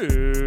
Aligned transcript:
morning, 0.00 0.38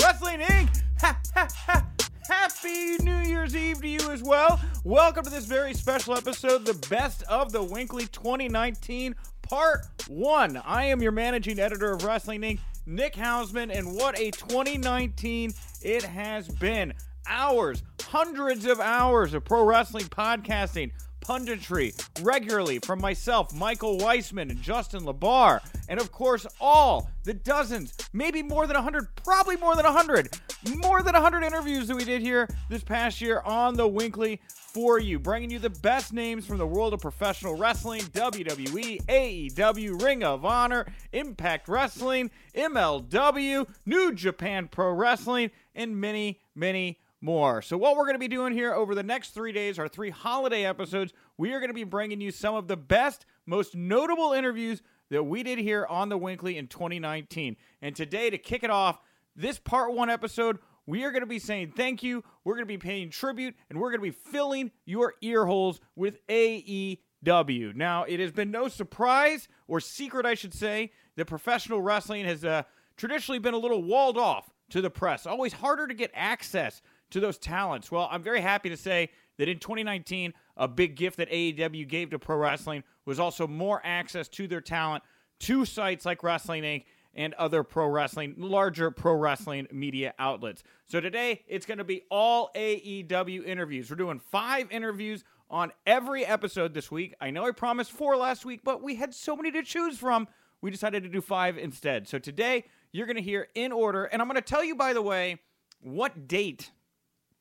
Wrestling 0.00 0.40
Inc. 0.40 0.82
Ha, 1.00 1.20
ha, 1.34 1.48
ha. 1.66 1.86
Happy 2.26 2.96
New 3.02 3.18
Year's 3.18 3.54
Eve 3.54 3.82
to 3.82 3.88
you 3.88 4.10
as 4.10 4.22
well. 4.22 4.58
Welcome 4.84 5.24
to 5.24 5.30
this 5.30 5.44
very 5.44 5.74
special 5.74 6.14
episode, 6.14 6.64
the 6.64 6.86
best 6.88 7.22
of 7.24 7.52
the 7.52 7.62
WINCLY 7.62 8.06
2019 8.06 9.14
Part 9.42 9.80
1. 10.08 10.56
I 10.56 10.84
am 10.84 11.02
your 11.02 11.12
managing 11.12 11.58
editor 11.58 11.92
of 11.92 12.02
Wrestling 12.04 12.40
Inc., 12.40 12.60
Nick 12.86 13.14
Hausman, 13.14 13.70
and 13.70 13.94
what 13.94 14.18
a 14.18 14.30
2019 14.30 15.52
it 15.82 16.02
has 16.02 16.48
been. 16.48 16.94
Hours, 17.26 17.82
hundreds 18.10 18.64
of 18.64 18.80
hours 18.80 19.34
of 19.34 19.44
pro 19.44 19.64
wrestling 19.64 20.06
podcasting, 20.06 20.90
punditry 21.20 21.92
regularly 22.22 22.78
from 22.78 23.00
myself, 23.00 23.54
Michael 23.54 23.98
Weissman, 23.98 24.50
and 24.50 24.62
Justin 24.62 25.02
LaBar, 25.02 25.60
and 25.90 26.00
of 26.00 26.10
course, 26.10 26.46
all 26.58 27.10
the 27.24 27.34
dozens, 27.34 27.94
maybe 28.14 28.42
more 28.42 28.66
than 28.66 28.76
100, 28.76 29.14
probably 29.16 29.56
more 29.56 29.76
than 29.76 29.84
100, 29.84 30.30
more 30.78 31.02
than 31.02 31.12
100 31.12 31.44
interviews 31.44 31.86
that 31.86 31.96
we 31.96 32.04
did 32.04 32.22
here 32.22 32.48
this 32.70 32.82
past 32.82 33.20
year 33.20 33.42
on 33.44 33.74
the 33.74 33.86
WINCLY 33.86 34.40
for 34.48 34.98
you, 34.98 35.18
bringing 35.18 35.50
you 35.50 35.58
the 35.58 35.68
best 35.68 36.14
names 36.14 36.46
from 36.46 36.56
the 36.56 36.66
world 36.66 36.94
of 36.94 37.00
professional 37.00 37.56
wrestling 37.56 38.00
WWE, 38.00 39.04
AEW, 39.04 40.02
Ring 40.02 40.24
of 40.24 40.46
Honor, 40.46 40.86
Impact 41.12 41.68
Wrestling, 41.68 42.30
MLW, 42.54 43.68
New 43.84 44.14
Japan 44.14 44.66
Pro 44.66 44.92
Wrestling, 44.92 45.50
and 45.74 46.00
many, 46.00 46.40
many 46.54 47.00
more. 47.20 47.62
So, 47.62 47.76
what 47.76 47.96
we're 47.96 48.04
going 48.04 48.14
to 48.14 48.20
be 48.20 48.28
doing 48.28 48.52
here 48.52 48.72
over 48.72 48.94
the 48.94 49.02
next 49.02 49.30
three 49.30 49.52
days, 49.52 49.78
our 49.78 49.88
three 49.88 50.10
holiday 50.10 50.64
episodes, 50.64 51.12
we 51.36 51.52
are 51.52 51.60
going 51.60 51.70
to 51.70 51.74
be 51.74 51.84
bringing 51.84 52.20
you 52.20 52.30
some 52.30 52.54
of 52.54 52.68
the 52.68 52.76
best, 52.76 53.26
most 53.46 53.74
notable 53.74 54.32
interviews 54.32 54.82
that 55.10 55.24
we 55.24 55.42
did 55.42 55.58
here 55.58 55.86
on 55.88 56.08
the 56.08 56.18
WINCLY 56.18 56.56
in 56.56 56.66
2019. 56.66 57.56
And 57.82 57.96
today, 57.96 58.30
to 58.30 58.38
kick 58.38 58.62
it 58.62 58.70
off, 58.70 59.00
this 59.34 59.58
part 59.58 59.94
one 59.94 60.10
episode, 60.10 60.58
we 60.86 61.04
are 61.04 61.10
going 61.10 61.22
to 61.22 61.26
be 61.26 61.38
saying 61.38 61.72
thank 61.76 62.02
you. 62.02 62.24
We're 62.44 62.54
going 62.54 62.66
to 62.66 62.66
be 62.66 62.78
paying 62.78 63.10
tribute, 63.10 63.54
and 63.68 63.78
we're 63.78 63.90
going 63.90 64.00
to 64.00 64.10
be 64.12 64.30
filling 64.30 64.70
your 64.84 65.14
ear 65.20 65.44
holes 65.46 65.80
with 65.96 66.26
AEW. 66.28 67.74
Now, 67.74 68.04
it 68.04 68.20
has 68.20 68.32
been 68.32 68.50
no 68.50 68.68
surprise 68.68 69.48
or 69.66 69.80
secret, 69.80 70.24
I 70.24 70.34
should 70.34 70.54
say, 70.54 70.92
that 71.16 71.26
professional 71.26 71.82
wrestling 71.82 72.24
has 72.24 72.44
uh, 72.44 72.62
traditionally 72.96 73.38
been 73.38 73.54
a 73.54 73.58
little 73.58 73.82
walled 73.82 74.18
off 74.18 74.50
to 74.70 74.80
the 74.80 74.90
press. 74.90 75.26
Always 75.26 75.54
harder 75.54 75.86
to 75.86 75.94
get 75.94 76.10
access 76.14 76.82
to 77.10 77.20
those 77.20 77.38
talents. 77.38 77.90
Well, 77.90 78.08
I'm 78.10 78.22
very 78.22 78.40
happy 78.40 78.68
to 78.68 78.76
say 78.76 79.10
that 79.38 79.48
in 79.48 79.58
2019, 79.58 80.34
a 80.56 80.68
big 80.68 80.96
gift 80.96 81.16
that 81.18 81.30
AEW 81.30 81.88
gave 81.88 82.10
to 82.10 82.18
pro 82.18 82.36
wrestling 82.36 82.82
was 83.06 83.18
also 83.18 83.46
more 83.46 83.80
access 83.84 84.28
to 84.28 84.46
their 84.46 84.60
talent 84.60 85.04
to 85.40 85.64
sites 85.64 86.04
like 86.04 86.22
Wrestling 86.22 86.64
Inc. 86.64 86.84
and 87.14 87.34
other 87.34 87.62
pro 87.62 87.86
wrestling, 87.86 88.34
larger 88.36 88.90
pro 88.90 89.14
wrestling 89.14 89.66
media 89.72 90.14
outlets. 90.18 90.62
So 90.86 91.00
today, 91.00 91.44
it's 91.46 91.66
going 91.66 91.78
to 91.78 91.84
be 91.84 92.02
all 92.10 92.50
AEW 92.54 93.46
interviews. 93.46 93.90
We're 93.90 93.96
doing 93.96 94.18
five 94.18 94.70
interviews 94.70 95.24
on 95.50 95.72
every 95.86 96.26
episode 96.26 96.74
this 96.74 96.90
week. 96.90 97.14
I 97.20 97.30
know 97.30 97.46
I 97.46 97.52
promised 97.52 97.92
four 97.92 98.16
last 98.16 98.44
week, 98.44 98.60
but 98.64 98.82
we 98.82 98.96
had 98.96 99.14
so 99.14 99.36
many 99.36 99.50
to 99.52 99.62
choose 99.62 99.96
from. 99.96 100.28
We 100.60 100.70
decided 100.70 101.04
to 101.04 101.08
do 101.08 101.20
five 101.20 101.56
instead. 101.56 102.08
So 102.08 102.18
today, 102.18 102.64
you're 102.92 103.06
going 103.06 103.16
to 103.16 103.22
hear 103.22 103.48
in 103.54 103.70
order. 103.70 104.04
And 104.04 104.20
I'm 104.20 104.28
going 104.28 104.36
to 104.36 104.42
tell 104.42 104.64
you, 104.64 104.74
by 104.74 104.92
the 104.92 105.02
way, 105.02 105.38
what 105.80 106.26
date 106.26 106.72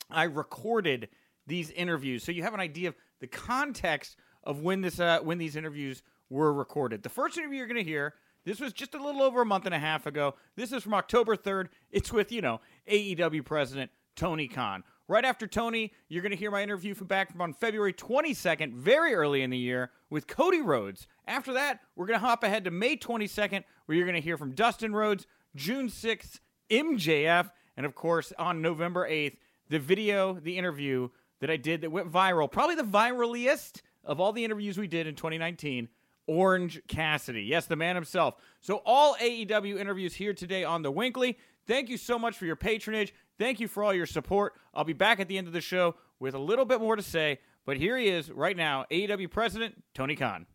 I 0.10 0.24
recorded 0.24 1.10
these 1.46 1.72
interviews, 1.72 2.24
so 2.24 2.32
you 2.32 2.44
have 2.44 2.54
an 2.54 2.60
idea 2.60 2.90
of 2.90 2.96
the 3.20 3.28
context 3.28 4.18
of 4.44 4.62
when 4.62 4.82
this 4.82 5.00
uh, 5.00 5.20
when 5.22 5.38
these 5.38 5.56
interviews 5.56 6.04
were 6.30 6.54
recorded. 6.54 7.04
The 7.04 7.10
first 7.10 7.38
interview 7.38 7.60
you're 7.60 7.68
going 7.68 7.84
to 7.84 7.90
hear, 7.90 8.14
this 8.46 8.60
was 8.60 8.74
just 8.74 8.96
a 8.96 9.04
little 9.04 9.22
over 9.22 9.42
a 9.42 9.46
month 9.46 9.66
and 9.66 9.76
a 9.76 9.80
half 9.80 10.06
ago. 10.06 10.36
This 10.56 10.72
is 10.72 10.84
from 10.84 10.94
October 10.94 11.36
3rd. 11.36 11.68
It's 11.92 12.12
with 12.12 12.32
you 12.32 12.42
know 12.42 12.62
AEW 12.90 13.46
president 13.46 13.92
Tony 14.16 14.48
Khan. 14.48 14.84
Right 15.10 15.24
after 15.24 15.48
Tony, 15.48 15.94
you're 16.10 16.22
going 16.22 16.32
to 16.32 16.38
hear 16.38 16.52
my 16.52 16.62
interview 16.62 16.94
from 16.94 17.08
back 17.08 17.32
from 17.32 17.42
on 17.42 17.54
February 17.54 17.94
22nd, 17.94 18.74
very 18.74 19.14
early 19.14 19.42
in 19.42 19.50
the 19.50 19.58
year, 19.58 19.92
with 20.10 20.28
Cody 20.28 20.60
Rhodes. 20.60 21.08
After 21.26 21.54
that, 21.54 21.80
we're 21.96 22.08
going 22.08 22.20
to 22.20 22.26
hop 22.26 22.44
ahead 22.44 22.66
to 22.66 22.72
May 22.72 22.98
22nd, 22.98 23.64
where 23.86 23.98
you're 23.98 24.06
going 24.06 24.16
to 24.16 24.22
hear 24.22 24.38
from 24.38 24.52
Dustin 24.52 24.94
Rhodes, 24.94 25.26
June 25.56 25.88
6th, 25.88 26.40
MJF, 26.70 27.52
and 27.78 27.86
of 27.86 27.96
course, 27.96 28.34
on 28.38 28.62
November 28.62 29.10
8th, 29.10 29.38
the 29.70 29.80
video, 29.80 30.34
the 30.34 30.58
interview 30.58 31.10
that 31.40 31.50
I 31.50 31.58
did 31.58 31.82
that 31.82 31.92
went 31.92 32.12
viral, 32.12 32.52
probably 32.52 32.76
the 32.76 32.84
viraliest 32.84 33.82
of 34.04 34.20
all 34.20 34.32
the 34.32 34.44
interviews 34.44 34.78
we 34.78 34.88
did 34.88 35.08
in 35.08 35.16
2019, 35.16 35.90
Orange 36.28 36.82
Cassidy. 36.88 37.44
Yes, 37.44 37.66
the 37.66 37.76
man 37.76 37.96
himself. 37.96 38.36
So, 38.60 38.82
all 38.86 39.16
AEW 39.16 39.80
interviews 39.80 40.14
here 40.14 40.34
today 40.34 40.64
on 40.64 40.82
The 40.82 40.92
WINCLY. 40.92 41.38
Thank 41.66 41.90
you 41.90 41.98
so 41.98 42.18
much 42.18 42.38
for 42.38 42.46
your 42.46 42.56
patronage. 42.56 43.14
Thank 43.38 43.60
you 43.60 43.68
for 43.68 43.84
all 43.84 43.94
your 43.94 44.06
support. 44.06 44.54
I'll 44.74 44.84
be 44.84 44.94
back 44.94 45.20
at 45.20 45.28
the 45.28 45.38
end 45.38 45.48
of 45.48 45.54
the 45.54 45.62
show 45.62 45.96
with 46.20 46.34
a 46.34 46.40
little 46.40 46.66
bit 46.66 46.82
more 46.82 46.96
to 46.96 47.04
say, 47.04 47.40
but 47.66 47.78
here 47.78 47.98
he 47.98 48.08
is 48.08 48.32
right 48.32 48.56
now 48.56 48.86
AEW 48.90 49.30
President 49.30 49.84
Tony 49.94 50.16
Khan. 50.16 50.48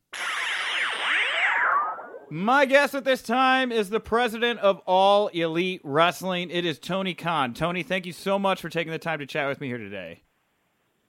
My 2.33 2.65
guest 2.65 2.95
at 2.95 3.05
this 3.05 3.21
time 3.21 3.71
is 3.71 3.91
the 3.91 4.01
president 4.01 4.59
of 4.61 4.79
All 4.87 5.29
Elite 5.29 5.83
Wrestling. 5.85 6.49
It 6.49 6.65
is 6.65 6.79
Tony 6.79 7.13
Khan. 7.13 7.53
Tony, 7.53 7.83
thank 7.83 8.07
you 8.07 8.13
so 8.15 8.39
much 8.39 8.59
for 8.59 8.71
taking 8.71 8.91
the 8.91 8.99
time 8.99 9.19
to 9.19 9.27
chat 9.27 9.51
with 9.51 9.61
me 9.61 9.67
here 9.67 9.77
today. 9.77 10.23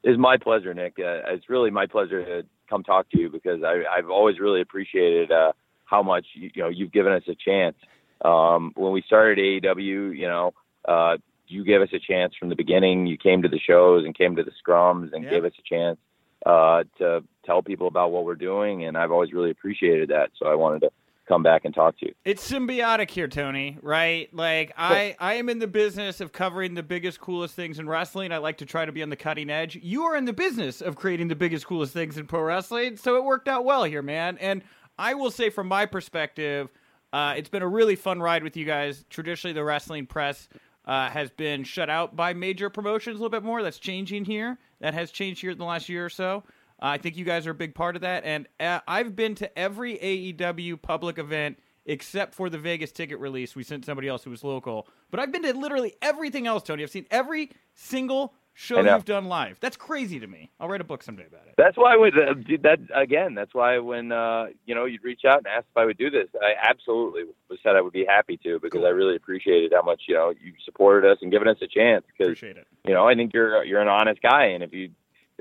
It's 0.04 0.20
my 0.20 0.36
pleasure, 0.36 0.74
Nick. 0.74 0.96
Uh, 1.00 1.32
it's 1.32 1.48
really 1.50 1.72
my 1.72 1.86
pleasure 1.86 2.26
to 2.26 2.48
come 2.70 2.84
talk 2.84 3.10
to 3.12 3.18
you 3.18 3.30
because 3.30 3.64
I, 3.64 3.84
I've 3.90 4.10
always 4.10 4.38
really 4.38 4.60
appreciated 4.60 5.32
uh, 5.32 5.54
how 5.86 6.04
much 6.04 6.26
you, 6.34 6.52
you 6.54 6.62
know 6.62 6.68
you've 6.68 6.92
given 6.92 7.14
us 7.14 7.24
a 7.30 7.36
chance. 7.36 7.78
Um, 8.26 8.74
when 8.76 8.92
we 8.92 9.02
started 9.04 9.64
AEW, 9.64 10.18
you 10.18 10.28
know, 10.28 10.54
uh, 10.86 11.16
you 11.48 11.64
gave 11.64 11.80
us 11.80 11.90
a 11.94 12.00
chance 12.00 12.34
from 12.38 12.50
the 12.50 12.56
beginning. 12.58 13.08
You 13.08 13.18
came 13.18 13.44
to 13.44 13.48
the 13.48 13.60
shows 13.60 14.04
and 14.04 14.14
came 14.14 14.36
to 14.36 14.44
the 14.44 14.52
scrums 14.62 15.14
and 15.14 15.24
Yeah. 15.24 15.30
gave 15.30 15.46
us 15.46 15.54
a 15.58 15.74
chance 15.74 16.00
uh, 16.46 16.84
to 16.98 17.24
tell 17.46 17.62
people 17.62 17.88
about 17.88 18.12
what 18.12 18.26
we're 18.26 18.36
doing, 18.36 18.84
and 18.84 18.98
I've 18.98 19.12
always 19.12 19.32
really 19.32 19.52
appreciated 19.52 20.10
that. 20.10 20.32
So 20.38 20.48
I 20.48 20.56
wanted 20.56 20.82
to 20.82 20.92
come 21.28 21.44
back 21.44 21.66
and 21.66 21.74
talk 21.74 21.98
to 22.00 22.08
you. 22.08 22.14
It's 22.26 22.50
symbiotic 22.50 23.10
here, 23.10 23.28
Tony, 23.28 23.78
right? 23.82 24.34
Like 24.34 24.74
I 24.78 25.16
I 25.20 25.36
am 25.36 25.50
in 25.50 25.60
the 25.60 25.68
business 25.68 26.22
of 26.22 26.32
covering 26.32 26.74
the 26.74 26.84
biggest 26.84 27.20
coolest 27.20 27.56
things 27.56 27.80
in 27.80 27.88
wrestling. 27.88 28.32
I 28.32 28.38
like 28.38 28.58
to 28.58 28.66
try 28.66 28.86
to 28.86 28.92
be 28.92 29.04
on 29.04 29.10
the 29.10 29.16
cutting 29.16 29.50
edge. 29.50 29.76
You 29.82 30.04
are 30.04 30.16
in 30.16 30.26
the 30.26 30.34
business 30.34 30.82
of 30.82 30.96
creating 30.96 31.28
the 31.28 31.36
biggest 31.36 31.66
coolest 31.66 31.94
things 31.94 32.18
in 32.18 32.28
pro 32.28 32.42
wrestling, 32.42 32.98
so 32.98 33.16
it 33.16 33.24
worked 33.24 33.48
out 33.48 33.66
well 33.66 33.84
here, 33.84 34.02
man. 34.02 34.38
And 34.40 34.64
I 34.98 35.14
will 35.14 35.32
say 35.32 35.50
from 35.50 35.68
my 35.68 35.86
perspective, 35.86 36.70
uh, 37.12 37.36
it's 37.38 37.50
been 37.50 37.64
a 37.64 37.68
really 37.68 37.96
fun 37.96 38.20
ride 38.20 38.44
with 38.44 38.58
you 38.58 38.66
guys. 38.66 39.06
Traditionally 39.10 39.54
the 39.54 39.64
wrestling 39.64 40.06
press 40.06 40.50
uh, 40.86 41.10
has 41.10 41.30
been 41.32 41.64
shut 41.64 41.90
out 41.90 42.16
by 42.16 42.34
major 42.34 42.70
promotions 42.70 43.16
a 43.16 43.18
little 43.18 43.30
bit 43.30 43.44
more. 43.44 43.64
That's 43.64 43.80
changing 43.80 44.26
here. 44.26 44.58
That 44.82 44.94
has 44.94 45.12
changed 45.12 45.42
here 45.42 45.52
in 45.52 45.58
the 45.58 45.66
last 45.66 45.88
year 45.90 46.06
or 46.06 46.10
so. 46.10 46.44
I 46.84 46.98
think 46.98 47.16
you 47.16 47.24
guys 47.24 47.48
are 47.48 47.52
a 47.52 47.56
big 47.56 47.74
part 47.74 47.96
of 47.96 48.02
that. 48.02 48.26
And 48.26 48.48
uh, 48.60 48.82
I've 48.88 49.16
been 49.16 49.36
to 49.36 49.58
every 49.58 49.98
AEW 49.98 50.82
public 50.82 51.18
event 51.18 51.58
except 51.86 52.34
for 52.36 52.50
the 52.50 52.58
Vegas 52.58 52.92
ticket 52.92 53.20
release. 53.20 53.56
We 53.56 53.64
sent 53.64 53.86
somebody 53.86 54.08
else 54.08 54.24
who 54.24 54.30
was 54.30 54.44
local. 54.44 54.88
But 55.12 55.20
I've 55.20 55.32
been 55.32 55.44
to 55.44 55.54
literally 55.54 55.96
everything 56.02 56.48
else, 56.48 56.64
Tony. 56.64 56.84
I've 56.84 56.90
seen 56.92 57.06
every 57.10 57.52
single 57.74 58.34
show 58.54 58.80
you've 58.82 59.06
done 59.06 59.26
live. 59.26 59.60
That's 59.60 59.78
crazy 59.78 60.20
to 60.20 60.28
me. 60.28 60.52
I'll 60.60 60.70
write 60.70 60.82
a 60.82 60.86
book 60.86 61.04
someday 61.04 61.26
about 61.26 61.48
it. 61.48 61.56
That's 61.58 61.76
why 61.76 61.96
with 61.96 62.14
uh, 62.16 62.34
that 62.62 62.80
again. 62.94 63.34
That's 63.36 63.54
why 63.54 63.80
when 63.80 64.12
uh, 64.12 64.48
you 64.66 64.76
know 64.76 64.86
you'd 64.86 65.04
reach 65.04 65.22
out 65.28 65.38
and 65.38 65.48
ask 65.48 65.66
if 65.70 65.78
I 65.78 65.86
would 65.86 65.98
do 65.98 66.10
this, 66.10 66.28
I 66.42 66.54
absolutely 66.70 67.24
said 67.64 67.76
I 67.76 67.82
would 67.82 67.94
be 67.94 68.06
happy 68.08 68.38
to 68.44 68.60
because 68.60 68.80
Cool. 68.80 68.88
I 68.88 68.92
really 68.92 69.16
appreciated 69.16 69.74
how 69.74 69.82
much 69.84 70.04
you 70.08 70.16
know 70.16 70.30
you 70.30 70.54
supported 70.66 71.10
us 71.10 71.18
and 71.22 71.32
given 71.32 71.48
us 71.48 71.58
a 71.62 71.68
chance. 71.68 72.06
Because 72.08 72.34
Appreciate 72.34 72.58
it. 72.58 72.68
you 72.86 72.94
know 72.94 73.08
I 73.08 73.16
think 73.16 73.34
you're 73.34 73.64
you're 73.64 73.82
an 73.82 73.88
honest 73.88 74.22
guy, 74.22 74.46
and 74.48 74.64
if 74.64 74.74
you 74.74 74.90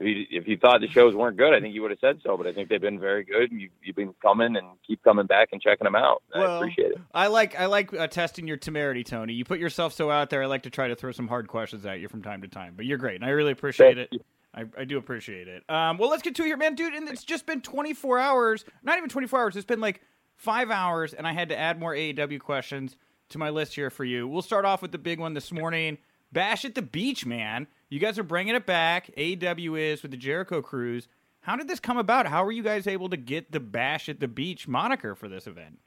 if 0.03 0.07
you 0.07 0.27
if 0.31 0.49
you 0.49 0.57
thought 0.57 0.81
the 0.81 0.89
shows 0.89 1.15
weren't 1.15 1.37
good, 1.37 1.55
I 1.55 1.61
think 1.61 1.75
you 1.75 1.83
would 1.83 1.91
have 1.91 2.01
said 2.01 2.21
so. 2.25 2.37
But 2.37 2.47
I 2.47 2.53
think 2.53 2.69
they've 2.69 2.81
been 2.81 2.99
very 2.99 3.25
good, 3.25 3.51
and 3.51 3.61
you, 3.61 3.71
you've 3.83 3.97
been 3.97 4.15
coming 4.21 4.57
and 4.57 4.67
keep 4.87 5.03
coming 5.03 5.27
back 5.27 5.51
and 5.53 5.61
checking 5.61 5.85
them 5.85 5.97
out. 5.97 6.23
I 6.35 6.57
appreciate 6.57 6.93
it. 6.93 6.99
I 7.15 7.29
like 7.29 7.59
I 7.59 7.67
like 7.67 7.93
uh, 7.95 8.07
testing 8.09 8.47
your 8.47 8.57
temerity, 8.57 9.05
Tony. 9.05 9.35
You 9.35 9.45
put 9.45 9.59
yourself 9.59 9.93
so 9.93 10.11
out 10.11 10.31
there. 10.31 10.43
I 10.43 10.47
like 10.47 10.63
to 10.65 10.71
try 10.71 10.89
to 10.89 10.97
throw 10.97 11.13
some 11.13 11.29
hard 11.29 11.49
questions 11.49 11.87
at 11.87 12.01
you 12.01 12.09
from 12.09 12.23
time 12.23 12.43
to 12.43 12.49
time. 12.49 12.75
But 12.77 12.87
you're 12.87 12.99
great, 12.99 13.17
and 13.17 13.25
I 13.25 13.31
really 13.31 13.53
appreciate 13.53 13.97
Thank 13.97 14.13
it. 14.13 14.23
I, 14.55 14.65
I 14.77 14.85
do 14.85 14.99
appreciate 14.99 15.49
it. 15.49 15.65
Um, 15.69 15.97
well, 15.99 16.11
let's 16.11 16.23
get 16.23 16.35
to 16.37 16.43
it 16.43 16.47
here, 16.47 16.57
man, 16.57 16.75
dude. 16.75 16.93
And 16.93 17.09
it's 17.09 17.25
just 17.25 17.47
been 17.47 17.63
24 17.63 18.19
hours. 18.19 18.65
Not 18.83 18.99
even 18.99 19.09
24 19.09 19.41
hours. 19.41 19.57
It's 19.57 19.65
been 19.65 19.81
like 19.81 20.03
five 20.37 20.71
hours, 20.71 21.15
and 21.15 21.27
I 21.27 21.33
had 21.33 21.49
to 21.49 21.59
add 21.59 21.81
more 21.81 21.95
AEW 21.95 22.41
questions 22.41 22.97
to 23.31 23.39
my 23.39 23.51
list 23.51 23.75
here 23.75 23.91
for 23.91 24.05
you. 24.05 24.29
We'll 24.29 24.43
start 24.43 24.65
off 24.65 24.83
with 24.83 24.93
the 24.93 24.99
big 24.99 25.19
one 25.19 25.35
this 25.35 25.53
morning. 25.53 25.99
Bash 26.33 26.65
at 26.65 26.75
the 26.75 26.83
Beach, 26.83 27.27
man. 27.27 27.67
You 27.93 27.99
guys 27.99 28.19
are 28.19 28.23
bringing 28.23 28.55
it 28.55 28.65
back. 28.65 29.11
AEW 29.19 29.79
is 29.79 30.01
with 30.01 30.13
the 30.13 30.17
Jericho 30.17 30.63
Cruise. 30.63 31.09
How 31.43 31.57
did 31.57 31.69
this 31.69 31.79
come 31.79 31.99
about? 31.99 32.25
How 32.25 32.43
were 32.43 32.51
you 32.51 32.63
guys 32.63 32.87
able 32.87 33.11
to 33.11 33.19
get 33.19 33.53
the 33.53 33.61
Bash 33.61 34.09
at 34.09 34.19
the 34.19 34.29
Beach 34.29 34.67
moniker 34.67 35.15
for 35.15 35.29
this 35.29 35.47
event? 35.47 35.79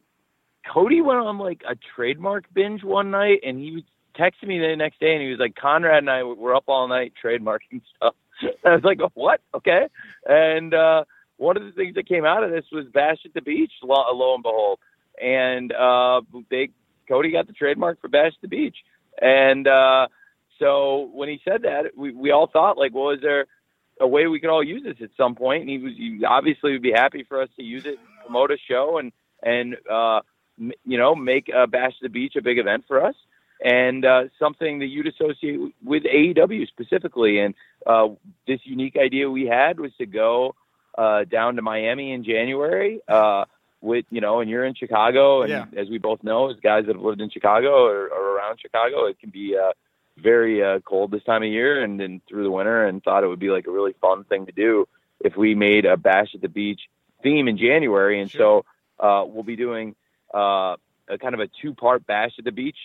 Cody 0.71 1.01
went 1.01 1.17
on 1.17 1.39
like 1.39 1.63
a 1.67 1.75
trademark 1.95 2.45
binge 2.53 2.83
one 2.83 3.09
night, 3.09 3.39
and 3.43 3.57
he 3.57 3.83
texted 4.15 4.47
me 4.47 4.59
the 4.59 4.75
next 4.75 4.99
day, 4.99 5.13
and 5.13 5.23
he 5.23 5.31
was 5.31 5.39
like, 5.39 5.55
"Conrad 5.55 5.97
and 5.97 6.09
I 6.11 6.21
were 6.21 6.53
up 6.53 6.65
all 6.67 6.87
night 6.87 7.13
trademarking 7.23 7.81
stuff." 7.95 8.13
I 8.63 8.75
was 8.75 8.83
like, 8.83 8.99
what? 9.15 9.41
Okay. 9.55 9.87
And 10.27 10.75
uh, 10.75 11.05
one 11.37 11.57
of 11.57 11.63
the 11.63 11.71
things 11.71 11.95
that 11.95 12.07
came 12.07 12.23
out 12.23 12.43
of 12.43 12.51
this 12.51 12.65
was 12.71 12.85
Bash 12.93 13.17
at 13.25 13.33
the 13.33 13.41
Beach, 13.41 13.71
lo, 13.81 13.95
lo 14.13 14.35
and 14.35 14.43
behold. 14.43 14.77
And 15.19 15.73
uh, 15.73 16.21
they, 16.51 16.69
Cody 17.07 17.31
got 17.31 17.47
the 17.47 17.53
trademark 17.53 17.99
for 17.99 18.09
Bash 18.09 18.33
at 18.35 18.41
the 18.43 18.47
Beach. 18.47 18.77
And 19.19 19.67
uh, 19.67 20.07
so 20.59 21.09
when 21.13 21.29
he 21.29 21.39
said 21.43 21.63
that, 21.63 21.97
we, 21.97 22.11
we 22.11 22.31
all 22.31 22.47
thought, 22.47 22.77
like, 22.77 22.93
well, 22.93 23.09
is 23.11 23.21
there 23.21 23.45
a 23.99 24.07
way 24.07 24.27
we 24.27 24.39
could 24.39 24.49
all 24.49 24.63
use 24.63 24.83
this 24.83 24.97
at 25.01 25.09
some 25.17 25.35
point? 25.35 25.61
And 25.61 25.69
he 25.69 25.77
was 25.77 25.93
he 25.95 26.23
obviously 26.25 26.73
would 26.73 26.81
be 26.81 26.91
happy 26.91 27.23
for 27.27 27.41
us 27.41 27.49
to 27.57 27.63
use 27.63 27.83
it, 27.85 27.97
promote 28.23 28.51
a 28.51 28.57
show, 28.69 28.97
and, 28.97 29.11
and 29.43 29.75
uh, 29.91 30.21
m- 30.59 30.71
you 30.85 30.97
know, 30.97 31.15
make 31.15 31.49
uh, 31.55 31.65
Bash 31.67 31.93
the 32.01 32.09
Beach 32.09 32.35
a 32.37 32.41
big 32.41 32.57
event 32.59 32.85
for 32.87 33.03
us 33.03 33.15
and 33.63 34.03
uh, 34.05 34.23
something 34.37 34.79
that 34.79 34.87
you'd 34.87 35.07
associate 35.07 35.59
with 35.83 36.03
AEW 36.03 36.67
specifically. 36.67 37.39
And 37.39 37.53
uh, 37.87 38.09
this 38.47 38.59
unique 38.65 38.97
idea 38.97 39.29
we 39.29 39.45
had 39.45 39.79
was 39.79 39.91
to 39.97 40.05
go 40.05 40.55
uh, 40.97 41.23
down 41.23 41.55
to 41.55 41.61
Miami 41.61 42.11
in 42.11 42.23
January. 42.25 42.99
Uh, 43.07 43.45
with 43.81 44.05
you 44.09 44.19
know, 44.19 44.39
and 44.39 44.49
you're 44.49 44.65
in 44.65 44.73
Chicago, 44.73 45.43
and 45.43 45.51
Yeah. 45.51 45.65
as 45.79 45.89
we 45.89 45.99
both 45.99 46.23
know, 46.23 46.49
as 46.49 46.55
guys 46.59 46.85
that 46.87 46.95
have 46.95 47.03
lived 47.05 47.21
in 47.21 47.29
Chicago 47.29 47.85
or, 47.85 48.07
or 48.07 48.35
around 48.35 48.59
Chicago, 48.59 49.05
it 49.05 49.19
can 49.19 49.29
be 49.29 49.55
uh, 49.55 49.73
very 50.17 50.63
uh, 50.63 50.79
cold 50.79 51.11
this 51.11 51.23
time 51.23 51.43
of 51.43 51.49
year 51.49 51.83
and 51.83 51.99
then 51.99 52.21
through 52.27 52.43
the 52.43 52.51
winter. 52.51 52.85
And 52.85 53.03
thought 53.03 53.23
it 53.23 53.27
would 53.27 53.39
be 53.39 53.49
like 53.49 53.67
a 53.67 53.71
really 53.71 53.93
fun 54.01 54.23
thing 54.25 54.45
to 54.45 54.51
do 54.51 54.87
if 55.19 55.35
we 55.35 55.55
made 55.55 55.85
a 55.85 55.97
bash 55.97 56.29
at 56.35 56.41
the 56.41 56.49
beach 56.49 56.81
theme 57.23 57.47
in 57.47 57.57
January. 57.57 58.21
And 58.21 58.29
Sure. 58.29 58.63
so 58.99 59.05
uh, 59.05 59.25
we'll 59.25 59.43
be 59.43 59.55
doing 59.55 59.95
uh, 60.33 60.75
a 61.09 61.17
kind 61.19 61.33
of 61.33 61.39
a 61.39 61.47
two 61.61 61.73
part 61.73 62.05
bash 62.05 62.31
at 62.37 62.45
the 62.45 62.51
beach 62.51 62.77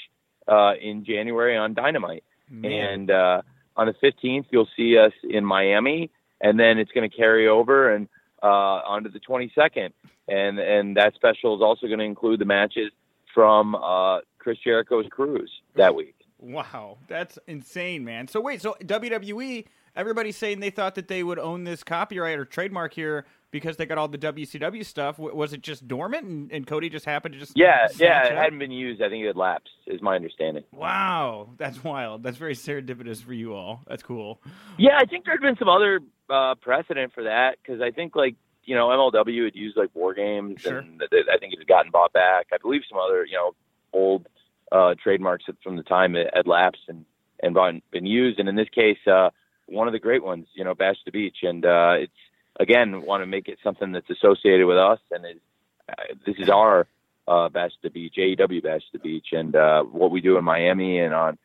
uh, 0.49 0.73
in 0.81 1.05
January 1.05 1.57
on 1.57 1.75
Dynamite. 1.75 2.25
And 2.65 3.11
uh, 3.11 3.43
on 3.77 3.87
the 3.87 3.95
15th, 3.95 4.47
you'll 4.51 4.69
see 4.77 4.99
us 4.99 5.13
in 5.23 5.45
Miami, 5.45 6.11
and 6.41 6.59
then 6.59 6.79
it's 6.79 6.91
going 6.91 7.09
to 7.09 7.17
carry 7.17 7.47
over 7.47 7.95
and 7.95 8.09
uh, 8.43 8.47
onto 8.47 9.11
the 9.11 9.21
22nd. 9.21 9.93
And 10.27 10.59
and 10.59 10.97
that 10.97 11.15
special 11.15 11.57
is 11.57 11.63
also 11.63 11.87
going 11.87 11.99
to 12.01 12.05
include 12.05 12.41
the 12.41 12.45
matches 12.45 12.91
from 13.35 13.75
uh, 13.75 14.21
Chris 14.39 14.59
Jericho's 14.65 15.07
cruise 15.11 15.51
that 15.77 15.95
week. 15.95 16.15
Wow, 16.41 16.99
that's 17.07 17.39
insane, 17.47 18.05
man. 18.05 18.27
So 18.29 18.41
wait, 18.41 18.63
so 18.63 18.77
WWE, 18.83 19.67
everybody's 19.95 20.37
saying 20.37 20.61
they 20.61 20.71
thought 20.71 20.95
that 20.95 21.09
they 21.09 21.23
would 21.23 21.39
own 21.39 21.65
this 21.65 21.83
copyright 21.85 22.39
or 22.39 22.45
trademark 22.45 22.95
here 22.95 23.27
because 23.51 23.77
they 23.77 23.85
got 23.85 23.99
all 23.99 24.09
the 24.09 24.17
WCW 24.17 24.85
stuff. 24.85 25.17
W- 25.19 25.35
was 25.37 25.53
it 25.53 25.61
just 25.61 25.87
dormant, 25.87 26.25
and, 26.27 26.51
and 26.53 26.67
Cody 26.67 26.89
just 26.89 27.05
happened 27.05 27.35
to 27.35 27.39
just 27.41 27.53
Yeah, 27.57 27.89
yeah, 27.97 28.27
it 28.27 28.37
hadn't 28.39 28.59
been 28.59 28.71
used. 28.71 29.03
I 29.03 29.09
think 29.11 29.23
it 29.25 29.27
had 29.27 29.37
lapsed, 29.37 29.69
is 29.87 30.01
my 30.01 30.15
understanding. 30.17 30.65
Wow, 30.73 31.51
that's 31.59 31.83
wild. 31.85 32.23
That's 32.23 32.37
very 32.39 32.55
serendipitous 32.55 33.23
for 33.23 33.35
you 33.35 33.55
all. 33.55 33.81
That's 33.87 34.03
cool. 34.03 34.41
Yeah, 34.79 34.97
I 34.99 35.05
think 35.05 35.27
there'd 35.27 35.41
been 35.43 35.57
some 35.59 35.69
other 35.69 36.01
uh, 36.31 36.55
precedent 36.55 37.13
for 37.13 37.25
that 37.25 37.57
because 37.63 37.83
I 37.83 37.91
think 37.91 38.17
like 38.17 38.37
you 38.65 38.77
know 38.77 38.87
MLW 38.89 39.45
had 39.45 39.55
used 39.57 39.77
like 39.77 39.91
war 39.95 40.15
games 40.15 40.61
Sure. 40.63 40.79
and 40.79 41.01
th- 41.11 41.27
I 41.31 41.37
think 41.39 41.53
it 41.53 41.59
had 41.59 41.69
gotten 41.69 41.91
bought 41.91 42.13
back. 42.13 42.47
I 42.53 42.57
believe 42.63 42.83
some 42.89 42.99
other 42.99 43.25
you 43.27 43.35
know 43.37 43.53
old 43.93 44.27
uh, 44.73 44.95
trademarks 45.03 45.45
from 45.63 45.77
the 45.77 45.83
time 45.83 46.17
it 46.17 46.31
had 46.35 46.47
lapsed 46.47 46.83
and 46.89 47.05
and 47.43 47.55
been, 47.55 47.83
been 47.91 48.07
used. 48.07 48.39
And 48.39 48.49
in 48.49 48.55
this 48.55 48.69
case, 48.69 48.99
uh, 49.07 49.31
one 49.67 49.87
of 49.87 49.93
the 49.93 49.99
great 49.99 50.23
ones, 50.23 50.47
you 50.55 50.65
know, 50.65 50.75
Bash 50.75 50.97
the 51.05 51.11
Beach, 51.11 51.39
and 51.43 51.65
uh, 51.65 51.95
it's 51.99 52.13
again 52.59 53.03
want 53.03 53.23
to 53.23 53.27
make 53.27 53.49
it 53.49 53.59
something 53.63 53.93
that's 53.93 54.11
associated 54.11 54.67
with 54.67 54.77
us 54.77 54.99
and 55.11 55.25
is 55.25 55.41
uh, 55.89 56.15
this 56.27 56.37
is 56.39 56.49
our 56.49 56.87
uh, 57.27 57.49
Bash 57.49 57.73
the 57.83 57.91
Beach, 57.91 58.15
AEW 58.19 58.63
Bash 58.63 58.83
the 58.93 58.99
Beach, 58.99 59.29
and 59.33 59.55
uh, 59.55 59.83
what 59.83 60.11
we 60.11 60.21
do 60.21 60.37
in 60.37 60.45
Miami 60.45 60.99
and 60.99 61.15
on 61.15 61.39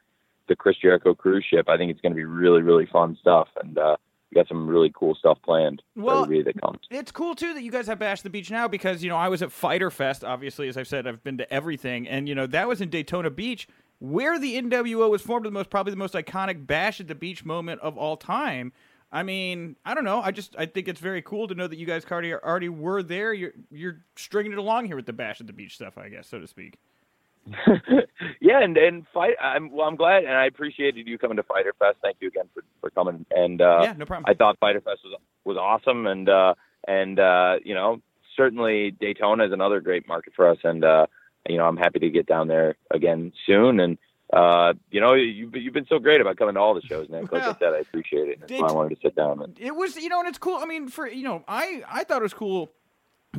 the 0.47 0.55
Chris 0.55 0.77
Jericho 0.77 1.13
cruise 1.15 1.45
ship. 1.49 1.69
I 1.69 1.77
think 1.77 1.91
it's 1.91 2.01
going 2.01 2.11
to 2.11 2.17
be 2.17 2.25
really, 2.25 2.61
really 2.61 2.85
fun 2.85 3.17
stuff, 3.19 3.47
and 3.61 3.77
uh, 3.77 3.97
we 4.31 4.35
got 4.35 4.47
some 4.47 4.67
really 4.67 4.91
cool 4.93 5.15
stuff 5.15 5.37
planned 5.43 5.81
Well- 5.95 6.25
that 6.25 6.61
comes. 6.61 6.79
It's 6.89 7.11
cool 7.11 7.35
too 7.35 7.53
that 7.53 7.63
you 7.63 7.71
guys 7.71 7.87
have 7.87 7.99
Bash 7.99 8.19
at 8.19 8.23
the 8.23 8.29
Beach 8.29 8.51
now 8.51 8.67
because 8.67 9.03
you 9.03 9.09
know 9.09 9.17
I 9.17 9.29
was 9.29 9.41
at 9.41 9.51
Fyter 9.51 9.91
Fest. 9.91 10.23
Obviously, 10.23 10.67
as 10.67 10.77
I've 10.77 10.87
said, 10.87 11.07
I've 11.07 11.23
been 11.23 11.37
to 11.37 11.53
everything, 11.53 12.07
and 12.07 12.27
you 12.27 12.35
know 12.35 12.47
that 12.47 12.67
was 12.67 12.81
in 12.81 12.89
Daytona 12.89 13.29
Beach, 13.29 13.67
where 13.99 14.37
the 14.39 14.55
NWO 14.55 15.09
was 15.09 15.21
formed. 15.21 15.45
The 15.45 15.51
most 15.51 15.69
probably 15.69 15.91
the 15.91 15.97
most 15.97 16.13
iconic 16.13 16.65
Bash 16.67 16.99
at 16.99 17.07
the 17.07 17.15
Beach 17.15 17.45
moment 17.45 17.81
of 17.81 17.97
all 17.97 18.17
time. 18.17 18.73
I 19.11 19.23
mean, 19.23 19.77
I 19.85 19.93
don't 19.93 20.03
know. 20.03 20.19
I 20.19 20.31
just 20.31 20.55
I 20.57 20.65
think 20.65 20.87
it's 20.87 20.99
very 20.99 21.21
cool 21.21 21.47
to 21.47 21.55
know 21.55 21.67
that 21.67 21.77
you 21.77 21.85
guys 21.85 22.05
already 22.09 22.33
already 22.33 22.69
were 22.69 23.03
there. 23.03 23.33
You're 23.33 23.53
you're 23.71 24.01
stringing 24.15 24.51
it 24.51 24.57
along 24.57 24.87
here 24.87 24.95
with 24.95 25.05
the 25.05 25.13
Bash 25.13 25.39
at 25.39 25.47
the 25.47 25.53
Beach 25.53 25.75
stuff, 25.75 25.97
I 25.97 26.09
guess, 26.09 26.27
so 26.27 26.39
to 26.39 26.47
speak. 26.47 26.77
yeah, 28.41 28.63
and 28.63 28.75
and 28.77 29.05
fight. 29.13 29.35
I'm 29.41 29.71
well. 29.71 29.87
I'm 29.87 29.95
glad, 29.95 30.23
and 30.23 30.33
I 30.33 30.45
appreciated 30.45 31.07
you 31.07 31.17
coming 31.17 31.37
to 31.37 31.43
Fyter 31.43 31.73
Fest. 31.77 31.97
Thank 32.01 32.17
you 32.19 32.27
again 32.29 32.45
for, 32.53 32.63
for 32.81 32.89
coming. 32.89 33.25
And 33.31 33.61
uh, 33.61 33.81
yeah, 33.83 33.93
no 33.93 34.05
problem. 34.05 34.25
I 34.27 34.33
thought 34.33 34.57
Fyter 34.59 34.81
Fest 34.81 35.01
was 35.03 35.19
was 35.43 35.57
awesome, 35.57 36.07
and 36.07 36.27
uh, 36.27 36.55
and 36.87 37.19
uh, 37.19 37.57
you 37.63 37.75
know 37.75 38.01
certainly 38.35 38.91
Daytona 38.91 39.45
is 39.45 39.51
another 39.51 39.79
great 39.79 40.07
market 40.07 40.33
for 40.35 40.49
us, 40.49 40.57
and 40.63 40.83
uh, 40.83 41.05
you 41.47 41.57
know 41.57 41.65
I'm 41.65 41.77
happy 41.77 41.99
to 41.99 42.09
get 42.09 42.25
down 42.25 42.47
there 42.47 42.77
again 42.89 43.31
soon. 43.45 43.79
And 43.79 43.99
uh, 44.33 44.73
you 44.89 44.99
know 44.99 45.13
you've 45.13 45.55
you've 45.55 45.73
been 45.73 45.85
so 45.87 45.99
great 45.99 46.21
about 46.21 46.37
coming 46.37 46.55
to 46.55 46.59
all 46.59 46.73
the 46.73 46.81
shows, 46.81 47.09
Nick. 47.09 47.31
Like 47.31 47.43
I 47.43 47.55
said, 47.59 47.73
I 47.73 47.79
appreciate 47.79 48.27
it. 48.27 48.39
That's 48.39 48.53
why 48.59 48.69
I 48.69 48.71
wanted 48.71 48.95
to 48.95 49.01
sit 49.01 49.15
down. 49.15 49.43
And, 49.43 49.59
it 49.59 49.75
was 49.75 49.97
you 49.97 50.09
know 50.09 50.19
and 50.19 50.27
it's 50.27 50.39
cool 50.39 50.57
i 50.57 50.65
mean 50.65 50.87
for 50.87 51.07
you 51.07 51.23
know 51.23 51.43
i 51.47 51.83
i 51.87 52.03
thought 52.03 52.21
it 52.21 52.23
was 52.23 52.33
cool 52.33 52.71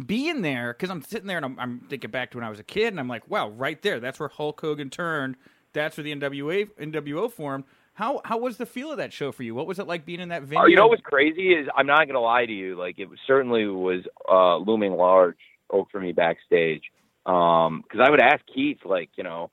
being 0.04 0.42
there 0.42 0.72
because 0.72 0.90
i'm 0.90 1.02
sitting 1.02 1.26
there 1.26 1.36
and 1.36 1.46
I'm, 1.46 1.58
I'm 1.58 1.80
thinking 1.88 2.10
back 2.10 2.30
to 2.32 2.38
when 2.38 2.44
i 2.44 2.50
was 2.50 2.60
a 2.60 2.64
kid 2.64 2.88
and 2.88 3.00
i'm 3.00 3.08
like 3.08 3.28
wow 3.30 3.48
right 3.50 3.80
there 3.82 4.00
that's 4.00 4.18
where 4.20 4.28
hulk 4.28 4.60
hogan 4.60 4.90
turned 4.90 5.36
that's 5.72 5.96
where 5.96 6.04
the 6.04 6.14
nwa 6.14 6.68
nwo 6.78 7.30
formed 7.30 7.64
how 7.94 8.20
how 8.24 8.38
was 8.38 8.58
the 8.58 8.66
feel 8.66 8.90
of 8.90 8.98
that 8.98 9.12
show 9.12 9.32
for 9.32 9.42
you 9.42 9.54
what 9.54 9.66
was 9.66 9.78
it 9.78 9.86
like 9.86 10.04
being 10.04 10.20
in 10.20 10.28
that 10.28 10.42
venue 10.42 10.64
Oh, 10.64 10.66
you 10.66 10.76
know 10.76 10.86
what's 10.86 11.02
crazy 11.02 11.52
is 11.54 11.66
I'm 11.74 11.86
not 11.86 12.06
gonna 12.06 12.20
lie 12.20 12.44
to 12.44 12.52
you. 12.52 12.76
Like 12.76 12.98
it 12.98 13.06
was, 13.06 13.18
certainly 13.26 13.66
was 13.66 14.02
uh, 14.28 14.56
looming 14.58 14.92
large 14.92 15.38
for 15.90 16.00
me 16.00 16.12
backstage. 16.12 16.82
Um, 17.24 17.82
because 17.82 18.00
I 18.06 18.10
would 18.10 18.20
ask 18.20 18.44
Keith, 18.52 18.78
like 18.84 19.10
you 19.16 19.24
know, 19.24 19.50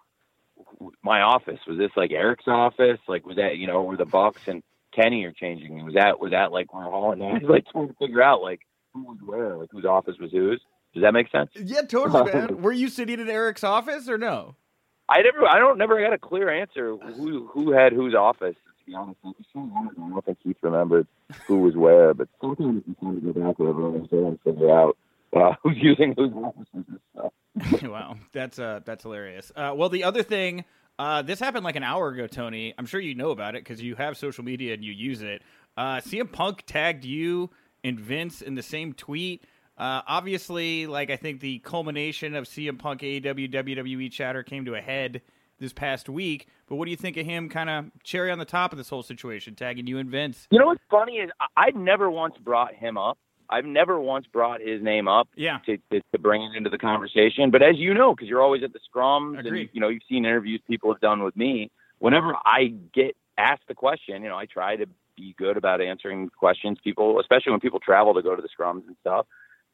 my 1.03 1.21
office 1.21 1.59
was 1.67 1.77
this 1.77 1.91
like 1.95 2.11
Eric's 2.11 2.47
office? 2.47 2.99
Like 3.07 3.25
was 3.25 3.37
that 3.37 3.57
you 3.57 3.67
know 3.67 3.81
where 3.83 3.97
the 3.97 4.05
Bucks 4.05 4.41
and 4.47 4.61
Kenny 4.93 5.23
are 5.25 5.31
changing? 5.31 5.83
Was 5.85 5.93
that 5.95 6.19
was 6.19 6.31
that 6.31 6.51
like 6.51 6.73
where 6.73 6.83
Hall 6.83 7.11
and 7.13 7.23
I 7.23 7.33
was 7.33 7.43
like 7.43 7.65
trying 7.71 7.87
to 7.87 7.95
figure 7.95 8.21
out 8.21 8.41
like 8.41 8.61
who 8.93 9.03
was 9.03 9.17
where, 9.25 9.57
like 9.57 9.69
whose 9.71 9.85
office 9.85 10.15
was 10.19 10.31
whose? 10.31 10.61
Does 10.93 11.01
that 11.03 11.13
make 11.13 11.31
sense? 11.31 11.49
yeah 11.55 11.81
totally 11.81 12.31
man 12.33 12.61
were 12.61 12.71
you 12.71 12.87
sitting 12.87 13.19
in 13.19 13.29
eric's 13.29 13.63
office 13.63 14.07
or 14.07 14.17
no 14.17 14.55
I 15.09 15.21
never, 15.21 15.45
I 15.45 15.59
don't, 15.59 15.77
never 15.77 15.99
got 16.01 16.13
a 16.13 16.17
clear 16.17 16.49
answer 16.49 16.95
who 16.95 17.47
who 17.47 17.71
had 17.71 17.93
whose 17.93 18.15
office. 18.15 18.55
To 18.55 18.85
be 18.85 18.95
honest, 18.95 19.19
it's 19.39 19.47
so 19.53 19.59
long 19.59 19.89
ago. 19.91 20.03
I 20.05 20.09
don't 20.09 20.25
think 20.25 20.37
Keith 20.43 20.57
remembered 20.61 21.07
who 21.47 21.59
was 21.59 21.75
where, 21.75 22.13
but 22.13 22.27
sometimes 22.41 22.83
you 22.87 22.95
kind 23.01 23.17
of 23.17 23.33
go 23.33 23.41
back 23.41 23.59
over 23.59 23.95
and 23.95 24.07
say 24.09 24.17
and 24.17 24.39
figure 24.41 24.71
out 24.71 24.97
uh, 25.35 25.53
who's 25.63 25.77
using 25.81 26.13
whose 26.17 26.31
offices 26.33 26.99
stuff. 27.11 27.83
wow, 27.83 28.15
that's 28.31 28.59
uh, 28.59 28.79
that's 28.85 29.03
hilarious. 29.03 29.51
Uh, 29.55 29.73
well, 29.75 29.89
the 29.89 30.03
other 30.05 30.23
thing, 30.23 30.63
uh, 30.97 31.21
this 31.21 31.39
happened 31.39 31.65
like 31.65 31.75
an 31.75 31.83
hour 31.83 32.09
ago, 32.09 32.27
Tony. 32.27 32.73
I'm 32.77 32.85
sure 32.85 32.99
you 32.99 33.13
know 33.13 33.31
about 33.31 33.55
it 33.55 33.63
because 33.63 33.81
you 33.81 33.95
have 33.95 34.17
social 34.17 34.43
media 34.43 34.73
and 34.73 34.83
you 34.83 34.93
use 34.93 35.21
it. 35.21 35.41
Uh, 35.75 35.97
CM 35.97 36.31
Punk 36.31 36.63
tagged 36.65 37.03
you 37.03 37.49
and 37.83 37.99
Vince 37.99 38.41
in 38.41 38.55
the 38.55 38.63
same 38.63 38.93
tweet. 38.93 39.43
Uh, 39.77 40.01
obviously, 40.07 40.87
like 40.87 41.09
I 41.09 41.15
think 41.15 41.39
the 41.41 41.59
culmination 41.59 42.35
of 42.35 42.45
CM 42.45 42.77
Punk 42.77 43.01
AEW 43.01 43.51
WWE 43.51 44.11
chatter 44.11 44.43
came 44.43 44.65
to 44.65 44.75
a 44.75 44.81
head 44.81 45.21
this 45.59 45.73
past 45.73 46.09
week. 46.09 46.47
But 46.67 46.75
what 46.75 46.85
do 46.85 46.91
you 46.91 46.97
think 46.97 47.17
of 47.17 47.25
him? 47.25 47.49
Kind 47.49 47.69
of 47.69 47.85
cherry 48.03 48.31
on 48.31 48.39
the 48.39 48.45
top 48.45 48.71
of 48.71 48.77
this 48.77 48.89
whole 48.89 49.03
situation, 49.03 49.55
tagging 49.55 49.87
you 49.87 49.97
and 49.97 50.09
Vince. 50.09 50.47
You 50.51 50.59
know 50.59 50.67
what's 50.67 50.83
funny 50.89 51.13
is 51.17 51.29
I- 51.39 51.65
I'd 51.67 51.75
never 51.75 52.09
once 52.09 52.35
brought 52.37 52.73
him 52.75 52.97
up. 52.97 53.17
I've 53.49 53.65
never 53.65 53.99
once 53.99 54.25
brought 54.25 54.61
his 54.61 54.81
name 54.81 55.07
up 55.07 55.27
Yeah, 55.35 55.59
to, 55.65 55.77
to, 55.91 56.01
to 56.13 56.19
bring 56.19 56.41
it 56.43 56.55
into 56.55 56.69
the 56.69 56.77
conversation. 56.77 57.51
But 57.51 57.61
as 57.61 57.75
you 57.77 57.93
know, 57.93 58.15
because 58.15 58.27
you're 58.27 58.41
always 58.41 58.63
at 58.63 58.73
the 58.73 58.79
scrums, 58.79 59.37
Agreed. 59.39 59.61
and 59.61 59.69
you 59.73 59.81
know 59.81 59.89
you've 59.89 60.01
seen 60.09 60.25
interviews 60.25 60.61
people 60.67 60.91
have 60.91 61.01
done 61.01 61.23
with 61.23 61.35
me. 61.35 61.69
Whenever 61.99 62.35
I 62.45 62.73
get 62.93 63.15
asked 63.37 63.63
the 63.67 63.75
question, 63.75 64.23
you 64.23 64.29
know, 64.29 64.37
I 64.37 64.45
try 64.45 64.75
to 64.77 64.85
be 65.15 65.35
good 65.37 65.57
about 65.57 65.81
answering 65.81 66.29
questions. 66.29 66.77
People, 66.83 67.19
especially 67.19 67.51
when 67.51 67.59
people 67.59 67.79
travel 67.79 68.13
to 68.13 68.21
go 68.21 68.35
to 68.35 68.41
the 68.41 68.49
scrums 68.49 68.85
and 68.87 68.95
stuff. 69.01 69.25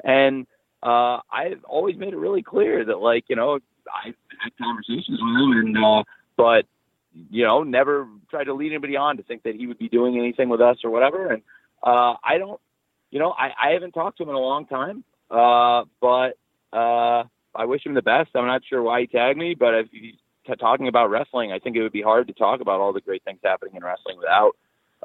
And 0.04 0.48
uh, 0.82 1.20
I've 1.32 1.64
always 1.68 1.98
made 1.98 2.14
it 2.14 2.18
really 2.18 2.42
clear 2.44 2.86
that, 2.86 3.00
like, 3.00 3.26
you 3.28 3.36
know, 3.36 3.60
I've 3.94 4.16
had 4.42 4.52
conversations 4.58 5.20
with 5.22 5.36
him, 5.36 5.52
and 5.52 5.78
uh, 5.78 6.04
but 6.38 6.66
you 7.30 7.44
know, 7.44 7.64
never 7.64 8.08
tried 8.30 8.46
to 8.46 8.54
lead 8.54 8.72
anybody 8.72 8.96
on 8.96 9.18
to 9.18 9.24
think 9.24 9.44
that 9.44 9.56
he 9.56 9.68
would 9.68 9.78
be 9.78 9.90
doing 9.90 10.18
anything 10.18 10.50
with 10.50 10.62
us 10.62 10.78
or 10.84 10.92
whatever. 10.92 11.32
And 11.32 11.42
uh, 11.84 12.14
I 12.24 12.38
don't, 12.38 12.60
you 13.12 13.20
know, 13.20 13.32
I, 13.32 13.70
I 13.70 13.74
haven't 13.74 13.92
talked 13.92 14.18
to 14.18 14.24
him 14.24 14.30
in 14.30 14.36
a 14.36 14.40
long 14.40 14.66
time, 14.68 15.04
uh, 15.32 15.86
but 16.00 16.38
uh, 16.72 17.24
I 17.56 17.66
wish 17.66 17.86
him 17.86 17.94
the 17.94 18.02
best. 18.02 18.30
I'm 18.36 18.46
not 18.46 18.62
sure 18.70 18.82
why 18.82 19.02
he 19.02 19.08
tagged 19.08 19.38
me, 19.38 19.56
but 19.56 19.74
if 19.74 19.88
he's 19.92 20.16
talking 20.60 20.88
about 20.88 21.10
wrestling, 21.10 21.52
I 21.52 21.60
think 21.60 21.76
it 21.76 21.82
would 21.82 21.92
be 21.92 22.02
hard 22.02 22.28
to 22.28 22.34
talk 22.34 22.62
about 22.62 22.80
all 22.80 22.94
the 22.94 23.02
great 23.02 23.24
things 23.24 23.40
happening 23.44 23.76
in 23.76 23.84
wrestling 23.84 24.18
without 24.18 24.52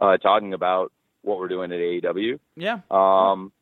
uh, 0.00 0.16
talking 0.18 0.54
about 0.54 0.92
what 1.22 1.38
we're 1.38 1.48
doing 1.48 1.72
at 1.72 1.78
AEW. 1.78 2.38
yeah, 2.56 2.80
Um, 2.90 3.52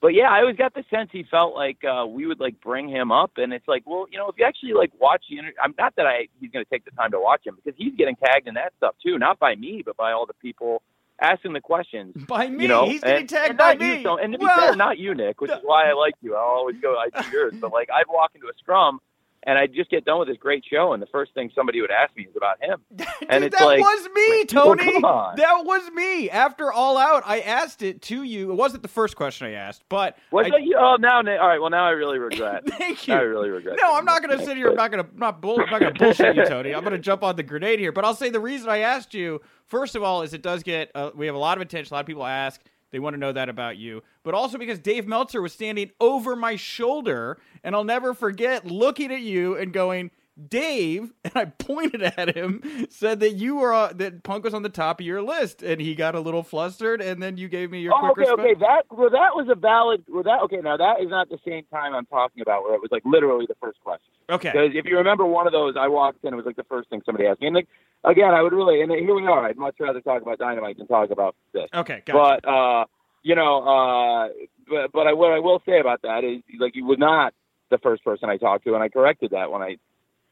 but 0.00 0.14
yeah, 0.14 0.28
I 0.30 0.40
always 0.40 0.56
got 0.56 0.74
the 0.74 0.84
sense 0.90 1.10
he 1.12 1.22
felt 1.30 1.54
like 1.54 1.84
uh, 1.84 2.04
we 2.06 2.26
would 2.26 2.40
like 2.40 2.60
bring 2.60 2.88
him 2.88 3.12
up, 3.12 3.32
and 3.36 3.52
it's 3.52 3.68
like, 3.68 3.82
well, 3.86 4.06
you 4.10 4.18
know, 4.18 4.28
if 4.28 4.34
you 4.36 4.44
actually 4.44 4.72
like 4.72 4.90
watch 5.00 5.24
the 5.30 5.38
interview, 5.38 5.54
I'm 5.62 5.74
not 5.78 5.94
that 5.96 6.06
I 6.06 6.26
he's 6.40 6.50
going 6.50 6.64
to 6.64 6.68
take 6.70 6.84
the 6.84 6.90
time 6.92 7.12
to 7.12 7.20
watch 7.20 7.46
him 7.46 7.56
because 7.62 7.78
he's 7.78 7.94
getting 7.94 8.16
tagged 8.16 8.48
in 8.48 8.54
that 8.54 8.72
stuff 8.78 8.94
too, 9.04 9.16
not 9.18 9.38
by 9.38 9.54
me, 9.54 9.82
but 9.84 9.96
by 9.96 10.10
all 10.12 10.26
the 10.26 10.34
people 10.34 10.82
asking 11.20 11.52
the 11.52 11.60
questions. 11.60 12.14
By 12.26 12.48
me, 12.48 12.62
You 12.64 12.68
know, 12.68 12.86
he's 12.88 13.00
getting 13.00 13.18
and, 13.20 13.28
tagged 13.28 13.50
and 13.50 13.58
by 13.58 13.74
not 13.74 13.80
you, 13.86 13.94
me. 13.98 14.02
so, 14.02 14.16
and 14.18 14.32
to 14.32 14.38
be 14.40 14.44
well, 14.44 14.58
fair, 14.58 14.74
not 14.74 14.98
you, 14.98 15.14
Nick, 15.14 15.40
which 15.40 15.52
is 15.52 15.58
why 15.62 15.88
I 15.88 15.92
like 15.92 16.14
you. 16.20 16.34
I'll 16.34 16.42
always 16.42 16.76
go, 16.82 16.96
I 16.98 17.22
do 17.22 17.30
yours. 17.30 17.54
But 17.60 17.72
like, 17.72 17.88
I'd 17.94 18.08
walk 18.08 18.32
into 18.34 18.48
a 18.48 18.52
scrum, 18.58 18.98
and 19.44 19.58
I'd 19.58 19.74
just 19.74 19.90
get 19.90 20.04
done 20.04 20.18
with 20.18 20.28
this 20.28 20.36
great 20.36 20.64
show, 20.70 20.92
and 20.92 21.02
the 21.02 21.06
first 21.06 21.34
thing 21.34 21.50
somebody 21.54 21.80
would 21.80 21.90
ask 21.90 22.16
me 22.16 22.24
is 22.24 22.36
about 22.36 22.62
him. 22.62 22.80
And 23.28 23.42
Dude, 23.42 23.52
it's 23.52 23.58
that 23.58 23.64
like, 23.64 23.80
was 23.80 24.08
me, 24.14 24.44
Tony. 24.44 24.92
come 24.94 25.04
on. 25.04 25.36
That 25.36 25.64
was 25.64 25.90
me. 25.92 26.28
After 26.28 26.72
All 26.72 26.98
Out, 26.98 27.22
I 27.24 27.40
asked 27.40 27.80
it 27.82 28.02
to 28.02 28.24
you. 28.24 28.50
It 28.50 28.54
wasn't 28.56 28.82
the 28.82 28.88
first 28.88 29.16
question 29.16 29.46
I 29.46 29.52
asked, 29.52 29.84
but 29.88 30.18
Was 30.32 30.50
I, 30.52 30.58
you? 30.58 30.76
Oh, 30.78 30.96
now, 30.98 31.18
all 31.18 31.22
right. 31.22 31.60
Well, 31.60 31.70
now 31.70 31.86
I 31.86 31.90
really 31.90 32.18
regret. 32.18 32.62
Thank 32.78 33.06
Now 33.06 33.18
I 33.18 33.22
really 33.22 33.48
regret. 33.50 33.76
No, 33.80 33.94
I'm 33.94 34.04
not 34.04 34.22
going 34.22 34.36
to 34.36 34.44
sit 34.44 34.56
here. 34.56 34.70
I'm 34.70 34.74
not 34.76 34.90
going 34.90 35.04
to 35.04 35.18
not 35.18 35.40
bull. 35.40 35.60
I'm 35.60 35.70
not 35.70 35.80
going 35.80 35.94
to 35.94 35.98
bullshit 35.98 36.36
you, 36.36 36.44
Tony. 36.44 36.74
I'm 36.74 36.82
going 36.82 36.92
to 36.92 36.98
jump 36.98 37.22
on 37.22 37.36
the 37.36 37.42
grenade 37.42 37.78
here. 37.78 37.92
But 37.92 38.04
I'll 38.04 38.14
say 38.14 38.28
the 38.28 38.40
reason 38.40 38.68
I 38.68 38.78
asked 38.78 39.14
you 39.14 39.40
first 39.66 39.94
of 39.94 40.02
all 40.02 40.22
is 40.22 40.34
it 40.34 40.42
does 40.42 40.62
get. 40.62 40.90
Uh, 40.94 41.10
we 41.14 41.26
have 41.26 41.34
a 41.34 41.38
lot 41.38 41.56
of 41.56 41.62
attention. 41.62 41.94
A 41.94 41.96
lot 41.96 42.00
of 42.00 42.06
people 42.06 42.26
ask. 42.26 42.60
They 42.92 42.98
want 42.98 43.14
to 43.14 43.18
know 43.20 43.32
that 43.32 43.48
about 43.48 43.78
you, 43.78 44.02
but 44.22 44.34
also 44.34 44.58
because 44.58 44.78
Dave 44.78 45.08
Meltzer 45.08 45.42
was 45.42 45.52
standing 45.52 45.90
over 45.98 46.36
my 46.36 46.56
shoulder, 46.56 47.38
and 47.64 47.74
I'll 47.74 47.84
never 47.84 48.14
forget 48.14 48.66
looking 48.66 49.10
at 49.10 49.22
you 49.22 49.56
and 49.56 49.72
going, 49.72 50.10
"Dave," 50.48 51.12
and 51.24 51.32
I 51.34 51.44
pointed 51.46 52.02
at 52.02 52.36
him, 52.36 52.62
said 52.90 53.20
that 53.20 53.32
you 53.32 53.56
were 53.56 53.72
uh, 53.72 53.92
that 53.94 54.22
Punk 54.22 54.44
was 54.44 54.54
on 54.54 54.62
the 54.62 54.68
top 54.68 55.00
of 55.00 55.06
your 55.06 55.22
list, 55.22 55.62
and 55.62 55.80
he 55.80 55.94
got 55.94 56.14
a 56.14 56.20
little 56.20 56.42
flustered, 56.42 57.00
and 57.00 57.22
then 57.22 57.36
you 57.36 57.48
gave 57.48 57.70
me 57.70 57.80
your 57.80 57.92
Oh, 57.94 58.12
quick 58.12 58.12
okay, 58.12 58.20
response. 58.20 58.40
okay. 58.40 58.54
That 58.60 58.82
well, 58.90 59.10
that 59.10 59.34
was 59.34 59.48
a 59.50 59.54
valid. 59.54 60.04
Well, 60.08 60.22
that 60.22 60.40
okay. 60.44 60.60
Now 60.62 60.76
that 60.76 61.00
is 61.00 61.08
not 61.10 61.28
the 61.28 61.38
same 61.46 61.64
time 61.72 61.94
I'm 61.94 62.06
talking 62.06 62.42
about 62.42 62.62
where 62.64 62.74
it 62.74 62.80
was 62.80 62.90
like 62.90 63.02
literally 63.04 63.46
the 63.46 63.56
first 63.60 63.80
question. 63.84 64.12
Okay. 64.30 64.50
Because 64.52 64.70
if 64.74 64.86
you 64.86 64.96
remember 64.96 65.24
one 65.26 65.46
of 65.46 65.52
those, 65.52 65.74
I 65.78 65.88
walked 65.88 66.24
in. 66.24 66.32
It 66.32 66.36
was 66.36 66.46
like 66.46 66.56
the 66.56 66.64
first 66.64 66.88
thing 66.90 67.02
somebody 67.04 67.26
asked 67.26 67.40
me. 67.40 67.48
And 67.48 67.56
like 67.56 67.68
again, 68.04 68.32
I 68.32 68.42
would 68.42 68.52
really. 68.52 68.80
And 68.82 68.90
here 68.90 69.14
we 69.14 69.26
are. 69.26 69.46
I'd 69.46 69.56
much 69.56 69.76
rather 69.80 70.00
talk 70.00 70.22
about 70.22 70.38
dynamite 70.38 70.78
than 70.78 70.86
talk 70.86 71.10
about 71.10 71.34
this. 71.52 71.68
Okay. 71.74 72.02
Gotcha. 72.06 72.40
But 72.42 72.48
uh, 72.48 72.84
you 73.22 73.34
know, 73.34 73.62
uh, 73.62 74.28
but 74.68 74.92
but 74.92 75.06
I, 75.06 75.12
what 75.12 75.32
I 75.32 75.38
will 75.38 75.60
say 75.66 75.78
about 75.80 76.02
that 76.02 76.24
is 76.24 76.42
like 76.58 76.74
you 76.74 76.84
was 76.84 76.98
not 76.98 77.34
the 77.70 77.78
first 77.78 78.04
person 78.04 78.28
I 78.30 78.36
talked 78.36 78.64
to, 78.64 78.74
and 78.74 78.82
I 78.82 78.88
corrected 78.88 79.30
that 79.30 79.50
when 79.50 79.62
I, 79.62 79.76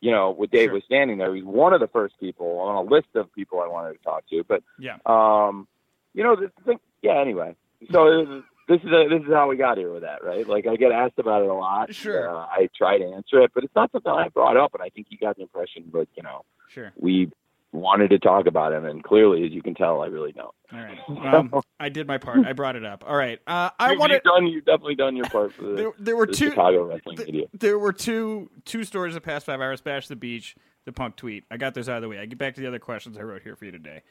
you 0.01 0.11
know, 0.11 0.31
with 0.31 0.51
Dave 0.51 0.69
Sure. 0.69 0.75
was 0.75 0.85
standing 0.85 1.19
there. 1.19 1.35
he's 1.35 1.45
one 1.45 1.73
of 1.73 1.81
the 1.81 1.89
first 1.89 2.19
people 2.21 2.59
on 2.61 2.77
a 2.77 2.83
list 2.83 3.09
of 3.15 3.33
people 3.35 3.61
I 3.61 3.69
wanted 3.69 3.93
to 3.99 4.03
talk 4.03 4.25
to. 4.31 4.43
But 4.47 4.63
yeah. 4.79 4.97
um, 5.07 5.69
you 6.15 6.23
know, 6.23 6.37
the 6.37 6.51
thing, 6.65 6.79
yeah. 7.03 7.21
Anyway, 7.21 7.55
so 7.93 8.43
this 8.69 8.81
is 8.83 8.89
a, 8.91 9.09
this 9.09 9.23
is 9.27 9.33
how 9.33 9.49
we 9.49 9.57
got 9.57 9.79
here 9.79 9.93
with 9.93 10.03
that, 10.03 10.25
right? 10.25 10.47
Like 10.49 10.67
I 10.67 10.77
get 10.77 10.93
asked 10.93 11.19
about 11.19 11.43
it 11.43 11.49
a 11.49 11.55
lot. 11.55 11.95
Sure. 11.95 12.29
Uh, 12.35 12.47
I 12.47 12.69
try 12.77 12.99
to 12.99 13.05
answer 13.05 13.41
it, 13.43 13.51
but 13.55 13.65
it's 13.65 13.75
not 13.75 13.91
something 13.93 14.11
I 14.13 14.29
brought 14.29 14.57
up, 14.57 14.75
and 14.75 14.83
I 14.83 14.89
think 14.91 15.09
you 15.11 15.19
got 15.19 15.37
the 15.37 15.43
impression 15.43 15.85
that 15.93 16.09
you 16.17 16.23
know 16.23 16.45
Sure. 16.69 16.93
we 16.97 17.31
wanted 17.73 18.11
to 18.11 18.19
talk 18.19 18.47
about 18.47 18.73
him, 18.73 18.85
and 18.85 19.03
clearly, 19.03 19.45
as 19.45 19.53
you 19.53 19.63
can 19.63 19.75
tell, 19.75 20.03
I 20.03 20.07
really 20.07 20.33
don't. 20.33 20.55
All 20.73 20.79
right. 20.81 20.99
Um, 21.35 21.53
I 21.79 21.89
did 21.89 22.07
my 22.07 22.19
part. 22.19 22.45
I 22.47 22.53
brought 22.53 22.77
it 22.77 22.85
up. 22.85 23.05
All 23.07 23.17
right. 23.17 23.39
Uh, 23.47 23.71
I 23.79 23.95
wanted. 23.97 24.15
you've 24.15 24.23
done. 24.23 24.47
You've 24.47 24.65
definitely 24.65 24.95
done 24.97 25.17
your 25.17 25.27
part 25.27 25.53
for 25.53 25.63
the, 25.63 25.75
There, 25.75 25.93
there 25.99 26.17
were 26.17 26.27
the 26.27 26.33
two. 26.33 26.51
Chicago 26.51 26.85
wrestling 26.85 27.17
th- 27.17 27.27
media. 27.29 27.47
There 27.53 27.79
were 27.79 27.93
two 27.93 28.51
two 28.65 28.85
stories 28.85 29.15
the 29.15 29.21
past 29.21 29.47
five 29.47 29.61
hours. 29.61 29.81
Bash 29.81 30.09
the 30.09 30.17
beach, 30.17 30.57
the 30.85 30.93
punk 30.93 31.17
tweet. 31.17 31.45
I 31.51 31.57
got 31.57 31.75
those 31.75 31.89
out 31.89 31.97
of 31.97 32.03
the 32.03 32.09
way. 32.09 32.19
I 32.19 32.27
get 32.27 32.39
back 32.39 32.55
to 32.57 32.61
the 32.61 32.67
other 32.69 32.79
questions 32.79 33.17
I 33.19 33.23
wrote 33.23 33.43
here 33.43 33.57
for 33.57 33.65
you 33.65 33.73
today. 33.73 34.03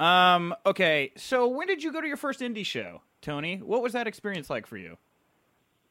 Um. 0.00 0.54
Okay. 0.66 1.12
So 1.16 1.46
when 1.48 1.66
did 1.66 1.82
you 1.82 1.92
go 1.92 2.00
to 2.00 2.06
your 2.06 2.16
first 2.16 2.40
indie 2.40 2.64
show, 2.66 3.02
Tony? 3.22 3.56
What 3.56 3.82
was 3.82 3.92
that 3.94 4.06
experience 4.06 4.48
like 4.50 4.66
for 4.66 4.76
you? 4.76 4.96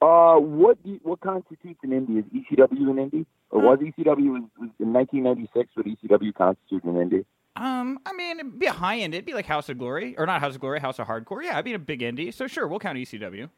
Uh, 0.02 0.36
what 0.38 0.82
do 0.84 0.92
you- 0.92 1.00
what 1.04 1.20
constitutes 1.22 1.80
an 1.84 1.90
indie? 1.90 2.20
Is 2.20 2.26
ECW 2.34 2.90
an 2.92 3.10
indie, 3.10 3.26
or 3.50 3.62
was 3.62 3.80
ECW 3.80 4.32
was, 4.32 4.44
was 4.60 4.70
in 4.80 4.94
1996? 4.94 5.70
Would 5.78 5.86
ECW 5.86 6.34
constitute 6.34 6.84
an 6.84 6.94
indie? 6.96 7.26
Um. 7.56 8.00
I 8.06 8.14
mean, 8.14 8.40
it'd 8.40 8.60
be 8.60 8.68
a 8.68 8.74
high 8.74 9.00
end. 9.00 9.14
It'd 9.14 9.26
be 9.26 9.34
like 9.34 9.46
House 9.46 9.70
of 9.70 9.78
Glory, 9.78 10.16
or 10.18 10.26
not 10.26 10.42
House 10.42 10.56
of 10.56 10.62
Glory, 10.62 10.80
House 10.80 11.00
of 11.00 11.08
Hardcore. 11.08 11.44
Yeah, 11.44 11.58
I'd 11.58 11.66
be 11.66 11.74
a 11.74 11.80
big 11.80 12.02
indie. 12.02 12.34
So 12.34 12.48
sure, 12.48 12.68
we'll 12.68 12.80
count 12.80 12.98
ECW. 12.98 13.50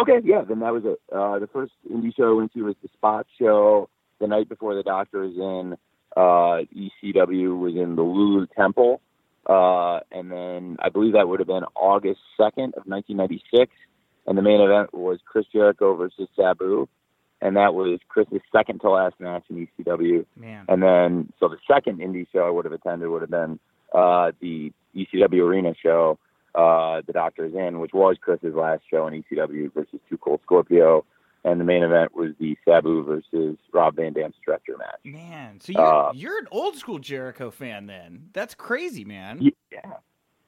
Okay, 0.00 0.20
yeah, 0.24 0.42
then 0.42 0.60
that 0.60 0.72
was 0.72 0.84
it. 0.84 1.00
Uh, 1.12 1.38
the 1.38 1.46
first 1.46 1.72
indie 1.90 2.14
show 2.16 2.30
I 2.30 2.34
went 2.34 2.52
to 2.54 2.62
was 2.62 2.74
the 2.82 2.88
Spot 2.94 3.26
Show. 3.38 3.88
The 4.20 4.26
night 4.26 4.48
before 4.48 4.74
the 4.74 4.82
Doctor 4.82 5.20
was 5.20 5.36
in, 5.36 5.76
uh, 6.16 6.64
ECW 6.74 7.58
was 7.58 7.74
in 7.74 7.96
the 7.96 8.02
Lulu 8.02 8.46
Temple. 8.56 9.00
Uh, 9.46 10.00
and 10.10 10.32
then 10.32 10.76
I 10.80 10.88
believe 10.88 11.12
that 11.12 11.28
would 11.28 11.40
have 11.40 11.46
been 11.46 11.64
August 11.74 12.20
2nd 12.38 12.74
of 12.74 12.86
1996. 12.86 13.72
And 14.26 14.38
the 14.38 14.42
main 14.42 14.60
event 14.60 14.94
was 14.94 15.18
Chris 15.24 15.44
Jericho 15.52 15.94
versus 15.94 16.28
Sabu. 16.34 16.88
And 17.40 17.56
that 17.56 17.74
was 17.74 18.00
Chris's 18.08 18.40
second 18.52 18.80
to 18.80 18.90
last 18.90 19.16
match 19.20 19.44
in 19.50 19.66
ECW. 19.78 20.24
Man. 20.36 20.64
And 20.68 20.82
then, 20.82 21.32
so 21.38 21.48
the 21.48 21.58
second 21.70 21.98
indie 21.98 22.26
show 22.32 22.46
I 22.46 22.50
would 22.50 22.64
have 22.64 22.72
attended 22.72 23.08
would 23.08 23.20
have 23.22 23.30
been 23.30 23.58
uh, 23.94 24.32
the 24.40 24.72
ECW 24.96 25.42
Arena 25.42 25.74
show, 25.80 26.18
uh, 26.54 27.02
The 27.06 27.12
Doctor's 27.12 27.54
In, 27.54 27.80
which 27.80 27.92
was 27.92 28.16
Chris's 28.20 28.54
last 28.54 28.82
show 28.90 29.06
in 29.06 29.22
ECW 29.22 29.72
versus 29.74 30.00
Too 30.08 30.16
Cold 30.16 30.40
Scorpio. 30.42 31.04
And 31.46 31.60
the 31.60 31.64
main 31.64 31.82
event 31.82 32.16
was 32.16 32.30
the 32.40 32.56
Sabu 32.64 33.04
versus 33.04 33.58
Rob 33.72 33.96
Van 33.96 34.14
Dam 34.14 34.32
stretcher 34.40 34.78
match. 34.78 35.00
Man. 35.04 35.60
So 35.60 35.72
you're 35.72 35.82
Uh, 36.08 36.12
you're 36.14 36.38
an 36.38 36.46
old 36.50 36.76
school 36.76 36.98
Jericho 36.98 37.50
fan 37.50 37.86
then? 37.86 38.30
That's 38.32 38.54
crazy, 38.54 39.04
man. 39.04 39.42
Yeah. 39.70 39.80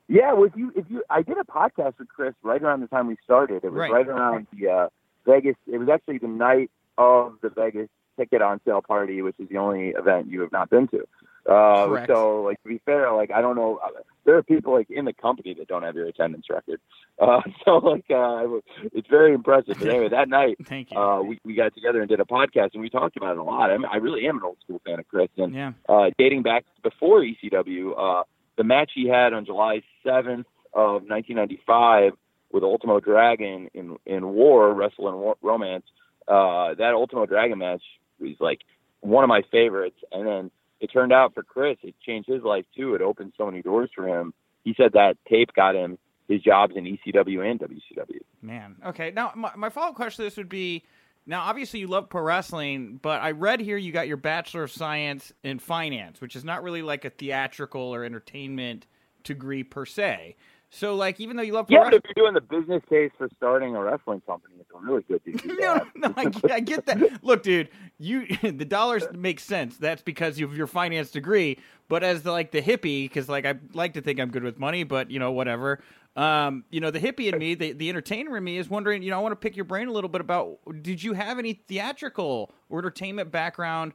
Yeah, 0.09 0.33
well, 0.33 0.45
if 0.45 0.53
you 0.57 0.73
if 0.77 0.87
you 0.89 1.03
I 1.11 1.21
did 1.23 1.37
a 1.37 1.45
podcast 1.45 1.99
with 1.99 2.09
Chris 2.09 2.33
right 2.43 2.63
around 2.63 2.81
the 2.81 2.87
time 2.87 3.09
we 3.09 3.17
started. 3.25 3.65
It 3.65 3.73
was 3.73 3.79
Right. 3.79 3.93
right, 3.93 4.07
around 4.09 4.47
the 4.59 4.69
uh, 4.71 4.89
Vegas. 5.27 5.57
It 5.67 5.79
was 5.79 5.89
actually 5.91 6.19
the 6.19 6.29
night 6.29 6.71
of 6.99 7.35
the 7.43 7.51
Vegas 7.51 7.89
ticket 8.19 8.43
on 8.43 8.61
sale 8.65 8.83
party, 8.83 9.23
which 9.23 9.37
is 9.39 9.49
the 9.49 9.59
only 9.59 9.91
event 9.91 10.29
you 10.29 10.41
have 10.41 10.53
not 10.53 10.71
been 10.71 10.89
to. 10.89 11.07
Uh, 11.49 12.05
so, 12.07 12.43
like 12.43 12.61
to 12.63 12.69
be 12.69 12.81
fair, 12.85 13.13
like 13.13 13.31
I 13.31 13.41
don't 13.41 13.55
know, 13.55 13.79
uh, 13.85 13.89
there 14.25 14.37
are 14.37 14.43
people 14.43 14.73
like 14.73 14.91
in 14.91 15.05
the 15.05 15.13
company 15.13 15.55
that 15.55 15.69
don't 15.69 15.85
have 15.85 15.95
your 15.95 16.07
attendance 16.07 16.47
record. 16.51 16.81
Uh, 17.19 17.41
so, 17.65 17.79
like, 17.79 18.05
uh, 18.11 18.45
it's 18.93 19.09
very 19.09 19.33
impressive. 19.33 19.79
But 19.79 19.89
anyway, 19.89 20.11
that 20.11 20.29
night 20.29 20.59
Thank 20.67 20.91
you. 20.91 20.99
uh, 20.99 21.23
we 21.23 21.41
we 21.47 21.55
got 21.55 21.75
together 21.75 22.01
and 22.01 22.11
did 22.11 22.21
a 22.21 22.27
podcast, 22.27 22.75
and 22.75 22.83
we 22.83 22.91
talked 22.91 23.17
about 23.17 23.31
it 23.31 23.39
a 23.39 23.43
lot. 23.43 23.71
I, 23.71 23.79
mean, 23.79 23.87
I 23.91 23.97
really 23.97 24.29
am 24.29 24.37
an 24.37 24.43
old 24.45 24.59
school 24.63 24.83
fan 24.85 24.99
of 24.99 25.09
Chris, 25.09 25.31
and 25.39 25.55
yeah. 25.55 25.73
uh, 25.89 26.11
dating 26.19 26.43
back 26.43 26.67
before 26.83 27.23
ECW. 27.23 27.93
Uh, 27.97 28.25
the 28.59 28.65
match 28.65 28.91
he 28.95 29.09
had 29.09 29.33
on 29.33 29.47
July 29.47 29.81
7th 30.05 30.45
of 30.75 31.05
1995 31.09 32.13
with 32.53 32.63
Ultimo 32.63 33.01
Dragon 33.01 33.71
in 33.73 33.97
in 34.05 34.29
War, 34.29 34.75
Wrestle 34.75 35.09
and 35.09 35.35
Romance. 35.41 35.85
Uh, 36.29 36.75
that 36.75 36.93
Ultimo 36.95 37.27
Dragon 37.27 37.59
match 37.59 37.83
was 38.19 38.35
like 38.41 38.61
one 39.01 39.25
of 39.25 39.29
my 39.29 39.43
favorites, 39.51 39.99
and 40.13 40.27
then 40.27 40.51
it 40.81 40.89
turned 40.89 41.13
out 41.13 41.35
for 41.35 41.43
Chris, 41.43 41.77
it 41.83 41.95
changed 42.05 42.29
his 42.29 42.43
life 42.43 42.65
too. 42.77 42.95
It 42.95 43.03
opened 43.03 43.33
so 43.37 43.47
many 43.47 43.63
doors 43.63 43.91
for 43.95 44.07
him. 44.07 44.35
He 44.65 44.75
said 44.77 44.93
that 44.93 45.17
tape 45.29 45.53
got 45.55 45.75
him 45.75 45.99
his 46.29 46.43
jobs 46.43 46.75
in 46.77 46.85
ECW 46.85 47.49
and 47.49 47.61
WCW. 47.61 48.21
Man. 48.43 48.77
Okay. 48.85 49.13
Now, 49.15 49.33
my, 49.37 49.53
my 49.57 49.69
follow 49.69 49.91
up 49.91 49.95
question 49.95 50.25
to 50.25 50.27
this 50.29 50.37
would 50.37 50.49
be 50.49 50.83
now, 51.29 51.43
obviously, 51.43 51.81
you 51.81 51.89
love 51.89 52.09
pro 52.09 52.23
wrestling, 52.23 53.01
but 53.03 53.21
I 53.21 53.33
read 53.33 53.61
here 53.61 53.77
you 53.77 53.91
got 53.91 54.07
your 54.07 54.17
Bachelor 54.17 54.63
of 54.63 54.71
Science 54.71 55.33
in 55.43 55.59
Finance, 55.59 56.21
which 56.21 56.37
is 56.37 56.45
not 56.45 56.63
really 56.63 56.83
like 56.83 57.05
a 57.05 57.11
theatrical 57.11 57.83
or 57.83 58.05
entertainment 58.05 58.87
degree 59.25 59.65
per 59.65 59.85
se. 59.85 60.37
So, 60.77 60.95
like, 60.95 61.21
even 61.21 61.37
though 61.37 61.43
you 61.43 61.55
love 61.55 61.69
pro 61.69 61.77
Yeah, 61.79 61.85
but 61.85 61.93
wrestling. 61.95 62.03
if 62.05 62.17
you're 62.17 62.25
doing 62.25 62.35
the 62.35 62.41
business 62.43 62.83
case 62.89 63.11
for 63.17 63.29
starting 63.37 63.75
a 63.75 63.83
wrestling 63.83 64.21
company, 64.27 64.57
it's 64.61 64.71
a 64.75 64.79
really 64.79 65.03
good 65.09 65.25
thing. 65.25 65.41
No, 65.59 65.87
no, 65.95 66.13
I, 66.17 66.27
get- 66.27 66.51
I 66.53 66.61
get 66.61 66.87
that. 66.87 67.25
Look, 67.25 67.43
dude, 67.43 67.71
you 67.99 68.27
the 68.43 68.65
dollars 68.67 69.05
make 69.13 69.41
sense. 69.41 69.79
That's 69.79 70.03
because 70.03 70.39
of 70.41 70.55
your 70.57 70.67
finance 70.67 71.11
degree. 71.11 71.59
But 71.89 72.03
as 72.05 72.23
the, 72.23 72.33
like 72.33 72.51
the 72.51 72.61
hippie, 72.61 73.05
because 73.05 73.29
like 73.29 73.47
I 73.47 73.55
like 73.73 73.95
to 73.95 74.03
think 74.03 74.21
I'm 74.21 74.31
good 74.31 74.43
with 74.43 74.59
money, 74.59 74.85
but 74.85 75.11
you 75.11 75.19
know 75.19 75.33
whatever. 75.33 75.81
Um, 76.15 76.65
you 76.71 76.81
know 76.81 76.91
the 76.91 77.01
hippie 77.01 77.33
in 77.33 77.39
me, 77.39 77.55
the 77.55 77.73
the 77.73 77.89
entertainer 77.89 78.37
in 78.37 78.45
me 78.45 78.59
is 78.59 78.69
wondering. 78.69 79.03
You 79.03 79.11
know, 79.13 79.19
I 79.19 79.23
want 79.23 79.33
to 79.33 79.37
pick 79.37 79.57
your 79.57 79.65
brain 79.65 79.89
a 79.89 79.93
little 79.93 80.09
bit 80.11 80.21
about. 80.21 80.59
Did 80.83 81.03
you 81.03 81.15
have 81.15 81.39
any 81.39 81.55
theatrical 81.55 82.53
or 82.69 82.81
entertainment 82.81 83.31
background 83.31 83.93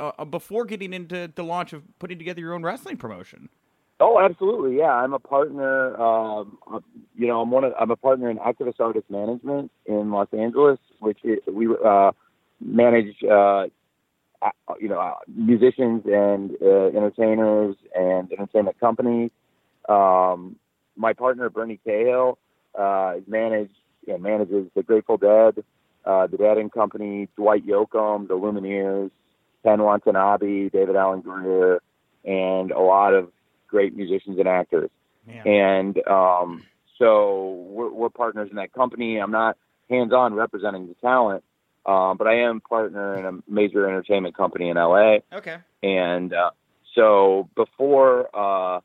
uh, 0.00 0.24
before 0.24 0.64
getting 0.64 0.92
into 0.92 1.30
the 1.34 1.44
launch 1.44 1.72
of 1.72 1.82
putting 1.98 2.18
together 2.18 2.40
your 2.40 2.54
own 2.54 2.62
wrestling 2.62 2.96
promotion? 2.96 3.48
Oh, 3.98 4.20
absolutely. 4.20 4.76
Yeah, 4.76 4.90
I'm 4.90 5.14
a 5.14 5.18
partner. 5.18 5.96
Um, 6.00 6.58
uh, 6.72 6.80
you 7.14 7.26
know, 7.26 7.40
I'm 7.40 7.50
one 7.50 7.64
of 7.64 7.72
I'm 7.80 7.90
a 7.90 7.96
partner 7.96 8.30
in 8.30 8.38
Activist 8.38 8.78
Artist 8.78 9.10
Management 9.10 9.70
in 9.86 10.10
Los 10.10 10.28
Angeles, 10.32 10.78
which 11.00 11.18
is, 11.24 11.38
we 11.50 11.68
uh, 11.84 12.12
manage. 12.60 13.22
Uh, 13.22 13.66
you 14.78 14.88
know, 14.88 15.14
musicians 15.34 16.02
and 16.04 16.52
uh, 16.62 16.86
entertainers 16.88 17.74
and 17.94 18.30
entertainment 18.30 18.78
companies. 18.78 19.30
Um, 19.88 20.56
my 20.94 21.14
partner 21.14 21.48
Bernie 21.48 21.80
Cahill 21.84 22.38
uh, 22.78 23.14
managed 23.26 23.72
know, 24.12 24.18
manages 24.18 24.68
the 24.74 24.82
Grateful 24.82 25.16
Dead, 25.16 25.64
uh, 26.04 26.26
the 26.26 26.36
Dead 26.36 26.58
and 26.58 26.72
Company, 26.72 27.28
Dwight 27.36 27.66
Yoakam, 27.66 28.28
the 28.28 28.34
Lumineers, 28.34 29.10
Ken 29.64 29.82
Watanabe, 29.82 30.68
David 30.70 30.96
Alan 30.96 31.20
Grier, 31.20 31.80
and 32.24 32.70
a 32.70 32.80
lot 32.80 33.14
of 33.14 33.30
great 33.66 33.96
musicians 33.96 34.38
and 34.38 34.48
actors. 34.48 34.90
And 35.44 36.06
um, 36.06 36.64
so 36.98 37.66
we're, 37.68 37.90
we're 37.90 38.10
partners 38.10 38.48
in 38.50 38.56
that 38.56 38.72
company. 38.72 39.18
I'm 39.18 39.32
not 39.32 39.56
hands-on 39.90 40.34
representing 40.34 40.86
the 40.88 40.94
talent, 40.94 41.42
um, 41.84 42.16
but 42.16 42.26
I 42.26 42.40
am 42.40 42.60
partner 42.60 43.18
in 43.18 43.24
a 43.24 43.52
major 43.52 43.86
entertainment 43.88 44.36
company 44.36 44.68
in 44.68 44.76
LA. 44.76 45.18
Okay. 45.32 45.58
And 45.82 46.32
uh, 46.32 46.50
so 46.94 47.48
before 47.56 48.28
uh, 48.34 48.80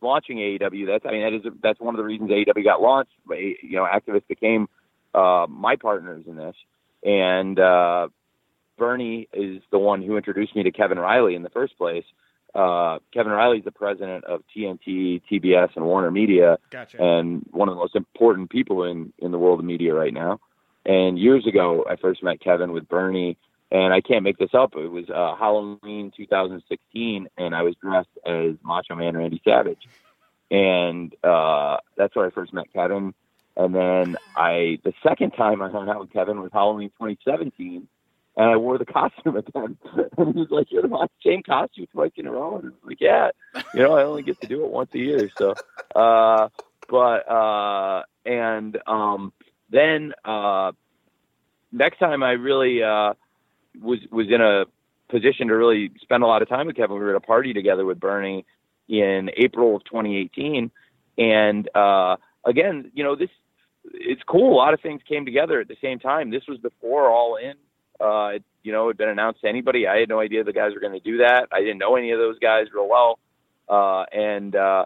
launching 0.00 0.38
AEW. 0.38 0.86
That's 0.86 1.04
I 1.06 1.12
mean 1.12 1.22
that 1.22 1.32
is 1.34 1.52
that's 1.62 1.80
one 1.80 1.94
of 1.94 1.98
the 1.98 2.04
reasons 2.04 2.30
AEW 2.30 2.64
got 2.64 2.80
launched. 2.80 3.12
You 3.30 3.56
know, 3.72 3.86
activists 3.86 4.28
became 4.28 4.68
uh, 5.14 5.46
my 5.48 5.76
partners 5.76 6.24
in 6.26 6.36
this, 6.36 6.54
and 7.02 7.58
uh, 7.58 8.08
Bernie 8.76 9.28
is 9.32 9.62
the 9.70 9.78
one 9.78 10.02
who 10.02 10.16
introduced 10.16 10.54
me 10.54 10.62
to 10.64 10.70
Kevin 10.70 10.98
Reilly 10.98 11.34
in 11.34 11.42
the 11.42 11.50
first 11.50 11.76
place. 11.78 12.04
Uh, 12.54 12.98
Kevin 13.12 13.32
Reilly 13.32 13.58
is 13.58 13.64
the 13.64 13.70
president 13.70 14.24
of 14.24 14.42
TNT, 14.56 15.22
TBS, 15.30 15.76
and 15.76 15.84
Warner 15.84 16.10
Media, 16.10 16.58
Gotcha. 16.70 17.00
and 17.02 17.46
one 17.50 17.68
of 17.68 17.74
the 17.74 17.80
most 17.80 17.94
important 17.94 18.50
people 18.50 18.84
in 18.84 19.12
in 19.18 19.30
the 19.32 19.38
world 19.38 19.60
of 19.60 19.64
media 19.64 19.94
right 19.94 20.14
now. 20.14 20.40
And 20.86 21.18
years 21.18 21.46
ago, 21.46 21.84
I 21.88 21.96
first 21.96 22.22
met 22.22 22.40
Kevin 22.40 22.72
with 22.72 22.88
Bernie, 22.88 23.36
and 23.70 23.92
I 23.92 24.00
can't 24.00 24.22
make 24.22 24.38
this 24.38 24.54
up. 24.54 24.74
It 24.76 24.90
was 24.90 25.04
uh, 25.10 25.36
Halloween 25.36 26.10
2016, 26.16 27.28
and 27.36 27.54
I 27.54 27.62
was 27.62 27.74
dressed 27.82 28.08
as 28.24 28.54
Macho 28.64 28.94
Man 28.94 29.16
Randy 29.16 29.42
Savage, 29.44 29.86
and 30.50 31.14
uh, 31.22 31.76
that's 31.96 32.16
where 32.16 32.26
I 32.26 32.30
first 32.30 32.54
met 32.54 32.72
Kevin. 32.72 33.12
And 33.56 33.74
then 33.74 34.16
I, 34.36 34.78
the 34.84 34.94
second 35.02 35.32
time 35.32 35.60
I 35.60 35.68
hung 35.68 35.88
out 35.88 35.98
with 35.98 36.12
Kevin 36.12 36.40
was 36.40 36.52
Halloween 36.52 36.90
2017, 36.90 37.88
and 38.38 38.48
I 38.48 38.56
wore 38.56 38.78
the 38.78 38.84
costume 38.86 39.36
again. 39.36 39.76
and 40.16 40.34
he 40.34 40.40
was 40.40 40.50
like, 40.50 40.70
"You're 40.70 40.82
the 40.82 41.08
same 41.24 41.42
costume 41.42 41.86
twice 41.92 42.12
in 42.16 42.26
a 42.26 42.32
row." 42.32 42.56
And 42.56 42.66
I 42.66 42.68
was 42.68 42.74
like, 42.84 43.00
"Yeah, 43.00 43.30
you 43.74 43.82
know, 43.82 43.92
I 43.92 44.04
only 44.04 44.22
get 44.22 44.40
to 44.40 44.46
do 44.46 44.64
it 44.64 44.70
once 44.70 44.90
a 44.94 44.98
year." 44.98 45.28
So, 45.36 45.54
uh, 45.94 46.48
but 46.88 47.30
uh, 47.30 48.04
and 48.24 48.78
um, 48.86 49.32
then 49.70 50.14
uh, 50.24 50.72
next 51.72 51.98
time 51.98 52.22
I 52.22 52.32
really 52.32 52.82
uh, 52.82 53.14
was 53.82 53.98
was 54.10 54.28
in 54.30 54.40
a 54.40 54.64
position 55.10 55.48
to 55.48 55.54
really 55.54 55.90
spend 56.00 56.22
a 56.22 56.26
lot 56.26 56.40
of 56.40 56.48
time 56.48 56.68
with 56.68 56.76
Kevin. 56.76 56.96
We 56.96 57.02
were 57.02 57.10
at 57.10 57.16
a 57.16 57.20
party 57.20 57.52
together 57.52 57.84
with 57.84 57.98
Bernie 57.98 58.46
in 58.88 59.30
April 59.36 59.76
of 59.76 59.84
2018, 59.84 60.70
and 61.18 61.76
uh, 61.76 62.16
again, 62.46 62.92
you 62.94 63.02
know, 63.02 63.16
this 63.16 63.30
it's 63.84 64.22
cool. 64.28 64.54
A 64.54 64.58
lot 64.58 64.74
of 64.74 64.80
things 64.80 65.00
came 65.08 65.24
together 65.24 65.60
at 65.60 65.66
the 65.66 65.76
same 65.82 65.98
time. 65.98 66.30
This 66.30 66.42
was 66.46 66.58
before 66.58 67.10
All 67.10 67.36
In. 67.36 67.54
Uh, 68.00 68.30
it, 68.34 68.44
you 68.62 68.72
know, 68.72 68.88
had 68.88 68.96
been 68.96 69.08
announced 69.08 69.40
to 69.40 69.48
anybody. 69.48 69.86
I 69.86 69.98
had 69.98 70.08
no 70.08 70.20
idea 70.20 70.44
the 70.44 70.52
guys 70.52 70.72
were 70.74 70.80
going 70.80 70.92
to 70.92 71.00
do 71.00 71.18
that. 71.18 71.48
I 71.52 71.60
didn't 71.60 71.78
know 71.78 71.96
any 71.96 72.10
of 72.12 72.18
those 72.18 72.38
guys 72.38 72.66
real 72.72 72.88
well, 72.88 73.18
uh, 73.68 74.04
and 74.12 74.54
uh, 74.54 74.84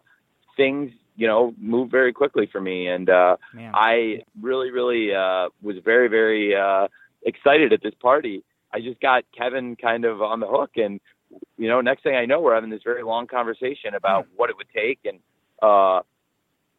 things, 0.57 0.92
you 1.16 1.26
know, 1.26 1.54
moved 1.59 1.90
very 1.90 2.12
quickly 2.12 2.49
for 2.50 2.61
me. 2.61 2.88
And 2.88 3.11
uh, 3.11 3.37
Man. 3.52 3.73
I 3.75 4.23
really, 4.40 4.71
really 4.71 5.14
uh, 5.14 5.49
was 5.62 5.76
very, 5.85 6.09
very 6.09 6.54
uh, 6.54 6.88
excited 7.23 7.73
at 7.73 7.83
this 7.83 7.95
party. 8.00 8.45
I 8.73 8.81
just 8.81 9.00
got 9.00 9.25
Kevin 9.37 9.76
kind 9.76 10.04
of 10.04 10.23
on 10.23 10.40
the 10.40 10.47
hook, 10.47 10.71
and 10.76 11.00
you 11.57 11.69
know, 11.69 11.81
next 11.81 12.02
thing 12.02 12.14
I 12.14 12.26
know, 12.26 12.40
we're 12.40 12.54
having 12.54 12.71
this 12.71 12.83
very 12.83 13.02
long 13.02 13.26
conversation 13.26 13.95
about 13.95 14.26
what 14.37 14.50
it 14.50 14.57
would 14.57 14.69
take 14.75 15.00
and 15.04 15.19
uh, 15.62 16.00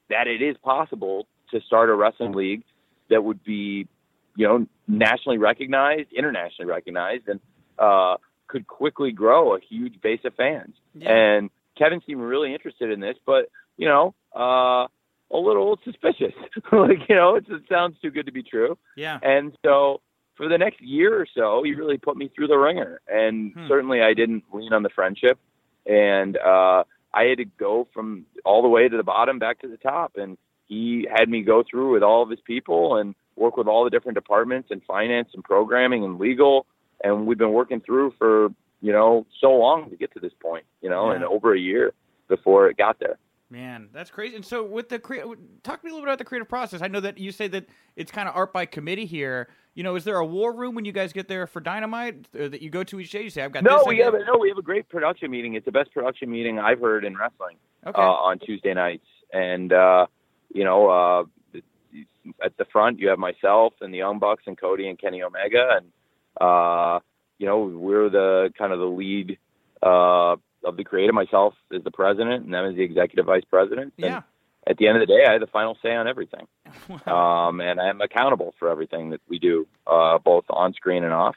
that 0.09 0.27
it 0.27 0.41
is 0.41 0.57
possible 0.63 1.27
to 1.51 1.61
start 1.61 1.89
a 1.89 1.93
wrestling 1.93 2.33
league 2.33 2.63
that 3.09 3.23
would 3.23 3.43
be, 3.43 3.87
you 4.35 4.47
know, 4.47 4.65
nationally 4.87 5.37
recognized, 5.37 6.11
internationally 6.11 6.69
recognized, 6.69 7.27
and 7.27 7.39
uh, 7.79 8.17
could 8.47 8.67
quickly 8.67 9.11
grow 9.11 9.55
a 9.55 9.59
huge 9.59 10.01
base 10.01 10.21
of 10.25 10.33
fans. 10.35 10.75
Yeah. 10.95 11.11
And 11.11 11.49
Kevin 11.77 12.01
seemed 12.05 12.21
really 12.21 12.53
interested 12.53 12.91
in 12.91 12.99
this, 12.99 13.15
but 13.25 13.49
you 13.77 13.87
know, 13.87 14.13
uh, 14.35 14.87
a 15.31 15.37
little 15.37 15.79
suspicious. 15.83 16.33
like 16.71 16.99
you 17.09 17.15
know, 17.15 17.35
it's, 17.35 17.47
it 17.49 17.63
sounds 17.69 17.95
too 18.01 18.11
good 18.11 18.25
to 18.27 18.31
be 18.31 18.43
true. 18.43 18.77
yeah. 18.95 19.19
And 19.21 19.53
so 19.65 20.01
for 20.35 20.47
the 20.47 20.57
next 20.57 20.81
year 20.81 21.19
or 21.19 21.27
so, 21.35 21.61
he 21.63 21.73
really 21.73 21.97
put 21.97 22.17
me 22.17 22.29
through 22.35 22.47
the 22.47 22.57
ringer. 22.57 23.01
And 23.07 23.53
Hmm. 23.53 23.67
certainly 23.67 24.01
I 24.01 24.13
didn't 24.13 24.43
lean 24.51 24.73
on 24.73 24.81
the 24.83 24.89
friendship. 24.89 25.37
And 25.85 26.37
uh, 26.37 26.83
I 27.13 27.23
had 27.25 27.37
to 27.37 27.45
go 27.45 27.87
from 27.93 28.25
all 28.45 28.61
the 28.61 28.67
way 28.69 28.87
to 28.89 28.97
the 28.97 29.03
bottom 29.03 29.37
back 29.37 29.59
to 29.61 29.67
the 29.67 29.77
top. 29.77 30.13
And 30.15 30.37
he 30.65 31.07
had 31.11 31.29
me 31.29 31.41
go 31.43 31.63
through 31.69 31.93
with 31.93 32.01
all 32.03 32.23
of 32.23 32.29
his 32.29 32.39
people 32.41 32.97
and 32.97 33.13
work 33.35 33.57
with 33.57 33.67
all 33.67 33.83
the 33.83 33.89
different 33.89 34.15
departments 34.15 34.69
and 34.71 34.81
finance 34.83 35.29
and 35.33 35.43
programming 35.43 36.03
and 36.03 36.19
legal. 36.19 36.65
And 37.03 37.25
we've 37.25 37.37
been 37.37 37.53
working 37.53 37.81
through 37.81 38.13
for, 38.17 38.49
you 38.81 38.91
know, 38.91 39.25
so 39.41 39.51
long 39.51 39.89
to 39.89 39.95
get 39.95 40.13
to 40.13 40.19
this 40.19 40.33
point, 40.41 40.65
you 40.81 40.89
know, 40.89 41.09
Yeah. 41.09 41.15
and 41.15 41.23
over 41.25 41.53
a 41.53 41.59
year 41.59 41.93
before 42.27 42.69
it 42.69 42.77
got 42.77 42.99
there. 42.99 43.17
Man, 43.49 43.89
that's 43.93 44.09
crazy. 44.09 44.35
And 44.35 44.43
so, 44.43 44.63
with 44.63 44.89
the 44.89 44.97
talk 44.97 45.81
to 45.81 45.85
me 45.85 45.91
a 45.91 45.93
little 45.93 45.99
bit 45.99 46.03
about 46.09 46.17
the 46.17 46.23
creative 46.25 46.49
process. 46.49 46.81
I 46.81 46.87
know 46.87 46.99
that 47.01 47.19
you 47.19 47.31
say 47.31 47.47
that 47.49 47.65
it's 47.95 48.11
kind 48.11 48.27
of 48.27 48.35
art 48.35 48.51
by 48.51 48.65
committee 48.65 49.05
here. 49.05 49.47
You 49.75 49.83
know, 49.83 49.95
is 49.95 50.05
there 50.05 50.17
a 50.17 50.25
war 50.25 50.55
room 50.55 50.73
when 50.73 50.85
you 50.85 50.91
guys 50.91 51.13
get 51.13 51.27
there 51.27 51.45
for 51.45 51.59
Dynamite 51.59 52.31
that 52.31 52.61
you 52.63 52.71
go 52.71 52.83
to 52.85 52.99
each 52.99 53.11
day? 53.11 53.21
You 53.23 53.29
say, 53.29 53.43
"I've 53.43 53.51
got 53.51 53.63
No, 53.63 53.77
this." 53.79 53.87
we 53.87 53.95
idea." 53.95 54.05
have 54.05 54.13
a, 54.15 54.25
no, 54.25 54.37
we 54.39 54.49
have 54.49 54.57
a 54.57 54.63
great 54.63 54.89
production 54.89 55.29
meeting. 55.29 55.53
It's 55.53 55.65
the 55.65 55.71
best 55.71 55.93
production 55.93 56.31
meeting 56.31 56.57
I've 56.57 56.79
heard 56.79 57.05
in 57.05 57.15
wrestling. 57.15 57.57
Okay. 57.85 58.01
uh, 58.01 58.05
on 58.05 58.39
Tuesday 58.39 58.73
nights. 58.73 59.05
And, 59.33 59.71
uh, 59.73 60.07
you 60.53 60.63
know, 60.63 60.87
uh, 60.89 61.23
at 62.43 62.55
the 62.57 62.65
front, 62.65 62.99
you 62.99 63.09
have 63.09 63.19
myself 63.19 63.73
and 63.81 63.93
the 63.93 63.97
Young 63.97 64.19
Bucks 64.19 64.43
and 64.47 64.57
Cody 64.57 64.87
and 64.87 64.99
Kenny 64.99 65.21
Omega. 65.23 65.77
And, 65.77 65.91
uh, 66.39 66.99
you 67.37 67.47
know, 67.47 67.63
we're 67.63 68.09
the 68.09 68.51
kind 68.57 68.73
of 68.73 68.79
the 68.79 68.85
lead 68.85 69.37
uh, 69.81 70.35
of 70.63 70.77
the 70.77 70.83
creative. 70.83 71.13
Myself 71.13 71.53
is 71.71 71.83
the 71.83 71.91
president, 71.91 72.45
and 72.45 72.53
them 72.53 72.65
as 72.65 72.75
the 72.75 72.83
executive 72.83 73.25
vice 73.25 73.43
president. 73.49 73.93
And 73.97 74.05
yeah. 74.05 74.21
at 74.67 74.77
the 74.77 74.87
end 74.87 75.01
of 75.01 75.07
the 75.07 75.13
day, 75.13 75.25
I 75.27 75.33
have 75.33 75.41
the 75.41 75.47
final 75.47 75.77
say 75.81 75.93
on 75.95 76.07
everything. 76.07 76.47
Wow. 76.89 77.47
Um, 77.47 77.61
and 77.61 77.79
I'm 77.79 78.01
accountable 78.01 78.55
for 78.57 78.69
everything 78.69 79.11
that 79.11 79.21
we 79.29 79.37
do, 79.39 79.67
uh, 79.85 80.17
both 80.17 80.45
on 80.49 80.73
screen 80.73 81.03
and 81.03 81.13
off. 81.13 81.35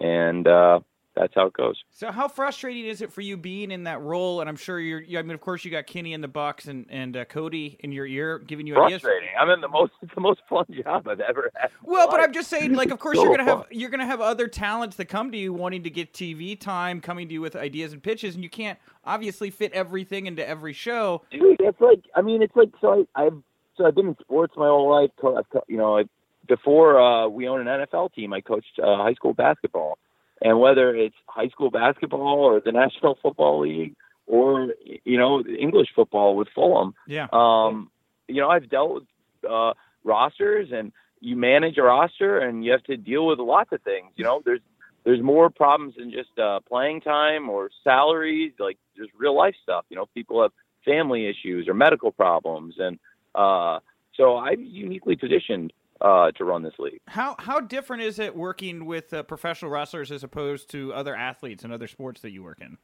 And 0.00 0.46
uh, 0.46 0.80
that's 1.14 1.34
how 1.34 1.46
it 1.46 1.52
goes. 1.52 1.76
So 1.90 2.10
how 2.10 2.26
frustrating 2.28 2.86
is 2.86 3.02
it 3.02 3.12
for 3.12 3.20
you 3.20 3.36
being 3.36 3.70
in 3.70 3.84
that 3.84 4.00
role? 4.00 4.40
And 4.40 4.48
I'm 4.48 4.56
sure 4.56 4.80
you're. 4.80 5.00
you- 5.02 5.18
I 5.18 5.22
mean, 5.22 5.32
of 5.32 5.40
course, 5.40 5.64
you 5.64 5.70
got 5.70 5.86
Kenny 5.86 6.12
in 6.14 6.20
the 6.20 6.28
box 6.28 6.66
and 6.66 6.86
and 6.88 7.16
uh, 7.16 7.24
Cody 7.26 7.76
in 7.80 7.92
your 7.92 8.06
ear 8.06 8.38
giving 8.38 8.66
you 8.66 8.76
ideas. 8.80 9.02
Frustrating. 9.02 9.28
I'm 9.38 9.50
in 9.50 9.60
the 9.60 9.68
most. 9.68 9.92
It's 10.02 10.12
the 10.14 10.20
most 10.20 10.40
fun 10.48 10.64
job 10.84 11.06
I've 11.08 11.20
ever 11.20 11.50
had. 11.54 11.70
Well, 11.82 12.10
but. 12.10 12.20
I'm 12.20 12.32
just 12.32 12.48
saying, 12.48 12.74
like, 12.74 12.90
of 12.90 12.98
course, 12.98 13.16
So 13.18 13.24
you're 13.24 13.36
gonna 13.36 13.50
have 13.50 13.66
you're 13.70 13.90
gonna 13.90 14.06
have 14.06 14.20
other 14.20 14.48
talents 14.48 14.96
that 14.96 15.06
come 15.06 15.30
to 15.32 15.38
you 15.38 15.52
wanting 15.52 15.82
to 15.82 15.90
get 15.90 16.12
TV 16.12 16.58
time, 16.58 17.00
coming 17.00 17.28
to 17.28 17.34
you 17.34 17.40
with 17.40 17.56
ideas 17.56 17.92
and 17.92 18.02
pitches, 18.02 18.34
and 18.34 18.42
you 18.44 18.50
can't 18.50 18.78
obviously 19.04 19.50
fit 19.50 19.72
everything 19.72 20.26
into 20.26 20.46
every 20.48 20.72
show. 20.72 21.22
dude, 21.30 21.56
it's 21.60 21.80
like 21.80 22.02
I 22.16 22.22
mean, 22.22 22.42
it's 22.42 22.56
like 22.56 22.70
so. 22.80 23.06
I, 23.14 23.24
I've 23.26 23.42
so 23.76 23.86
I've 23.86 23.94
been 23.94 24.08
in 24.08 24.16
sports 24.20 24.54
my 24.56 24.66
whole 24.66 24.90
life. 24.90 25.10
Co- 25.20 25.36
I've 25.36 25.48
co- 25.50 25.64
you 25.68 25.76
know, 25.78 25.98
I, 25.98 26.04
before 26.48 27.00
uh, 27.00 27.28
we 27.28 27.48
owned 27.48 27.66
an 27.68 27.80
NFL 27.86 28.12
team, 28.14 28.32
I 28.32 28.40
coached 28.40 28.78
uh, 28.82 28.96
high 28.96 29.14
school 29.14 29.32
basketball, 29.34 29.96
and 30.42 30.58
whether 30.60 30.94
it's 30.94 31.14
high 31.26 31.48
school 31.48 31.70
basketball 31.70 32.38
or 32.40 32.60
the 32.60 32.72
National 32.72 33.16
Football 33.22 33.60
League 33.60 33.94
or 34.26 34.74
you 35.04 35.18
know 35.18 35.42
English 35.44 35.88
football 35.94 36.36
with 36.36 36.48
Fulham, 36.54 36.94
Yeah. 37.06 37.26
um, 37.32 37.90
you 38.28 38.40
know, 38.40 38.48
I've 38.48 38.68
dealt 38.70 38.94
with 38.94 39.04
uh, 39.50 39.74
rosters, 40.04 40.68
and 40.72 40.92
you 41.20 41.36
manage 41.36 41.76
a 41.78 41.82
roster, 41.82 42.38
and 42.38 42.64
you 42.64 42.72
have 42.72 42.82
to 42.84 42.96
deal 42.96 43.26
with 43.26 43.38
lots 43.38 43.72
of 43.72 43.82
things. 43.82 44.12
You 44.16 44.24
know, 44.24 44.42
there's 44.44 44.60
there's 45.04 45.20
more 45.20 45.50
problems 45.50 45.94
than 45.96 46.12
just 46.12 46.38
uh, 46.38 46.60
playing 46.68 47.00
time 47.00 47.48
or 47.50 47.70
salaries. 47.82 48.52
Like 48.58 48.78
there's 48.96 49.10
real 49.18 49.36
life 49.36 49.56
stuff. 49.62 49.84
You 49.88 49.96
know, 49.96 50.06
people 50.14 50.40
have 50.42 50.52
family 50.84 51.26
issues 51.28 51.68
or 51.68 51.74
medical 51.74 52.12
problems, 52.12 52.76
and 52.78 52.98
uh, 53.34 53.80
so 54.16 54.36
I'm 54.36 54.62
uniquely 54.64 55.16
positioned 55.16 55.72
uh, 56.02 56.32
to 56.32 56.44
run 56.44 56.62
this 56.62 56.74
league. 56.78 57.00
How 57.06 57.36
how 57.38 57.60
different 57.60 58.02
is 58.02 58.18
it 58.18 58.36
working 58.36 58.84
with 58.84 59.14
uh, 59.14 59.22
professional 59.22 59.70
wrestlers 59.70 60.10
as 60.10 60.24
opposed 60.24 60.68
to 60.70 60.92
other 60.92 61.14
athletes 61.14 61.64
and 61.64 61.72
other 61.72 61.86
sports 61.86 62.20
that 62.22 62.30
you 62.30 62.42
work 62.42 62.60
in? 62.60 62.76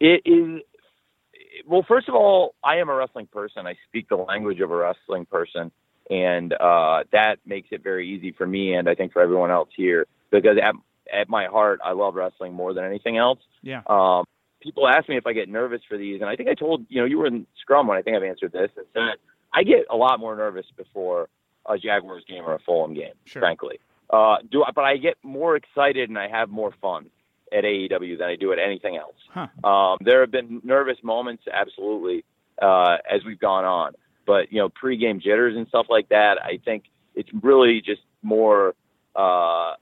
It 0.00 0.22
is 0.24 0.62
well. 1.66 1.84
First 1.86 2.08
of 2.08 2.14
all, 2.14 2.54
I 2.62 2.76
am 2.76 2.88
a 2.88 2.94
wrestling 2.94 3.26
person. 3.26 3.66
I 3.66 3.74
speak 3.88 4.08
the 4.08 4.16
language 4.16 4.60
of 4.60 4.70
a 4.70 4.76
wrestling 4.76 5.26
person, 5.26 5.72
and 6.10 6.52
uh, 6.52 7.04
that 7.12 7.38
makes 7.44 7.68
it 7.72 7.82
very 7.82 8.08
easy 8.08 8.32
for 8.32 8.46
me, 8.46 8.74
and 8.74 8.88
I 8.88 8.94
think 8.94 9.12
for 9.12 9.20
everyone 9.20 9.50
else 9.50 9.68
here, 9.76 10.06
because 10.30 10.56
at 10.62 10.74
at 11.12 11.28
my 11.28 11.46
heart, 11.46 11.80
I 11.84 11.92
love 11.92 12.14
wrestling 12.14 12.54
more 12.54 12.72
than 12.72 12.84
anything 12.84 13.18
else. 13.18 13.40
Yeah. 13.62 13.82
Um, 13.88 14.24
people 14.60 14.88
ask 14.88 15.08
me 15.08 15.16
if 15.16 15.26
I 15.26 15.32
get 15.32 15.48
nervous 15.48 15.80
for 15.88 15.98
these, 15.98 16.20
and 16.20 16.30
I 16.30 16.36
think 16.36 16.48
I 16.48 16.54
told 16.54 16.86
you 16.88 17.00
know 17.00 17.06
you 17.06 17.18
were 17.18 17.26
in 17.26 17.46
Scrum 17.60 17.88
when 17.88 17.98
I 17.98 18.02
think 18.02 18.16
I've 18.16 18.22
answered 18.22 18.52
this. 18.52 18.70
And 18.76 18.86
said 18.94 19.18
I 19.52 19.64
get 19.64 19.86
a 19.90 19.96
lot 19.96 20.20
more 20.20 20.36
nervous 20.36 20.66
before 20.76 21.28
a 21.66 21.78
Jaguars 21.78 22.24
game 22.28 22.44
or 22.44 22.54
a 22.54 22.58
Fulham 22.60 22.94
game, 22.94 23.14
Sure. 23.24 23.40
frankly. 23.40 23.78
Uh, 24.10 24.36
do 24.50 24.62
I, 24.62 24.70
but 24.72 24.84
I 24.84 24.96
get 24.98 25.16
more 25.22 25.56
excited 25.56 26.08
and 26.10 26.18
I 26.18 26.28
have 26.28 26.50
more 26.50 26.72
fun 26.82 27.10
at 27.50 27.64
AEW 27.64 28.18
than 28.18 28.28
I 28.28 28.36
do 28.36 28.52
at 28.52 28.58
anything 28.58 28.96
else. 28.96 29.14
Huh. 29.30 29.46
Um, 29.68 29.98
there 30.02 30.20
have 30.20 30.30
been 30.30 30.60
nervous 30.64 30.98
moments, 31.02 31.44
absolutely, 31.52 32.24
uh, 32.60 32.98
as 33.10 33.24
we've 33.24 33.38
gone 33.40 33.64
on. 33.64 33.92
But 34.26 34.52
you 34.52 34.58
know, 34.58 34.68
pregame 34.68 35.20
jitters 35.20 35.56
and 35.56 35.66
stuff 35.68 35.86
like 35.88 36.08
that. 36.10 36.38
I 36.42 36.58
think 36.64 36.84
it's 37.14 37.28
really 37.42 37.80
just 37.80 38.02
more 38.22 38.74
uh, 39.16 39.74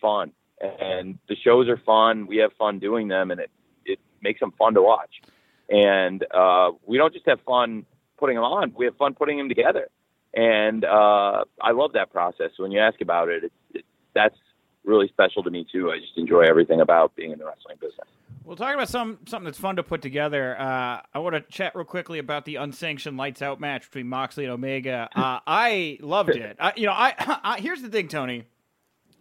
fun, 0.00 0.32
and 0.60 1.18
the 1.28 1.36
shows 1.36 1.68
are 1.68 1.76
fun. 1.78 2.26
We 2.26 2.38
have 2.38 2.52
fun 2.54 2.78
doing 2.80 3.08
them, 3.08 3.30
and 3.30 3.40
it 3.40 3.50
it 3.84 3.98
makes 4.20 4.40
them 4.40 4.52
fun 4.58 4.74
to 4.74 4.82
watch. 4.82 5.22
And 5.68 6.24
uh, 6.32 6.72
we 6.84 6.98
don't 6.98 7.12
just 7.12 7.26
have 7.26 7.40
fun 7.42 7.86
putting 8.18 8.36
them 8.36 8.44
on; 8.44 8.72
we 8.76 8.86
have 8.86 8.96
fun 8.96 9.14
putting 9.14 9.38
them 9.38 9.48
together. 9.48 9.88
And 10.36 10.84
uh, 10.84 11.44
I 11.62 11.72
love 11.72 11.94
that 11.94 12.12
process. 12.12 12.50
When 12.58 12.70
you 12.70 12.78
ask 12.78 13.00
about 13.00 13.30
it, 13.30 13.44
it, 13.44 13.52
it 13.72 13.84
that's 14.14 14.36
really 14.84 15.08
special 15.08 15.42
to 15.42 15.50
me 15.50 15.66
too. 15.70 15.90
I 15.90 15.98
just 15.98 16.16
enjoy 16.16 16.42
everything 16.42 16.80
about 16.82 17.16
being 17.16 17.32
in 17.32 17.38
the 17.38 17.46
wrestling 17.46 17.76
business. 17.80 18.06
We'll 18.44 18.56
talk 18.56 18.74
about 18.74 18.90
some 18.90 19.18
something 19.26 19.46
that's 19.46 19.58
fun 19.58 19.76
to 19.76 19.82
put 19.82 20.02
together. 20.02 20.54
Uh, 20.60 21.00
I 21.12 21.18
want 21.18 21.34
to 21.34 21.40
chat 21.40 21.74
real 21.74 21.86
quickly 21.86 22.18
about 22.18 22.44
the 22.44 22.56
unsanctioned 22.56 23.16
lights 23.16 23.40
out 23.40 23.60
match 23.60 23.86
between 23.86 24.08
Moxley 24.08 24.44
and 24.44 24.52
Omega. 24.52 25.08
Uh, 25.16 25.40
I 25.46 25.98
loved 26.00 26.30
it. 26.30 26.56
I, 26.60 26.72
you 26.76 26.86
know, 26.86 26.92
I, 26.92 27.14
I 27.42 27.58
here's 27.58 27.82
the 27.82 27.88
thing, 27.88 28.08
Tony. 28.08 28.44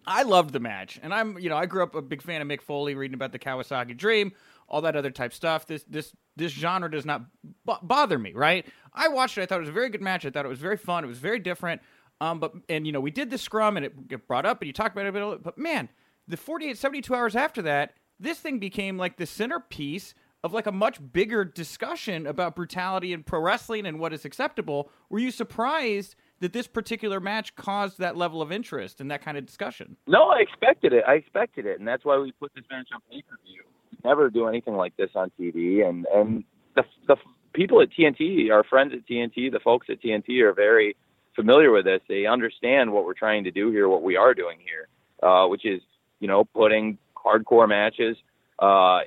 I 0.05 0.21
loved 0.21 0.53
the 0.53 0.59
match, 0.59 0.99
and 1.01 1.13
I'm 1.13 1.39
you 1.39 1.49
know 1.49 1.57
I 1.57 1.65
grew 1.65 1.81
up 1.81 1.95
a 1.95 2.01
big 2.01 2.21
fan 2.21 2.41
of 2.41 2.47
Mick 2.47 2.61
Foley, 2.61 2.93
reading 2.93 3.15
about 3.15 3.31
the 3.31 3.39
Kawasaki 3.39 3.97
Dream, 3.97 4.33
all 4.67 4.81
that 4.81 4.95
other 4.95 5.11
type 5.11 5.33
stuff. 5.33 5.65
This 5.65 5.83
this 5.83 6.13
this 6.35 6.51
genre 6.51 6.89
does 6.89 7.05
not 7.05 7.21
b- 7.65 7.73
bother 7.81 8.17
me, 8.19 8.33
right? 8.33 8.65
I 8.93 9.07
watched 9.07 9.37
it. 9.37 9.43
I 9.43 9.45
thought 9.45 9.57
it 9.57 9.61
was 9.61 9.69
a 9.69 9.73
very 9.73 9.89
good 9.89 10.01
match. 10.01 10.25
I 10.25 10.29
thought 10.29 10.45
it 10.45 10.49
was 10.49 10.59
very 10.59 10.77
fun. 10.77 11.03
It 11.03 11.07
was 11.07 11.19
very 11.19 11.39
different. 11.39 11.81
Um, 12.21 12.39
but 12.39 12.53
and 12.69 12.85
you 12.85 12.93
know 12.93 13.01
we 13.01 13.11
did 13.11 13.29
the 13.29 13.37
scrum 13.37 13.77
and 13.77 13.85
it 13.85 14.27
brought 14.27 14.45
up 14.45 14.61
and 14.61 14.67
you 14.67 14.73
talked 14.73 14.95
about 14.95 15.05
it 15.05 15.09
a 15.09 15.11
bit. 15.11 15.43
But 15.43 15.57
man, 15.57 15.89
the 16.27 16.37
48, 16.37 16.77
72 16.77 17.13
hours 17.13 17.35
after 17.35 17.61
that, 17.63 17.93
this 18.19 18.39
thing 18.39 18.59
became 18.59 18.97
like 18.97 19.17
the 19.17 19.25
centerpiece 19.25 20.13
of 20.43 20.53
like 20.53 20.67
a 20.67 20.71
much 20.71 20.99
bigger 21.11 21.43
discussion 21.43 22.27
about 22.27 22.55
brutality 22.55 23.11
in 23.13 23.23
pro 23.23 23.39
wrestling 23.39 23.85
and 23.85 23.99
what 23.99 24.13
is 24.13 24.25
acceptable. 24.25 24.91
Were 25.09 25.17
you 25.17 25.31
surprised 25.31 26.15
that 26.39 26.53
this 26.53 26.67
particular 26.67 27.19
match 27.19 27.55
caused 27.55 27.97
that 27.97 28.15
level 28.15 28.43
of 28.43 28.51
interest 28.51 29.01
and 29.01 29.09
that 29.09 29.23
kind 29.23 29.37
of 29.39 29.45
discussion? 29.45 29.97
No, 30.05 30.29
I 30.29 30.41
expected 30.41 30.93
it. 30.93 31.03
I 31.07 31.15
expected 31.15 31.65
it, 31.65 31.79
and 31.79 31.87
that's 31.87 32.05
why 32.05 32.19
we 32.19 32.31
put 32.31 32.51
this 32.53 32.63
match 32.69 32.89
on 32.93 33.01
pay 33.09 33.23
per 33.23 33.37
view. 33.43 33.63
Never 34.05 34.29
do 34.29 34.47
anything 34.47 34.75
like 34.75 34.95
this 34.97 35.09
on 35.15 35.31
TV, 35.39 35.83
and 35.87 36.05
and 36.13 36.43
the 36.75 36.83
the 37.07 37.15
people 37.53 37.81
at 37.81 37.89
TNT, 37.89 38.51
our 38.51 38.63
friends 38.63 38.93
at 38.93 39.07
TNT, 39.07 39.51
the 39.51 39.59
folks 39.59 39.87
at 39.89 39.99
TNT 39.99 40.41
are 40.41 40.53
very 40.53 40.95
familiar 41.35 41.71
with 41.71 41.85
this. 41.85 42.01
They 42.07 42.27
understand 42.27 42.93
what 42.93 43.05
we're 43.05 43.15
trying 43.15 43.45
to 43.45 43.51
do 43.51 43.71
here, 43.71 43.89
what 43.89 44.03
we 44.03 44.15
are 44.15 44.35
doing 44.35 44.59
here, 44.63 44.87
uh, 45.27 45.47
which 45.47 45.65
is 45.65 45.81
you 46.19 46.27
know 46.27 46.45
putting 46.45 46.99
hardcore 47.17 47.67
matches. 47.67 48.15
Uh, 48.59 48.99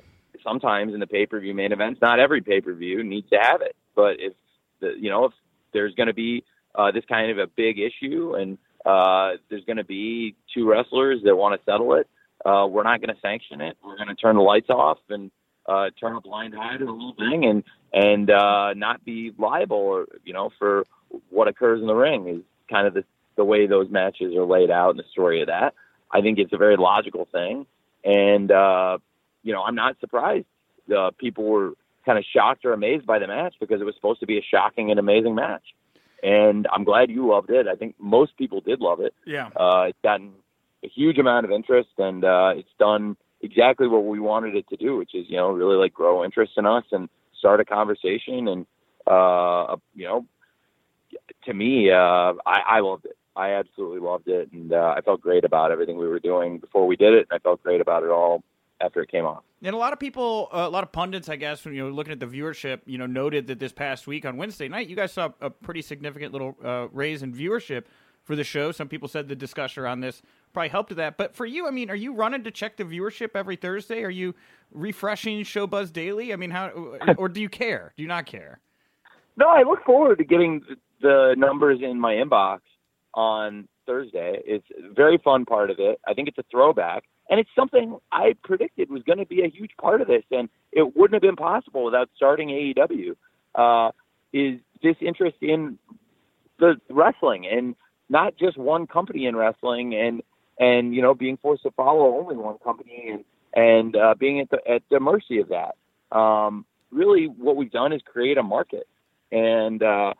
sometimes 0.43 0.93
in 0.93 0.99
the 0.99 1.07
pay 1.07 1.25
per 1.25 1.39
view 1.39 1.53
main 1.53 1.71
events, 1.71 2.01
not 2.01 2.19
every 2.19 2.41
pay 2.41 2.59
per 2.59 2.73
view 2.73 3.01
needs 3.01 3.29
to 3.29 3.37
have 3.39 3.61
it, 3.61 3.77
but 3.95 4.19
if 4.19 4.33
the 4.81 4.93
you 4.99 5.09
know 5.09 5.25
if 5.25 5.33
there's 5.71 5.95
going 5.95 6.07
to 6.07 6.13
be 6.13 6.43
uh, 6.75 6.91
this 6.91 7.05
kind 7.07 7.31
of 7.31 7.37
a 7.37 7.47
big 7.47 7.79
issue 7.79 8.35
and 8.35 8.57
uh, 8.85 9.37
there's 9.49 9.63
going 9.63 9.77
to 9.77 9.83
be 9.85 10.35
two 10.53 10.67
wrestlers 10.69 11.21
that 11.23 11.35
want 11.35 11.57
to 11.57 11.71
settle 11.71 11.93
it, 11.93 12.07
uh, 12.45 12.67
we're 12.69 12.83
not 12.83 13.01
going 13.01 13.13
to 13.13 13.21
sanction 13.21 13.61
it. 13.61 13.77
We're 13.83 13.97
going 13.97 14.09
to 14.09 14.15
turn 14.15 14.35
the 14.35 14.41
lights 14.41 14.69
off 14.69 14.99
and 15.09 15.31
uh, 15.67 15.89
turn 15.99 16.15
a 16.15 16.21
blind 16.21 16.55
eye 16.55 16.77
to 16.77 16.85
the 16.85 16.91
whole 16.91 17.13
thing 17.17 17.45
and 17.45 17.63
and 17.93 18.29
uh, 18.29 18.73
not 18.73 19.03
be 19.05 19.31
liable 19.37 19.77
or 19.77 20.05
you 20.23 20.33
know 20.33 20.49
for 20.57 20.85
what 21.29 21.47
occurs 21.47 21.81
in 21.81 21.87
the 21.87 21.93
ring 21.93 22.27
is 22.27 22.41
kind 22.69 22.87
of 22.87 22.93
the 22.93 23.03
the 23.35 23.45
way 23.45 23.67
those 23.67 23.89
matches 23.89 24.35
are 24.35 24.45
laid 24.45 24.69
out 24.69 24.91
and 24.91 24.99
the 24.99 25.03
story 25.11 25.41
of 25.41 25.47
that. 25.47 25.73
I 26.11 26.21
think 26.21 26.39
it's 26.39 26.53
a 26.53 26.57
very 26.57 26.75
logical 26.75 27.27
thing, 27.31 27.65
and 28.03 28.51
uh, 28.51 28.97
you 29.43 29.53
know 29.53 29.63
I'm 29.63 29.75
not 29.75 29.99
surprised. 29.99 30.45
Uh, 30.95 31.11
people 31.17 31.45
were 31.45 31.73
kind 32.05 32.17
of 32.17 32.25
shocked 32.33 32.65
or 32.65 32.73
amazed 32.73 33.05
by 33.05 33.19
the 33.19 33.27
match 33.27 33.53
because 33.59 33.79
it 33.79 33.83
was 33.83 33.95
supposed 33.95 34.19
to 34.21 34.25
be 34.25 34.37
a 34.37 34.41
shocking 34.41 34.89
and 34.89 34.99
amazing 34.99 35.35
match. 35.35 35.63
And 36.23 36.67
I'm 36.73 36.83
glad 36.83 37.11
you 37.11 37.27
loved 37.27 37.51
it. 37.51 37.67
I 37.67 37.75
think 37.75 37.95
most 37.99 38.35
people 38.37 38.61
did 38.61 38.81
love 38.81 38.99
it. 38.99 39.13
Yeah. 39.25 39.49
Uh, 39.55 39.85
it's 39.89 39.99
gotten 40.03 40.33
a 40.83 40.87
huge 40.87 41.17
amount 41.17 41.45
of 41.45 41.51
interest, 41.51 41.89
and 41.97 42.23
uh, 42.23 42.53
it's 42.55 42.69
done 42.79 43.17
exactly 43.41 43.87
what 43.87 44.05
we 44.05 44.19
wanted 44.19 44.55
it 44.55 44.67
to 44.69 44.77
do, 44.77 44.97
which 44.97 45.13
is 45.13 45.25
you 45.29 45.37
know 45.37 45.51
really 45.51 45.75
like 45.75 45.93
grow 45.93 46.23
interest 46.23 46.53
in 46.57 46.65
us 46.65 46.85
and 46.91 47.09
start 47.37 47.59
a 47.59 47.65
conversation. 47.65 48.47
And 48.47 48.65
uh, 49.07 49.75
you 49.95 50.05
know, 50.05 50.25
to 51.45 51.53
me, 51.53 51.91
uh, 51.91 52.33
I, 52.45 52.61
I 52.67 52.79
loved 52.79 53.05
it. 53.05 53.17
I 53.35 53.51
absolutely 53.51 53.99
loved 53.99 54.27
it, 54.27 54.51
and 54.51 54.73
uh, 54.73 54.93
I 54.97 55.01
felt 55.01 55.21
great 55.21 55.43
about 55.43 55.71
everything 55.71 55.97
we 55.97 56.07
were 56.07 56.19
doing 56.19 56.59
before 56.59 56.85
we 56.87 56.95
did 56.95 57.13
it. 57.13 57.27
And 57.29 57.39
I 57.39 57.39
felt 57.39 57.63
great 57.63 57.81
about 57.81 58.03
it 58.03 58.09
all 58.09 58.43
after 58.81 59.01
it 59.01 59.09
came 59.09 59.25
off. 59.25 59.43
And 59.61 59.75
a 59.75 59.77
lot 59.77 59.91
of 59.91 59.99
people, 59.99 60.47
uh, 60.53 60.59
a 60.59 60.69
lot 60.69 60.83
of 60.83 60.91
pundits, 60.91 61.27
I 61.27 61.35
guess, 61.35 61.65
when 61.65 61.73
you 61.73 61.83
know 61.83 61.89
looking 61.89 62.13
at 62.13 62.19
the 62.19 62.25
viewership, 62.25 62.79
you 62.85 62.97
know, 62.97 63.05
noted 63.05 63.47
that 63.47 63.59
this 63.59 63.73
past 63.73 64.07
week 64.07 64.25
on 64.25 64.37
Wednesday 64.37 64.67
night, 64.67 64.87
you 64.87 64.95
guys 64.95 65.11
saw 65.11 65.29
a 65.41 65.49
pretty 65.49 65.81
significant 65.81 66.31
little 66.31 66.55
uh, 66.63 66.87
raise 66.91 67.23
in 67.23 67.33
viewership 67.33 67.83
for 68.23 68.35
the 68.35 68.43
show. 68.43 68.71
Some 68.71 68.87
people 68.87 69.07
said 69.07 69.27
the 69.27 69.35
discussion 69.35 69.83
around 69.83 70.01
this 70.01 70.21
probably 70.53 70.69
helped 70.69 70.89
with 70.89 70.97
that. 70.97 71.17
But 71.17 71.35
for 71.35 71.45
you, 71.45 71.67
I 71.67 71.71
mean, 71.71 71.89
are 71.89 71.95
you 71.95 72.13
running 72.13 72.43
to 72.43 72.51
check 72.51 72.77
the 72.77 72.83
viewership 72.83 73.31
every 73.35 73.55
Thursday? 73.55 74.03
Are 74.03 74.09
you 74.09 74.35
refreshing 74.71 75.43
Showbuzz 75.43 75.93
daily? 75.93 76.33
I 76.33 76.35
mean, 76.35 76.51
how 76.51 76.67
or 77.17 77.29
do 77.29 77.41
you 77.41 77.49
care? 77.49 77.93
Do 77.95 78.03
you 78.03 78.07
not 78.07 78.25
care? 78.25 78.59
No, 79.37 79.47
I 79.47 79.63
look 79.63 79.83
forward 79.85 80.17
to 80.17 80.23
getting 80.23 80.61
the 81.01 81.35
numbers 81.37 81.79
in 81.81 81.99
my 81.99 82.13
inbox 82.13 82.59
on 83.13 83.67
Thursday. 83.85 84.39
It's 84.45 84.65
a 84.77 84.93
very 84.93 85.17
fun 85.17 85.45
part 85.45 85.69
of 85.69 85.79
it. 85.79 85.99
I 86.07 86.13
think 86.13 86.27
it's 86.27 86.37
a 86.37 86.43
throwback. 86.51 87.03
And 87.29 87.39
it's 87.39 87.49
something 87.55 87.97
I 88.11 88.35
predicted 88.43 88.89
was 88.89 89.03
going 89.03 89.19
to 89.19 89.25
be 89.25 89.43
a 89.43 89.47
huge 89.47 89.71
part 89.79 90.01
of 90.01 90.07
this, 90.07 90.23
and 90.31 90.49
it 90.71 90.95
wouldn't 90.95 91.13
have 91.13 91.21
been 91.21 91.35
possible 91.35 91.85
without 91.85 92.09
starting 92.15 92.49
AEW. 92.49 93.15
Uh, 93.53 93.91
is 94.33 94.59
this 94.81 94.95
interest 94.99 95.37
in 95.41 95.77
the 96.59 96.75
wrestling 96.89 97.45
and 97.47 97.75
not 98.09 98.35
just 98.37 98.57
one 98.57 98.87
company 98.87 99.25
in 99.25 99.35
wrestling, 99.35 99.93
and 99.95 100.21
and 100.59 100.93
you 100.93 101.01
know 101.01 101.13
being 101.13 101.37
forced 101.37 101.63
to 101.63 101.71
follow 101.71 102.17
only 102.19 102.35
one 102.35 102.57
company 102.59 103.09
and 103.11 103.23
and 103.53 103.95
uh, 103.95 104.13
being 104.19 104.39
at 104.39 104.49
the 104.49 104.59
at 104.69 104.83
the 104.89 104.99
mercy 104.99 105.39
of 105.39 105.49
that. 105.49 105.75
Um, 106.15 106.65
really, 106.91 107.25
what 107.25 107.55
we've 107.55 107.71
done 107.71 107.93
is 107.93 108.01
create 108.05 108.37
a 108.37 108.43
market, 108.43 108.87
and 109.31 109.81
uh, 109.81 110.13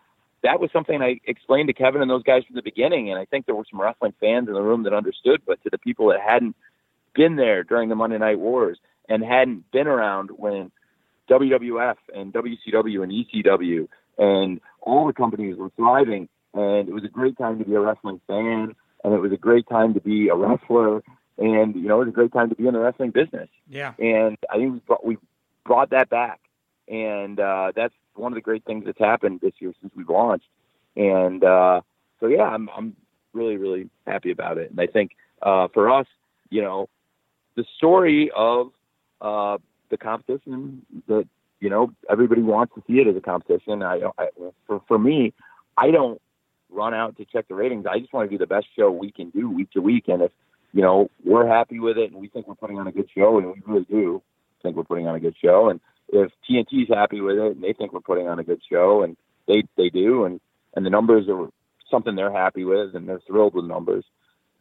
that 0.43 0.60
was 0.60 0.69
something 0.71 1.02
I 1.02 1.19
explained 1.25 1.67
to 1.67 1.73
Kevin 1.73 2.02
and 2.02 2.10
those 2.10 2.23
guys 2.23 2.43
from 2.45 2.56
the 2.56 2.62
beginning. 2.62 3.10
And 3.12 3.19
I 3.19 3.25
think 3.25 3.45
there 3.45 3.56
were 3.56 3.65
some 3.69 3.82
wrestling 3.82 4.13
fans 4.19 4.47
in 4.47 4.54
the 4.54 4.62
room 4.62 4.84
that 4.84 4.93
understood, 4.93 5.41
but 5.45 5.62
to 5.63 5.69
the 5.69 5.78
people 5.78 6.10
that 6.10 6.21
hadn't 6.21 6.56
been 7.13 7.36
there 7.36 7.63
during 7.63 7.89
the 7.89 7.95
Monday 7.95 8.17
Night 8.17 8.39
Wars 8.39 8.78
and 9.08 9.23
hadn't 9.23 9.69
been 9.71 9.88
around 9.88 10.30
when 10.32 10.71
WWF 11.30 11.95
and 12.13 12.34
WCW 12.34 13.04
and 13.04 13.12
ECW 13.12 13.88
and 14.17 14.62
all 14.82 15.08
the 15.08 15.13
companies 15.13 15.58
were 15.58 15.71
thriving. 15.75 16.30
And 16.54 16.88
it 16.88 16.93
was 16.93 17.04
a 17.04 17.10
great 17.10 17.38
time 17.38 17.60
to 17.60 17.65
be 17.65 17.73
a 17.75 17.80
wrestling 17.80 18.21
fan, 18.28 18.75
and 19.04 19.14
it 19.14 19.20
was 19.20 19.32
a 19.32 19.38
great 19.38 19.68
time 19.68 19.94
to 19.94 20.02
be 20.02 20.30
a 20.30 20.36
wrestler, 20.36 21.04
and 21.38 21.76
you 21.76 21.88
know 21.88 22.02
it 22.02 22.06
was 22.06 22.08
a 22.10 22.12
great 22.12 22.34
time 22.34 22.50
to 22.50 22.56
be 22.56 22.68
in 22.68 22.74
the 22.74 22.80
wrestling 22.80 23.12
business. 23.12 23.50
Yeah. 23.70 23.94
And 24.00 24.38
I 24.50 24.58
think 24.58 24.74
we 24.74 24.80
brought, 24.80 25.06
we 25.06 25.18
brought 25.66 25.90
that 25.92 26.10
back, 26.10 26.40
and 26.88 27.40
uh, 27.40 27.72
that's 27.76 27.94
one 28.16 28.32
of 28.32 28.36
the 28.36 28.42
great 28.42 28.66
things 28.66 28.86
that's 28.86 29.00
happened 29.00 29.40
this 29.42 29.54
year 29.60 29.74
since 29.82 29.94
we've 29.96 30.10
launched. 30.10 30.48
And 30.96 31.44
uh, 31.44 31.82
so 32.20 32.28
yeah, 32.28 32.44
I'm 32.44 32.70
I'm 32.76 32.96
really 33.34 33.58
really 33.58 33.90
happy 34.06 34.32
about 34.32 34.58
it, 34.58 34.72
and 34.72 34.80
I 34.80 34.88
think 34.88 35.12
uh, 35.42 35.68
for 35.74 35.90
us, 35.90 36.08
you 36.50 36.62
know, 36.62 36.90
the 37.56 37.66
story 37.78 38.32
of 38.36 38.72
uh, 39.22 39.58
the 39.90 39.98
competition 39.98 40.86
that 41.08 41.28
you 41.60 41.70
know 41.70 41.94
everybody 42.10 42.42
wants 42.42 42.74
to 42.76 42.84
see 42.88 43.00
it 43.00 43.08
as 43.08 43.16
a 43.16 43.22
competition. 43.22 43.84
I, 43.84 44.02
I 44.18 44.30
for 44.68 44.82
for 44.88 45.00
me, 45.00 45.34
I 45.78 45.92
don't 45.92 46.22
run 46.71 46.93
out 46.93 47.17
to 47.17 47.25
check 47.25 47.47
the 47.47 47.55
ratings. 47.55 47.86
I 47.86 47.99
just 47.99 48.13
want 48.13 48.29
to 48.29 48.36
do 48.36 48.39
the 48.39 48.47
best 48.47 48.67
show 48.77 48.91
we 48.91 49.12
can 49.12 49.29
do 49.29 49.49
week 49.49 49.71
to 49.71 49.82
week, 49.82 50.05
and 50.08 50.21
if 50.21 50.32
you 50.73 50.82
know 50.82 51.10
we're 51.23 51.47
happy 51.47 51.79
with 51.79 51.97
it 51.97 52.12
and 52.12 52.21
we 52.21 52.27
think 52.27 52.47
we're 52.47 52.55
putting 52.55 52.79
on 52.79 52.88
a 52.88 52.91
good 52.91 53.10
show, 53.15 53.38
and 53.38 53.47
we 53.47 53.62
really 53.65 53.86
do 53.89 54.21
think 54.62 54.75
we're 54.75 54.84
putting 54.84 55.08
on 55.08 55.15
a 55.15 55.19
good 55.19 55.36
show, 55.41 55.69
and 55.69 55.79
if 56.10 56.32
TNT's 56.49 56.89
happy 56.89 57.21
with 57.21 57.38
it 57.38 57.55
and 57.55 57.63
they 57.63 57.73
think 57.73 57.93
we're 57.93 57.99
putting 58.01 58.27
on 58.27 58.39
a 58.39 58.43
good 58.43 58.62
show, 58.69 59.03
and 59.03 59.17
they 59.47 59.63
they 59.77 59.89
do, 59.89 60.25
and 60.25 60.39
and 60.75 60.86
the 60.86 60.89
numbers 60.89 61.27
are 61.29 61.49
something 61.89 62.15
they're 62.15 62.32
happy 62.32 62.63
with, 62.63 62.95
and 62.95 63.08
they're 63.08 63.21
thrilled 63.27 63.55
with 63.55 63.65
numbers, 63.65 64.05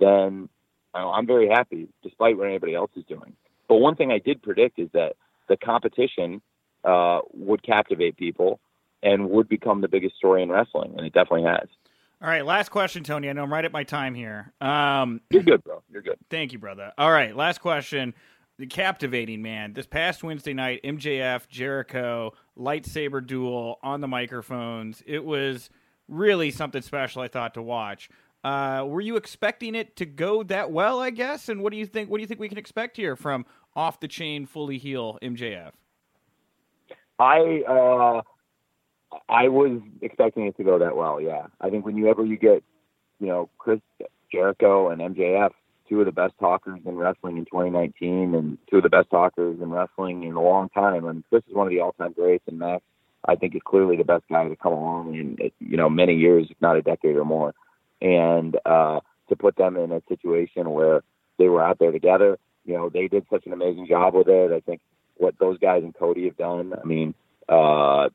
then 0.00 0.48
I'm 0.94 1.26
very 1.26 1.48
happy, 1.48 1.88
despite 2.02 2.36
what 2.36 2.46
anybody 2.46 2.74
else 2.74 2.90
is 2.96 3.04
doing. 3.04 3.34
But 3.68 3.76
one 3.76 3.94
thing 3.94 4.10
I 4.10 4.18
did 4.18 4.42
predict 4.42 4.78
is 4.78 4.88
that 4.94 5.16
the 5.48 5.56
competition 5.56 6.40
uh, 6.84 7.20
would 7.34 7.62
captivate 7.62 8.16
people 8.16 8.60
and 9.02 9.30
would 9.30 9.48
become 9.48 9.80
the 9.80 9.88
biggest 9.88 10.16
story 10.16 10.42
in 10.42 10.50
wrestling, 10.50 10.94
and 10.96 11.06
it 11.06 11.12
definitely 11.12 11.44
has. 11.44 11.68
All 12.20 12.28
right, 12.28 12.44
last 12.44 12.70
question, 12.70 13.04
Tony. 13.04 13.31
I 13.31 13.33
know 13.33 13.44
I'm 13.44 13.52
right 13.52 13.64
at 13.64 13.72
my 13.72 13.85
time 13.85 14.12
here. 14.12 14.52
Um, 14.61 15.20
You're 15.31 15.44
good, 15.44 15.62
bro. 15.62 15.83
You're 15.90 16.02
good. 16.02 16.18
Thank 16.31 16.52
you, 16.52 16.59
brother. 16.59 16.92
All 16.98 17.12
right, 17.12 17.35
last 17.37 17.61
question. 17.61 18.12
The 18.59 18.66
captivating 18.66 19.40
man. 19.40 19.72
This 19.72 19.87
past 19.87 20.24
Wednesday 20.24 20.52
night, 20.52 20.81
MJF, 20.83 21.48
Jericho, 21.48 22.33
lightsaber 22.59 23.24
duel 23.24 23.78
on 23.85 24.00
the 24.00 24.09
microphones. 24.09 25.00
It 25.07 25.24
was 25.24 25.70
really 26.09 26.50
something 26.50 26.83
special. 26.83 27.22
I 27.22 27.28
thought 27.28 27.54
to 27.54 27.62
watch. 27.62 28.11
Uh, 28.42 28.85
were 28.88 29.00
you 29.00 29.16
expecting 29.16 29.76
it 29.76 29.94
to 29.96 30.07
go 30.07 30.42
that 30.42 30.72
well? 30.72 31.00
I 31.00 31.11
guess. 31.11 31.48
And 31.48 31.62
what 31.62 31.70
do 31.70 31.76
you 31.78 31.87
think? 31.87 32.11
What 32.11 32.18
do 32.18 32.22
you 32.22 32.26
think 32.26 32.40
we 32.40 32.48
can 32.48 32.59
expect 32.59 32.96
here 32.96 33.14
from 33.14 33.46
off 33.76 34.00
the 34.00 34.09
chain, 34.09 34.44
fully 34.44 34.78
heel 34.78 35.18
MJF? 35.22 35.70
I 37.20 37.62
uh, 37.68 38.22
I 39.28 39.48
was 39.48 39.80
expecting 40.02 40.46
it 40.46 40.56
to 40.56 40.64
go 40.64 40.78
that 40.78 40.96
well. 40.96 41.20
Yeah, 41.20 41.46
I 41.60 41.70
think 41.70 41.84
whenever 41.84 42.24
you 42.24 42.36
get, 42.36 42.62
you 43.20 43.26
know, 43.26 43.48
Chris 43.58 43.80
Jericho 44.30 44.90
and 44.90 45.00
MJF, 45.00 45.50
two 45.88 46.00
of 46.00 46.06
the 46.06 46.12
best 46.12 46.34
talkers 46.38 46.80
in 46.84 46.96
wrestling 46.96 47.38
in 47.38 47.44
2019, 47.46 48.34
and 48.34 48.58
two 48.68 48.78
of 48.78 48.82
the 48.82 48.88
best 48.88 49.10
talkers 49.10 49.58
in 49.60 49.70
wrestling 49.70 50.24
in 50.24 50.34
a 50.34 50.42
long 50.42 50.68
time. 50.70 51.06
And 51.06 51.24
Chris 51.30 51.42
is 51.48 51.54
one 51.54 51.66
of 51.66 51.70
the 51.70 51.80
all-time 51.80 52.12
greats, 52.12 52.44
and 52.46 52.58
Max, 52.58 52.82
I 53.26 53.36
think, 53.36 53.54
is 53.54 53.62
clearly 53.64 53.96
the 53.96 54.04
best 54.04 54.24
guy 54.30 54.46
to 54.48 54.56
come 54.56 54.72
along 54.72 55.14
in 55.14 55.50
you 55.58 55.76
know 55.76 55.88
many 55.88 56.14
years, 56.14 56.46
if 56.50 56.60
not 56.60 56.76
a 56.76 56.82
decade 56.82 57.16
or 57.16 57.24
more. 57.24 57.54
And 58.00 58.56
uh, 58.64 59.00
to 59.28 59.36
put 59.36 59.56
them 59.56 59.76
in 59.76 59.92
a 59.92 60.02
situation 60.08 60.70
where 60.70 61.02
they 61.38 61.48
were 61.48 61.62
out 61.62 61.78
there 61.78 61.92
together, 61.92 62.38
you 62.64 62.74
know, 62.74 62.90
they 62.90 63.08
did 63.08 63.24
such 63.30 63.46
an 63.46 63.52
amazing 63.52 63.86
job 63.88 64.14
with 64.14 64.28
it. 64.28 64.52
I 64.52 64.60
think 64.60 64.80
what 65.16 65.34
those 65.38 65.58
guys 65.58 65.82
and 65.82 65.94
Cody 65.94 66.26
have 66.26 66.36
done. 66.36 66.74
I 66.80 66.86
mean, 66.86 67.14
uh, 67.48 68.10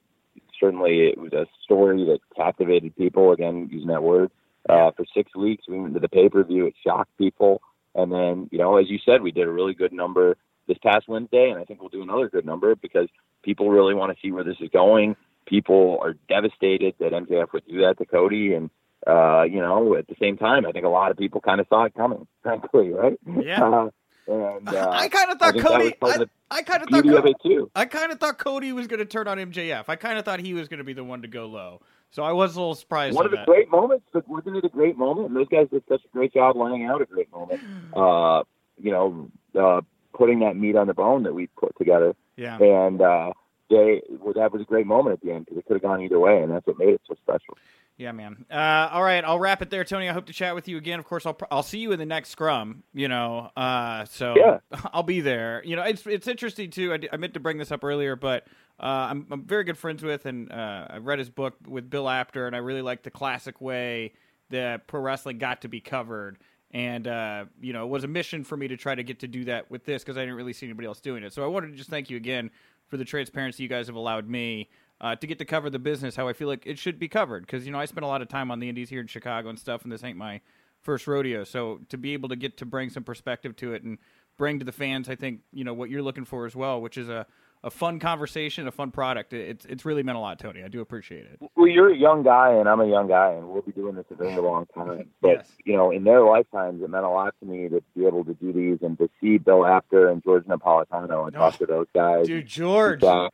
certainly 0.64 1.08
it 1.08 1.18
was 1.18 1.34
a 1.34 1.46
story 1.64 2.06
that 2.06 2.20
captivated 2.36 2.96
people. 2.96 3.32
Again, 3.32 3.68
using 3.72 3.90
that 3.90 4.04
word 4.04 4.32
uh, 4.70 4.92
for 4.92 5.06
six 5.14 5.36
weeks, 5.36 5.66
we 5.68 5.80
went 5.80 5.94
to 5.94 6.00
the 6.00 6.08
pay 6.08 6.30
per 6.30 6.44
view. 6.44 6.66
It 6.66 6.76
shocked 6.86 7.12
people, 7.18 7.62
and 7.94 8.12
then 8.12 8.48
you 8.52 8.58
know, 8.58 8.78
as 8.78 8.90
you 8.90 9.00
said, 9.06 9.22
we 9.22 9.32
did 9.32 9.48
a 9.48 9.52
really 9.52 9.74
good 9.74 9.92
number 9.92 10.38
this 10.68 10.78
past 10.82 11.08
Wednesday, 11.10 11.50
and 11.50 11.60
I 11.60 11.66
think 11.66 11.82
we'll 11.82 11.90
do 11.90 12.02
another 12.02 12.30
good 12.30 12.46
number 12.46 12.76
because 12.76 13.10
people 13.44 13.70
really 13.70 13.94
want 13.94 14.16
to 14.16 14.22
see 14.22 14.32
where 14.32 14.46
this 14.46 14.56
is 14.62 14.70
going. 14.70 15.18
People 15.46 16.00
are 16.02 16.14
devastated 16.30 16.96
that 17.00 17.12
MJF 17.12 17.52
would 17.52 17.68
do 17.68 17.82
that 17.82 17.98
to 17.98 18.06
Cody, 18.06 18.54
and 18.54 18.70
uh, 19.06 19.44
you 19.44 19.60
know, 19.60 19.96
at 19.96 20.08
the 20.08 20.16
same 20.22 20.38
time, 20.38 20.66
I 20.66 20.72
think 20.72 20.86
a 20.86 20.90
lot 20.90 21.12
of 21.12 21.18
people 21.18 21.42
kind 21.42 21.60
of 21.60 21.68
saw 21.68 21.84
it 21.84 21.94
coming, 21.94 22.26
frankly, 22.44 22.90
right? 22.90 23.20
Yeah. 23.26 23.64
Uh, 23.64 23.90
and 24.28 24.70
uh, 24.76 24.90
I 24.92 25.08
kind 25.10 25.32
of 25.32 25.40
thought 25.40 25.54
think 25.54 25.64
that 25.66 26.02
was 26.02 26.18
Cody. 26.18 26.30
I, 26.52 26.58
I 26.58 26.62
kind 26.64 26.84
of 26.84 26.90
thought. 26.90 27.06
of 27.06 27.26
it 27.26 27.36
too. 27.44 27.70
I 27.76 27.86
kind 27.86 28.12
of 28.12 28.20
thought 28.20 28.38
Cody 28.38 28.72
was 28.72 28.88
going 28.88 29.00
to 29.00 29.06
turn 29.06 29.28
on 29.28 29.38
MJF. 29.38 29.86
I 29.88 29.96
kind 29.96 30.18
of 30.18 30.26
thought 30.26 30.40
he 30.40 30.54
was 30.54 30.68
going 30.68 30.78
to 30.80 30.84
be 30.84 30.94
the 30.94 31.04
one 31.04 31.22
to 31.24 31.28
go 31.28 31.46
low. 31.46 31.82
So 32.12 32.24
I 32.24 32.32
was 32.32 32.56
a 32.56 32.60
little 32.60 32.76
surprised. 32.76 33.16
One 33.16 33.26
of 33.26 33.32
the 33.32 33.38
that. 33.38 33.48
great 33.48 33.72
moments, 33.72 34.06
but 34.14 34.28
wasn't 34.28 34.58
it 34.58 34.64
a 34.66 34.70
great 34.70 34.98
moment? 34.98 35.30
And 35.30 35.36
those 35.36 35.48
guys 35.48 35.68
did 35.72 35.84
such 35.90 36.02
a 36.06 36.08
great 36.10 36.34
job 36.34 36.56
laying 36.56 36.86
out 36.86 37.02
a 37.02 37.06
great 37.06 37.32
moment. 37.32 37.62
Uh, 37.96 38.44
you 38.82 38.92
know, 38.92 39.30
uh, 39.60 39.82
putting 40.16 40.40
that 40.40 40.56
meat 40.58 40.76
on 40.76 40.88
the 40.88 40.96
bone 40.96 41.24
that 41.24 41.34
we 41.34 41.46
put 41.48 41.78
together, 41.78 42.16
Yeah. 42.38 42.58
and 42.58 43.00
uh, 43.02 43.34
they 43.70 44.02
well, 44.20 44.34
that 44.34 44.52
was 44.52 44.62
a 44.62 44.66
great 44.66 44.88
moment 44.88 45.14
at 45.14 45.22
the 45.22 45.32
end 45.32 45.46
because 45.46 45.60
it 45.60 45.66
could 45.68 45.74
have 45.76 45.84
gone 45.84 46.02
either 46.02 46.20
way, 46.20 46.42
and 46.42 46.52
that's 46.52 46.66
what 46.66 46.80
made 46.80 46.90
it 46.90 47.02
so 47.08 47.16
special. 47.22 47.56
Yeah, 48.04 48.12
man. 48.12 48.46
Uh, 48.52 48.90
all 48.92 49.02
right, 49.02 49.24
I'll 49.24 49.40
wrap 49.40 49.62
it 49.62 49.70
there, 49.70 49.86
Tony. 49.86 50.10
I 50.10 50.14
hope 50.14 50.26
to 50.26 50.34
chat 50.34 50.54
with 50.56 50.68
you 50.68 50.76
again. 50.76 51.00
Of 51.00 51.06
course, 51.06 51.26
I'll 51.26 51.38
I'll 51.50 51.64
see 51.64 51.78
you 51.78 51.94
in 51.94 52.00
the 52.00 52.06
next 52.06 52.32
scrum. 52.32 52.84
You 52.94 53.08
know, 53.08 53.50
uh, 53.56 54.04
so 54.04 54.36
Yeah. 54.36 54.60
I'll 54.94 55.04
be 55.04 55.22
there. 55.22 55.62
You 55.64 55.78
know, 55.78 55.84
it's 55.84 56.06
it's 56.06 56.28
interesting 56.28 56.70
too. 56.70 56.92
I, 56.92 56.98
d- 56.98 57.08
I 57.14 57.16
meant 57.16 57.34
to 57.36 57.40
bring 57.40 57.58
this 57.58 57.72
up 57.72 57.82
earlier, 57.82 58.18
but 58.18 58.46
uh, 58.78 59.08
I'm 59.10 59.26
I'm 59.32 59.46
very 59.46 59.64
good 59.64 59.78
friends 59.78 60.04
with, 60.04 60.26
and 60.26 60.52
uh, 60.52 60.88
I 60.90 60.98
read 60.98 61.18
his 61.20 61.30
book 61.30 61.56
with 61.66 61.90
Bill 61.90 62.10
Apter, 62.10 62.46
and 62.46 62.54
I 62.54 62.60
really 62.60 62.82
like 62.82 63.04
the 63.04 63.12
classic 63.12 63.62
way 63.62 64.12
that 64.50 64.86
pro 64.88 65.00
wrestling 65.00 65.38
got 65.38 65.62
to 65.62 65.70
be 65.70 65.80
covered. 65.80 66.40
And 66.72 67.08
uh, 67.08 67.46
you 67.62 67.72
know, 67.72 67.86
it 67.86 67.90
was 67.90 68.04
a 68.04 68.08
mission 68.10 68.44
for 68.44 68.58
me 68.58 68.68
to 68.68 68.76
try 68.76 68.96
to 68.96 69.04
get 69.04 69.20
to 69.20 69.30
do 69.30 69.46
that 69.46 69.72
with 69.72 69.86
this 69.86 70.04
because 70.04 70.18
I 70.18 70.24
didn't 70.24 70.36
really 70.36 70.52
see 70.52 70.66
anybody 70.66 70.88
else 70.90 71.00
doing 71.00 71.24
it. 71.24 71.32
So 71.32 71.42
I 71.42 71.48
wanted 71.48 71.72
to 71.72 71.78
just 71.78 71.90
thank 71.90 72.10
you 72.10 72.18
again 72.18 72.52
for 72.88 72.98
the 72.98 73.06
transparency 73.06 73.64
you 73.64 73.70
guys 73.70 73.88
have 73.88 73.96
allowed 73.96 74.28
me 74.28 74.70
uh, 75.04 75.16
to 75.18 75.28
get 75.28 75.38
to 75.38 75.46
cover 75.46 75.70
the 75.70 75.78
business 75.78 76.16
how 76.16 76.28
I 76.28 76.34
feel 76.34 76.48
like 76.48 76.64
it 76.66 76.80
should 76.80 76.98
be 76.98 77.08
covered. 77.08 77.46
Because 77.46 77.66
you 77.68 77.72
know 77.72 77.80
I 77.80 77.86
spent 77.86 78.04
a 78.06 78.08
lot 78.08 78.24
of 78.24 78.28
time 78.30 78.50
on 78.50 78.60
the 78.60 78.70
Indies 78.70 78.90
here 78.90 79.02
in 79.02 79.08
Chicago 79.08 79.50
and 79.50 79.60
stuff, 79.60 79.84
and 79.84 79.92
this 79.92 80.04
ain't 80.04 80.18
my 80.18 80.42
first 80.82 81.06
rodeo. 81.06 81.44
So 81.44 81.82
to 81.90 81.98
be 81.98 82.14
able 82.14 82.30
to 82.30 82.36
get 82.36 82.58
to 82.58 82.66
bring 82.66 82.90
some 82.90 83.04
perspective 83.04 83.56
to 83.58 83.74
it 83.74 83.84
and 83.84 84.00
bring 84.38 84.58
to 84.60 84.66
the 84.66 84.72
fans, 84.72 85.10
I 85.10 85.16
think 85.16 85.42
you 85.52 85.64
know 85.64 85.74
what 85.76 85.90
you're 85.92 86.02
looking 86.02 86.26
for 86.26 86.46
as 86.48 86.56
well, 86.56 86.82
which 86.82 86.98
is 86.98 87.08
a, 87.10 87.26
a 87.66 87.70
fun 87.70 88.00
conversation, 88.00 88.68
a 88.68 88.72
fun 88.72 88.92
product. 88.92 89.34
It's 89.34 89.66
it's 89.66 89.86
really 89.86 90.04
meant 90.04 90.18
a 90.18 90.22
lot, 90.22 90.40
Tony. 90.40 90.64
I 90.64 90.68
do 90.70 90.80
appreciate 90.82 91.26
it. 91.26 91.40
Well, 91.56 91.68
you're 91.68 91.92
a 91.94 91.98
young 91.98 92.24
guy, 92.24 92.54
and 92.54 92.68
I'm 92.70 92.80
a 92.82 92.88
young 92.88 93.08
guy, 93.10 93.32
and 93.32 93.48
we'll 93.50 93.62
be 93.62 93.72
doing 93.74 93.96
this 93.96 94.06
a 94.10 94.16
very 94.16 94.42
long 94.42 94.66
time. 94.74 95.10
But 95.22 95.30
Yes. 95.30 95.52
you 95.66 95.76
know, 95.78 95.92
in 95.92 96.04
their 96.06 96.22
lifetimes, 96.24 96.82
it 96.82 96.90
meant 96.90 97.06
a 97.06 97.10
lot 97.10 97.34
to 97.42 97.46
me 97.46 97.70
to 97.70 97.82
be 97.96 98.06
able 98.06 98.24
to 98.26 98.34
do 98.34 98.52
these 98.54 98.80
and 98.82 98.98
to 98.98 99.10
see 99.22 99.38
Bill 99.38 99.66
Apter 99.66 100.10
and 100.10 100.22
George 100.24 100.46
Napolitano 100.46 101.26
and 101.26 101.34
talk 101.34 101.56
Oh, 101.56 101.58
to 101.58 101.66
those 101.66 101.88
guys. 101.94 102.28
Dude, 102.28 102.48
George. 102.48 103.04
Oh, 103.04 103.30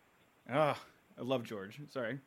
I 1.20 1.24
love 1.24 1.44
George. 1.44 1.80
Sorry. 1.92 2.20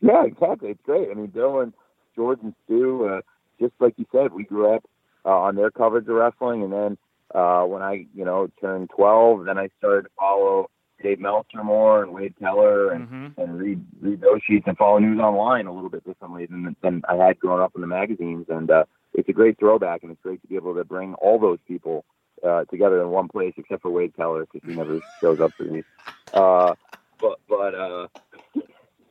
Yeah, 0.00 0.24
exactly. 0.24 0.70
It's 0.70 0.82
great. 0.84 1.08
I 1.10 1.14
mean, 1.14 1.26
Bill 1.26 1.60
and 1.60 1.72
George 2.14 2.38
and 2.42 2.54
Stu, 2.64 3.06
uh, 3.06 3.20
just 3.60 3.72
like 3.80 3.94
you 3.96 4.06
said, 4.12 4.32
we 4.32 4.44
grew 4.44 4.74
up 4.74 4.84
uh, 5.24 5.30
on 5.30 5.56
their 5.56 5.70
coverage 5.70 6.06
of 6.08 6.14
wrestling, 6.14 6.62
and 6.62 6.72
then 6.72 6.98
uh, 7.34 7.64
when 7.64 7.82
I, 7.82 8.06
you 8.14 8.24
know, 8.24 8.48
turned 8.60 8.90
12, 8.90 9.46
then 9.46 9.58
I 9.58 9.70
started 9.78 10.02
to 10.02 10.10
follow 10.18 10.70
Dave 11.02 11.18
Meltzer 11.18 11.64
more 11.64 12.02
and 12.02 12.12
Wade 12.12 12.34
Keller 12.38 12.92
and, 12.92 13.08
hmm 13.08 13.26
and 13.36 13.58
read 13.58 13.84
read 14.00 14.20
those 14.20 14.40
sheets 14.46 14.64
and 14.66 14.76
follow 14.76 14.98
news 14.98 15.18
online 15.18 15.66
a 15.66 15.72
little 15.72 15.90
bit 15.90 16.04
differently 16.04 16.46
than 16.46 16.76
than 16.82 17.02
I 17.08 17.16
had 17.16 17.40
growing 17.40 17.62
up 17.62 17.72
in 17.74 17.80
the 17.80 17.86
magazines. 17.86 18.46
And 18.48 18.70
uh, 18.70 18.84
it's 19.12 19.28
a 19.28 19.32
great 19.32 19.58
throwback, 19.58 20.02
and 20.02 20.12
it's 20.12 20.20
great 20.22 20.40
to 20.42 20.48
be 20.48 20.54
able 20.54 20.74
to 20.76 20.84
bring 20.84 21.14
all 21.14 21.38
those 21.40 21.58
people 21.66 22.04
uh, 22.46 22.64
together 22.66 23.02
in 23.02 23.08
one 23.08 23.28
place, 23.28 23.54
except 23.56 23.82
for 23.82 23.90
Wade 23.90 24.16
Keller 24.16 24.46
because 24.46 24.66
he 24.68 24.74
never 24.74 25.00
shows 25.20 25.40
up 25.40 25.50
for 25.56 25.64
these. 25.64 25.84
Uh, 26.32 26.74
but 27.20 27.38
but 27.48 27.74
uh, 27.74 28.06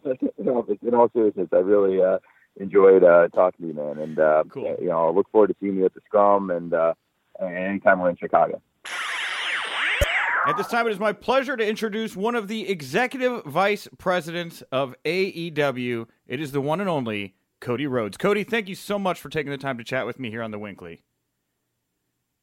in 0.40 0.94
all 0.94 1.10
seriousness, 1.14 1.48
I 1.52 1.58
really 1.58 2.02
uh, 2.02 2.20
enjoyed 2.60 3.04
uh, 3.04 3.28
talking 3.30 3.66
to 3.66 3.68
you, 3.68 3.74
man. 3.74 4.00
And 4.00 4.20
uh, 4.20 4.44
Cool. 4.50 4.76
you 4.80 4.90
know, 4.90 5.08
I 5.08 5.12
look 5.12 5.30
forward 5.32 5.48
to 5.48 5.56
seeing 5.60 5.78
you 5.78 5.86
at 5.86 5.94
the 5.94 6.02
Scrum 6.06 6.52
and 6.52 6.74
uh, 6.74 6.94
anytime 7.42 8.00
we're 8.00 8.10
in 8.10 8.18
Chicago. 8.18 8.62
At 10.46 10.58
this 10.58 10.68
time, 10.68 10.88
it 10.88 10.92
is 10.92 11.00
my 11.00 11.14
pleasure 11.14 11.56
to 11.56 11.66
introduce 11.66 12.18
one 12.18 12.36
of 12.36 12.50
the 12.50 12.70
executive 12.70 13.46
vice 13.46 13.88
presidents 13.98 14.62
of 14.74 14.94
AEW. 15.06 16.06
It 16.28 16.42
is 16.42 16.52
the 16.52 16.60
one 16.60 16.82
and 16.82 16.90
only 16.90 17.36
Cody 17.62 17.88
Rhodes. 17.88 18.18
Cody, 18.18 18.44
thank 18.44 18.68
you 18.68 18.76
so 18.76 19.00
much 19.00 19.22
for 19.22 19.30
taking 19.30 19.52
the 19.52 19.58
time 19.58 19.78
to 19.78 19.86
chat 19.86 20.06
with 20.06 20.20
me 20.20 20.30
here 20.30 20.44
on 20.44 20.52
the 20.52 20.60
WINCLY. 20.60 21.02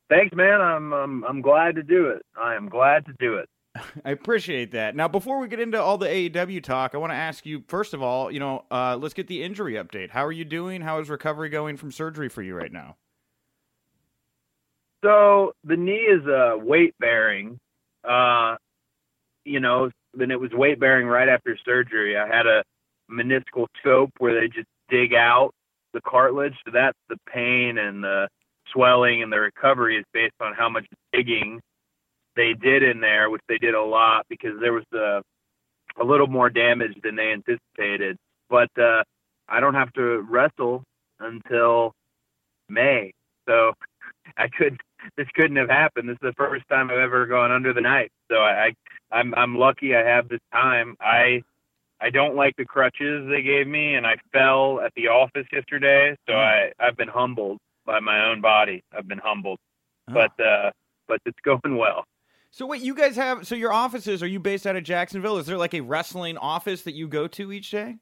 Thanks, 0.08 0.34
man. 0.34 0.60
I'm 0.62 0.92
I'm 0.92 1.24
I'm 1.24 1.40
glad 1.42 1.74
to 1.76 1.82
do 1.82 2.08
it. 2.08 2.24
I 2.40 2.54
am 2.54 2.68
glad 2.68 3.04
to 3.06 3.12
do 3.20 3.34
it. 3.36 3.48
I 4.04 4.11
appreciate 4.11 4.72
that. 4.72 4.96
Now, 4.96 5.09
before 5.09 5.38
we 5.38 5.48
get 5.48 5.61
into 5.61 5.80
all 5.80 5.98
the 5.98 6.06
AEW 6.06 6.62
talk, 6.62 6.94
I 6.94 6.98
want 6.98 7.12
to 7.12 7.16
ask 7.16 7.46
you 7.46 7.62
first 7.68 7.94
of 7.94 8.02
all, 8.02 8.30
you 8.30 8.40
know, 8.40 8.64
uh, 8.70 8.96
let's 9.00 9.14
get 9.14 9.26
the 9.26 9.42
injury 9.42 9.74
update. 9.74 10.11
How 10.11 10.24
are 10.24 10.33
you 10.33 10.44
doing? 10.44 10.80
How 10.80 11.00
is 11.00 11.09
recovery 11.09 11.48
going 11.48 11.76
from 11.76 11.92
surgery 11.92 12.28
for 12.28 12.42
you 12.42 12.54
right 12.54 12.72
now? 12.72 12.96
So 15.04 15.52
the 15.64 15.76
knee 15.76 15.92
is 15.92 16.26
uh, 16.26 16.56
weight 16.59 16.94
bearing. 16.98 17.59
Uh, 18.04 18.56
you 19.44 19.61
know, 19.61 19.90
then 20.14 20.30
it 20.30 20.38
was 20.38 20.50
weight 20.52 20.78
bearing 20.78 21.06
right 21.06 21.28
after 21.28 21.56
surgery. 21.64 22.16
I 22.16 22.26
had 22.26 22.46
a 22.46 22.62
meniscal 23.11 23.66
scope 23.78 24.11
where 24.18 24.38
they 24.38 24.48
just 24.48 24.68
dig 24.88 25.14
out 25.14 25.52
the 25.94 26.00
cartilage. 26.00 26.54
So 26.64 26.70
that's 26.72 26.98
the 27.09 27.16
pain 27.33 27.78
and 27.78 28.02
the 28.02 28.28
swelling 28.72 29.22
and 29.22 29.33
the 29.33 29.40
recovery 29.40 29.96
is 29.96 30.04
based 30.12 30.35
on 30.40 30.54
how 30.54 30.68
much 30.68 30.87
digging 31.12 31.61
they 32.36 32.54
did 32.54 32.82
in 32.82 33.00
there, 33.00 33.30
which 33.30 33.42
they 33.48 33.58
did 33.58 33.74
a 33.74 33.82
lot 33.82 34.26
because 34.28 34.58
there 34.60 34.72
was 34.72 34.84
uh, 34.94 35.20
a 36.00 36.04
little 36.04 36.26
more 36.26 36.50
damage 36.50 36.96
than 37.02 37.16
they 37.16 37.32
anticipated. 37.32 38.16
But 38.48 38.70
uh, 38.78 39.02
I 39.48 39.60
don't 39.60 39.74
have 39.74 39.92
to 39.94 40.20
wrestle 40.28 40.82
until 41.18 41.92
May, 42.68 43.12
so 43.48 43.72
I 44.36 44.48
could. 44.48 44.80
This 45.16 45.26
couldn't 45.34 45.56
have 45.56 45.70
happened. 45.70 46.10
This 46.10 46.16
is 46.16 46.20
the 46.20 46.34
first 46.36 46.68
time 46.68 46.90
I've 46.90 46.98
ever 46.98 47.24
gone 47.24 47.50
under 47.50 47.72
the 47.72 47.80
knife. 47.80 48.10
So 48.30 48.36
I, 48.36 48.66
I 48.66 49.18
I'm 49.18 49.34
I'm 49.34 49.56
lucky 49.56 49.94
I 49.94 50.04
have 50.04 50.28
this 50.28 50.40
time. 50.52 50.94
I 51.00 51.42
I 52.00 52.10
don't 52.10 52.36
like 52.36 52.56
the 52.56 52.64
crutches 52.64 53.28
they 53.28 53.42
gave 53.42 53.66
me, 53.66 53.94
and 53.94 54.06
I 54.06 54.16
fell 54.32 54.80
at 54.80 54.92
the 54.94 55.08
office 55.08 55.46
yesterday. 55.52 56.16
So 56.28 56.34
I 56.34 56.72
I've 56.78 56.96
been 56.96 57.08
humbled 57.08 57.58
by 57.86 58.00
my 58.00 58.26
own 58.26 58.40
body. 58.40 58.82
I've 58.96 59.08
been 59.08 59.18
humbled, 59.18 59.58
but 60.06 60.38
uh, 60.38 60.70
but 61.08 61.20
it's 61.24 61.40
going 61.44 61.76
well. 61.76 62.04
So 62.52 62.66
wait, 62.66 62.82
you 62.82 62.94
guys 62.94 63.16
have 63.16 63.46
so 63.46 63.54
your 63.54 63.72
offices? 63.72 64.22
Are 64.22 64.26
you 64.26 64.40
based 64.40 64.66
out 64.66 64.76
of 64.76 64.82
Jacksonville? 64.82 65.38
Is 65.38 65.46
there 65.46 65.58
like 65.58 65.74
a 65.74 65.80
wrestling 65.80 66.36
office 66.36 66.82
that 66.82 66.94
you 66.94 67.06
go 67.06 67.28
to 67.28 67.52
each 67.52 67.70
day? 67.70 67.96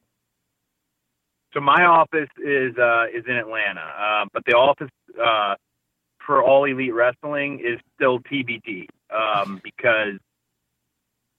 So 1.52 1.61
my 1.61 1.84
office 1.84 2.28
is 2.38 2.76
uh, 2.78 3.06
is 3.14 3.24
in 3.26 3.37
Atlanta, 3.37 3.80
uh, 3.80 4.24
but 4.32 4.44
the 4.46 4.52
office 4.52 4.90
uh, 5.22 5.54
for 6.26 6.42
All 6.42 6.64
Elite 6.64 6.94
Wrestling 6.94 7.61
is 7.61 7.78
still 7.94 8.20
TBD 8.20 8.87
um, 9.11 9.61
because 9.62 10.18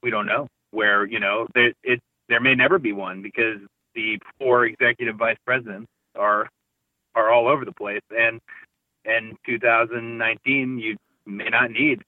we 0.02 0.10
don't 0.10 0.26
know 0.26 0.48
where 0.72 1.06
you 1.06 1.20
know 1.20 1.48
there 1.56 1.74
it 1.84 2.00
there 2.28 2.40
may 2.40 2.54
never 2.56 2.78
be 2.78 2.92
one 2.92 3.22
because 3.22 3.58
the 3.96 4.20
four 4.38 4.66
executive 4.66 5.16
vice 5.16 5.38
presidents 5.46 5.88
are 6.16 6.48
are 7.16 7.32
all 7.32 7.48
over 7.48 7.66
the 7.66 7.72
place, 7.72 8.02
and 8.12 8.40
in 9.06 9.36
2019 9.48 10.78
you 10.78 10.96
may 11.26 11.50
not 11.50 11.72
need 11.72 12.02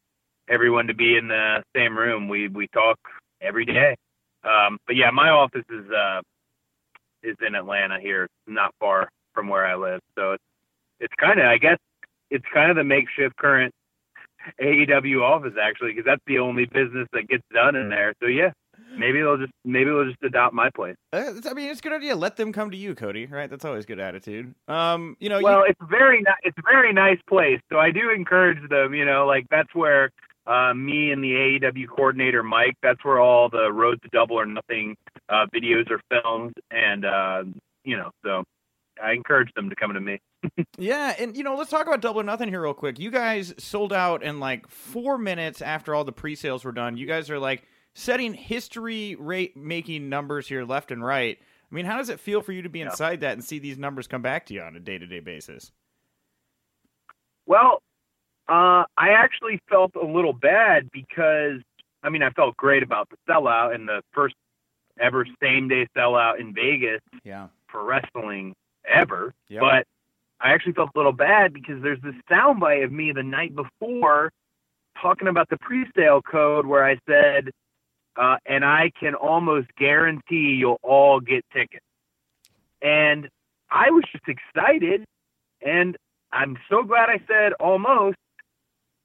everyone 0.51 0.87
to 0.87 0.93
be 0.93 1.15
in 1.17 1.27
the 1.29 1.63
same 1.75 1.97
room. 1.97 2.27
We 2.27 2.47
we 2.49 2.67
talk 2.67 2.97
every 3.41 3.65
day, 3.65 3.95
um, 4.43 4.77
but 4.85 4.95
yeah, 4.95 5.09
my 5.11 5.29
office 5.29 5.65
is. 5.69 5.89
Uh, 5.89 6.21
is 7.23 7.35
in 7.45 7.53
Atlanta 7.53 7.99
here, 8.01 8.27
not 8.47 8.73
far 8.79 9.07
from 9.35 9.47
where 9.47 9.63
I 9.63 9.75
live. 9.75 9.99
So 10.17 10.31
it's 10.31 10.43
it's 11.01 11.13
kind 11.19 11.39
of 11.39 11.45
I 11.45 11.59
guess 11.59 11.77
it's 12.31 12.43
kind 12.51 12.71
of 12.71 12.77
the 12.77 12.83
makeshift 12.83 13.35
current 13.37 13.71
AEW 14.59 15.21
office 15.21 15.53
actually 15.61 15.91
because 15.91 16.05
that's 16.05 16.23
the 16.25 16.39
only 16.39 16.65
business 16.65 17.07
that 17.13 17.27
gets 17.27 17.43
done 17.53 17.75
in 17.75 17.89
there. 17.89 18.13
So 18.21 18.27
yeah, 18.27 18.51
maybe 18.97 19.19
they'll 19.19 19.37
just 19.37 19.51
maybe 19.63 19.91
they'll 19.91 20.05
just 20.05 20.23
adopt 20.23 20.55
my 20.55 20.71
place. 20.71 20.95
Uh, 21.13 21.33
I 21.47 21.53
mean, 21.53 21.69
it's 21.69 21.79
a 21.79 21.83
good 21.83 21.93
idea. 21.93 22.15
Let 22.15 22.37
them 22.37 22.51
come 22.51 22.71
to 22.71 22.77
you, 22.77 22.95
Cody. 22.95 23.27
Right? 23.27 23.49
That's 23.51 23.65
always 23.65 23.85
good 23.85 23.99
attitude. 23.99 24.55
Um, 24.67 25.15
you 25.19 25.29
know, 25.29 25.37
you- 25.37 25.43
Well, 25.45 25.63
it's 25.67 25.79
very 25.89 26.21
ni- 26.21 26.41
it's 26.41 26.57
a 26.57 26.63
very 26.63 26.91
nice 26.91 27.19
place. 27.29 27.59
So 27.71 27.77
I 27.77 27.91
do 27.91 28.09
encourage 28.09 28.67
them. 28.69 28.95
You 28.95 29.05
know, 29.05 29.27
like 29.27 29.45
that's 29.51 29.75
where 29.75 30.09
uh, 30.47 30.73
me 30.73 31.11
and 31.11 31.23
the 31.23 31.31
AEW 31.31 31.87
coordinator 31.87 32.43
Mike. 32.43 32.75
That's 32.81 33.03
where 33.03 33.19
all 33.19 33.49
the 33.49 33.71
Road 33.71 34.01
to 34.01 34.09
Double 34.09 34.39
or 34.39 34.45
Nothing 34.45 34.95
uh, 35.29 35.45
videos 35.53 35.89
are 35.91 36.01
filmed, 36.09 36.53
and 36.71 37.05
uh, 37.05 37.43
you 37.83 37.97
know, 37.97 38.11
so 38.23 38.43
I 39.01 39.13
encourage 39.13 39.53
them 39.53 39.69
to 39.69 39.75
come 39.75 39.93
to 39.93 40.01
me. 40.01 40.19
yeah, 40.77 41.15
and 41.19 41.37
you 41.37 41.43
know, 41.43 41.55
let's 41.55 41.69
talk 41.69 41.85
about 41.85 42.01
Double 42.01 42.21
or 42.21 42.23
Nothing 42.23 42.49
here 42.49 42.61
real 42.61 42.73
quick. 42.73 42.99
You 42.99 43.11
guys 43.11 43.53
sold 43.57 43.93
out 43.93 44.23
in 44.23 44.39
like 44.39 44.67
four 44.67 45.17
minutes 45.17 45.61
after 45.61 45.93
all 45.93 46.03
the 46.03 46.11
pre-sales 46.11 46.63
were 46.63 46.71
done. 46.71 46.97
You 46.97 47.05
guys 47.05 47.29
are 47.29 47.39
like 47.39 47.63
setting 47.93 48.33
history 48.33 49.15
rate 49.15 49.55
making 49.55 50.09
numbers 50.09 50.47
here 50.47 50.63
left 50.63 50.91
and 50.91 51.03
right. 51.03 51.37
I 51.39 51.75
mean, 51.75 51.85
how 51.85 51.97
does 51.97 52.09
it 52.09 52.19
feel 52.19 52.41
for 52.41 52.51
you 52.51 52.63
to 52.63 52.69
be 52.69 52.81
inside 52.81 53.21
yeah. 53.21 53.29
that 53.29 53.33
and 53.33 53.43
see 53.43 53.59
these 53.59 53.77
numbers 53.77 54.07
come 54.07 54.21
back 54.21 54.45
to 54.47 54.53
you 54.53 54.61
on 54.61 54.75
a 54.75 54.79
day 54.79 54.97
to 54.97 55.05
day 55.05 55.19
basis? 55.19 55.71
Well, 57.45 57.81
uh, 58.51 58.83
I 58.97 59.11
actually 59.11 59.61
felt 59.69 59.95
a 59.95 60.05
little 60.05 60.33
bad 60.33 60.91
because 60.91 61.61
I 62.03 62.09
mean 62.09 62.21
I 62.21 62.31
felt 62.31 62.57
great 62.57 62.83
about 62.83 63.09
the 63.09 63.15
sellout 63.27 63.73
and 63.73 63.87
the 63.87 64.01
first 64.11 64.35
ever 64.99 65.25
same 65.41 65.69
day 65.69 65.87
sellout 65.95 66.39
in 66.39 66.53
Vegas 66.53 66.99
yeah. 67.23 67.47
for 67.69 67.81
wrestling 67.85 68.53
ever. 68.85 69.33
Yep. 69.47 69.61
But 69.61 69.87
I 70.41 70.51
actually 70.51 70.73
felt 70.73 70.89
a 70.93 70.99
little 70.99 71.13
bad 71.13 71.53
because 71.53 71.81
there's 71.81 72.01
this 72.01 72.15
soundbite 72.29 72.83
of 72.83 72.91
me 72.91 73.13
the 73.13 73.23
night 73.23 73.55
before 73.55 74.33
talking 75.01 75.29
about 75.29 75.49
the 75.49 75.57
pre-sale 75.57 76.21
code 76.21 76.65
where 76.65 76.83
I 76.83 76.99
said, 77.07 77.51
uh, 78.17 78.35
and 78.45 78.65
I 78.65 78.91
can 78.99 79.15
almost 79.15 79.67
guarantee 79.77 80.57
you'll 80.59 80.79
all 80.83 81.21
get 81.21 81.45
tickets. 81.53 81.85
And 82.81 83.29
I 83.69 83.91
was 83.91 84.03
just 84.11 84.25
excited, 84.27 85.05
and 85.61 85.95
I'm 86.33 86.57
so 86.69 86.83
glad 86.83 87.09
I 87.09 87.21
said 87.27 87.53
almost 87.53 88.17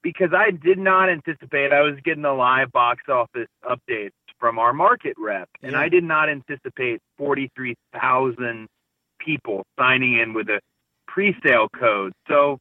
because 0.07 0.31
I 0.33 0.53
did 0.53 0.79
not 0.79 1.11
anticipate 1.11 1.73
I 1.73 1.83
was 1.83 1.97
getting 2.05 2.23
the 2.23 2.33
live 2.33 2.71
box 2.71 3.03
office 3.09 3.49
updates 3.69 4.13
from 4.39 4.57
our 4.57 4.73
market 4.73 5.17
rep, 5.19 5.49
and 5.65 5.73
yeah. 5.73 5.81
I 5.81 5.89
did 5.89 6.05
not 6.05 6.29
anticipate 6.29 7.01
43,000 7.19 8.69
people 9.19 9.65
signing 9.77 10.17
in 10.17 10.33
with 10.33 10.49
a 10.49 10.61
pre-sale 11.09 11.67
code. 11.77 12.13
So 12.29 12.59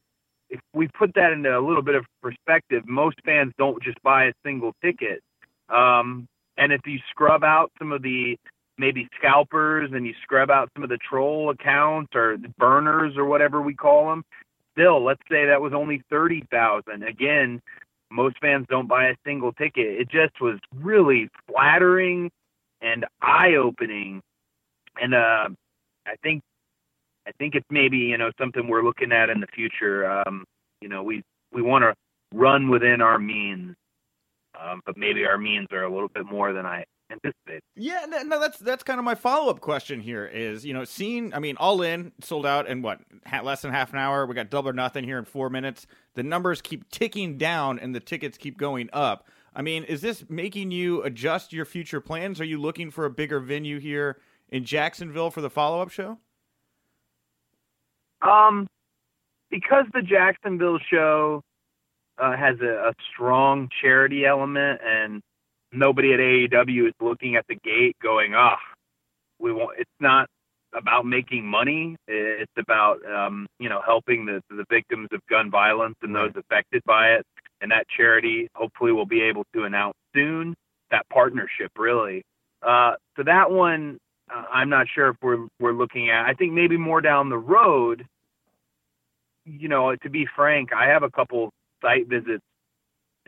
if 0.50 0.58
we 0.74 0.88
put 0.88 1.14
that 1.14 1.30
into 1.30 1.56
a 1.56 1.62
little 1.64 1.82
bit 1.82 1.94
of 1.94 2.04
perspective, 2.20 2.82
most 2.84 3.14
fans 3.24 3.52
don't 3.58 3.80
just 3.80 4.02
buy 4.02 4.24
a 4.24 4.32
single 4.44 4.72
ticket. 4.82 5.20
Um, 5.68 6.26
and 6.56 6.72
if 6.72 6.80
you 6.84 6.98
scrub 7.10 7.44
out 7.44 7.70
some 7.78 7.92
of 7.92 8.02
the 8.02 8.36
maybe 8.76 9.06
scalpers 9.16 9.92
and 9.92 10.04
you 10.04 10.14
scrub 10.20 10.50
out 10.50 10.68
some 10.74 10.82
of 10.82 10.88
the 10.88 10.98
troll 10.98 11.50
accounts 11.50 12.10
or 12.16 12.38
the 12.38 12.52
burners 12.58 13.16
or 13.16 13.24
whatever 13.24 13.62
we 13.62 13.74
call 13.74 14.08
them, 14.08 14.24
still, 14.76 15.02
let's 15.02 15.22
say 15.30 15.46
that 15.46 15.60
was 15.60 15.72
only 15.72 16.02
30,000. 16.10 17.02
Again, 17.02 17.60
most 18.10 18.36
fans 18.40 18.66
don't 18.68 18.88
buy 18.88 19.06
a 19.08 19.16
single 19.24 19.52
ticket. 19.52 19.86
It 19.86 20.08
just 20.10 20.40
was 20.40 20.58
really 20.74 21.28
flattering 21.50 22.30
and 22.80 23.04
eye-opening. 23.22 24.22
And 25.00 25.14
uh, 25.14 25.48
I 26.06 26.14
think 26.22 26.42
I 27.26 27.32
think 27.38 27.54
it's 27.54 27.66
maybe 27.70 27.98
you 27.98 28.16
know 28.16 28.30
something 28.38 28.68
we're 28.68 28.84
looking 28.84 29.12
at 29.12 29.30
in 29.30 29.40
the 29.40 29.48
future. 29.48 30.08
Um, 30.08 30.44
you 30.80 30.88
know, 30.88 31.02
we 31.02 31.22
we 31.52 31.60
want 31.60 31.82
to 31.82 31.94
run 32.32 32.70
within 32.70 33.00
our 33.00 33.18
means, 33.18 33.74
um, 34.58 34.80
but 34.86 34.96
maybe 34.96 35.24
our 35.24 35.36
means 35.36 35.66
are 35.72 35.82
a 35.82 35.92
little 35.92 36.08
bit 36.08 36.24
more 36.24 36.52
than 36.52 36.64
I 36.64 36.84
anticipate. 37.10 37.62
Yeah, 37.74 38.06
no, 38.24 38.40
that's 38.40 38.58
that's 38.58 38.82
kind 38.82 38.98
of 38.98 39.04
my 39.04 39.14
follow 39.14 39.50
up 39.50 39.60
question 39.60 40.00
here. 40.00 40.26
Is 40.26 40.64
you 40.64 40.74
know, 40.74 40.84
seeing, 40.84 41.32
I 41.34 41.38
mean, 41.38 41.56
all 41.58 41.82
in 41.82 42.12
sold 42.20 42.46
out 42.46 42.66
in 42.68 42.82
what 42.82 43.00
less 43.42 43.62
than 43.62 43.72
half 43.72 43.92
an 43.92 43.98
hour. 43.98 44.26
We 44.26 44.34
got 44.34 44.50
double 44.50 44.70
or 44.70 44.72
nothing 44.72 45.04
here 45.04 45.18
in 45.18 45.24
four 45.24 45.50
minutes. 45.50 45.86
The 46.14 46.22
numbers 46.22 46.60
keep 46.60 46.90
ticking 46.90 47.38
down, 47.38 47.78
and 47.78 47.94
the 47.94 48.00
tickets 48.00 48.38
keep 48.38 48.58
going 48.58 48.88
up. 48.92 49.28
I 49.54 49.62
mean, 49.62 49.84
is 49.84 50.02
this 50.02 50.24
making 50.28 50.70
you 50.70 51.02
adjust 51.02 51.52
your 51.52 51.64
future 51.64 52.00
plans? 52.00 52.40
Are 52.40 52.44
you 52.44 52.60
looking 52.60 52.90
for 52.90 53.06
a 53.06 53.10
bigger 53.10 53.40
venue 53.40 53.78
here 53.78 54.18
in 54.50 54.64
Jacksonville 54.64 55.30
for 55.30 55.40
the 55.40 55.50
follow 55.50 55.80
up 55.80 55.90
show? 55.90 56.18
Um, 58.20 58.66
because 59.50 59.84
the 59.94 60.02
Jacksonville 60.02 60.78
show 60.90 61.42
uh, 62.18 62.36
has 62.36 62.56
a, 62.60 62.88
a 62.88 62.92
strong 63.12 63.68
charity 63.80 64.24
element 64.26 64.80
and 64.84 65.22
nobody 65.76 66.12
at 66.12 66.20
AEW 66.20 66.88
is 66.88 66.94
looking 67.00 67.36
at 67.36 67.44
the 67.48 67.56
gate 67.56 67.96
going, 68.02 68.34
ah, 68.34 68.56
oh, 68.56 68.74
we 69.38 69.52
want. 69.52 69.78
It's 69.78 69.90
not 70.00 70.28
about 70.74 71.06
making 71.06 71.46
money. 71.46 71.96
It's 72.08 72.52
about 72.58 72.98
um, 73.06 73.46
you 73.58 73.68
know 73.68 73.80
helping 73.84 74.26
the 74.26 74.42
the 74.50 74.64
victims 74.70 75.08
of 75.12 75.20
gun 75.28 75.50
violence 75.50 75.96
and 76.02 76.14
those 76.14 76.32
affected 76.36 76.82
by 76.86 77.12
it. 77.12 77.24
And 77.60 77.70
that 77.70 77.86
charity 77.94 78.48
hopefully 78.54 78.92
will 78.92 79.06
be 79.06 79.22
able 79.22 79.44
to 79.54 79.64
announce 79.64 79.94
soon 80.14 80.54
that 80.90 81.08
partnership. 81.10 81.70
Really, 81.76 82.22
uh, 82.62 82.94
so 83.16 83.22
that 83.24 83.50
one 83.50 83.98
uh, 84.32 84.44
I'm 84.52 84.68
not 84.68 84.86
sure 84.94 85.08
if 85.08 85.16
we're 85.22 85.46
we're 85.60 85.72
looking 85.72 86.10
at. 86.10 86.26
I 86.26 86.34
think 86.34 86.52
maybe 86.52 86.76
more 86.76 87.00
down 87.00 87.28
the 87.28 87.38
road. 87.38 88.04
You 89.44 89.68
know, 89.68 89.94
to 89.94 90.10
be 90.10 90.26
frank, 90.34 90.70
I 90.72 90.86
have 90.88 91.02
a 91.04 91.10
couple 91.10 91.50
site 91.80 92.08
visits 92.08 92.42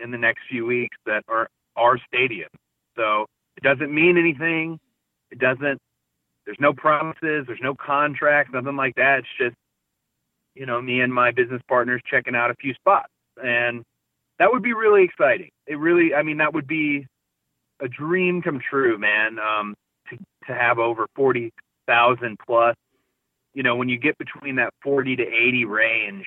in 0.03 0.11
the 0.11 0.19
next 0.19 0.41
few 0.49 0.67
weeks 0.67 0.97
that 1.07 1.23
are 1.29 1.49
our 1.79 1.99
stadium. 2.07 2.49
So 2.97 3.27
it 3.57 3.63
doesn't 3.63 3.95
mean 3.95 4.19
anything. 4.19 4.79
It 5.31 5.39
doesn't. 5.39 5.79
There's 6.45 6.59
no 6.61 6.73
promises. 6.73 7.45
There's 7.47 7.61
no 7.63 7.75
contracts. 7.75 8.53
Nothing 8.53 8.77
like 8.77 8.95
that. 8.97 9.21
It's 9.21 9.29
just 9.39 9.57
you 10.55 10.67
know 10.67 10.81
me 10.81 11.01
and 11.01 11.13
my 11.13 11.31
business 11.31 11.63
partners 11.69 12.03
checking 12.11 12.35
out 12.35 12.51
a 12.51 12.55
few 12.55 12.75
spots, 12.75 13.13
and 13.43 13.85
that 14.39 14.51
would 14.51 14.63
be 14.63 14.73
really 14.73 15.05
exciting. 15.05 15.51
It 15.67 15.77
really. 15.79 16.15
I 16.15 16.23
mean, 16.23 16.39
that 16.39 16.55
would 16.55 16.67
be 16.67 17.07
a 17.81 17.89
dream 17.89 18.43
come 18.43 18.61
true, 18.71 18.99
man. 18.99 19.39
Um, 19.39 19.75
to 20.11 20.17
to 20.47 20.55
have 20.55 20.79
over 20.79 21.07
forty 21.15 21.53
thousand 21.87 22.39
plus. 22.47 22.75
You 23.55 23.63
know, 23.63 23.77
when 23.77 23.89
you 23.89 23.99
get 23.99 24.17
between 24.19 24.57
that 24.57 24.71
forty 24.83 25.17
to 25.17 25.23
eighty 25.23 25.65
range 25.65 26.27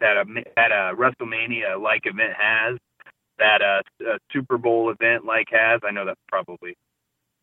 that 0.00 0.16
a 0.16 0.24
that 0.56 0.72
a 0.72 0.94
WrestleMania 0.96 1.80
like 1.80 2.02
event 2.04 2.32
has, 2.38 2.78
that 3.40 3.62
uh, 3.62 3.82
a 4.06 4.18
Super 4.32 4.56
Bowl 4.56 4.90
event 4.90 5.24
like 5.24 5.48
has. 5.50 5.80
I 5.84 5.90
know 5.90 6.04
that 6.06 6.16
probably, 6.28 6.76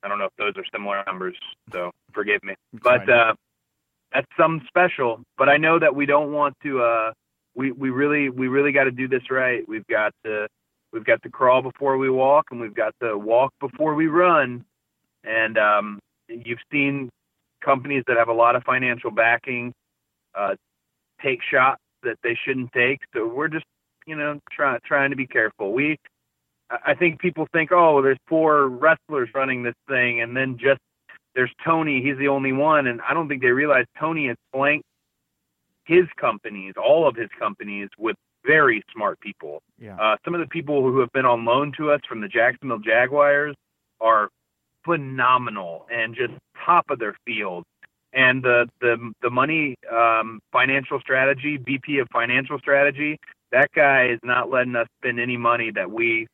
I 0.04 0.08
don't 0.08 0.20
know 0.20 0.26
if 0.26 0.36
those 0.38 0.54
are 0.56 0.64
similar 0.72 1.04
numbers, 1.06 1.36
so 1.74 1.92
forgive 2.14 2.42
me. 2.44 2.56
But 2.82 3.10
uh, 3.10 3.34
that's 4.14 4.28
something 4.40 4.66
special. 4.68 5.22
But 5.38 5.50
I 5.50 5.58
know 5.58 5.78
that 5.80 5.94
we 5.94 6.06
don't 6.06 6.32
want 6.32 6.56
to. 6.64 6.82
Uh, 6.82 7.12
we 7.56 7.72
we 7.72 7.90
really 7.90 8.30
we 8.30 8.48
really 8.48 8.72
got 8.72 8.86
to 8.86 8.92
do 8.92 9.08
this 9.08 9.30
right. 9.30 9.68
We've 9.68 9.88
got 9.88 10.14
to 10.24 10.48
we've 10.94 11.06
got 11.06 11.22
to 11.24 11.30
crawl 11.30 11.62
before 11.62 11.98
we 11.98 12.10
walk, 12.10 12.46
and 12.52 12.62
we've 12.62 12.76
got 12.76 12.94
to 13.02 13.18
walk 13.18 13.54
before 13.60 13.96
we 13.96 14.08
run. 14.08 14.64
And 15.24 15.58
um, 15.58 16.00
you've 16.30 16.60
seen 16.72 17.10
companies 17.64 18.04
that 18.08 18.18
have 18.18 18.30
a 18.30 18.34
lot 18.34 18.56
of 18.56 18.64
financial 18.64 19.12
backing 19.12 19.74
uh, 20.36 20.56
take 21.22 21.40
shots 21.44 21.82
that 22.04 22.18
they 22.24 22.38
shouldn't 22.46 22.72
take. 22.72 23.00
So 23.14 23.28
we're 23.28 23.48
just 23.48 23.66
you 24.08 24.16
know, 24.16 24.40
trying 24.52 24.80
trying 24.86 25.12
to 25.12 25.16
be 25.16 25.28
careful. 25.28 25.74
We, 25.74 26.00
I 26.70 26.96
think 26.96 27.20
people 27.20 27.48
think, 27.54 27.72
oh, 27.72 27.96
well, 27.96 28.04
there's 28.04 28.18
four 28.28 28.68
wrestlers 28.70 29.30
running 29.36 29.62
this 29.62 29.76
thing, 29.88 30.22
and 30.22 30.36
then 30.36 30.58
just 30.58 30.80
there's 31.36 31.52
Tony. 31.64 32.02
He's 32.02 32.18
the 32.18 32.30
only 32.30 32.54
one, 32.54 32.88
and 32.88 33.00
I 33.08 33.14
don't 33.14 33.28
think 33.28 33.42
they 33.42 33.52
realize 33.52 33.86
Tony 34.00 34.28
has 34.28 34.38
flanked 34.52 34.86
his 35.86 36.06
companies, 36.20 36.74
all 36.78 37.08
of 37.08 37.16
his 37.16 37.30
companies, 37.40 37.90
with 37.98 38.16
very 38.46 38.82
smart 38.94 39.20
people. 39.20 39.62
Yeah. 39.80 39.98
Uh, 39.98 40.16
some 40.26 40.34
of 40.34 40.40
the 40.40 40.48
people 40.48 40.82
who 40.82 41.00
have 41.00 41.12
been 41.12 41.26
on 41.26 41.46
loan 41.46 41.74
to 41.78 41.92
us 41.92 42.02
from 42.08 42.22
the 42.22 42.28
Jacksonville 42.28 42.80
Jaguars 42.80 43.56
are 44.00 44.30
phenomenal 44.86 45.86
and 45.92 46.16
just 46.16 46.34
top 46.66 46.86
of 46.90 47.00
their 47.00 47.16
field. 47.26 47.64
And 48.14 48.42
the 48.42 48.68
the 48.80 49.12
the 49.22 49.30
money 49.30 49.76
um, 49.92 50.40
financial 50.52 51.00
strategy, 51.00 51.58
VP 51.58 52.00
of 52.00 52.08
financial 52.12 52.58
strategy, 52.58 53.20
that 53.52 53.72
guy 53.76 54.08
is 54.08 54.20
not 54.24 54.50
letting 54.50 54.76
us 54.76 54.88
spend 55.02 55.20
any 55.20 55.38
money 55.38 55.72
that 55.72 55.90
we 55.90 56.28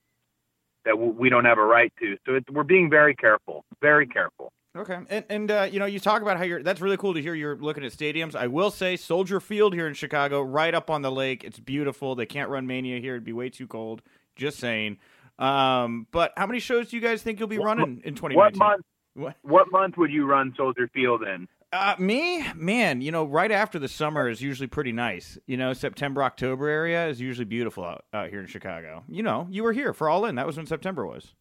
that 0.86 0.98
we 0.98 1.30
don't 1.30 1.46
have 1.46 1.58
a 1.58 1.64
right 1.64 1.94
to. 2.00 2.18
So 2.26 2.40
we're 2.52 2.64
being 2.64 2.90
very 2.90 3.16
careful, 3.16 3.64
very 3.82 4.06
careful. 4.06 4.52
Okay, 4.76 4.98
and 5.10 5.26
and 5.30 5.52
uh, 5.52 5.68
you 5.72 5.80
know 5.80 5.86
you 5.86 6.00
talk 6.00 6.24
about 6.24 6.38
how 6.38 6.44
you're. 6.44 6.64
That's 6.64 6.82
really 6.82 6.98
cool 6.98 7.14
to 7.14 7.22
hear. 7.22 7.36
You're 7.36 7.56
looking 7.56 7.86
at 7.86 7.92
stadiums. 7.92 8.36
I 8.36 8.48
will 8.48 8.72
say 8.72 8.98
Soldier 8.98 9.40
Field 9.40 9.76
here 9.76 9.88
in 9.88 9.94
Chicago, 9.94 10.42
right 10.42 10.74
up 10.74 10.90
on 10.90 11.04
the 11.04 11.12
lake. 11.12 11.44
It's 11.44 11.60
beautiful. 11.60 12.16
They 12.16 12.26
can't 12.26 12.50
run 12.50 12.66
Mania 12.66 13.00
here; 13.00 13.14
it'd 13.14 13.24
be 13.24 13.34
way 13.34 13.50
too 13.50 13.68
cold. 13.68 14.02
Just 14.36 14.58
saying. 14.58 14.98
Um, 15.38 16.08
but 16.12 16.34
how 16.38 16.48
many 16.48 16.60
shows 16.60 16.90
do 16.90 16.96
you 16.96 17.02
guys 17.04 17.22
think 17.22 17.40
you'll 17.40 17.50
be 17.50 17.60
running 17.60 18.02
in 18.04 18.16
2019? 18.16 18.36
What 18.36 18.56
month? 18.56 18.86
What? 19.16 19.36
what 19.44 19.72
month 19.72 19.96
would 19.98 20.12
you 20.12 20.26
run 20.26 20.54
Soldier 20.58 20.90
Field 20.92 21.22
in? 21.22 21.48
Uh, 21.74 21.96
me, 21.98 22.46
man, 22.54 23.02
you 23.02 23.12
know, 23.12 23.24
right 23.24 23.52
after 23.52 23.80
the 23.80 23.88
summer 23.88 24.30
is 24.30 24.44
usually 24.44 24.68
pretty 24.68 24.92
nice. 24.92 25.40
You 25.48 25.58
know, 25.58 25.74
September, 25.74 26.22
October 26.22 26.68
area 26.68 27.08
is 27.08 27.20
usually 27.20 27.46
beautiful 27.46 27.84
out, 27.84 28.06
out 28.14 28.30
here 28.30 28.40
in 28.40 28.46
Chicago. 28.46 29.04
You 29.10 29.24
know, 29.24 29.48
you 29.50 29.64
were 29.64 29.74
here 29.74 29.92
for 29.92 30.08
All 30.08 30.26
In. 30.26 30.36
That 30.36 30.46
was 30.46 30.56
when 30.56 30.68
September 30.68 31.08
was. 31.08 31.34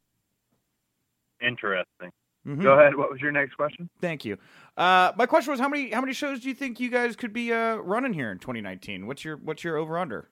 Interesting. 1.42 2.12
Mm-hmm. 2.46 2.62
Go 2.62 2.72
ahead. 2.72 2.96
What 2.96 3.10
was 3.10 3.20
your 3.20 3.30
next 3.30 3.56
question? 3.56 3.90
Thank 4.00 4.24
you. 4.24 4.38
Uh, 4.74 5.12
my 5.16 5.26
question 5.26 5.50
was 5.50 5.60
how 5.60 5.68
many 5.68 5.90
how 5.90 6.00
many 6.00 6.14
shows 6.14 6.40
do 6.40 6.48
you 6.48 6.54
think 6.54 6.80
you 6.80 6.88
guys 6.88 7.14
could 7.14 7.34
be 7.34 7.52
uh, 7.52 7.76
running 7.76 8.14
here 8.14 8.32
in 8.32 8.38
2019? 8.38 9.06
What's 9.06 9.26
your 9.26 9.36
what's 9.36 9.62
your 9.62 9.76
over 9.76 9.98
under? 9.98 10.30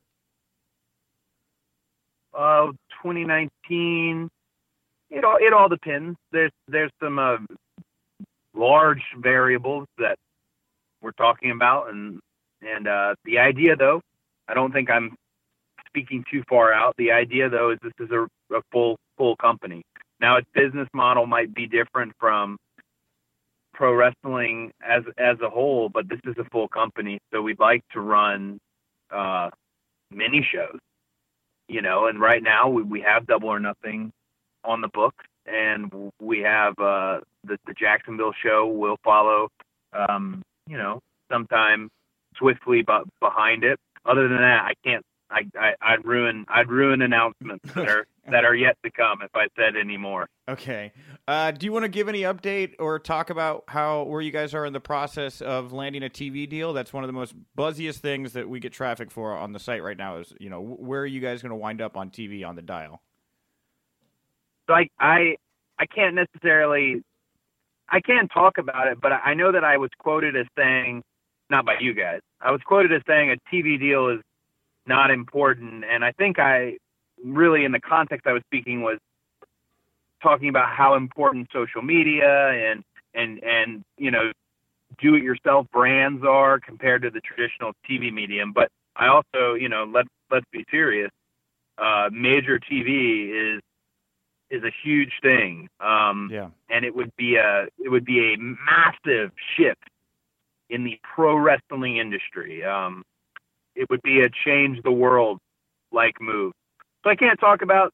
Uh, 2.32 2.68
2019. 3.02 4.30
It 5.10 5.24
all 5.24 5.36
it 5.38 5.52
all 5.52 5.68
depends. 5.68 6.16
There's 6.32 6.52
there's 6.68 6.90
some 7.02 7.18
uh, 7.18 7.36
large 8.54 9.02
variables 9.18 9.86
that 9.98 10.16
we're 11.02 11.12
talking 11.12 11.50
about, 11.50 11.90
and 11.90 12.20
and 12.62 12.86
uh, 12.86 13.14
the 13.24 13.38
idea 13.38 13.76
though, 13.76 14.00
I 14.48 14.54
don't 14.54 14.72
think 14.72 14.90
I'm 14.90 15.14
speaking 15.86 16.24
too 16.30 16.42
far 16.48 16.72
out. 16.72 16.94
The 16.96 17.12
idea 17.12 17.48
though 17.48 17.70
is 17.70 17.78
this 17.82 17.92
is 18.00 18.10
a, 18.10 18.26
a 18.54 18.60
full 18.72 18.96
full 19.16 19.36
company. 19.36 19.82
Now 20.20 20.36
its 20.36 20.48
business 20.54 20.88
model 20.92 21.26
might 21.26 21.54
be 21.54 21.66
different 21.66 22.12
from 22.18 22.58
pro 23.74 23.94
wrestling 23.94 24.72
as 24.86 25.02
as 25.18 25.36
a 25.40 25.48
whole, 25.48 25.88
but 25.88 26.08
this 26.08 26.20
is 26.24 26.34
a 26.38 26.44
full 26.50 26.68
company, 26.68 27.18
so 27.32 27.42
we'd 27.42 27.58
like 27.60 27.82
to 27.92 28.00
run 28.00 28.58
uh, 29.10 29.50
mini 30.10 30.46
shows. 30.52 30.78
You 31.68 31.82
know, 31.82 32.06
and 32.06 32.20
right 32.20 32.42
now 32.42 32.68
we, 32.68 32.82
we 32.82 33.00
have 33.02 33.26
Double 33.26 33.48
or 33.48 33.60
Nothing 33.60 34.10
on 34.64 34.80
the 34.80 34.88
books, 34.88 35.24
and 35.50 36.12
we 36.20 36.40
have 36.40 36.72
uh, 36.78 37.20
the 37.44 37.58
the 37.66 37.74
Jacksonville 37.78 38.32
show 38.42 38.66
will 38.66 38.96
follow. 39.04 39.48
Um, 39.92 40.42
you 40.68 40.76
know, 40.76 41.00
sometime 41.30 41.90
swiftly 42.36 42.82
but 42.82 43.04
behind 43.20 43.64
it. 43.64 43.78
Other 44.04 44.28
than 44.28 44.38
that, 44.38 44.64
I 44.64 44.72
can't. 44.84 45.04
I, 45.30 45.42
I 45.56 45.74
I'd 45.80 46.04
ruin 46.04 46.44
I'd 46.48 46.68
ruin 46.68 47.02
announcements 47.02 47.72
that 47.74 47.88
are 47.88 48.06
that 48.30 48.44
are 48.44 48.54
yet 48.54 48.76
to 48.84 48.90
come 48.90 49.20
if 49.22 49.30
I 49.34 49.46
said 49.56 49.76
any 49.76 49.96
more. 49.96 50.28
Okay. 50.48 50.92
Uh, 51.28 51.52
do 51.52 51.66
you 51.66 51.72
want 51.72 51.84
to 51.84 51.88
give 51.88 52.08
any 52.08 52.22
update 52.22 52.74
or 52.80 52.98
talk 52.98 53.30
about 53.30 53.64
how 53.68 54.02
where 54.04 54.20
you 54.20 54.32
guys 54.32 54.54
are 54.54 54.66
in 54.66 54.72
the 54.72 54.80
process 54.80 55.40
of 55.40 55.72
landing 55.72 56.02
a 56.02 56.08
TV 56.08 56.48
deal? 56.48 56.72
That's 56.72 56.92
one 56.92 57.04
of 57.04 57.08
the 57.08 57.12
most 57.12 57.34
buzziest 57.56 57.98
things 57.98 58.32
that 58.32 58.48
we 58.48 58.58
get 58.58 58.72
traffic 58.72 59.10
for 59.10 59.36
on 59.36 59.52
the 59.52 59.60
site 59.60 59.84
right 59.84 59.96
now. 59.96 60.16
Is 60.16 60.32
you 60.40 60.50
know 60.50 60.60
where 60.60 61.02
are 61.02 61.06
you 61.06 61.20
guys 61.20 61.42
going 61.42 61.50
to 61.50 61.56
wind 61.56 61.80
up 61.80 61.96
on 61.96 62.10
TV 62.10 62.44
on 62.44 62.56
the 62.56 62.62
dial? 62.62 63.00
So 64.70 64.74
I 64.74 64.88
I 65.00 65.36
I 65.80 65.86
can't 65.86 66.14
necessarily 66.14 67.02
I 67.88 68.00
can't 68.00 68.30
talk 68.30 68.56
about 68.56 68.86
it, 68.86 69.00
but 69.00 69.10
I 69.10 69.34
know 69.34 69.50
that 69.50 69.64
I 69.64 69.78
was 69.78 69.90
quoted 69.98 70.36
as 70.36 70.46
saying 70.56 71.02
not 71.50 71.66
by 71.66 71.74
you 71.80 71.92
guys. 71.92 72.20
I 72.40 72.52
was 72.52 72.60
quoted 72.64 72.92
as 72.92 73.02
saying 73.04 73.32
a 73.32 73.36
TV 73.52 73.80
deal 73.80 74.10
is 74.10 74.20
not 74.86 75.10
important, 75.10 75.84
and 75.84 76.04
I 76.04 76.12
think 76.12 76.38
I 76.38 76.76
really 77.24 77.64
in 77.64 77.72
the 77.72 77.80
context 77.80 78.28
I 78.28 78.32
was 78.32 78.42
speaking 78.46 78.82
was 78.82 78.98
talking 80.22 80.48
about 80.48 80.68
how 80.68 80.94
important 80.94 81.48
social 81.52 81.82
media 81.82 82.50
and 82.50 82.84
and 83.12 83.42
and 83.42 83.82
you 83.98 84.12
know 84.12 84.30
do 85.02 85.16
it 85.16 85.24
yourself 85.24 85.66
brands 85.72 86.24
are 86.24 86.60
compared 86.60 87.02
to 87.02 87.10
the 87.10 87.20
traditional 87.20 87.72
TV 87.90 88.12
medium. 88.12 88.52
But 88.52 88.68
I 88.94 89.08
also, 89.08 89.54
you 89.54 89.68
know, 89.68 89.90
let's 89.92 90.08
let's 90.30 90.46
be 90.52 90.64
serious. 90.70 91.10
Uh, 91.76 92.08
major 92.12 92.60
TV 92.60 93.56
is 93.56 93.62
is 94.50 94.62
a 94.64 94.70
huge 94.82 95.12
thing. 95.22 95.68
Um, 95.80 96.28
Yeah. 96.32 96.50
and 96.68 96.84
it 96.84 96.94
would 96.94 97.14
be 97.16 97.36
a 97.36 97.68
it 97.78 97.88
would 97.88 98.04
be 98.04 98.34
a 98.34 98.36
massive 98.38 99.32
shift 99.56 99.88
in 100.68 100.84
the 100.84 100.98
pro 101.02 101.36
wrestling 101.36 101.96
industry. 101.96 102.64
Um, 102.64 103.02
it 103.74 103.88
would 103.90 104.02
be 104.02 104.20
a 104.22 104.28
change 104.44 104.82
the 104.82 104.92
world 104.92 105.38
like 105.92 106.20
move. 106.20 106.52
So 107.04 107.10
I 107.10 107.16
can't 107.16 107.38
talk 107.40 107.62
about 107.62 107.92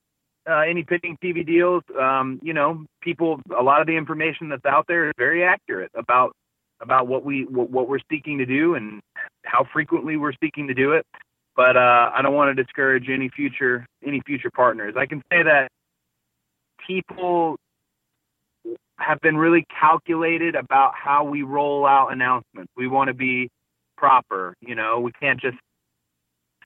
uh, 0.49 0.61
any 0.61 0.83
pending 0.85 1.19
TV 1.23 1.45
deals. 1.45 1.83
Um, 1.99 2.39
you 2.43 2.53
know, 2.53 2.85
people, 3.01 3.41
a 3.57 3.63
lot 3.63 3.81
of 3.81 3.87
the 3.87 3.97
information 3.97 4.49
that's 4.49 4.65
out 4.65 4.87
there 4.89 5.09
is 5.09 5.13
very 5.19 5.45
accurate 5.45 5.91
about 5.95 6.33
about 6.81 7.09
what 7.09 7.25
we 7.25 7.45
what, 7.47 7.71
what 7.71 7.89
we're 7.89 8.01
seeking 8.11 8.39
to 8.39 8.47
do 8.47 8.75
and 8.75 9.01
how 9.45 9.65
frequently 9.73 10.17
we're 10.17 10.33
seeking 10.43 10.69
to 10.69 10.75
do 10.75 10.93
it. 10.93 11.05
But 11.55 11.77
uh, 11.77 12.11
I 12.15 12.21
don't 12.23 12.35
want 12.35 12.55
to 12.55 12.63
discourage 12.63 13.09
any 13.09 13.29
future 13.31 13.87
any 14.05 14.21
future 14.27 14.51
partners. 14.51 14.95
I 14.97 15.07
can 15.07 15.23
say 15.31 15.43
that 15.43 15.69
people 16.87 17.57
have 18.99 19.21
been 19.21 19.37
really 19.37 19.65
calculated 19.79 20.55
about 20.55 20.95
how 20.95 21.25
we 21.25 21.43
roll 21.43 21.87
out 21.87 22.13
announcements. 22.13 22.73
We 22.77 22.89
want 22.89 23.09
to 23.09 23.15
be 23.15 23.49
proper. 23.97 24.55
You 24.61 24.75
know, 24.75 25.01
we 25.01 25.13
can't 25.13 25.41
just 25.41 25.57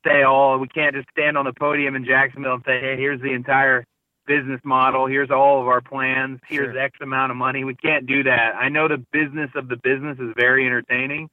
say 0.07 0.23
all. 0.23 0.59
We 0.59 0.69
can't 0.69 0.95
just 0.95 1.09
stand 1.11 1.37
on 1.37 1.45
the 1.45 1.53
podium 1.53 1.97
in 1.97 2.05
Jacksonville 2.05 2.55
and 2.55 2.65
say, 2.67 2.81
"Hey, 2.81 2.97
here's 2.97 3.21
the 3.21 3.33
entire 3.33 3.85
business 4.27 4.61
model. 4.65 5.07
Here's 5.07 5.31
all 5.31 5.61
of 5.61 5.69
our 5.69 5.81
plans. 5.81 6.41
Here's 6.47 6.73
Sure. 6.73 6.79
X 6.79 6.99
amount 7.03 7.31
of 7.31 7.37
money." 7.37 7.65
We 7.65 7.75
can't 7.75 8.07
do 8.07 8.23
that. 8.25 8.55
I 8.57 8.69
know 8.69 8.89
the 8.89 9.05
business 9.13 9.51
of 9.55 9.69
the 9.69 9.77
business 9.77 10.19
is 10.19 10.33
very 10.37 10.67
entertaining, 10.67 11.29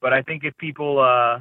but 0.00 0.12
I 0.12 0.22
think 0.22 0.44
if 0.44 0.56
people 0.58 0.98
uh, 0.98 1.40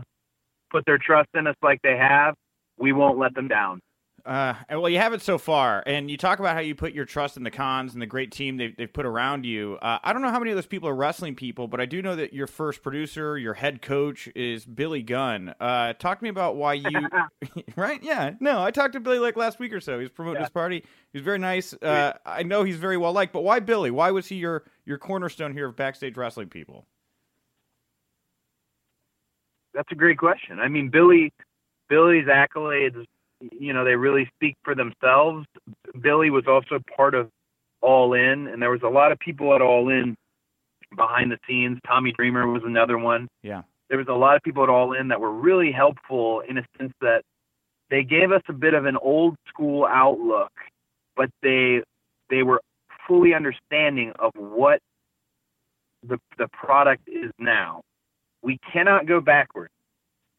put 0.72 0.86
their 0.86 0.98
trust 0.98 1.30
in 1.36 1.48
us 1.48 1.56
like 1.62 1.82
they 1.84 1.98
have, 1.98 2.36
we 2.78 2.92
won't 2.92 3.18
let 3.18 3.34
them 3.36 3.48
down. 3.48 3.80
Uh, 4.26 4.56
well, 4.72 4.90
you 4.90 4.98
have 4.98 5.14
it 5.14 5.22
so 5.22 5.38
far, 5.38 5.84
and 5.86 6.10
you 6.10 6.18
talk 6.18 6.40
about 6.40 6.56
how 6.56 6.60
you 6.60 6.74
put 6.74 6.94
your 6.94 7.06
trust 7.06 7.38
in 7.38 7.44
the 7.44 7.52
Khans 7.52 7.94
and 7.94 8.02
the 8.02 8.08
great 8.08 8.32
team 8.32 8.58
they've, 8.58 8.76
they've 8.76 8.92
put 8.92 9.06
around 9.06 9.46
you. 9.46 9.78
Uh, 9.84 10.00
I 10.04 10.14
don't 10.14 10.24
know 10.24 10.32
how 10.32 10.40
many 10.40 10.50
of 10.50 10.58
those 10.58 10.66
people 10.66 10.90
are 10.90 10.96
wrestling 10.96 11.36
people, 11.36 11.68
but 11.68 11.80
I 11.80 11.86
do 11.86 12.02
know 12.02 12.16
that 12.16 12.34
your 12.34 12.48
first 12.48 12.82
producer, 12.82 13.38
your 13.38 13.54
head 13.54 13.84
coach, 13.84 14.28
is 14.36 14.66
Billy 14.66 15.04
Gunn. 15.04 15.54
Uh, 15.60 15.94
talk 15.94 16.18
to 16.18 16.24
me 16.24 16.30
about 16.32 16.56
why 16.56 16.74
you, 16.74 16.90
right? 17.76 18.02
Yeah, 18.02 18.32
no, 18.40 18.64
I 18.64 18.72
talked 18.72 18.94
to 18.94 19.00
Billy 19.00 19.20
like 19.20 19.36
last 19.38 19.60
week 19.60 19.72
or 19.74 19.80
so. 19.80 20.00
He's 20.00 20.10
promoting 20.10 20.38
Yeah. 20.40 20.46
his 20.46 20.50
party. 20.50 20.84
He's 21.14 21.22
very 21.22 21.38
nice. 21.38 21.74
Uh, 21.76 22.14
I 22.26 22.42
know 22.42 22.64
he's 22.64 22.78
very 22.78 22.98
well 22.98 23.14
liked, 23.14 23.32
but 23.32 23.42
why 23.44 23.60
Billy? 23.60 23.92
Why 23.92 24.10
was 24.10 24.26
he 24.26 24.38
your 24.38 24.64
your 24.86 24.98
cornerstone 24.98 25.54
here 25.54 25.68
of 25.68 25.76
backstage 25.76 26.18
wrestling 26.18 26.50
people? 26.50 26.88
That's 29.76 29.92
a 29.92 29.96
great 29.96 30.18
question. 30.18 30.60
I 30.60 30.68
mean, 30.68 30.90
Billy, 30.90 31.32
Billy's 31.90 32.26
accolades, 32.26 33.06
you 33.52 33.74
know, 33.74 33.84
they 33.84 33.96
really 33.96 34.30
speak 34.36 34.56
for 34.64 34.76
themselves. 34.76 35.46
Billy 36.02 36.30
was 36.30 36.46
also 36.48 36.80
part 36.96 37.16
of 37.16 37.30
All 37.82 38.14
In, 38.14 38.48
and 38.48 38.62
there 38.62 38.72
was 38.72 38.82
a 38.84 38.90
lot 38.90 39.12
of 39.12 39.20
people 39.20 39.54
at 39.54 39.62
All 39.62 39.90
In 39.90 40.16
behind 40.96 41.32
the 41.32 41.38
scenes. 41.48 41.80
Tommy 41.86 42.12
Dreamer 42.12 42.48
was 42.48 42.64
another 42.66 42.98
one. 42.98 43.28
Yeah. 43.44 43.64
There 43.90 43.98
was 43.98 44.08
a 44.08 44.14
lot 44.14 44.36
of 44.36 44.42
people 44.44 44.64
at 44.64 44.70
All 44.70 44.94
In 44.94 45.10
that 45.10 45.20
were 45.20 45.32
really 45.32 45.72
helpful 45.72 46.42
in 46.42 46.58
a 46.58 46.66
sense 46.78 46.94
that 47.02 47.24
they 47.90 48.04
gave 48.04 48.32
us 48.32 48.42
a 48.50 48.54
bit 48.54 48.74
of 48.74 48.86
an 48.86 48.98
old 48.98 49.36
school 49.48 49.86
outlook, 49.86 50.52
but 51.16 51.30
they 51.42 51.82
they 52.30 52.44
were 52.44 52.62
fully 53.08 53.34
understanding 53.34 54.12
of 54.20 54.32
what 54.36 54.80
the 56.08 56.20
the 56.38 56.48
product 56.48 57.08
is 57.08 57.32
now. 57.38 57.82
We 58.42 58.60
cannot 58.72 59.08
go 59.08 59.22
backwards. 59.22 59.72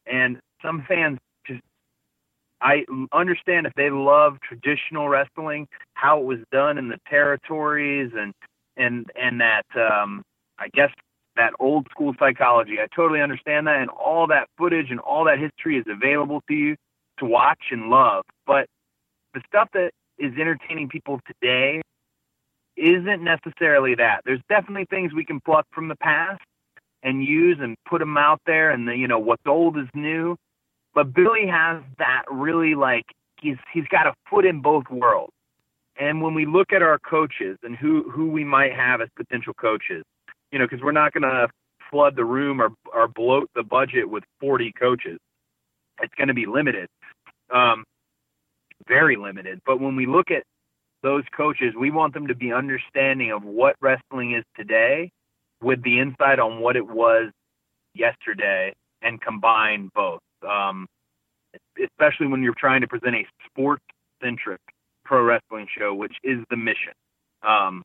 And 0.06 0.38
some 0.62 0.84
fans 0.88 1.18
I 2.66 2.84
understand 3.12 3.66
if 3.68 3.74
they 3.74 3.90
love 3.90 4.38
traditional 4.40 5.08
wrestling, 5.08 5.68
how 5.94 6.18
it 6.18 6.24
was 6.24 6.40
done 6.50 6.78
in 6.78 6.88
the 6.88 6.98
territories 7.08 8.10
and 8.16 8.32
and 8.76 9.06
and 9.14 9.40
that 9.40 9.66
um 9.76 10.22
I 10.58 10.66
guess 10.74 10.90
that 11.36 11.52
old 11.60 11.86
school 11.92 12.14
psychology. 12.18 12.80
I 12.80 12.88
totally 12.94 13.20
understand 13.20 13.68
that 13.68 13.76
and 13.80 13.90
all 13.90 14.26
that 14.28 14.48
footage 14.58 14.90
and 14.90 14.98
all 14.98 15.24
that 15.26 15.38
history 15.38 15.78
is 15.78 15.84
available 15.88 16.42
to 16.48 16.54
you 16.54 16.76
to 17.18 17.24
watch 17.24 17.60
and 17.70 17.88
love. 17.88 18.24
But 18.48 18.66
the 19.32 19.42
stuff 19.46 19.68
that 19.74 19.92
is 20.18 20.32
entertaining 20.36 20.88
people 20.88 21.20
today 21.24 21.82
isn't 22.76 23.22
necessarily 23.22 23.94
that. 23.94 24.22
There's 24.24 24.42
definitely 24.48 24.86
things 24.90 25.14
we 25.14 25.24
can 25.24 25.40
pluck 25.40 25.66
from 25.72 25.86
the 25.86 25.96
past 25.96 26.42
and 27.04 27.22
use 27.22 27.58
and 27.60 27.76
put 27.88 28.00
them 28.00 28.16
out 28.16 28.40
there 28.44 28.70
and 28.70 28.88
the, 28.88 28.96
you 28.96 29.06
know 29.06 29.20
what's 29.20 29.46
old 29.46 29.78
is 29.78 29.86
new. 29.94 30.36
But 30.96 31.12
Billy 31.12 31.46
has 31.46 31.82
that 31.98 32.22
really 32.30 32.74
like 32.74 33.04
he's 33.38 33.58
he's 33.72 33.86
got 33.88 34.06
a 34.06 34.14
foot 34.30 34.46
in 34.46 34.62
both 34.62 34.84
worlds. 34.90 35.34
And 36.00 36.22
when 36.22 36.32
we 36.32 36.46
look 36.46 36.72
at 36.72 36.82
our 36.82 36.98
coaches 36.98 37.58
and 37.62 37.76
who 37.76 38.10
who 38.10 38.30
we 38.30 38.44
might 38.44 38.72
have 38.72 39.02
as 39.02 39.08
potential 39.14 39.52
coaches, 39.52 40.04
you 40.50 40.58
know, 40.58 40.64
because 40.64 40.82
we're 40.82 40.92
not 40.92 41.12
going 41.12 41.22
to 41.22 41.48
flood 41.90 42.16
the 42.16 42.24
room 42.24 42.62
or 42.62 42.70
or 42.94 43.08
bloat 43.08 43.50
the 43.54 43.62
budget 43.62 44.08
with 44.08 44.24
40 44.40 44.72
coaches. 44.72 45.18
It's 46.00 46.14
going 46.14 46.28
to 46.28 46.34
be 46.34 46.46
limited, 46.46 46.88
um, 47.54 47.84
very 48.88 49.16
limited. 49.16 49.60
But 49.66 49.80
when 49.80 49.96
we 49.96 50.06
look 50.06 50.30
at 50.30 50.44
those 51.02 51.24
coaches, 51.36 51.74
we 51.78 51.90
want 51.90 52.14
them 52.14 52.26
to 52.28 52.34
be 52.34 52.54
understanding 52.54 53.32
of 53.32 53.44
what 53.44 53.76
wrestling 53.82 54.32
is 54.32 54.44
today 54.56 55.10
with 55.62 55.82
the 55.82 56.00
insight 56.00 56.38
on 56.38 56.60
what 56.60 56.74
it 56.74 56.86
was 56.86 57.32
yesterday 57.94 58.74
and 59.02 59.20
combine 59.20 59.90
both. 59.94 60.20
Um, 60.42 60.86
especially 61.82 62.26
when 62.26 62.42
you're 62.42 62.54
trying 62.58 62.80
to 62.80 62.86
present 62.86 63.14
a 63.14 63.26
sports 63.46 63.84
centric 64.22 64.60
pro 65.04 65.22
wrestling 65.22 65.66
show, 65.76 65.94
which 65.94 66.14
is 66.24 66.38
the 66.50 66.56
mission. 66.56 66.92
Um, 67.42 67.82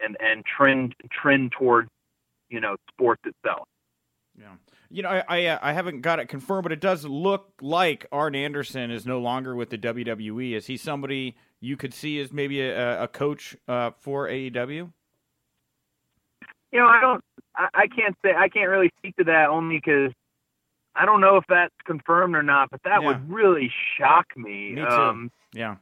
and, 0.00 0.16
and 0.20 0.44
trend, 0.44 0.94
trend 1.10 1.52
towards, 1.52 1.88
you 2.48 2.60
know, 2.60 2.76
sports 2.92 3.22
itself. 3.24 3.66
Yeah. 4.38 4.54
You 4.90 5.02
know, 5.02 5.08
I 5.08 5.24
I, 5.28 5.46
uh, 5.46 5.58
I 5.60 5.72
haven't 5.72 6.00
got 6.00 6.20
it 6.20 6.28
confirmed, 6.28 6.62
but 6.62 6.72
it 6.72 6.80
does 6.80 7.04
look 7.04 7.52
like 7.60 8.06
Arn 8.12 8.34
Anderson 8.34 8.90
is 8.90 9.04
no 9.04 9.18
longer 9.18 9.54
with 9.54 9.70
the 9.70 9.78
WWE. 9.78 10.52
Is 10.52 10.66
he 10.66 10.76
somebody 10.76 11.36
you 11.60 11.76
could 11.76 11.92
see 11.92 12.20
as 12.20 12.32
maybe 12.32 12.60
a, 12.60 13.02
a 13.02 13.08
coach 13.08 13.56
uh, 13.66 13.90
for 13.98 14.28
AEW? 14.28 14.92
You 16.70 16.78
know, 16.78 16.86
I 16.86 17.00
don't, 17.00 17.24
I, 17.56 17.68
I 17.74 17.86
can't 17.88 18.14
say, 18.24 18.30
I 18.36 18.48
can't 18.48 18.70
really 18.70 18.90
speak 18.98 19.16
to 19.16 19.24
that 19.24 19.48
only 19.48 19.76
because 19.76 20.12
I 20.98 21.06
don't 21.06 21.20
know 21.20 21.36
if 21.36 21.44
that's 21.48 21.74
confirmed 21.84 22.34
or 22.34 22.42
not, 22.42 22.70
but 22.70 22.82
that 22.82 23.02
Yeah. 23.02 23.08
would 23.08 23.30
really 23.30 23.70
shock 23.96 24.36
me. 24.36 24.72
Me. 24.72 24.82
Um, 24.82 25.30
Yeah. 25.54 25.76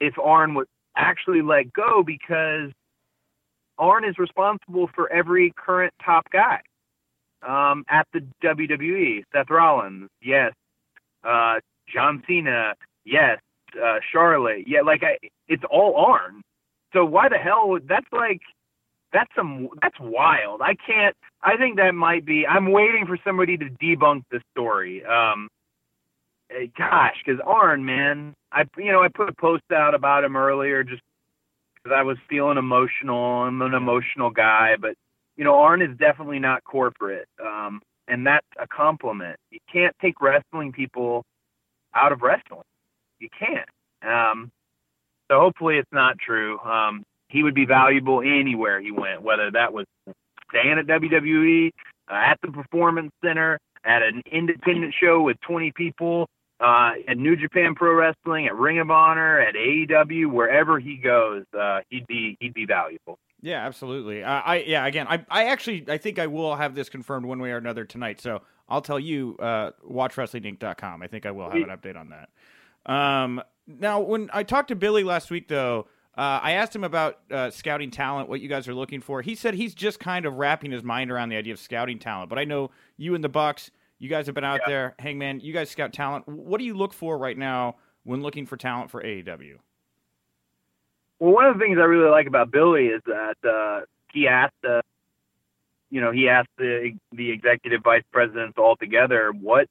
if 0.00 0.18
Arn 0.18 0.54
would 0.54 0.66
actually 0.96 1.42
let 1.42 1.72
go 1.72 2.02
because 2.02 2.72
Arn 3.78 4.04
is 4.04 4.18
responsible 4.18 4.88
for 4.88 5.10
every 5.12 5.52
current 5.56 5.94
top 6.04 6.28
guy. 6.30 6.60
um, 7.46 7.84
at 7.88 8.04
the 8.12 8.20
WWE. 8.42 9.22
Seth 9.32 9.48
Rollins, 9.48 10.10
yes. 10.20 10.52
Uh, 11.22 11.60
John 11.86 12.20
Cena, 12.26 12.74
yes. 13.04 13.38
Uh, 13.80 14.00
Charlotte, 14.10 14.66
yeah. 14.66 14.80
Like 14.80 15.04
I, 15.04 15.18
it's 15.46 15.62
all 15.70 15.94
Arn. 15.96 16.42
So 16.92 17.04
why 17.04 17.28
the 17.28 17.38
hell? 17.38 17.68
would 17.68 17.86
That's 17.86 18.12
like 18.12 18.40
that's 19.12 19.30
some 19.34 19.68
that's 19.82 19.98
wild. 20.00 20.60
I 20.62 20.74
can't. 20.74 21.16
I 21.42 21.56
think 21.56 21.76
that 21.76 21.94
might 21.94 22.24
be. 22.24 22.46
I'm 22.46 22.72
waiting 22.72 23.06
for 23.06 23.18
somebody 23.24 23.56
to 23.56 23.66
debunk 23.82 24.24
the 24.30 24.40
story. 24.52 25.04
Um, 25.04 25.48
eh, 26.50 26.66
gosh, 26.76 27.16
because 27.24 27.40
Arn, 27.44 27.84
man, 27.84 28.34
I 28.52 28.64
you 28.76 28.92
know 28.92 29.02
I 29.02 29.08
put 29.08 29.28
a 29.28 29.34
post 29.34 29.64
out 29.72 29.94
about 29.94 30.24
him 30.24 30.36
earlier 30.36 30.84
just 30.84 31.02
because 31.74 31.96
I 31.96 32.02
was 32.02 32.18
feeling 32.28 32.58
emotional. 32.58 33.42
I'm 33.42 33.62
an 33.62 33.74
emotional 33.74 34.30
guy, 34.30 34.76
but 34.78 34.94
you 35.36 35.44
know 35.44 35.54
Arn 35.54 35.82
is 35.82 35.96
definitely 35.98 36.38
not 36.38 36.64
corporate, 36.64 37.28
um, 37.44 37.80
and 38.08 38.26
that's 38.26 38.46
a 38.60 38.66
compliment. 38.66 39.38
You 39.50 39.60
can't 39.72 39.96
take 40.02 40.20
wrestling 40.20 40.72
people 40.72 41.24
out 41.94 42.12
of 42.12 42.20
wrestling. 42.22 42.62
You 43.20 43.28
can't. 43.38 43.68
Um, 44.02 44.50
so 45.30 45.40
hopefully 45.40 45.76
it's 45.76 45.92
not 45.92 46.18
true. 46.18 46.58
Um, 46.60 47.04
he 47.28 47.42
would 47.42 47.54
be 47.54 47.66
valuable 47.66 48.20
anywhere 48.20 48.80
he 48.80 48.90
went, 48.90 49.22
whether 49.22 49.50
that 49.50 49.72
was 49.72 49.86
staying 50.50 50.78
at 50.78 50.86
WWE, 50.86 51.70
uh, 52.10 52.14
at 52.14 52.38
the 52.42 52.50
Performance 52.50 53.12
Center, 53.24 53.58
at 53.84 54.02
an 54.02 54.22
independent 54.30 54.94
show 54.98 55.22
with 55.22 55.36
20 55.42 55.72
people, 55.72 56.28
uh, 56.60 56.92
at 57.06 57.16
New 57.16 57.36
Japan 57.36 57.74
Pro 57.74 57.94
Wrestling, 57.94 58.46
at 58.46 58.54
Ring 58.56 58.78
of 58.78 58.90
Honor, 58.90 59.40
at 59.40 59.54
AEW, 59.54 60.30
wherever 60.32 60.78
he 60.78 60.96
goes, 60.96 61.44
uh, 61.58 61.80
he'd 61.88 62.06
be 62.06 62.36
he'd 62.40 62.54
be 62.54 62.66
valuable. 62.66 63.18
Yeah, 63.40 63.64
absolutely. 63.64 64.24
Uh, 64.24 64.42
I 64.44 64.56
yeah, 64.66 64.84
again, 64.86 65.06
I 65.08 65.24
I 65.30 65.44
actually 65.44 65.84
I 65.88 65.98
think 65.98 66.18
I 66.18 66.26
will 66.26 66.56
have 66.56 66.74
this 66.74 66.88
confirmed 66.88 67.26
one 67.26 67.38
way 67.38 67.52
or 67.52 67.58
another 67.58 67.84
tonight. 67.84 68.20
So 68.20 68.42
I'll 68.68 68.82
tell 68.82 68.98
you, 68.98 69.36
uh, 69.38 69.70
watchwrestlinginc.com. 69.88 71.02
I 71.02 71.06
think 71.06 71.26
I 71.26 71.30
will 71.30 71.48
have 71.48 71.62
an 71.62 71.68
update 71.68 71.96
on 71.96 72.10
that. 72.10 72.92
Um, 72.92 73.42
now, 73.66 74.00
when 74.00 74.28
I 74.32 74.42
talked 74.42 74.68
to 74.68 74.76
Billy 74.76 75.04
last 75.04 75.30
week, 75.30 75.48
though, 75.48 75.86
uh, 76.18 76.40
I 76.42 76.52
asked 76.52 76.74
him 76.74 76.82
about 76.82 77.20
uh, 77.30 77.48
scouting 77.50 77.92
talent, 77.92 78.28
what 78.28 78.40
you 78.40 78.48
guys 78.48 78.66
are 78.66 78.74
looking 78.74 79.00
for. 79.00 79.22
He 79.22 79.36
said 79.36 79.54
he's 79.54 79.72
just 79.72 80.00
kind 80.00 80.26
of 80.26 80.34
wrapping 80.34 80.72
his 80.72 80.82
mind 80.82 81.12
around 81.12 81.28
the 81.28 81.36
idea 81.36 81.52
of 81.52 81.60
scouting 81.60 82.00
talent. 82.00 82.28
But 82.28 82.40
I 82.40 82.44
know 82.44 82.72
you 82.96 83.14
and 83.14 83.22
the 83.22 83.28
Bucks, 83.28 83.70
you 84.00 84.08
guys 84.08 84.26
have 84.26 84.34
been 84.34 84.42
out 84.42 84.62
Yeah. 84.64 84.68
there. 84.68 84.94
Hangman, 84.98 85.38
you 85.38 85.52
guys 85.52 85.70
scout 85.70 85.92
talent. 85.92 86.26
What 86.26 86.58
do 86.58 86.64
you 86.64 86.74
look 86.74 86.92
for 86.92 87.16
right 87.18 87.38
now 87.38 87.76
when 88.02 88.20
looking 88.20 88.46
for 88.46 88.56
talent 88.56 88.90
for 88.90 89.00
AEW? 89.00 89.58
Well, 91.20 91.32
one 91.32 91.46
of 91.46 91.54
the 91.56 91.64
things 91.64 91.78
I 91.78 91.82
really 91.82 92.10
like 92.10 92.26
about 92.26 92.50
Billy 92.50 92.86
is 92.88 93.02
that 93.06 93.36
uh, 93.48 93.86
he 94.12 94.26
asked, 94.26 94.54
uh, 94.68 94.82
you 95.90 96.00
know, 96.00 96.10
he 96.10 96.28
asked 96.28 96.50
the 96.58 96.94
the 97.12 97.30
executive 97.30 97.82
vice 97.82 98.02
presidents 98.12 98.58
all 98.58 98.74
together, 98.76 99.32
what 99.32 99.68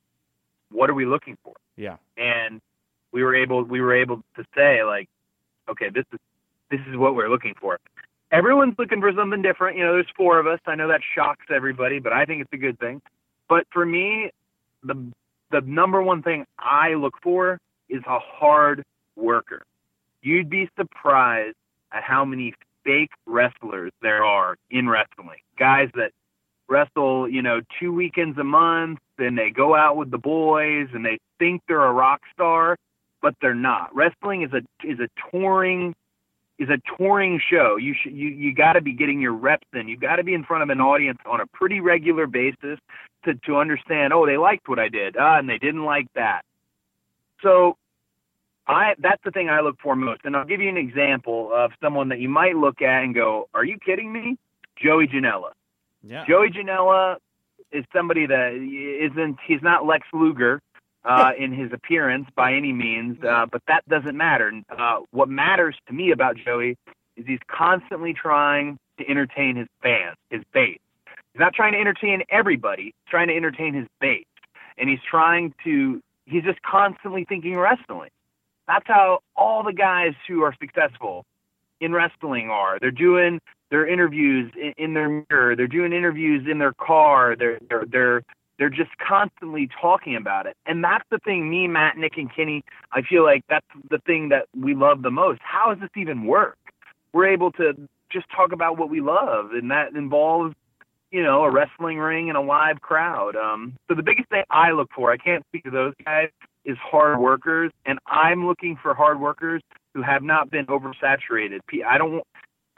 what 0.71 0.89
are 0.89 0.93
we 0.93 1.05
looking 1.05 1.37
for? 1.43 1.55
Yeah. 1.75 1.97
And 2.17 2.61
we 3.11 3.23
were 3.23 3.35
able 3.35 3.63
we 3.63 3.81
were 3.81 3.93
able 3.93 4.23
to 4.37 4.45
say 4.55 4.83
like, 4.83 5.09
okay, 5.69 5.89
this 5.89 6.05
is 6.13 6.19
this 6.69 6.81
is 6.89 6.97
what 6.97 7.15
we're 7.15 7.29
looking 7.29 7.53
for. 7.59 7.79
Everyone's 8.31 8.75
looking 8.77 8.99
for 8.99 9.11
something 9.13 9.41
different. 9.41 9.77
You 9.77 9.85
know, 9.85 9.93
there's 9.93 10.11
four 10.15 10.39
of 10.39 10.47
us. 10.47 10.59
I 10.65 10.75
know 10.75 10.89
that 10.89 11.01
shocks 11.15 11.45
everybody, 11.49 11.99
but 11.99 12.11
I 12.11 12.25
think 12.25 12.41
it's 12.41 12.53
a 12.53 12.57
good 12.57 12.77
thing. 12.79 13.01
But 13.47 13.65
for 13.71 13.85
me, 13.85 14.31
the 14.83 15.11
the 15.49 15.61
number 15.61 16.01
one 16.01 16.21
thing 16.23 16.45
I 16.59 16.95
look 16.95 17.13
for 17.23 17.59
is 17.89 18.01
a 18.05 18.19
hard 18.19 18.83
worker. 19.15 19.63
You'd 20.21 20.49
be 20.49 20.69
surprised 20.77 21.55
at 21.93 22.03
how 22.03 22.25
many 22.25 22.53
fake 22.83 23.11
wrestlers 23.25 23.93
there 24.01 24.25
are 24.25 24.57
in 24.69 24.89
wrestling. 24.89 25.39
Guys 25.57 25.89
that 25.95 26.11
wrestle, 26.67 27.29
you 27.29 27.41
know, 27.41 27.61
two 27.79 27.93
weekends 27.93 28.37
a 28.37 28.43
month, 28.43 28.99
then 29.17 29.35
they 29.35 29.49
go 29.49 29.73
out 29.73 29.95
with 29.95 30.11
the 30.11 30.17
boys 30.17 30.87
and 30.93 31.05
they 31.05 31.17
think 31.39 31.61
they're 31.67 31.85
a 31.85 31.93
rock 31.93 32.21
star, 32.33 32.77
but 33.21 33.35
they're 33.41 33.55
not. 33.55 33.95
Wrestling 33.95 34.41
is 34.41 34.51
a 34.53 34.61
is 34.85 34.99
a 34.99 35.07
touring 35.31 35.95
is 36.59 36.69
a 36.69 36.79
touring 36.97 37.39
show. 37.49 37.75
You 37.75 37.93
should 37.93 38.13
you 38.13 38.29
you 38.29 38.53
got 38.53 38.73
to 38.73 38.81
be 38.81 38.93
getting 38.93 39.21
your 39.21 39.33
reps 39.33 39.67
in. 39.73 39.87
You 39.87 39.97
got 39.97 40.15
to 40.17 40.23
be 40.23 40.33
in 40.33 40.43
front 40.43 40.63
of 40.63 40.69
an 40.69 40.81
audience 40.81 41.19
on 41.25 41.41
a 41.41 41.47
pretty 41.47 41.79
regular 41.79 42.27
basis 42.27 42.79
to 43.25 43.35
to 43.45 43.57
understand. 43.57 44.13
Oh, 44.13 44.25
they 44.25 44.37
liked 44.37 44.67
what 44.67 44.79
I 44.79 44.89
did, 44.89 45.15
ah, 45.17 45.37
and 45.37 45.49
they 45.49 45.57
didn't 45.57 45.85
like 45.85 46.07
that. 46.15 46.41
So, 47.43 47.77
I 48.67 48.95
that's 48.99 49.21
the 49.23 49.31
thing 49.31 49.49
I 49.49 49.61
look 49.61 49.77
for 49.81 49.95
most. 49.95 50.21
And 50.23 50.35
I'll 50.35 50.45
give 50.45 50.61
you 50.61 50.69
an 50.69 50.77
example 50.77 51.51
of 51.53 51.71
someone 51.81 52.09
that 52.09 52.19
you 52.19 52.29
might 52.29 52.55
look 52.55 52.81
at 52.81 53.03
and 53.03 53.13
go, 53.13 53.47
"Are 53.53 53.65
you 53.65 53.77
kidding 53.77 54.11
me?" 54.11 54.37
Joey 54.75 55.07
Janela. 55.07 55.51
Yeah. 56.03 56.25
Joey 56.27 56.49
Janela 56.49 57.17
is 57.71 57.85
somebody 57.93 58.25
that 58.25 58.53
isn't. 58.53 59.37
He's 59.45 59.61
not 59.61 59.85
Lex 59.85 60.07
Luger 60.13 60.61
uh, 61.07 61.31
in 61.37 61.53
his 61.53 61.71
appearance 61.71 62.27
by 62.35 62.53
any 62.53 62.73
means, 62.73 63.17
uh, 63.23 63.45
but 63.49 63.61
that 63.67 63.87
doesn't 63.87 64.17
matter. 64.17 64.51
Uh, 64.69 64.99
what 65.11 65.29
matters 65.29 65.75
to 65.87 65.93
me 65.93 66.11
about 66.11 66.35
Joey 66.35 66.77
is 67.15 67.25
he's 67.25 67.39
constantly 67.47 68.13
trying 68.13 68.77
to 68.99 69.09
entertain 69.09 69.55
his 69.55 69.67
fans, 69.81 70.17
his 70.29 70.43
base. 70.53 70.79
He's 71.33 71.39
not 71.39 71.53
trying 71.53 71.73
to 71.73 71.79
entertain 71.79 72.23
everybody. 72.29 72.83
He's 72.83 73.09
trying 73.09 73.29
to 73.29 73.35
entertain 73.35 73.73
his 73.73 73.87
base, 74.01 74.25
and 74.77 74.89
he's 74.89 74.99
trying 75.09 75.53
to. 75.63 76.01
He's 76.25 76.43
just 76.43 76.61
constantly 76.61 77.23
thinking 77.23 77.55
wrestling. 77.55 78.09
That's 78.67 78.85
how 78.85 79.19
all 79.37 79.63
the 79.63 79.71
guys 79.71 80.13
who 80.27 80.41
are 80.43 80.53
successful 80.59 81.23
in 81.79 81.93
wrestling 81.93 82.49
are. 82.49 82.79
They're 82.81 82.91
doing 82.91 83.39
their 83.71 83.87
interviews 83.87 84.51
in, 84.61 84.73
in 84.77 84.93
their 84.93 85.23
mirror. 85.29 85.55
They're 85.55 85.67
doing 85.67 85.93
interviews 85.93 86.45
in 86.49 86.57
their 86.57 86.73
car. 86.73 87.37
They're 87.37 87.59
they're 87.69 87.85
they're 87.85 88.23
they're 88.57 88.69
just 88.69 88.91
constantly 88.97 89.69
talking 89.79 90.15
about 90.15 90.47
it. 90.47 90.55
And 90.65 90.83
that's 90.83 91.05
the 91.11 91.19
thing. 91.19 91.49
Me, 91.49 91.67
Matt, 91.67 91.97
Nick, 91.97 92.17
and 92.17 92.33
Kenny. 92.33 92.63
I 92.91 93.01
feel 93.01 93.23
like 93.23 93.43
that's 93.49 93.65
the 93.89 93.99
thing 93.99 94.29
that 94.29 94.45
we 94.59 94.73
love 94.73 95.03
the 95.03 95.11
most. 95.11 95.39
How 95.43 95.73
does 95.73 95.81
this 95.81 95.89
even 95.95 96.25
work? 96.25 96.57
We're 97.13 97.27
able 97.27 97.51
to 97.53 97.73
just 98.11 98.25
talk 98.35 98.51
about 98.51 98.77
what 98.77 98.89
we 98.89 99.01
love, 99.01 99.51
and 99.51 99.69
that 99.71 99.93
involves 99.93 100.55
you 101.11 101.23
know 101.23 101.43
a 101.43 101.51
wrestling 101.51 101.97
ring 101.97 102.29
and 102.29 102.37
a 102.37 102.41
live 102.41 102.81
crowd. 102.81 103.35
Um, 103.35 103.75
so 103.87 103.95
the 103.95 104.03
biggest 104.03 104.29
thing 104.29 104.43
I 104.49 104.71
look 104.71 104.89
for, 104.95 105.11
I 105.11 105.17
can't 105.17 105.45
speak 105.47 105.63
to 105.63 105.71
those 105.71 105.93
guys, 106.03 106.29
is 106.65 106.77
hard 106.79 107.19
workers, 107.19 107.71
and 107.85 107.99
I'm 108.07 108.45
looking 108.45 108.77
for 108.81 108.93
hard 108.93 109.19
workers 109.19 109.61
who 109.93 110.01
have 110.01 110.23
not 110.23 110.51
been 110.51 110.65
oversaturated. 110.67 111.59
I 111.87 111.97
don't. 111.97 112.23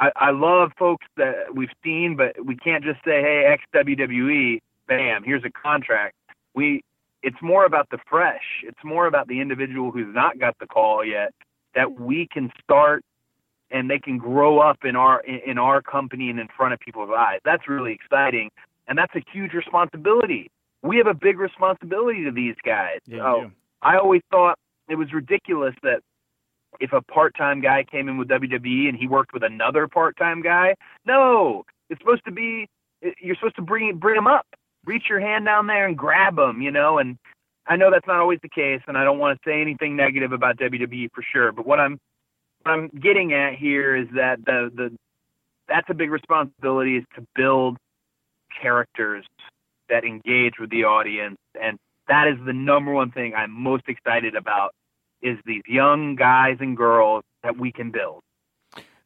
I, 0.01 0.11
I 0.15 0.31
love 0.31 0.71
folks 0.79 1.05
that 1.17 1.53
we've 1.53 1.69
seen, 1.83 2.15
but 2.15 2.45
we 2.45 2.55
can't 2.55 2.83
just 2.83 2.99
say, 3.03 3.21
"Hey, 3.21 3.43
ex 3.45 3.63
WWE, 3.75 4.59
bam, 4.89 5.23
here's 5.23 5.45
a 5.45 5.51
contract." 5.51 6.15
We. 6.53 6.83
It's 7.21 7.41
more 7.41 7.65
about 7.65 7.89
the 7.89 7.97
fresh. 8.09 8.63
It's 8.63 8.79
more 8.81 9.05
about 9.05 9.27
the 9.27 9.41
individual 9.41 9.91
who's 9.91 10.13
not 10.15 10.39
got 10.39 10.57
the 10.59 10.65
call 10.67 11.03
yet 11.03 11.33
that 11.75 11.99
we 11.99 12.27
can 12.31 12.49
start 12.63 13.03
and 13.71 13.89
they 13.89 13.99
can 13.99 14.17
grow 14.17 14.59
up 14.59 14.77
in 14.83 14.95
our 14.95 15.21
in, 15.21 15.57
our 15.57 15.81
company 15.81 16.29
and 16.29 16.39
in 16.39 16.47
front 16.55 16.73
of 16.73 16.79
people's 16.79 17.09
eyes. 17.15 17.39
That's 17.45 17.67
really 17.67 17.93
exciting, 17.93 18.49
and 18.87 18.97
that's 18.97 19.13
a 19.15 19.21
huge 19.31 19.53
responsibility. 19.53 20.49
We 20.81 20.97
have 20.97 21.07
a 21.07 21.13
big 21.13 21.39
responsibility 21.39 22.23
to 22.23 22.31
these 22.31 22.55
guys. 22.65 22.99
Yeah, 23.05 23.19
Oh, 23.23 23.41
do. 23.43 23.51
I 23.81 23.97
always 23.97 24.21
thought 24.31 24.57
it 24.89 24.95
was 24.95 25.13
ridiculous 25.13 25.75
that 25.83 26.01
if 26.79 26.93
a 26.93 27.01
part-time 27.01 27.61
guy 27.61 27.83
came 27.83 28.07
in 28.07 28.17
with 28.17 28.29
WWE 28.29 28.87
and 28.87 28.97
he 28.97 29.07
worked 29.07 29.33
with 29.33 29.43
another 29.43 29.87
part-time 29.87 30.41
guy, 30.41 30.75
no, 31.05 31.65
it's 31.89 31.99
supposed 31.99 32.23
to 32.25 32.31
be 32.31 32.67
you're 33.21 33.35
supposed 33.35 33.55
to 33.57 33.61
bring 33.61 33.97
bring 33.97 34.17
him 34.17 34.27
up, 34.27 34.47
reach 34.85 35.03
your 35.09 35.19
hand 35.19 35.45
down 35.45 35.67
there 35.67 35.87
and 35.87 35.97
grab 35.97 36.35
them, 36.35 36.61
you 36.61 36.71
know. 36.71 36.97
And 36.97 37.17
I 37.67 37.75
know 37.75 37.91
that's 37.91 38.07
not 38.07 38.19
always 38.19 38.39
the 38.41 38.49
case, 38.49 38.81
and 38.87 38.97
I 38.97 39.03
don't 39.03 39.19
want 39.19 39.37
to 39.37 39.49
say 39.49 39.61
anything 39.61 39.95
negative 39.95 40.31
about 40.31 40.57
WWE 40.57 41.09
for 41.13 41.23
sure. 41.23 41.51
But 41.51 41.65
what 41.65 41.79
I'm 41.79 41.99
what 42.63 42.71
I'm 42.73 42.87
getting 42.89 43.33
at 43.33 43.55
here 43.55 43.95
is 43.95 44.07
that 44.15 44.43
the 44.45 44.71
the 44.73 44.95
that's 45.67 45.89
a 45.89 45.93
big 45.93 46.11
responsibility 46.11 46.97
is 46.97 47.05
to 47.15 47.25
build 47.35 47.77
characters 48.61 49.25
that 49.89 50.03
engage 50.03 50.53
with 50.59 50.69
the 50.69 50.83
audience 50.83 51.37
and 51.61 51.77
that 52.09 52.27
is 52.27 52.37
the 52.45 52.53
number 52.53 52.91
one 52.91 53.11
thing 53.11 53.33
I'm 53.35 53.51
most 53.51 53.83
excited 53.87 54.35
about 54.35 54.73
is 55.21 55.37
these 55.45 55.61
young 55.67 56.15
guys 56.15 56.57
and 56.59 56.75
girls 56.75 57.23
that 57.43 57.57
we 57.57 57.71
can 57.71 57.91
build. 57.91 58.21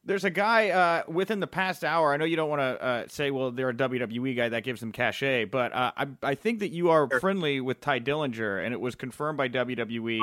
There's 0.05 0.25
a 0.25 0.29
guy 0.29 0.69
uh, 0.69 1.03
within 1.07 1.39
the 1.39 1.47
past 1.47 1.83
hour. 1.83 2.13
I 2.13 2.17
know 2.17 2.25
you 2.25 2.35
don't 2.35 2.49
want 2.49 2.59
to 2.59 2.83
uh, 2.83 3.03
say, 3.07 3.31
well, 3.31 3.51
they're 3.51 3.69
a 3.69 3.73
WWE 3.73 4.35
guy 4.35 4.49
that 4.49 4.63
gives 4.63 4.81
them 4.81 4.91
cachet, 4.91 5.45
but 5.45 5.73
uh, 5.73 5.91
I, 5.95 6.07
I 6.21 6.35
think 6.35 6.59
that 6.59 6.71
you 6.71 6.89
are 6.89 7.07
friendly 7.21 7.61
with 7.61 7.79
Tye 7.79 8.01
Dillinger, 8.01 8.63
and 8.63 8.73
it 8.73 8.81
was 8.81 8.95
confirmed 8.95 9.37
by 9.37 9.47
WWE 9.47 10.19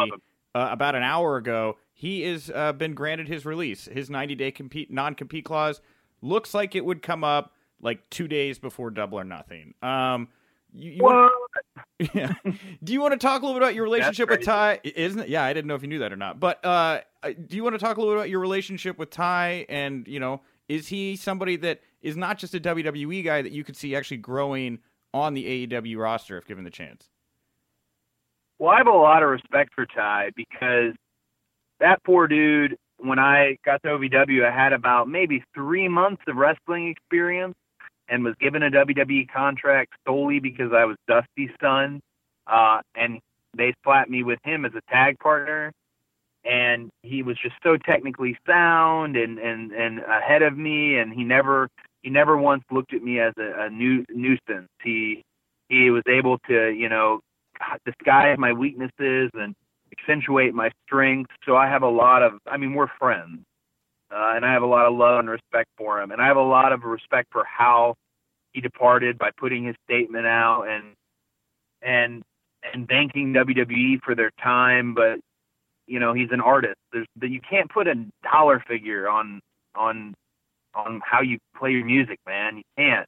uh, 0.55 0.68
about 0.70 0.95
an 0.95 1.03
hour 1.03 1.37
ago. 1.37 1.78
He 1.95 2.22
has 2.22 2.51
uh, 2.55 2.72
been 2.72 2.95
granted 2.95 3.28
his 3.28 3.47
release. 3.47 3.87
His 3.87 4.11
90 4.11 4.35
day 4.35 4.51
compete 4.51 4.91
non 4.91 5.14
compete 5.14 5.45
clause 5.45 5.81
looks 6.22 6.53
like 6.53 6.74
it 6.74 6.85
would 6.85 7.03
come 7.03 7.24
up 7.24 7.55
like 7.81 8.09
two 8.11 8.28
days 8.28 8.59
before 8.59 8.91
Double 8.91 9.18
or 9.18 9.24
Nothing. 9.24 9.74
Um, 9.83 10.28
you, 10.72 10.93
you 10.93 11.03
What? 11.03 11.33
yeah. 12.14 12.35
Do 12.85 12.93
you 12.93 13.01
want 13.01 13.12
to 13.12 13.18
talk 13.18 13.43
a 13.43 13.47
little 13.47 13.59
bit 13.59 13.64
about 13.64 13.74
your 13.74 13.85
relationship 13.85 14.28
with. 14.28 14.45
Tye? 14.45 14.81
Isn't 14.85 15.20
it? 15.20 15.28
Yeah, 15.28 15.45
I 15.45 15.53
didn't 15.53 15.68
know 15.68 15.74
if 15.74 15.83
you 15.83 15.89
knew 15.89 15.99
that 16.01 16.12
or 16.12 16.16
not. 16.16 16.41
But 16.41 16.64
uh, 16.64 17.01
do 17.22 17.57
you 17.57 17.62
want 17.62 17.74
to 17.74 17.78
talk 17.78 17.97
a 17.97 18.01
little 18.01 18.14
bit 18.14 18.18
about 18.18 18.31
your 18.31 18.41
relationship 18.41 18.99
with 18.99 19.11
Tye? 19.11 19.66
And 19.68 20.07
you 20.09 20.20
know, 20.20 20.41
is 20.68 20.89
he 20.89 21.16
somebody 21.16 21.57
that 21.57 21.81
is 22.03 22.16
not 22.16 22.39
just 22.39 22.55
a 22.55 22.61
WWE 22.61 23.24
guy 23.24 23.43
that 23.43 23.53
you 23.53 23.64
could 23.64 23.76
see 23.76 23.95
actually 23.95 24.18
growing 24.18 24.78
on 25.12 25.35
the 25.35 25.66
AEW 25.66 25.99
roster 25.99 26.39
if 26.39 26.47
given 26.47 26.64
the 26.64 26.70
chance? 26.70 27.09
Well, 28.59 28.70
I 28.70 28.78
have 28.78 28.87
a 28.87 28.91
lot 28.91 29.22
of 29.22 29.31
respect 29.31 29.72
for 29.74 29.87
Tye 29.87 30.31
because 30.37 30.95
that 31.81 32.03
poor 32.05 32.28
dude, 32.28 32.76
when 32.99 33.18
I 33.18 33.57
got 33.64 33.83
to 33.83 33.89
OVW, 33.89 34.45
I 34.45 34.55
had 34.55 34.72
about 34.72 35.09
maybe 35.09 35.43
three 35.55 35.89
months 35.89 36.22
of 36.28 36.37
wrestling 36.37 36.89
experience 36.89 37.55
and 38.11 38.25
was 38.25 38.35
given 38.41 38.63
a 38.63 38.71
WWE 38.71 39.31
contract 39.31 39.93
solely 40.07 40.41
because 40.41 40.73
I 40.75 40.85
was 40.85 40.97
Dusty's 41.09 41.55
son. 41.61 42.01
Uh, 42.47 42.81
and 42.97 43.21
they 43.57 43.73
slapped 43.85 44.11
me 44.11 44.25
with 44.25 44.41
him 44.45 44.65
as 44.65 44.73
a 44.75 44.83
tag 44.93 45.19
partner. 45.21 45.73
And 46.45 46.91
he 47.03 47.23
was 47.23 47.37
just 47.41 47.55
so 47.63 47.77
technically 47.77 48.37
sound 48.47 49.17
and, 49.17 49.39
and, 49.39 49.73
and 49.73 50.01
ahead 50.01 50.43
of 50.43 50.59
me. 50.59 50.99
And 50.99 51.13
he 51.13 51.23
never, 51.23 51.69
he 52.03 52.11
never 52.11 52.37
once 52.37 52.65
looked 52.71 52.93
at 52.93 53.03
me 53.03 53.21
as 53.21 53.33
a, 53.39 53.67
a 53.67 53.71
new 53.71 54.05
nuisance. 54.11 54.69
He, 54.83 55.23
he 55.69 55.91
was 55.91 56.03
able 56.09 56.39
to, 56.49 56.71
you 56.71 56.89
know, 56.89 57.21
disguise 57.85 58.37
my 58.39 58.53
weaknesses 58.53 59.31
and 59.35 59.55
accentuate 59.93 60.53
my 60.53 60.71
strengths. 60.85 61.35
So 61.47 61.57
I 61.57 61.69
have 61.69 61.83
a 61.83 61.89
lot 61.89 62.23
of, 62.23 62.33
I 62.47 62.57
mean, 62.57 62.75
we're 62.75 62.89
friends. 62.99 63.41
Uh, 64.13 64.33
and 64.35 64.45
I 64.45 64.53
have 64.53 64.63
a 64.63 64.67
lot 64.67 64.87
of 64.87 64.95
love 64.95 65.21
and 65.21 65.31
respect 65.31 65.69
for 65.77 66.01
him. 66.01 66.11
And 66.11 66.21
I 66.21 66.27
have 66.27 66.37
a 66.37 66.43
lot 66.43 66.73
of 66.73 66.83
respect 66.83 67.29
for 67.33 67.45
how 67.45 67.95
he 68.53 68.61
departed 68.61 69.19
by 69.19 69.31
putting 69.37 69.65
his 69.65 69.77
statement 69.85 70.27
out 70.27 70.65
and 70.65 70.95
and 71.83 72.23
and 72.75 72.89
thanking 72.89 73.33
WWE 73.33 74.01
for 74.05 74.15
their 74.15 74.33
time. 74.43 74.95
But 74.95 75.21
you 75.87 76.01
know, 76.01 76.13
he's 76.13 76.31
an 76.33 76.41
artist. 76.41 76.77
There's 76.93 77.07
that 77.17 77.31
you 77.31 77.41
can't 77.49 77.71
put 77.71 77.87
a 77.87 77.95
dollar 78.23 78.63
figure 78.67 79.09
on 79.09 79.41
on 79.75 80.15
on 80.75 81.01
how 81.05 81.21
you 81.21 81.39
play 81.57 81.71
your 81.71 81.85
music, 81.85 82.19
man. 82.27 82.59
You 82.59 82.63
can't. 82.77 83.07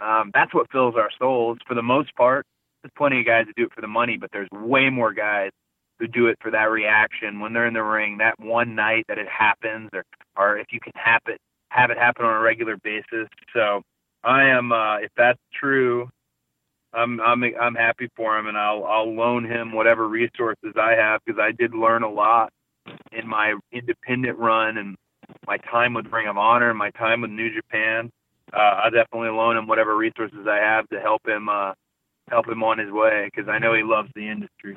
Um, 0.00 0.30
that's 0.32 0.54
what 0.54 0.70
fills 0.70 0.94
our 0.96 1.10
souls 1.18 1.58
for 1.66 1.74
the 1.74 1.82
most 1.82 2.14
part. 2.14 2.46
There's 2.82 2.92
plenty 2.96 3.20
of 3.20 3.26
guys 3.26 3.46
that 3.46 3.56
do 3.56 3.64
it 3.64 3.72
for 3.74 3.80
the 3.80 3.88
money, 3.88 4.16
but 4.16 4.30
there's 4.32 4.48
way 4.52 4.88
more 4.90 5.12
guys 5.12 5.50
who 5.98 6.06
do 6.06 6.28
it 6.28 6.36
for 6.40 6.50
that 6.52 6.70
reaction 6.70 7.40
when 7.40 7.52
they're 7.52 7.66
in 7.66 7.74
the 7.74 7.82
ring, 7.82 8.18
that 8.18 8.38
one 8.38 8.76
night 8.76 9.04
that 9.08 9.18
it 9.18 9.26
happens, 9.28 9.90
or 9.92 10.04
or 10.38 10.58
if 10.58 10.68
you 10.70 10.80
can 10.80 10.92
have 10.96 11.22
it 11.26 11.40
have 11.70 11.90
it 11.90 11.98
happen 11.98 12.24
on 12.24 12.34
a 12.34 12.40
regular 12.40 12.76
basis. 12.78 13.28
So 13.54 13.82
I 14.24 14.44
am, 14.44 14.72
uh, 14.72 14.98
if 14.98 15.10
that's 15.16 15.38
true, 15.52 16.08
I'm 16.94 17.20
I'm 17.20 17.44
I'm 17.60 17.74
happy 17.74 18.08
for 18.16 18.38
him, 18.38 18.46
and 18.46 18.56
I'll 18.56 18.84
I'll 18.84 19.14
loan 19.14 19.44
him 19.44 19.72
whatever 19.72 20.08
resources 20.08 20.74
I 20.80 20.92
have 20.92 21.20
because 21.24 21.38
I 21.38 21.52
did 21.52 21.74
learn 21.74 22.02
a 22.02 22.10
lot 22.10 22.52
in 23.12 23.28
my 23.28 23.54
independent 23.72 24.38
run 24.38 24.78
and 24.78 24.96
my 25.46 25.58
time 25.58 25.92
with 25.92 26.06
Ring 26.06 26.28
of 26.28 26.38
Honor 26.38 26.70
and 26.70 26.78
my 26.78 26.90
time 26.92 27.20
with 27.20 27.30
New 27.30 27.54
Japan. 27.54 28.10
Uh, 28.52 28.80
I 28.84 28.90
definitely 28.90 29.28
loan 29.28 29.58
him 29.58 29.66
whatever 29.66 29.94
resources 29.94 30.46
I 30.48 30.56
have 30.56 30.88
to 30.88 31.00
help 31.00 31.28
him 31.28 31.50
uh, 31.50 31.72
help 32.30 32.48
him 32.48 32.62
on 32.62 32.78
his 32.78 32.90
way 32.90 33.30
because 33.32 33.48
I 33.48 33.58
know 33.58 33.74
he 33.74 33.82
loves 33.82 34.10
the 34.14 34.28
industry. 34.28 34.76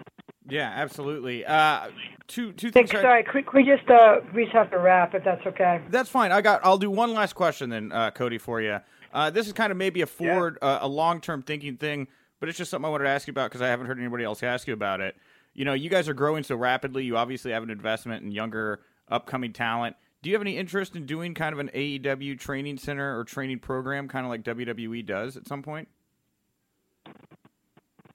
Yeah, 0.49 0.71
absolutely. 0.73 1.45
Uh, 1.45 1.89
two 2.27 2.51
two 2.53 2.71
Thanks, 2.71 2.91
things. 2.91 3.01
sorry, 3.01 3.23
could, 3.23 3.45
could 3.45 3.57
we 3.57 3.63
just 3.63 3.89
uh, 3.89 4.21
we 4.33 4.43
just 4.43 4.55
have 4.55 4.71
to 4.71 4.79
wrap 4.79 5.13
if 5.13 5.23
that's 5.23 5.45
okay? 5.45 5.81
That's 5.89 6.09
fine. 6.09 6.31
I 6.31 6.41
got. 6.41 6.61
I'll 6.63 6.77
do 6.77 6.89
one 6.89 7.13
last 7.13 7.33
question 7.33 7.69
then, 7.69 7.91
uh, 7.91 8.11
Cody, 8.11 8.37
for 8.37 8.61
you. 8.61 8.79
Uh, 9.13 9.29
this 9.29 9.47
is 9.47 9.53
kind 9.53 9.71
of 9.71 9.77
maybe 9.77 10.01
a 10.01 10.07
forward, 10.07 10.57
yeah. 10.61 10.69
uh, 10.69 10.79
a 10.81 10.87
long 10.87 11.21
term 11.21 11.41
thinking 11.41 11.77
thing, 11.77 12.07
but 12.39 12.49
it's 12.49 12.57
just 12.57 12.71
something 12.71 12.85
I 12.85 12.89
wanted 12.89 13.05
to 13.05 13.09
ask 13.09 13.27
you 13.27 13.31
about 13.31 13.49
because 13.49 13.61
I 13.61 13.67
haven't 13.67 13.87
heard 13.87 13.99
anybody 13.99 14.23
else 14.23 14.41
ask 14.41 14.67
you 14.67 14.73
about 14.73 15.01
it. 15.01 15.15
You 15.53 15.65
know, 15.65 15.73
you 15.73 15.89
guys 15.89 16.07
are 16.07 16.13
growing 16.13 16.43
so 16.43 16.55
rapidly. 16.55 17.03
You 17.03 17.17
obviously 17.17 17.51
have 17.51 17.63
an 17.63 17.69
investment 17.69 18.23
in 18.23 18.31
younger, 18.31 18.81
upcoming 19.09 19.53
talent. 19.53 19.95
Do 20.21 20.29
you 20.29 20.35
have 20.35 20.41
any 20.41 20.57
interest 20.57 20.95
in 20.95 21.05
doing 21.05 21.33
kind 21.33 21.51
of 21.53 21.59
an 21.59 21.69
AEW 21.73 22.39
training 22.39 22.77
center 22.77 23.19
or 23.19 23.23
training 23.23 23.59
program, 23.59 24.07
kind 24.07 24.25
of 24.25 24.29
like 24.29 24.43
WWE 24.43 25.05
does 25.05 25.35
at 25.35 25.47
some 25.47 25.61
point? 25.61 25.87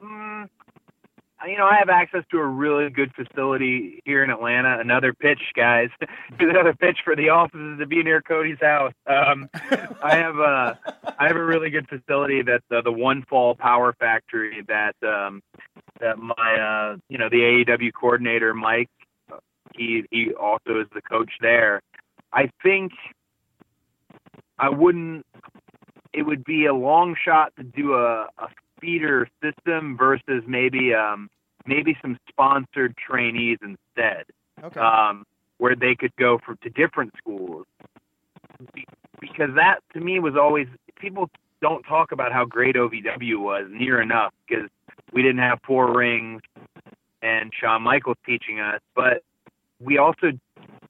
Mm, 0.06 0.48
you 1.46 1.56
know, 1.56 1.66
I 1.66 1.76
have 1.76 1.88
access 1.88 2.24
to 2.30 2.38
a 2.38 2.46
really 2.46 2.88
good 2.90 3.12
facility 3.14 4.02
here 4.04 4.24
in 4.24 4.30
Atlanta. 4.30 4.78
Another 4.80 5.12
pitch, 5.12 5.40
guys. 5.54 5.90
another 6.40 6.74
pitch 6.74 6.98
for 7.04 7.14
the 7.14 7.28
offices 7.28 7.78
to 7.78 7.86
be 7.86 8.02
near 8.02 8.22
Cody's 8.22 8.60
house. 8.60 8.92
Um, 9.06 9.48
I 10.02 10.16
have 10.16 10.36
a, 10.38 10.78
I 11.18 11.26
have 11.26 11.36
a 11.36 11.44
really 11.44 11.70
good 11.70 11.88
facility 11.88 12.42
that's 12.42 12.64
the 12.70 12.92
One 12.92 13.24
Fall 13.28 13.54
Power 13.54 13.94
Factory 13.98 14.64
that, 14.68 14.96
um, 15.02 15.42
that 16.00 16.18
my, 16.18 16.32
uh, 16.34 16.96
you 17.08 17.18
know, 17.18 17.28
the 17.28 17.64
AEW 17.66 17.92
coordinator 17.92 18.54
Mike, 18.54 18.90
he 19.74 20.04
he 20.10 20.32
also 20.32 20.80
is 20.80 20.86
the 20.94 21.02
coach 21.02 21.30
there. 21.40 21.82
I 22.32 22.50
think 22.62 22.92
I 24.58 24.68
wouldn't. 24.70 25.26
It 26.12 26.22
would 26.22 26.44
be 26.44 26.64
a 26.64 26.72
long 26.72 27.14
shot 27.22 27.52
to 27.56 27.62
do 27.62 27.94
a, 27.94 28.28
a 28.38 28.48
feeder 28.86 29.28
system 29.42 29.96
versus 29.96 30.44
maybe 30.46 30.94
um, 30.94 31.28
maybe 31.66 31.96
some 32.00 32.16
sponsored 32.28 32.94
trainees 32.96 33.58
instead. 33.62 34.24
Okay. 34.62 34.80
Um, 34.80 35.24
where 35.58 35.74
they 35.74 35.94
could 35.94 36.14
go 36.16 36.38
for 36.44 36.54
to 36.56 36.70
different 36.70 37.12
schools. 37.18 37.66
Because 39.20 39.50
that 39.56 39.78
to 39.94 40.00
me 40.00 40.20
was 40.20 40.36
always 40.36 40.68
people 40.96 41.28
don't 41.60 41.82
talk 41.82 42.12
about 42.12 42.32
how 42.32 42.44
great 42.44 42.76
OVW 42.76 43.38
was 43.38 43.66
near 43.70 44.00
enough 44.00 44.32
because 44.46 44.68
we 45.12 45.22
didn't 45.22 45.38
have 45.38 45.58
four 45.66 45.96
rings 45.96 46.42
and 47.22 47.50
Shawn 47.58 47.82
Michaels 47.82 48.18
teaching 48.24 48.60
us, 48.60 48.80
but 48.94 49.22
we 49.80 49.98
also 49.98 50.32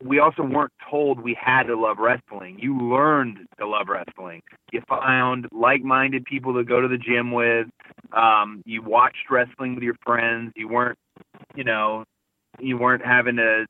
we 0.03 0.18
also 0.18 0.42
weren't 0.42 0.72
told 0.90 1.20
we 1.20 1.36
had 1.40 1.64
to 1.64 1.76
love 1.76 1.99
wrestling. 1.99 2.59
You 2.61 2.78
learned 2.78 3.38
to 3.59 3.66
love 3.66 3.88
wrestling. 3.88 4.42
You 4.72 4.82
found 4.88 5.47
like-minded 5.53 6.24
people 6.24 6.55
to 6.55 6.64
go 6.64 6.80
to 6.80 6.88
the 6.88 6.99
gym 6.99 7.32
with. 7.32 7.68
Um, 8.12 8.62
you 8.66 8.82
watched 8.82 9.30
wrestling 9.30 9.74
with 9.74 9.84
your 9.84 9.97
friends. 10.05 10.53
You 10.57 10.68
weren't, 10.68 10.99
you 11.55 11.64
know, 11.64 12.05
you 12.59 12.78
weren't 12.78 13.05
having 13.05 13.36
to 13.36 13.66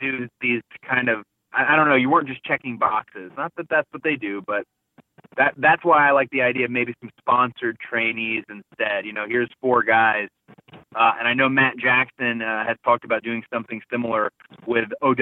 do 0.00 0.28
these 0.40 0.62
kind 0.88 1.08
of. 1.08 1.22
I, 1.52 1.74
I 1.74 1.76
don't 1.76 1.88
know. 1.88 1.96
You 1.96 2.10
weren't 2.10 2.28
just 2.28 2.44
checking 2.44 2.76
boxes. 2.76 3.30
Not 3.36 3.52
that 3.56 3.68
that's 3.68 3.88
what 3.92 4.02
they 4.02 4.16
do, 4.16 4.42
but 4.46 4.64
that 5.36 5.54
that's 5.56 5.84
why 5.84 6.08
I 6.08 6.12
like 6.12 6.30
the 6.30 6.42
idea 6.42 6.66
of 6.66 6.70
maybe 6.70 6.94
some 7.00 7.10
sponsored 7.18 7.78
trainees 7.78 8.44
instead. 8.48 9.04
You 9.04 9.12
know, 9.12 9.26
here's 9.28 9.50
four 9.60 9.82
guys, 9.82 10.28
uh, 10.96 11.12
and 11.18 11.28
I 11.28 11.34
know 11.34 11.48
Matt 11.48 11.76
Jackson 11.76 12.42
uh, 12.42 12.64
has 12.66 12.76
talked 12.84 13.04
about 13.04 13.22
doing 13.22 13.42
something 13.52 13.80
similar 13.90 14.30
with 14.66 14.88
OWE 15.02 15.14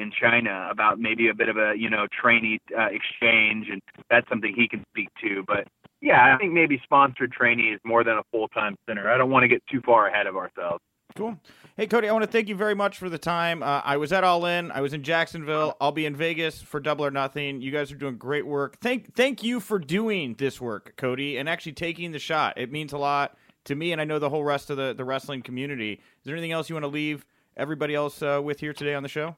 in 0.00 0.12
China 0.18 0.68
about 0.70 0.98
maybe 0.98 1.28
a 1.28 1.34
bit 1.34 1.48
of 1.48 1.56
a 1.56 1.72
you 1.76 1.88
know 1.88 2.06
trainee 2.20 2.60
uh, 2.76 2.86
exchange, 2.86 3.68
and 3.70 3.80
that's 4.10 4.28
something 4.28 4.52
he 4.54 4.68
can 4.68 4.84
speak 4.90 5.08
to. 5.22 5.44
But 5.46 5.66
yeah, 6.00 6.34
I 6.34 6.38
think 6.38 6.52
maybe 6.52 6.80
sponsored 6.84 7.32
trainees 7.32 7.78
more 7.84 8.04
than 8.04 8.18
a 8.18 8.22
full 8.30 8.48
time 8.48 8.76
center. 8.86 9.10
I 9.10 9.16
don't 9.16 9.30
want 9.30 9.44
to 9.44 9.48
get 9.48 9.62
too 9.70 9.80
far 9.84 10.08
ahead 10.08 10.26
of 10.26 10.36
ourselves. 10.36 10.82
Cool. 11.16 11.38
Hey, 11.76 11.86
Cody, 11.86 12.08
I 12.08 12.12
want 12.12 12.24
to 12.24 12.30
thank 12.30 12.48
you 12.48 12.54
very 12.54 12.74
much 12.74 12.98
for 12.98 13.08
the 13.08 13.18
time. 13.18 13.62
Uh, 13.62 13.80
I 13.82 13.96
was 13.96 14.12
at 14.12 14.24
All 14.24 14.44
In. 14.46 14.70
I 14.70 14.82
was 14.82 14.92
in 14.92 15.02
Jacksonville. 15.02 15.76
I'll 15.80 15.90
be 15.90 16.06
in 16.06 16.14
Vegas 16.14 16.60
for 16.60 16.80
Double 16.80 17.04
or 17.04 17.10
Nothing. 17.10 17.60
You 17.60 17.70
guys 17.70 17.90
are 17.90 17.96
doing 17.96 18.16
great 18.16 18.46
work. 18.46 18.78
Thank, 18.80 19.16
thank 19.16 19.42
you 19.42 19.58
for 19.58 19.78
doing 19.78 20.34
this 20.34 20.60
work, 20.60 20.94
Cody, 20.96 21.38
and 21.38 21.48
actually 21.48 21.72
taking 21.72 22.12
the 22.12 22.18
shot. 22.18 22.58
It 22.58 22.70
means 22.70 22.92
a 22.92 22.98
lot 22.98 23.36
to 23.68 23.74
me, 23.74 23.92
and 23.92 24.00
I 24.00 24.04
know 24.04 24.18
the 24.18 24.28
whole 24.28 24.44
rest 24.44 24.68
of 24.68 24.76
the, 24.76 24.92
the 24.92 25.04
wrestling 25.04 25.42
community. 25.42 25.92
Is 25.92 26.24
there 26.24 26.34
anything 26.34 26.52
else 26.52 26.68
you 26.68 26.74
want 26.74 26.84
to 26.84 26.88
leave 26.88 27.24
everybody 27.56 27.94
else 27.94 28.20
uh, 28.20 28.40
with 28.42 28.60
here 28.60 28.74
today 28.74 28.94
on 28.94 29.02
the 29.02 29.08
show? 29.08 29.36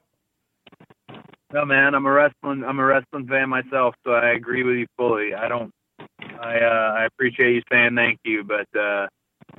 No, 1.53 1.63
man. 1.63 1.95
I'm 1.95 2.05
a 2.05 2.11
wrestling. 2.11 2.63
I'm 2.65 2.79
a 2.79 2.85
wrestling 2.85 3.27
fan 3.27 3.49
myself, 3.49 3.95
so 4.05 4.11
I 4.11 4.31
agree 4.31 4.63
with 4.63 4.75
you 4.77 4.87
fully. 4.97 5.33
I 5.33 5.47
don't. 5.47 5.71
I 6.19 6.59
uh, 6.59 6.93
I 6.97 7.05
appreciate 7.05 7.53
you 7.53 7.61
saying 7.71 7.95
thank 7.95 8.19
you, 8.25 8.43
but. 8.43 8.67
uh 8.77 9.07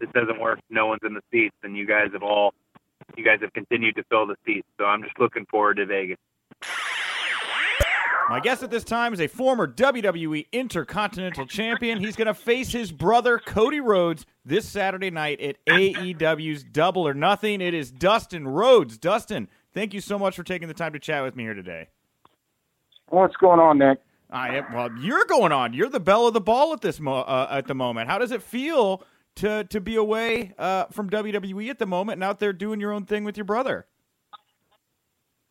this 0.01 0.09
doesn't 0.15 0.41
work, 0.41 0.59
no 0.71 0.87
one's 0.87 1.03
in 1.05 1.15
the 1.15 1.21
seats, 1.31 1.55
and 1.63 1.77
you 1.77 1.87
guys 1.87 2.09
have 2.13 2.23
all, 2.23 2.55
you 3.17 3.25
guys 3.25 3.39
have 3.43 3.53
continued 3.53 3.95
to 3.97 4.03
fill 4.05 4.27
the 4.27 4.37
seats. 4.45 4.67
So 4.79 4.85
I'm 4.85 5.03
just 5.03 5.19
looking 5.19 5.47
forward 5.47 5.77
to 5.77 5.87
Vegas. 5.87 6.17
My 8.29 8.41
guest 8.41 8.63
at 8.63 8.71
this 8.71 8.85
time 8.85 9.13
is 9.13 9.21
a 9.21 9.27
former 9.27 9.67
WWE 9.67 10.47
Intercontinental 10.53 11.47
Champion. 11.47 11.99
He's 11.99 12.17
going 12.17 12.27
to 12.27 12.35
face 12.35 12.73
his 12.73 12.93
brother 12.93 13.39
Cody 13.39 13.81
Rhodes 13.81 14.25
this 14.45 14.67
Saturday 14.69 15.11
night 15.11 15.41
at 15.41 15.63
AEW's 15.67 16.65
Double 16.65 17.07
or 17.07 17.15
Nothing. 17.15 17.61
It 17.61 17.75
is 17.75 17.91
Dustin 17.91 18.49
Rhodes. 18.49 18.97
Dustin, 18.97 19.49
thank 19.75 19.93
you 19.93 20.01
so 20.01 20.19
much 20.19 20.37
for 20.37 20.45
taking 20.45 20.69
the 20.69 20.75
time 20.75 20.93
to 20.93 20.99
chat 20.99 21.23
with 21.23 21.37
me 21.37 21.43
here 21.45 21.55
today. 21.55 21.89
What's 23.09 23.37
going 23.37 23.61
on, 23.61 23.79
Nick? 23.79 23.99
I 24.31 24.57
am, 24.57 24.73
well, 24.73 24.89
you're 24.99 25.27
going 25.27 25.53
on. 25.53 25.75
You're 25.75 25.91
the 25.91 26.01
belle 26.01 26.27
of 26.27 26.33
the 26.33 26.41
ball 26.41 26.73
at 26.73 26.81
this 26.81 26.99
mo- 27.01 27.21
uh, 27.21 27.49
at 27.51 27.67
the 27.67 27.75
moment. 27.75 28.09
How 28.09 28.19
does 28.19 28.31
it 28.31 28.43
feel 28.43 29.05
to 29.37 29.65
to 29.65 29.81
be 29.81 29.97
away 29.97 30.55
uh, 30.59 30.87
from 30.87 31.11
WWE 31.11 31.69
at 31.69 31.79
the 31.79 31.87
moment 31.87 32.17
and 32.17 32.25
out 32.25 32.39
there 32.39 32.55
doing 32.55 32.81
your 32.81 32.93
own 32.93 33.05
thing 33.05 33.25
with 33.25 33.37
your 33.37 33.45
brother? 33.45 33.87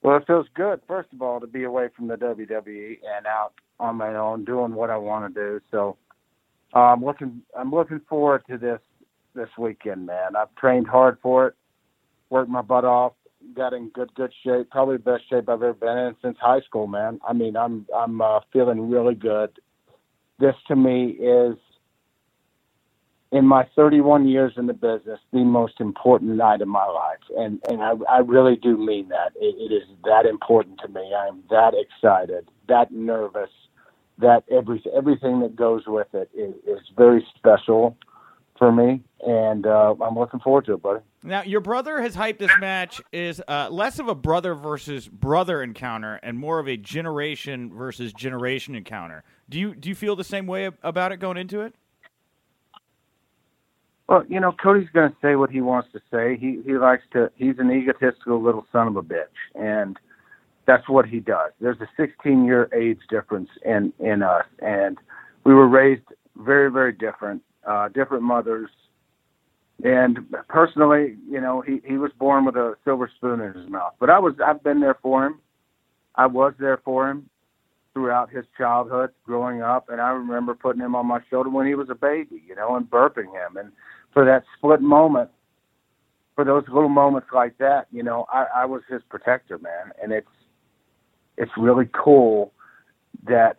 Well, 0.04 0.18
it 0.18 0.26
feels 0.26 0.48
good. 0.56 0.82
First 0.88 1.10
of 1.14 1.22
all, 1.22 1.40
to 1.40 1.48
be 1.48 1.64
away 1.64 1.90
from 1.96 2.08
the 2.08 2.16
WWE 2.16 2.98
and 3.18 3.28
out 3.28 3.54
on 3.80 3.98
my 3.98 4.16
own, 4.16 4.46
doing 4.46 4.74
what 4.74 4.90
I 4.90 4.98
want 4.98 5.34
to 5.34 5.40
do. 5.40 5.62
So, 5.70 5.98
I'm 6.74 7.00
um, 7.00 7.06
looking. 7.06 7.42
I'm 7.58 7.72
looking 7.72 8.02
forward 8.08 8.44
to 8.50 8.58
this 8.58 8.80
this 9.36 9.50
weekend, 9.58 10.06
man. 10.06 10.36
I've 10.36 10.54
trained 10.56 10.88
hard 10.88 11.18
for 11.22 11.48
it, 11.48 11.56
worked 12.30 12.50
my 12.50 12.62
butt 12.62 12.86
off, 12.86 13.14
got 13.56 13.74
in 13.74 13.90
good 13.90 14.14
good 14.16 14.32
shape. 14.44 14.70
Probably 14.70 14.98
the 14.98 15.04
best 15.04 15.30
shape 15.30 15.50
I've 15.50 15.62
ever 15.62 15.74
been 15.74 15.98
in 15.98 16.16
since 16.22 16.38
high 16.40 16.62
school, 16.62 16.88
man. 16.88 17.20
I 17.28 17.34
mean, 17.34 17.58
I'm 17.58 17.86
I'm 17.96 18.22
uh, 18.22 18.40
feeling 18.54 18.90
really 18.90 19.16
good. 19.16 19.52
This 20.40 20.56
to 20.70 20.76
me 20.76 21.12
is 21.12 21.58
in 23.32 23.46
my 23.46 23.66
31 23.76 24.28
years 24.28 24.54
in 24.58 24.68
the 24.68 24.74
business, 24.74 25.20
the 25.32 25.44
most 25.44 25.80
important 25.80 26.36
night 26.36 26.62
of 26.62 26.68
my 26.68 26.86
life, 26.86 27.20
and 27.38 27.62
and 27.70 27.82
I, 27.82 27.94
I 28.10 28.18
really 28.20 28.58
do 28.58 28.78
mean 28.78 29.10
that. 29.10 29.32
It, 29.40 29.56
it 29.58 29.74
is 29.74 29.88
that 30.04 30.26
important 30.26 30.80
to 30.82 30.90
me. 30.90 31.14
I 31.18 31.28
am 31.28 31.44
that 31.50 31.74
excited, 31.74 32.50
that 32.68 32.92
nervous, 32.92 33.50
that 34.18 34.44
every 34.52 34.84
everything 34.94 35.40
that 35.42 35.56
goes 35.56 35.84
with 35.88 36.14
it 36.14 36.30
is, 36.34 36.54
is 36.68 36.80
very 36.98 37.26
special 37.38 37.98
for 38.58 38.72
me, 38.72 39.02
and 39.26 39.66
uh, 39.66 39.96
I'm 40.02 40.16
looking 40.16 40.42
forward 40.42 40.66
to 40.66 40.74
it, 40.74 40.82
buddy. 40.82 41.00
Now, 41.24 41.44
your 41.44 41.62
brother 41.62 42.02
has 42.02 42.16
hyped 42.16 42.40
this 42.40 42.52
match 42.60 43.02
is 43.12 43.42
uh, 43.48 43.70
less 43.72 43.98
of 43.98 44.08
a 44.08 44.16
brother 44.16 44.56
versus 44.56 45.08
brother 45.08 45.64
encounter 45.64 46.20
and 46.22 46.38
more 46.38 46.60
of 46.60 46.68
a 46.68 46.76
generation 46.76 47.72
versus 47.74 48.12
generation 48.12 48.76
encounter. 48.76 49.24
Do 49.50 49.58
you 49.58 49.74
do 49.74 49.88
you 49.88 49.96
feel 49.96 50.18
the 50.18 50.24
same 50.26 50.48
way 50.48 50.70
about 50.84 51.14
it 51.14 51.18
going 51.18 51.38
into 51.38 51.62
it? 51.62 51.76
Well, 54.12 54.26
you 54.28 54.42
know, 54.42 54.52
Cody's 54.52 54.90
going 54.94 55.10
to 55.10 55.16
say 55.22 55.38
what 55.38 55.52
he 55.52 55.62
wants 55.62 55.88
to 55.94 56.02
say. 56.12 56.36
He 56.36 56.60
he 56.66 56.74
likes 56.78 57.04
to. 57.14 57.32
He's 57.38 57.56
an 57.60 57.72
egotistical 57.72 58.44
little 58.44 58.66
son 58.70 58.90
of 58.90 58.98
a 58.98 59.02
bitch, 59.02 59.24
and 59.56 59.96
that's 60.68 60.90
what 60.90 61.06
he 61.06 61.22
does. 61.22 61.52
There's 61.62 61.80
a 61.80 61.88
16 61.96 62.44
year 62.44 62.70
age 62.76 63.00
difference 63.10 63.48
in 63.64 63.94
in 64.00 64.22
us, 64.22 64.44
and 64.60 64.98
we 65.46 65.54
were 65.54 65.70
raised 65.70 66.04
very 66.36 66.70
very 66.70 66.92
different, 66.92 67.42
uh, 67.66 67.88
different 67.88 68.24
mothers. 68.24 68.70
And 69.82 70.20
personally, 70.50 71.16
you 71.30 71.40
know, 71.40 71.62
he 71.62 71.80
he 71.86 71.96
was 71.96 72.12
born 72.20 72.44
with 72.44 72.58
a 72.58 72.76
silver 72.84 73.10
spoon 73.16 73.40
in 73.40 73.54
his 73.54 73.70
mouth. 73.70 73.94
But 73.98 74.10
I 74.10 74.20
was 74.20 74.34
I've 74.46 74.62
been 74.62 74.82
there 74.82 74.98
for 75.02 75.26
him. 75.26 75.40
I 76.16 76.26
was 76.26 76.54
there 76.60 76.82
for 76.84 77.10
him 77.10 77.30
throughout 77.94 78.30
his 78.30 78.46
childhood, 78.58 79.12
growing 79.26 79.62
up, 79.62 79.90
and 79.90 80.02
I 80.02 80.10
remember 80.10 80.54
putting 80.54 80.82
him 80.82 80.96
on 80.96 81.06
my 81.06 81.20
shoulder 81.30 81.50
when 81.50 81.68
he 81.68 81.76
was 81.76 81.90
a 81.90 81.96
baby, 81.96 82.42
you 82.46 82.56
know, 82.56 82.76
and 82.76 82.90
burping 82.90 83.26
him 83.26 83.58
and 83.58 83.72
for 84.14 84.26
that 84.26 84.44
split 84.58 84.82
moment, 84.82 85.30
for 86.36 86.46
those 86.46 86.64
little 86.68 86.90
moments 86.90 87.28
like 87.34 87.58
that, 87.58 87.88
you 87.92 88.04
know, 88.04 88.26
I, 88.32 88.46
I 88.56 88.66
was 88.66 88.82
his 88.90 89.02
protector, 89.10 89.58
man. 89.58 89.92
And 90.02 90.12
it's 90.12 90.28
it's 91.38 91.52
really 91.58 91.90
cool 91.94 92.54
that 93.28 93.58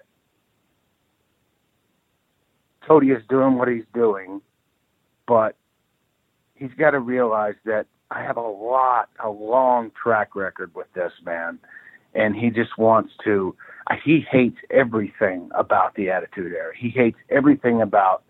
Cody 2.87 3.11
is 3.11 3.23
doing 3.29 3.57
what 3.57 3.69
he's 3.69 3.85
doing, 3.95 4.41
but 5.27 5.57
he's 6.55 6.73
got 6.79 6.91
to 6.91 7.01
realize 7.01 7.55
that 7.65 7.87
I 8.11 8.23
have 8.23 8.37
a 8.37 8.41
lot, 8.41 9.09
a 9.23 9.31
long 9.31 9.91
track 10.01 10.35
record 10.37 10.75
with 10.75 10.93
this 10.95 11.13
man, 11.25 11.59
and 12.15 12.37
he 12.37 12.51
just 12.51 12.77
wants 12.77 13.13
to. 13.25 13.57
He 14.05 14.25
hates 14.31 14.59
everything 14.71 15.51
about 15.55 15.95
the 15.95 16.11
Attitude 16.11 16.53
Era. 16.53 16.73
He 16.77 16.89
hates 16.89 17.19
everything 17.31 17.83
about 17.83 18.23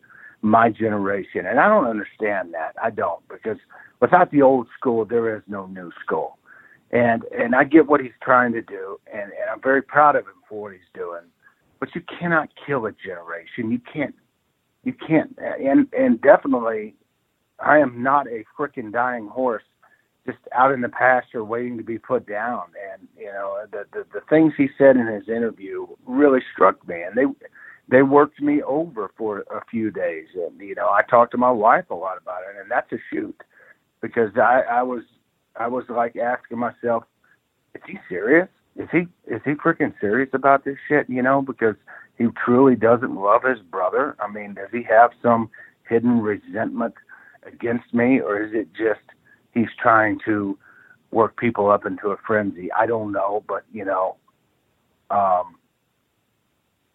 my 0.42 0.68
generation. 0.68 1.46
And 1.46 1.58
I 1.58 1.68
don't 1.68 1.86
understand 1.86 2.52
that. 2.52 2.74
I 2.82 2.90
don't 2.90 3.26
because 3.28 3.56
without 4.00 4.30
the 4.30 4.42
old 4.42 4.66
school, 4.78 5.04
there 5.04 5.34
is 5.34 5.42
no 5.46 5.66
new 5.66 5.90
school. 6.04 6.38
And 6.90 7.22
and 7.36 7.54
I 7.54 7.64
get 7.64 7.86
what 7.86 8.02
he's 8.02 8.12
trying 8.22 8.52
to 8.52 8.60
do, 8.60 9.00
and, 9.10 9.22
and 9.22 9.50
I'm 9.50 9.62
very 9.62 9.80
proud 9.80 10.14
of 10.14 10.26
him 10.26 10.34
for 10.46 10.62
what 10.62 10.72
he's 10.72 10.80
doing. 10.92 11.22
But 11.80 11.94
you 11.94 12.02
cannot 12.18 12.50
kill 12.66 12.84
a 12.84 12.92
generation. 12.92 13.70
You 13.70 13.80
can't. 13.90 14.14
You 14.84 14.92
can't. 14.92 15.38
And 15.38 15.86
and 15.96 16.20
definitely, 16.20 16.94
I 17.60 17.78
am 17.78 18.02
not 18.02 18.26
a 18.26 18.44
freaking 18.58 18.92
dying 18.92 19.26
horse, 19.26 19.62
just 20.26 20.38
out 20.54 20.72
in 20.72 20.82
the 20.82 20.90
pasture 20.90 21.44
waiting 21.44 21.78
to 21.78 21.84
be 21.84 21.98
put 21.98 22.26
down. 22.26 22.64
And 22.92 23.08
you 23.16 23.32
know 23.32 23.64
the 23.70 23.84
the, 23.92 24.04
the 24.12 24.20
things 24.28 24.52
he 24.58 24.68
said 24.76 24.96
in 24.96 25.06
his 25.06 25.30
interview 25.30 25.86
really 26.04 26.40
struck 26.52 26.86
me, 26.86 27.00
and 27.00 27.16
they 27.16 27.24
they 27.88 28.02
worked 28.02 28.40
me 28.40 28.62
over 28.62 29.10
for 29.16 29.40
a 29.50 29.64
few 29.70 29.90
days. 29.90 30.26
And 30.34 30.60
you 30.60 30.74
know 30.74 30.88
i 30.88 31.02
talked 31.02 31.32
to 31.32 31.38
my 31.38 31.50
wife 31.50 31.90
a 31.90 31.94
lot 31.94 32.18
about 32.18 32.42
it 32.42 32.60
and 32.60 32.70
that's 32.70 32.92
a 32.92 32.98
shoot 33.10 33.36
because 34.00 34.30
i 34.36 34.62
i 34.70 34.82
was 34.82 35.02
i 35.56 35.68
was 35.68 35.84
like 35.88 36.16
asking 36.16 36.58
myself 36.58 37.04
is 37.74 37.82
he 37.86 37.98
serious? 38.08 38.48
Is 38.76 38.88
he 38.90 39.06
is 39.26 39.40
he 39.44 39.52
freaking 39.52 39.94
serious 40.00 40.30
about 40.32 40.64
this 40.64 40.76
shit 40.88 41.08
you 41.08 41.22
know 41.22 41.42
because 41.42 41.76
he 42.18 42.26
truly 42.44 42.76
doesn't 42.76 43.14
love 43.14 43.42
his 43.44 43.58
brother? 43.60 44.16
I 44.20 44.30
mean 44.30 44.54
does 44.54 44.68
he 44.72 44.82
have 44.84 45.10
some 45.22 45.50
hidden 45.88 46.20
resentment 46.20 46.94
against 47.44 47.92
me 47.92 48.20
or 48.20 48.42
is 48.42 48.52
it 48.54 48.68
just 48.72 49.00
he's 49.52 49.68
trying 49.80 50.18
to 50.24 50.58
work 51.10 51.36
people 51.36 51.70
up 51.70 51.84
into 51.84 52.08
a 52.08 52.16
frenzy? 52.26 52.70
I 52.72 52.86
don't 52.86 53.12
know 53.12 53.44
but 53.46 53.64
you 53.72 53.84
know 53.84 54.16
um 55.10 55.56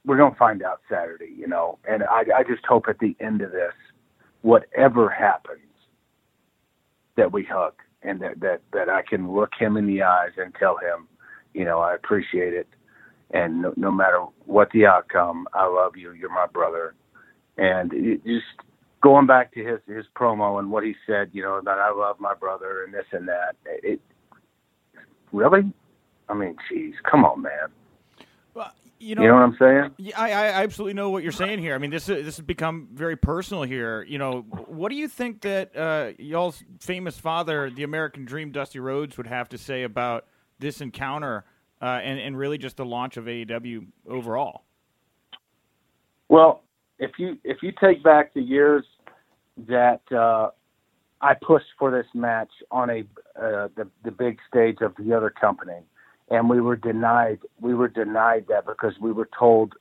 we're 0.08 0.18
going 0.18 0.32
to 0.32 0.40
find 0.40 0.64
out 0.64 0.80
Saturday, 0.90 1.34
you 1.38 1.48
know. 1.48 1.78
And 1.88 2.04
I, 2.04 2.24
I 2.40 2.44
just 2.44 2.66
hope 2.66 2.86
at 2.88 2.98
the 3.00 3.16
end 3.20 3.42
of 3.42 3.52
this, 3.52 3.74
whatever 4.42 5.10
happens, 5.10 5.60
that 7.18 7.32
we 7.32 7.44
hug 7.44 7.74
and 8.04 8.22
that, 8.22 8.40
that, 8.40 8.62
that 8.72 8.90
I 8.90 9.02
can 9.02 9.34
look 9.34 9.50
him 9.60 9.76
in 9.76 9.86
the 9.86 10.04
eyes 10.04 10.30
and 10.38 10.56
tell 10.56 10.78
him, 10.78 11.08
you 11.54 11.66
know, 11.66 11.80
I 11.80 11.96
appreciate 11.96 12.54
it. 12.54 12.68
And 13.32 13.62
no, 13.62 13.74
no 13.76 13.92
matter 13.92 14.24
what 14.46 14.70
the 14.72 14.86
outcome, 14.86 15.48
I 15.54 15.68
love 15.68 15.98
you. 15.98 16.14
You're 16.14 16.34
my 16.34 16.46
brother. 16.46 16.96
And 17.58 17.92
it, 17.94 18.24
just 18.24 18.46
going 19.02 19.28
back 19.28 19.54
to 19.56 19.66
his, 19.66 19.80
his 19.88 20.06
promo 20.16 20.60
and 20.60 20.72
what 20.72 20.84
he 20.84 20.96
said, 21.06 21.32
you 21.34 21.42
know, 21.42 21.60
that 21.66 21.80
I 21.80 21.92
love 21.92 22.18
my 22.20 22.34
brother 22.34 22.84
and 22.86 22.94
this 22.94 23.06
and 23.12 23.28
that. 23.28 23.56
It, 23.66 24.00
really? 25.34 25.74
I 26.30 26.34
mean, 26.34 26.56
geez, 26.70 26.94
come 27.10 27.26
on, 27.26 27.42
man. 27.42 27.70
You 29.00 29.16
know, 29.16 29.22
you 29.22 29.28
know 29.28 29.36
what 29.36 29.44
I'm 29.44 29.58
saying? 29.60 29.92
Yeah, 29.98 30.20
I, 30.20 30.30
I 30.32 30.64
absolutely 30.64 30.94
know 30.94 31.10
what 31.10 31.22
you're 31.22 31.32
saying 31.32 31.60
here. 31.60 31.76
I 31.76 31.78
mean, 31.78 31.92
this 31.92 32.10
is, 32.10 32.26
this 32.26 32.38
has 32.38 32.46
become 32.46 32.88
very 32.94 33.16
personal 33.16 33.64
here. 33.64 34.04
You 34.04 34.18
know, 34.18 34.42
what 34.68 34.90
do 34.90 34.96
you 34.96 35.08
think 35.08 35.42
that 35.42 35.76
uh, 35.76 36.14
y'all's 36.18 36.64
famous 36.80 37.18
father, 37.18 37.70
the 37.70 37.84
American 37.84 38.26
Dream, 38.26 38.52
Dusty 38.52 38.80
Rhodes, 38.80 39.18
would 39.18 39.28
have 39.28 39.50
to 39.50 39.58
say 39.58 39.84
about 39.84 40.26
this 40.60 40.82
encounter 40.82 41.46
uh, 41.82 41.86
and 41.86 42.20
and 42.20 42.38
really 42.38 42.58
just 42.58 42.78
the 42.78 42.86
launch 42.86 43.18
of 43.18 43.26
AEW 43.26 43.86
overall? 44.10 44.64
Well, 46.30 46.64
if 46.98 47.12
you 47.20 47.38
if 47.44 47.58
you 47.62 47.72
take 47.80 48.04
back 48.04 48.34
the 48.34 48.42
years 48.42 48.86
that 49.68 50.02
uh, 50.12 50.50
I 51.22 51.34
pushed 51.36 51.68
for 51.78 51.92
this 51.92 52.08
match 52.14 52.52
on 52.72 52.90
a 52.90 53.00
uh, 53.40 53.70
the 53.76 53.88
the 54.04 54.12
big 54.12 54.40
stage 54.50 54.78
of 54.82 54.94
the 54.98 55.14
other 55.14 55.30
company 55.30 55.84
and 56.30 56.50
we 56.50 56.62
were 56.62 56.76
denied 56.76 57.40
we 57.60 57.74
were 57.74 57.88
denied 57.88 58.46
that 58.50 58.66
because 58.66 58.94
we 59.00 59.12
were 59.12 59.30
told 59.38 59.74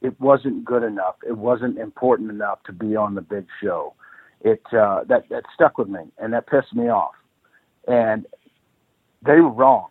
it 0.00 0.18
wasn't 0.20 0.64
good 0.64 0.82
enough 0.82 1.16
it 1.26 1.36
wasn't 1.36 1.78
important 1.78 2.30
enough 2.30 2.62
to 2.64 2.72
be 2.72 2.96
on 2.96 3.14
the 3.14 3.20
big 3.20 3.46
show. 3.62 3.94
It 4.40 4.62
uh 4.72 5.04
that 5.08 5.28
that 5.30 5.44
stuck 5.54 5.78
with 5.78 5.88
me 5.88 6.00
and 6.18 6.32
that 6.32 6.46
pissed 6.46 6.74
me 6.74 6.88
off. 6.88 7.14
And 7.86 8.26
they 9.24 9.40
were 9.40 9.50
wrong. 9.50 9.88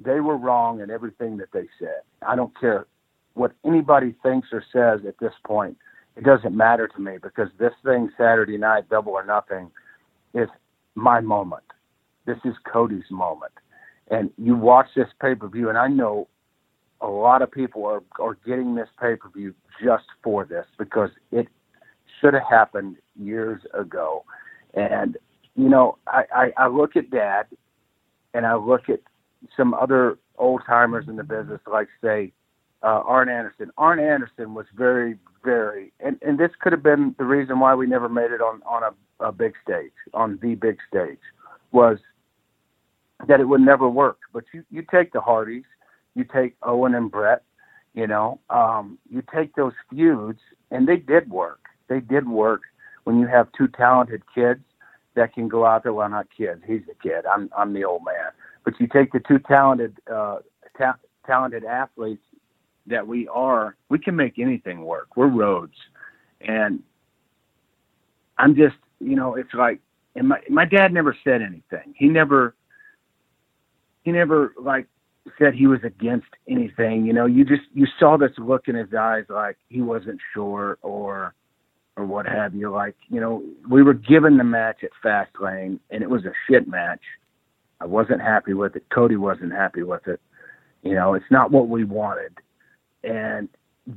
They 0.00 0.20
were 0.20 0.36
wrong 0.36 0.80
in 0.80 0.90
everything 0.90 1.36
that 1.38 1.52
they 1.52 1.68
said. 1.78 2.00
I 2.26 2.36
don't 2.36 2.58
care 2.58 2.86
what 3.34 3.52
anybody 3.64 4.14
thinks 4.22 4.48
or 4.52 4.62
says 4.72 5.06
at 5.06 5.18
this 5.20 5.32
point. 5.46 5.76
It 6.16 6.24
doesn't 6.24 6.56
matter 6.56 6.88
to 6.88 7.00
me 7.00 7.18
because 7.22 7.48
this 7.58 7.72
thing 7.84 8.10
saturday 8.16 8.56
night 8.56 8.88
double 8.88 9.12
or 9.12 9.24
nothing 9.24 9.70
is 10.32 10.48
my 10.94 11.20
moment. 11.20 11.64
This 12.26 12.38
is 12.44 12.54
cody's 12.72 13.10
moment 13.10 13.52
and 14.14 14.30
you 14.38 14.54
watch 14.54 14.86
this 14.94 15.08
pay 15.20 15.34
per 15.34 15.48
view, 15.48 15.68
and 15.68 15.78
I 15.78 15.88
know 15.88 16.28
a 17.00 17.08
lot 17.08 17.42
of 17.42 17.50
people 17.50 17.84
are 17.84 18.02
are 18.20 18.36
getting 18.46 18.74
this 18.74 18.88
pay 19.00 19.16
per 19.16 19.28
view 19.28 19.54
just 19.82 20.04
for 20.22 20.44
this 20.44 20.66
because 20.78 21.10
it 21.32 21.48
should 22.20 22.34
have 22.34 22.44
happened 22.48 22.96
years 23.16 23.60
ago. 23.74 24.24
And 24.74 25.16
you 25.56 25.68
know, 25.68 25.98
I, 26.06 26.24
I, 26.34 26.52
I 26.64 26.68
look 26.68 26.96
at 26.96 27.10
that 27.10 27.44
and 28.34 28.46
I 28.46 28.54
look 28.56 28.88
at 28.88 29.00
some 29.56 29.74
other 29.74 30.18
old 30.38 30.62
timers 30.66 31.06
in 31.08 31.16
the 31.16 31.22
business, 31.22 31.60
like 31.70 31.88
say 32.02 32.32
uh, 32.82 33.02
Arn 33.04 33.28
Anderson. 33.28 33.70
Arn 33.78 33.98
Anderson 33.98 34.54
was 34.54 34.66
very, 34.76 35.18
very, 35.42 35.92
and 36.00 36.18
and 36.22 36.38
this 36.38 36.50
could 36.60 36.72
have 36.72 36.82
been 36.82 37.14
the 37.18 37.24
reason 37.24 37.58
why 37.58 37.74
we 37.74 37.86
never 37.86 38.08
made 38.08 38.30
it 38.30 38.40
on 38.40 38.62
on 38.64 38.82
a, 38.84 39.24
a 39.24 39.32
big 39.32 39.54
stage, 39.62 39.92
on 40.12 40.38
the 40.40 40.54
big 40.54 40.78
stage, 40.88 41.18
was 41.72 41.98
that 43.28 43.40
it 43.40 43.44
would 43.44 43.60
never 43.60 43.88
work. 43.88 44.18
But 44.32 44.44
you 44.52 44.64
you 44.70 44.82
take 44.90 45.12
the 45.12 45.20
Hardys, 45.20 45.64
you 46.14 46.24
take 46.24 46.56
Owen 46.62 46.94
and 46.94 47.10
Bret, 47.10 47.42
you 47.94 48.06
know, 48.06 48.40
um, 48.50 48.98
you 49.08 49.22
take 49.34 49.54
those 49.54 49.72
feuds, 49.90 50.40
and 50.70 50.86
they 50.86 50.96
did 50.96 51.30
work. 51.30 51.60
They 51.88 52.00
did 52.00 52.28
work 52.28 52.62
when 53.04 53.18
you 53.20 53.26
have 53.26 53.48
two 53.56 53.68
talented 53.68 54.22
kids 54.34 54.60
that 55.14 55.32
can 55.32 55.48
go 55.48 55.64
out 55.64 55.84
there. 55.84 55.92
Well, 55.92 56.08
not 56.08 56.26
kids. 56.36 56.60
He's 56.66 56.82
a 56.90 57.02
kid. 57.02 57.24
I'm 57.26 57.50
I'm 57.56 57.72
the 57.72 57.84
old 57.84 58.04
man. 58.04 58.32
But 58.64 58.74
you 58.80 58.88
take 58.88 59.12
the 59.12 59.20
two 59.20 59.38
talented 59.38 59.96
uh, 60.12 60.38
ta- 60.76 60.98
talented 61.26 61.64
athletes 61.64 62.24
that 62.86 63.06
we 63.06 63.28
are. 63.28 63.76
We 63.88 63.98
can 63.98 64.16
make 64.16 64.38
anything 64.38 64.84
work. 64.84 65.16
We're 65.16 65.28
Rhodes, 65.28 65.76
and 66.40 66.82
I'm 68.38 68.56
just 68.56 68.76
you 69.00 69.16
know 69.16 69.36
it's 69.36 69.54
like 69.54 69.80
and 70.16 70.28
my 70.28 70.40
my 70.48 70.64
dad 70.64 70.92
never 70.92 71.16
said 71.24 71.42
anything. 71.42 71.94
He 71.96 72.08
never 72.08 72.54
he 74.04 74.12
never 74.12 74.54
like 74.60 74.86
said 75.38 75.54
he 75.54 75.66
was 75.66 75.80
against 75.82 76.28
anything. 76.48 77.06
You 77.06 77.12
know, 77.12 77.26
you 77.26 77.44
just 77.44 77.62
you 77.72 77.86
saw 77.98 78.16
this 78.16 78.32
look 78.38 78.68
in 78.68 78.74
his 78.74 78.94
eyes 78.98 79.24
like 79.28 79.56
he 79.68 79.80
wasn't 79.80 80.20
sure 80.32 80.78
or 80.82 81.34
or 81.96 82.04
what 82.04 82.26
have 82.26 82.54
you. 82.54 82.70
Like, 82.70 82.96
you 83.08 83.20
know, 83.20 83.42
we 83.70 83.82
were 83.82 83.94
given 83.94 84.36
the 84.36 84.44
match 84.44 84.82
at 84.82 84.90
Fastlane, 85.02 85.78
and 85.90 86.02
it 86.02 86.10
was 86.10 86.24
a 86.24 86.32
shit 86.48 86.68
match. 86.68 87.00
I 87.80 87.86
wasn't 87.86 88.20
happy 88.20 88.54
with 88.54 88.76
it. 88.76 88.84
Cody 88.92 89.16
wasn't 89.16 89.52
happy 89.52 89.82
with 89.82 90.06
it. 90.06 90.20
You 90.82 90.94
know, 90.94 91.14
it's 91.14 91.30
not 91.30 91.50
what 91.50 91.68
we 91.68 91.84
wanted. 91.84 92.38
And 93.02 93.48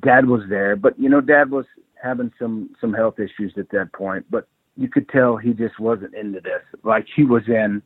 Dad 0.02 0.28
was 0.28 0.42
there, 0.50 0.76
but 0.76 1.00
you 1.00 1.10
know, 1.10 1.22
Dad 1.22 1.50
was 1.52 1.66
having 2.02 2.32
some 2.40 2.70
some 2.80 2.94
health 2.94 3.16
issues 3.20 3.54
at 3.58 3.70
that 3.72 3.94
point. 3.94 4.26
But 4.30 4.48
you 4.76 4.90
could 4.90 5.10
tell 5.10 5.38
he 5.38 5.54
just 5.54 5.80
wasn't 5.80 6.14
into 6.14 6.40
this. 6.40 6.62
Like 6.84 7.06
he 7.16 7.24
was 7.24 7.44
in 7.48 7.82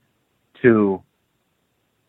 to 0.61 1.01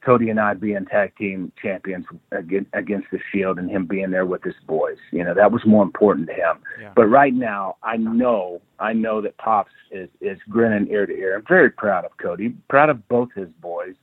Cody 0.04 0.30
and 0.30 0.40
I 0.40 0.54
being 0.54 0.84
tag 0.84 1.16
team 1.16 1.52
champions 1.60 2.06
against 2.32 3.10
the 3.10 3.18
Shield 3.30 3.58
and 3.58 3.70
him 3.70 3.86
being 3.86 4.10
there 4.10 4.26
with 4.26 4.42
his 4.42 4.54
boys. 4.66 4.98
You 5.12 5.24
know, 5.24 5.34
that 5.34 5.52
was 5.52 5.64
more 5.64 5.82
important 5.82 6.26
to 6.28 6.34
him. 6.34 6.58
Yeah. 6.80 6.92
But 6.94 7.06
right 7.06 7.34
now, 7.34 7.76
I 7.82 7.96
know, 7.96 8.60
I 8.80 8.92
know 8.92 9.20
that 9.20 9.36
Pops 9.38 9.70
is 9.90 10.08
is 10.20 10.38
grinning 10.48 10.90
ear 10.90 11.06
to 11.06 11.12
ear. 11.12 11.36
I'm 11.36 11.44
very 11.46 11.70
proud 11.70 12.04
of 12.04 12.16
Cody, 12.18 12.54
proud 12.68 12.90
of 12.90 13.06
both 13.08 13.28
his 13.34 13.48
boys. 13.60 13.94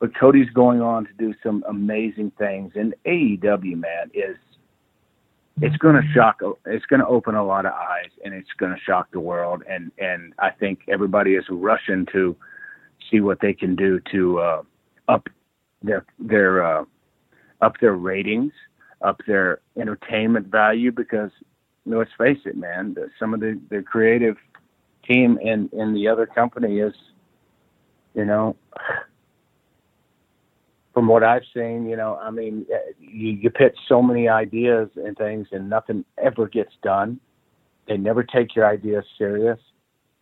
But 0.00 0.14
Cody's 0.18 0.50
going 0.50 0.80
on 0.80 1.06
to 1.06 1.12
do 1.18 1.34
some 1.42 1.64
amazing 1.68 2.32
things, 2.36 2.72
and 2.74 2.94
AEW 3.06 3.76
man 3.76 4.10
is 4.12 4.36
it's 5.60 5.76
going 5.76 5.94
to 5.94 6.02
shock 6.12 6.40
it's 6.66 6.86
going 6.86 7.00
to 7.00 7.06
open 7.06 7.34
a 7.34 7.44
lot 7.44 7.64
of 7.64 7.72
eyes 7.72 8.10
and 8.24 8.34
it's 8.34 8.50
going 8.58 8.72
to 8.72 8.80
shock 8.80 9.08
the 9.12 9.20
world 9.20 9.62
and 9.68 9.92
and 9.98 10.32
i 10.40 10.50
think 10.50 10.80
everybody 10.88 11.34
is 11.34 11.44
rushing 11.48 12.06
to 12.10 12.36
see 13.08 13.20
what 13.20 13.38
they 13.40 13.52
can 13.52 13.76
do 13.76 14.00
to 14.10 14.40
uh 14.40 14.62
up 15.08 15.28
their 15.84 16.04
their 16.18 16.64
uh, 16.64 16.84
up 17.60 17.74
their 17.80 17.94
ratings, 17.94 18.52
up 19.02 19.20
their 19.26 19.60
entertainment 19.80 20.46
value. 20.48 20.90
Because 20.92 21.30
let's 21.86 22.10
face 22.18 22.38
it, 22.44 22.56
man, 22.56 22.94
the, 22.94 23.10
some 23.18 23.34
of 23.34 23.40
the 23.40 23.60
the 23.70 23.82
creative 23.82 24.36
team 25.06 25.38
in 25.42 25.68
in 25.72 25.94
the 25.94 26.08
other 26.08 26.26
company 26.26 26.80
is, 26.80 26.94
you 28.14 28.24
know. 28.24 28.56
From 30.92 31.08
what 31.08 31.24
I've 31.24 31.42
seen, 31.52 31.88
you 31.88 31.96
know, 31.96 32.20
I 32.22 32.30
mean, 32.30 32.66
uh, 32.72 32.76
you, 33.00 33.30
you 33.30 33.50
pitch 33.50 33.76
so 33.88 34.00
many 34.00 34.28
ideas 34.28 34.88
and 34.94 35.16
things, 35.16 35.48
and 35.50 35.68
nothing 35.68 36.04
ever 36.18 36.46
gets 36.46 36.70
done. 36.84 37.18
They 37.88 37.96
never 37.96 38.22
take 38.22 38.54
your 38.54 38.64
ideas 38.64 39.04
serious, 39.18 39.58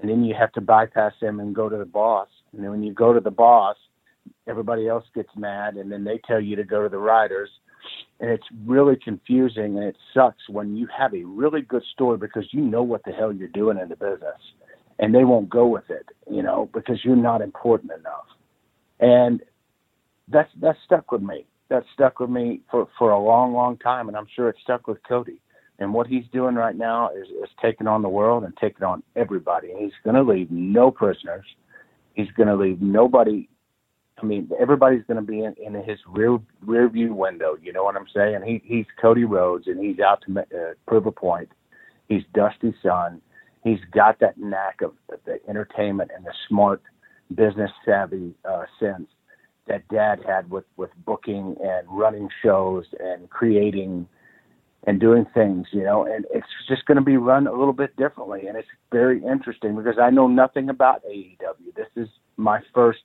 and 0.00 0.08
then 0.08 0.24
you 0.24 0.34
have 0.34 0.50
to 0.52 0.62
bypass 0.62 1.12
them 1.20 1.40
and 1.40 1.54
go 1.54 1.68
to 1.68 1.76
the 1.76 1.84
boss. 1.84 2.28
And 2.52 2.64
then 2.64 2.70
when 2.70 2.82
you 2.82 2.94
go 2.94 3.12
to 3.12 3.20
the 3.20 3.30
boss, 3.30 3.76
everybody 4.46 4.88
else 4.88 5.04
gets 5.14 5.30
mad 5.36 5.76
and 5.76 5.90
then 5.90 6.04
they 6.04 6.20
tell 6.26 6.40
you 6.40 6.56
to 6.56 6.64
go 6.64 6.82
to 6.82 6.88
the 6.88 6.98
writers 6.98 7.50
and 8.20 8.30
it's 8.30 8.46
really 8.66 8.96
confusing 8.96 9.76
and 9.76 9.84
it 9.84 9.96
sucks 10.14 10.48
when 10.48 10.76
you 10.76 10.86
have 10.96 11.14
a 11.14 11.24
really 11.24 11.62
good 11.62 11.82
story 11.92 12.16
because 12.16 12.46
you 12.52 12.60
know 12.60 12.82
what 12.82 13.02
the 13.04 13.12
hell 13.12 13.32
you're 13.32 13.48
doing 13.48 13.78
in 13.78 13.88
the 13.88 13.96
business 13.96 14.40
and 14.98 15.14
they 15.14 15.24
won't 15.24 15.48
go 15.48 15.66
with 15.66 15.88
it 15.90 16.06
you 16.30 16.42
know 16.42 16.68
because 16.72 16.98
you're 17.04 17.16
not 17.16 17.42
important 17.42 17.90
enough. 17.92 18.26
And 19.00 19.42
that's 20.28 20.50
that's 20.60 20.78
stuck 20.84 21.10
with 21.12 21.22
me. 21.22 21.46
That's 21.68 21.86
stuck 21.94 22.20
with 22.20 22.30
me 22.30 22.60
for 22.70 22.88
for 22.98 23.10
a 23.10 23.18
long 23.18 23.52
long 23.52 23.76
time 23.78 24.08
and 24.08 24.16
i'm 24.16 24.26
sure 24.34 24.48
it's 24.48 24.60
stuck 24.62 24.86
with 24.86 24.98
cody. 25.08 25.40
And 25.78 25.92
what 25.92 26.06
he's 26.06 26.24
doing 26.32 26.54
right 26.54 26.76
now 26.76 27.10
is, 27.10 27.26
is 27.28 27.48
taking 27.60 27.88
on 27.88 28.02
the 28.02 28.08
world 28.08 28.44
and 28.44 28.56
taking 28.58 28.84
on 28.84 29.02
everybody. 29.16 29.72
And 29.72 29.80
he's 29.80 29.92
going 30.04 30.14
to 30.14 30.22
leave 30.22 30.48
no 30.50 30.92
prisoners. 30.92 31.44
He's 32.14 32.30
going 32.36 32.48
to 32.48 32.54
leave 32.54 32.80
nobody 32.80 33.48
I 34.22 34.26
mean, 34.26 34.50
everybody's 34.60 35.02
going 35.04 35.16
to 35.16 35.26
be 35.26 35.40
in, 35.42 35.54
in 35.60 35.74
his 35.74 35.98
rear 36.08 36.38
rear 36.64 36.88
view 36.88 37.12
window. 37.12 37.56
You 37.60 37.72
know 37.72 37.82
what 37.82 37.96
I'm 37.96 38.06
saying? 38.14 38.42
He 38.46 38.62
he's 38.64 38.86
Cody 39.00 39.24
Rhodes, 39.24 39.66
and 39.66 39.84
he's 39.84 39.98
out 39.98 40.22
to 40.26 40.40
uh, 40.40 40.74
prove 40.86 41.06
a 41.06 41.12
point. 41.12 41.50
He's 42.08 42.22
Dusty's 42.32 42.74
son. 42.82 43.20
He's 43.64 43.80
got 43.92 44.20
that 44.20 44.38
knack 44.38 44.80
of 44.82 44.92
the 45.24 45.38
entertainment 45.48 46.10
and 46.14 46.24
the 46.24 46.32
smart 46.48 46.82
business 47.34 47.70
savvy 47.84 48.34
uh, 48.48 48.64
sense 48.78 49.08
that 49.66 49.86
Dad 49.88 50.20
had 50.26 50.50
with 50.50 50.64
with 50.76 50.90
booking 51.04 51.56
and 51.60 51.86
running 51.88 52.28
shows 52.42 52.84
and 53.00 53.28
creating 53.28 54.06
and 54.84 55.00
doing 55.00 55.24
things, 55.32 55.66
you 55.70 55.84
know, 55.84 56.04
and 56.04 56.26
it's 56.34 56.46
just 56.68 56.84
going 56.86 56.96
to 56.96 57.04
be 57.04 57.16
run 57.16 57.46
a 57.46 57.52
little 57.52 57.72
bit 57.72 57.96
differently. 57.96 58.48
And 58.48 58.56
it's 58.56 58.68
very 58.90 59.22
interesting 59.24 59.76
because 59.76 59.96
I 59.96 60.10
know 60.10 60.26
nothing 60.26 60.68
about 60.68 61.04
AEW. 61.04 61.74
This 61.76 61.86
is 61.94 62.08
my 62.36 62.60
first 62.74 63.02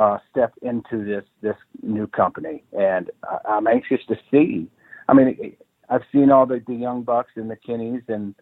uh, 0.00 0.16
step 0.30 0.54
into 0.62 1.04
this 1.04 1.24
this 1.42 1.56
new 1.82 2.06
company, 2.06 2.64
and 2.72 3.10
I'm 3.46 3.66
anxious 3.66 4.00
to 4.08 4.16
see. 4.30 4.66
I 5.08 5.12
mean, 5.12 5.54
I've 5.90 6.04
seen 6.10 6.30
all 6.30 6.46
the, 6.46 6.62
the 6.66 6.74
young 6.74 7.02
bucks 7.02 7.32
and 7.36 7.50
the 7.50 7.56
Kennys, 7.56 8.08
and 8.08 8.34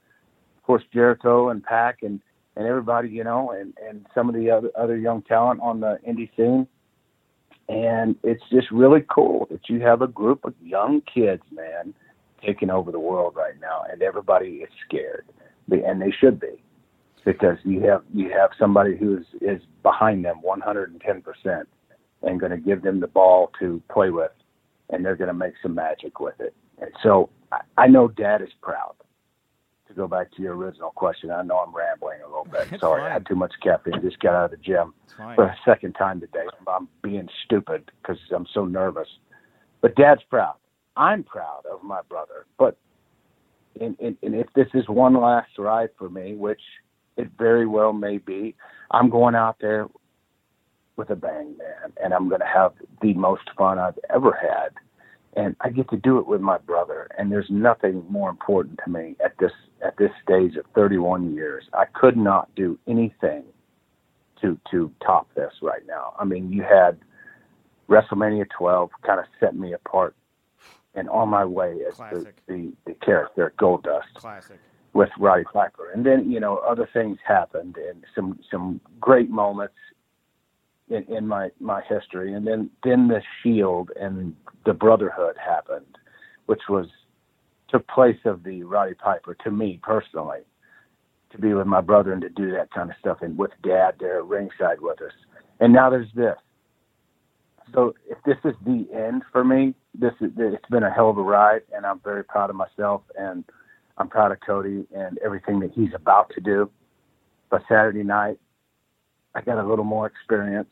of 0.56 0.62
course 0.62 0.84
Jericho 0.94 1.48
and 1.48 1.62
PAC 1.62 1.98
and 2.02 2.20
and 2.54 2.64
everybody, 2.64 3.08
you 3.08 3.24
know, 3.24 3.50
and 3.50 3.74
and 3.84 4.06
some 4.14 4.28
of 4.28 4.36
the 4.36 4.48
other 4.48 4.70
other 4.78 4.96
young 4.96 5.22
talent 5.22 5.60
on 5.60 5.80
the 5.80 5.98
indie 6.08 6.30
scene. 6.36 6.68
And 7.68 8.14
it's 8.22 8.44
just 8.50 8.70
really 8.70 9.04
cool 9.10 9.48
that 9.50 9.68
you 9.68 9.80
have 9.80 10.00
a 10.00 10.06
group 10.06 10.44
of 10.44 10.54
young 10.62 11.02
kids, 11.12 11.42
man, 11.50 11.92
taking 12.42 12.70
over 12.70 12.92
the 12.92 13.00
world 13.00 13.34
right 13.36 13.60
now, 13.60 13.82
and 13.90 14.00
everybody 14.00 14.62
is 14.62 14.70
scared, 14.86 15.26
and 15.70 16.00
they 16.00 16.12
should 16.20 16.38
be 16.38 16.62
because 17.28 17.58
you 17.62 17.82
have 17.82 18.02
you 18.14 18.30
have 18.30 18.48
somebody 18.58 18.96
who 18.96 19.18
is 19.18 19.26
is 19.42 19.60
behind 19.82 20.24
them 20.24 20.40
110 20.40 21.20
percent 21.20 21.68
and 22.22 22.40
going 22.40 22.52
to 22.52 22.56
give 22.56 22.80
them 22.80 23.00
the 23.00 23.06
ball 23.06 23.52
to 23.60 23.82
play 23.92 24.08
with, 24.08 24.32
and 24.88 25.04
they're 25.04 25.14
going 25.14 25.28
to 25.28 25.34
make 25.34 25.52
some 25.62 25.74
magic 25.74 26.20
with 26.20 26.40
it. 26.40 26.54
And 26.80 26.90
so 27.02 27.28
I, 27.52 27.60
I 27.76 27.86
know 27.86 28.08
Dad 28.08 28.40
is 28.40 28.48
proud. 28.62 28.94
To 29.88 29.94
go 29.94 30.06
back 30.06 30.32
to 30.36 30.42
your 30.42 30.56
original 30.56 30.90
question, 30.90 31.30
I 31.30 31.42
know 31.42 31.58
I'm 31.58 31.74
rambling 31.74 32.20
a 32.22 32.26
little 32.26 32.46
bit. 32.50 32.72
It's 32.72 32.80
Sorry, 32.80 33.02
fine. 33.02 33.10
I 33.10 33.12
had 33.12 33.26
too 33.26 33.36
much 33.36 33.52
caffeine. 33.62 34.00
Just 34.02 34.20
got 34.20 34.34
out 34.34 34.44
of 34.46 34.50
the 34.50 34.56
gym 34.58 34.94
for 35.34 35.44
a 35.44 35.56
second 35.64 35.94
time 35.94 36.20
today. 36.20 36.46
I'm 36.66 36.88
being 37.02 37.28
stupid 37.44 37.90
because 38.00 38.18
I'm 38.34 38.46
so 38.52 38.64
nervous. 38.64 39.08
But 39.82 39.96
Dad's 39.96 40.22
proud. 40.28 40.56
I'm 40.96 41.24
proud 41.24 41.62
of 41.70 41.82
my 41.82 42.00
brother. 42.08 42.46
But 42.58 42.76
and, 43.80 43.96
and, 44.00 44.16
and 44.22 44.34
if 44.34 44.46
this 44.54 44.68
is 44.74 44.88
one 44.88 45.14
last 45.14 45.50
ride 45.58 45.90
for 45.98 46.10
me, 46.10 46.34
which 46.34 46.60
it 47.18 47.30
very 47.36 47.66
well 47.66 47.92
may 47.92 48.18
be. 48.18 48.54
I'm 48.90 49.10
going 49.10 49.34
out 49.34 49.56
there 49.60 49.88
with 50.96 51.10
a 51.10 51.16
bang, 51.16 51.56
man, 51.58 51.92
and 52.02 52.14
I'm 52.14 52.28
going 52.28 52.40
to 52.40 52.46
have 52.46 52.72
the 53.02 53.12
most 53.14 53.42
fun 53.58 53.78
I've 53.78 53.98
ever 54.08 54.32
had. 54.32 54.70
And 55.36 55.54
I 55.60 55.68
get 55.70 55.90
to 55.90 55.96
do 55.96 56.18
it 56.18 56.26
with 56.26 56.40
my 56.40 56.58
brother, 56.58 57.08
and 57.18 57.30
there's 57.30 57.50
nothing 57.50 58.04
more 58.08 58.30
important 58.30 58.80
to 58.84 58.90
me 58.90 59.14
at 59.22 59.36
this 59.38 59.52
at 59.84 59.96
this 59.96 60.10
stage 60.22 60.56
of 60.56 60.64
31 60.74 61.34
years. 61.34 61.64
I 61.74 61.84
could 61.84 62.16
not 62.16 62.52
do 62.56 62.78
anything 62.88 63.44
to 64.40 64.58
to 64.70 64.90
top 65.04 65.28
this 65.34 65.52
right 65.60 65.82
now. 65.86 66.14
I 66.18 66.24
mean, 66.24 66.50
you 66.50 66.62
had 66.62 66.98
WrestleMania 67.88 68.46
12 68.56 68.90
kind 69.06 69.20
of 69.20 69.26
set 69.38 69.54
me 69.54 69.74
apart, 69.74 70.16
and 70.94 71.08
on 71.10 71.28
my 71.28 71.44
way 71.44 71.76
as 71.86 71.98
the, 71.98 72.32
the 72.48 72.72
the 72.86 72.94
character 72.94 73.52
Goldust. 73.58 74.14
Classic 74.14 74.58
with 74.98 75.10
Roddy 75.16 75.44
Piper. 75.44 75.92
And 75.92 76.04
then, 76.04 76.28
you 76.28 76.40
know, 76.40 76.56
other 76.56 76.88
things 76.92 77.18
happened 77.24 77.76
and 77.76 78.02
some 78.16 78.40
some 78.50 78.80
great 79.00 79.30
moments 79.30 79.76
in, 80.90 81.04
in 81.04 81.24
my, 81.24 81.50
my 81.60 81.82
history. 81.88 82.34
And 82.34 82.44
then 82.44 82.68
then 82.82 83.06
the 83.06 83.22
Shield 83.40 83.90
and 83.98 84.34
the 84.66 84.72
Brotherhood 84.72 85.36
happened, 85.38 85.98
which 86.46 86.62
was 86.68 86.86
took 87.68 87.86
place 87.86 88.18
of 88.24 88.42
the 88.42 88.64
Roddy 88.64 88.94
Piper 88.94 89.36
to 89.44 89.52
me 89.52 89.78
personally, 89.84 90.40
to 91.30 91.38
be 91.38 91.54
with 91.54 91.68
my 91.68 91.80
brother 91.80 92.12
and 92.12 92.22
to 92.22 92.28
do 92.30 92.50
that 92.50 92.72
kind 92.72 92.90
of 92.90 92.96
stuff 92.98 93.18
and 93.20 93.38
with 93.38 93.52
dad 93.62 93.92
there 94.00 94.24
ringside 94.24 94.80
with 94.80 95.00
us. 95.00 95.12
And 95.60 95.72
now 95.72 95.90
there's 95.90 96.12
this. 96.16 96.38
So 97.72 97.94
if 98.10 98.18
this 98.26 98.38
is 98.44 98.56
the 98.64 98.88
end 98.92 99.22
for 99.30 99.44
me, 99.44 99.74
this 99.94 100.14
is, 100.20 100.32
it's 100.38 100.70
been 100.70 100.82
a 100.82 100.90
hell 100.90 101.10
of 101.10 101.18
a 101.18 101.22
ride 101.22 101.62
and 101.72 101.86
I'm 101.86 102.00
very 102.00 102.24
proud 102.24 102.50
of 102.50 102.56
myself 102.56 103.02
and 103.16 103.44
I'm 103.98 104.08
proud 104.08 104.32
of 104.32 104.38
Cody 104.40 104.86
and 104.94 105.18
everything 105.24 105.60
that 105.60 105.72
he's 105.72 105.92
about 105.94 106.30
to 106.34 106.40
do. 106.40 106.70
But 107.50 107.62
Saturday 107.68 108.04
night, 108.04 108.38
I 109.34 109.40
got 109.40 109.62
a 109.62 109.68
little 109.68 109.84
more 109.84 110.06
experience. 110.06 110.68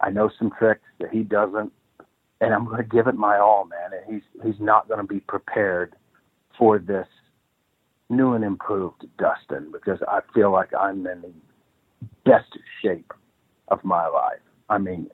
I 0.00 0.10
know 0.10 0.30
some 0.38 0.50
tricks 0.58 0.84
that 1.00 1.10
he 1.10 1.22
doesn't, 1.22 1.72
and 2.40 2.54
I'm 2.54 2.64
going 2.64 2.78
to 2.78 2.88
give 2.88 3.06
it 3.06 3.14
my 3.14 3.38
all, 3.38 3.66
man. 3.66 3.90
And 3.92 4.14
he's 4.14 4.44
he's 4.44 4.60
not 4.60 4.88
going 4.88 5.00
to 5.00 5.06
be 5.06 5.20
prepared 5.20 5.94
for 6.56 6.78
this 6.78 7.06
new 8.08 8.34
and 8.34 8.44
improved 8.44 9.06
Dustin 9.18 9.70
because 9.72 9.98
I 10.08 10.20
feel 10.34 10.52
like 10.52 10.70
I'm 10.78 11.06
in 11.06 11.22
the 11.22 11.32
best 12.24 12.56
shape 12.82 13.12
of 13.68 13.84
my 13.84 14.06
life. 14.06 14.40
I 14.70 14.78
mean, 14.78 15.08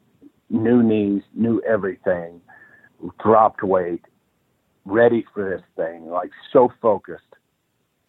new 0.50 0.82
knees, 0.82 1.22
new 1.34 1.60
everything, 1.62 2.40
dropped 3.22 3.62
weight, 3.62 4.04
ready 4.84 5.24
for 5.32 5.48
this 5.48 5.62
thing, 5.76 6.06
like 6.06 6.30
so 6.52 6.72
focused. 6.80 7.22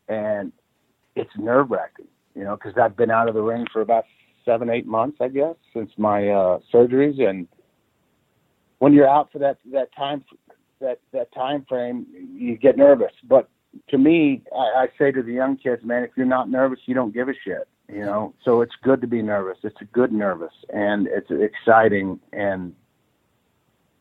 And 0.07 0.51
it's 1.15 1.31
nerve 1.37 1.71
wracking, 1.71 2.07
you 2.35 2.43
know, 2.43 2.55
because 2.55 2.73
I've 2.77 2.95
been 2.97 3.11
out 3.11 3.27
of 3.27 3.33
the 3.33 3.41
ring 3.41 3.65
for 3.71 3.81
about 3.81 4.05
seven, 4.43 4.69
eight 4.69 4.85
months, 4.85 5.17
I 5.21 5.29
guess, 5.29 5.55
since 5.73 5.91
my 5.97 6.29
uh, 6.29 6.59
surgeries. 6.73 7.21
And 7.21 7.47
when 8.79 8.93
you're 8.93 9.09
out 9.09 9.31
for 9.31 9.39
that 9.39 9.57
that 9.71 9.95
time 9.95 10.23
that 10.79 10.99
that 11.11 11.33
time 11.33 11.65
frame, 11.67 12.05
you 12.13 12.57
get 12.57 12.77
nervous. 12.77 13.13
But 13.27 13.49
to 13.89 13.97
me, 13.97 14.43
I, 14.55 14.83
I 14.83 14.87
say 14.97 15.11
to 15.11 15.23
the 15.23 15.33
young 15.33 15.57
kids, 15.57 15.83
man, 15.83 16.03
if 16.03 16.11
you're 16.15 16.25
not 16.25 16.49
nervous, 16.49 16.79
you 16.85 16.93
don't 16.93 17.13
give 17.13 17.29
a 17.29 17.33
shit. 17.43 17.67
You 17.87 18.01
know, 18.01 18.33
so 18.43 18.61
it's 18.61 18.73
good 18.81 18.99
to 19.01 19.07
be 19.07 19.21
nervous. 19.21 19.59
It's 19.63 19.79
a 19.79 19.85
good 19.85 20.11
nervous, 20.11 20.53
and 20.73 21.07
it's 21.07 21.29
exciting, 21.29 22.19
and 22.33 22.73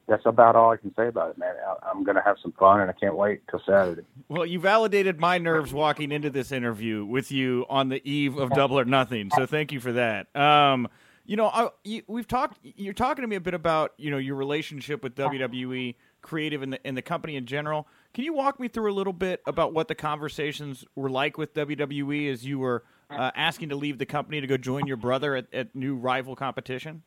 that's 0.06 0.26
about 0.26 0.56
all 0.56 0.70
I 0.70 0.76
can 0.76 0.94
say 0.94 1.08
about 1.08 1.30
it, 1.30 1.38
man. 1.38 1.54
I, 1.66 1.88
I'm 1.88 2.04
going 2.04 2.16
to 2.16 2.22
have 2.22 2.36
some 2.42 2.52
fun, 2.52 2.80
and 2.80 2.90
I 2.90 2.92
can't 2.92 3.16
wait 3.16 3.42
till 3.48 3.60
Saturday. 3.66 4.02
Well, 4.28 4.46
you 4.46 4.60
validated 4.60 5.18
my 5.18 5.38
nerves 5.38 5.72
walking 5.72 6.12
into 6.12 6.30
this 6.30 6.52
interview 6.52 7.04
with 7.04 7.32
you 7.32 7.64
on 7.68 7.88
the 7.88 8.06
eve 8.08 8.36
of 8.36 8.50
Double 8.50 8.78
or 8.78 8.84
Nothing, 8.84 9.30
so 9.34 9.46
thank 9.46 9.72
you 9.72 9.80
for 9.80 9.92
that. 9.92 10.34
Um, 10.36 10.88
you 11.26 11.36
know, 11.36 11.46
I, 11.46 11.70
you, 11.84 12.02
we've 12.06 12.28
talked. 12.28 12.58
You're 12.62 12.92
talking 12.92 13.22
to 13.22 13.28
me 13.28 13.36
a 13.36 13.40
bit 13.40 13.54
about 13.54 13.92
you 13.96 14.10
know 14.10 14.18
your 14.18 14.36
relationship 14.36 15.02
with 15.02 15.14
WWE, 15.14 15.94
creative, 16.20 16.62
and 16.62 16.74
the 16.74 16.86
and 16.86 16.96
the 16.96 17.02
company 17.02 17.36
in 17.36 17.46
general. 17.46 17.88
Can 18.12 18.24
you 18.24 18.34
walk 18.34 18.60
me 18.60 18.68
through 18.68 18.92
a 18.92 18.94
little 18.94 19.12
bit 19.12 19.40
about 19.46 19.72
what 19.72 19.88
the 19.88 19.94
conversations 19.94 20.84
were 20.94 21.10
like 21.10 21.38
with 21.38 21.54
WWE 21.54 22.30
as 22.30 22.44
you 22.44 22.58
were 22.58 22.84
uh, 23.10 23.30
asking 23.34 23.70
to 23.70 23.76
leave 23.76 23.98
the 23.98 24.06
company 24.06 24.40
to 24.40 24.46
go 24.46 24.56
join 24.56 24.86
your 24.86 24.96
brother 24.96 25.34
at, 25.34 25.46
at 25.52 25.74
new 25.74 25.96
rival 25.96 26.36
competition? 26.36 27.02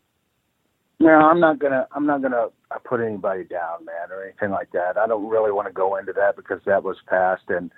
No, 1.00 1.10
I'm 1.10 1.40
not 1.40 1.60
gonna. 1.60 1.88
I'm 1.92 2.08
not 2.08 2.22
gonna 2.22 2.48
put 2.84 3.02
anybody 3.02 3.44
down, 3.44 3.86
man, 3.86 4.12
or 4.12 4.24
anything 4.24 4.50
like 4.50 4.72
that. 4.72 4.98
I 4.98 5.08
don't 5.08 5.30
really 5.30 5.52
want 5.52 5.68
to 5.68 5.74
go 5.74 5.96
into 5.96 6.12
that 6.14 6.36
because 6.36 6.60
that 6.66 6.84
was 6.84 6.98
past, 7.08 7.44
and 7.50 7.72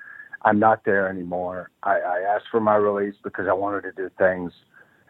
I'm 0.44 0.60
not 0.60 0.86
there 0.86 1.10
anymore. 1.10 1.70
I, 1.84 2.00
I 2.00 2.20
asked 2.34 2.46
for 2.50 2.62
my 2.62 2.76
release 2.76 3.16
because 3.24 3.46
I 3.50 3.54
wanted 3.54 3.82
to 3.82 3.92
do 3.92 4.10
things. 4.18 4.54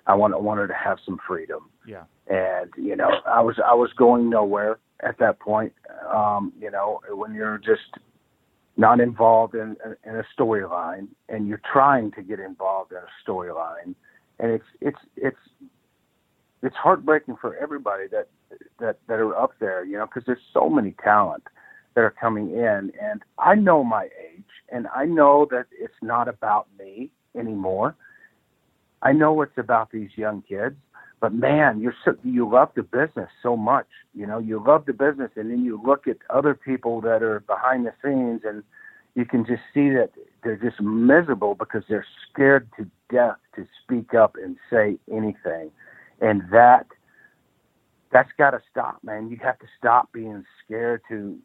I 0.07 0.15
want, 0.15 0.33
I 0.33 0.37
wanted 0.37 0.67
to 0.67 0.73
have 0.73 0.97
some 1.05 1.19
freedom. 1.27 1.69
Yeah. 1.85 2.03
And 2.27 2.71
you 2.77 2.95
know, 2.95 3.09
I 3.27 3.41
was 3.41 3.59
I 3.63 3.75
was 3.75 3.91
going 3.95 4.29
nowhere 4.29 4.79
at 5.01 5.19
that 5.19 5.39
point. 5.39 5.73
Um, 6.11 6.51
you 6.59 6.71
know, 6.71 7.01
when 7.11 7.35
you're 7.35 7.59
just 7.59 8.03
not 8.75 8.99
involved 8.99 9.53
in 9.53 9.75
in 10.03 10.15
a 10.15 10.23
storyline, 10.37 11.09
and 11.27 11.47
you're 11.47 11.61
trying 11.71 12.11
to 12.13 12.23
get 12.23 12.39
involved 12.39 12.91
in 12.91 12.97
a 12.97 13.29
storyline, 13.29 13.93
and 14.39 14.51
it's 14.51 14.65
it's 14.81 14.99
it's 15.15 15.37
it's 16.61 16.75
heartbreaking 16.75 17.37
for 17.39 17.55
everybody 17.55 18.05
that 18.11 18.27
that 18.79 18.99
that 19.07 19.19
are 19.19 19.35
up 19.35 19.51
there, 19.59 19.83
you 19.83 19.97
know, 19.97 20.05
because 20.05 20.23
there's 20.25 20.39
so 20.53 20.69
many 20.69 20.95
talent 21.03 21.43
that 21.95 22.01
are 22.01 22.13
coming 22.19 22.51
in, 22.51 22.91
and 23.01 23.23
I 23.37 23.55
know 23.55 23.83
my 23.83 24.05
age, 24.05 24.43
and 24.71 24.87
I 24.95 25.05
know 25.05 25.47
that 25.51 25.65
it's 25.71 25.93
not 26.01 26.27
about 26.27 26.67
me 26.77 27.09
anymore. 27.37 27.95
I 29.01 29.13
know 29.13 29.41
it's 29.41 29.57
about 29.57 29.91
these 29.91 30.09
young 30.15 30.41
kids, 30.41 30.75
but 31.21 31.33
man, 31.33 31.79
you're 31.79 31.95
so, 32.03 32.15
you 32.23 32.49
love 32.49 32.69
the 32.75 32.83
business 32.83 33.29
so 33.41 33.55
much, 33.55 33.87
you 34.13 34.27
know, 34.27 34.39
you 34.39 34.63
love 34.65 34.85
the 34.85 34.93
business, 34.93 35.31
and 35.35 35.49
then 35.49 35.63
you 35.63 35.81
look 35.83 36.07
at 36.07 36.17
other 36.29 36.53
people 36.53 37.01
that 37.01 37.23
are 37.23 37.39
behind 37.41 37.85
the 37.85 37.93
scenes, 38.03 38.41
and 38.43 38.63
you 39.15 39.25
can 39.25 39.45
just 39.45 39.61
see 39.73 39.89
that 39.89 40.11
they're 40.43 40.57
just 40.57 40.81
miserable 40.81 41.55
because 41.55 41.83
they're 41.89 42.05
scared 42.31 42.69
to 42.77 42.85
death 43.09 43.37
to 43.55 43.65
speak 43.83 44.13
up 44.13 44.35
and 44.41 44.57
say 44.69 44.97
anything 45.11 45.71
and 46.21 46.43
that 46.51 46.87
that's 48.11 48.29
got 48.37 48.51
to 48.51 48.61
stop, 48.71 49.03
man. 49.03 49.29
You 49.29 49.37
have 49.43 49.59
to 49.59 49.67
stop 49.77 50.11
being 50.11 50.43
scared 50.65 51.01
to 51.09 51.37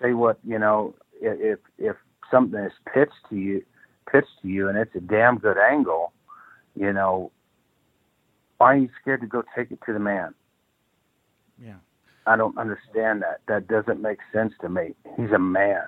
say 0.00 0.12
what 0.12 0.38
you 0.44 0.58
know. 0.58 0.94
If 1.20 1.58
if 1.78 1.96
something 2.30 2.60
is 2.60 2.72
pitched 2.92 3.12
to 3.30 3.36
you, 3.36 3.62
pitched 4.10 4.42
to 4.42 4.48
you, 4.48 4.68
and 4.68 4.78
it's 4.78 4.94
a 4.94 5.00
damn 5.00 5.38
good 5.38 5.58
angle, 5.58 6.12
you 6.74 6.92
know, 6.92 7.30
why 8.58 8.74
are 8.74 8.76
you 8.76 8.88
scared 9.00 9.20
to 9.22 9.26
go 9.26 9.42
take 9.56 9.70
it 9.70 9.78
to 9.86 9.92
the 9.92 9.98
man? 9.98 10.34
Yeah, 11.62 11.76
I 12.26 12.36
don't 12.36 12.56
understand 12.58 13.22
that. 13.22 13.40
That 13.48 13.68
doesn't 13.68 14.00
make 14.00 14.18
sense 14.32 14.52
to 14.60 14.68
me. 14.68 14.94
He's 15.16 15.30
a 15.30 15.38
man. 15.38 15.86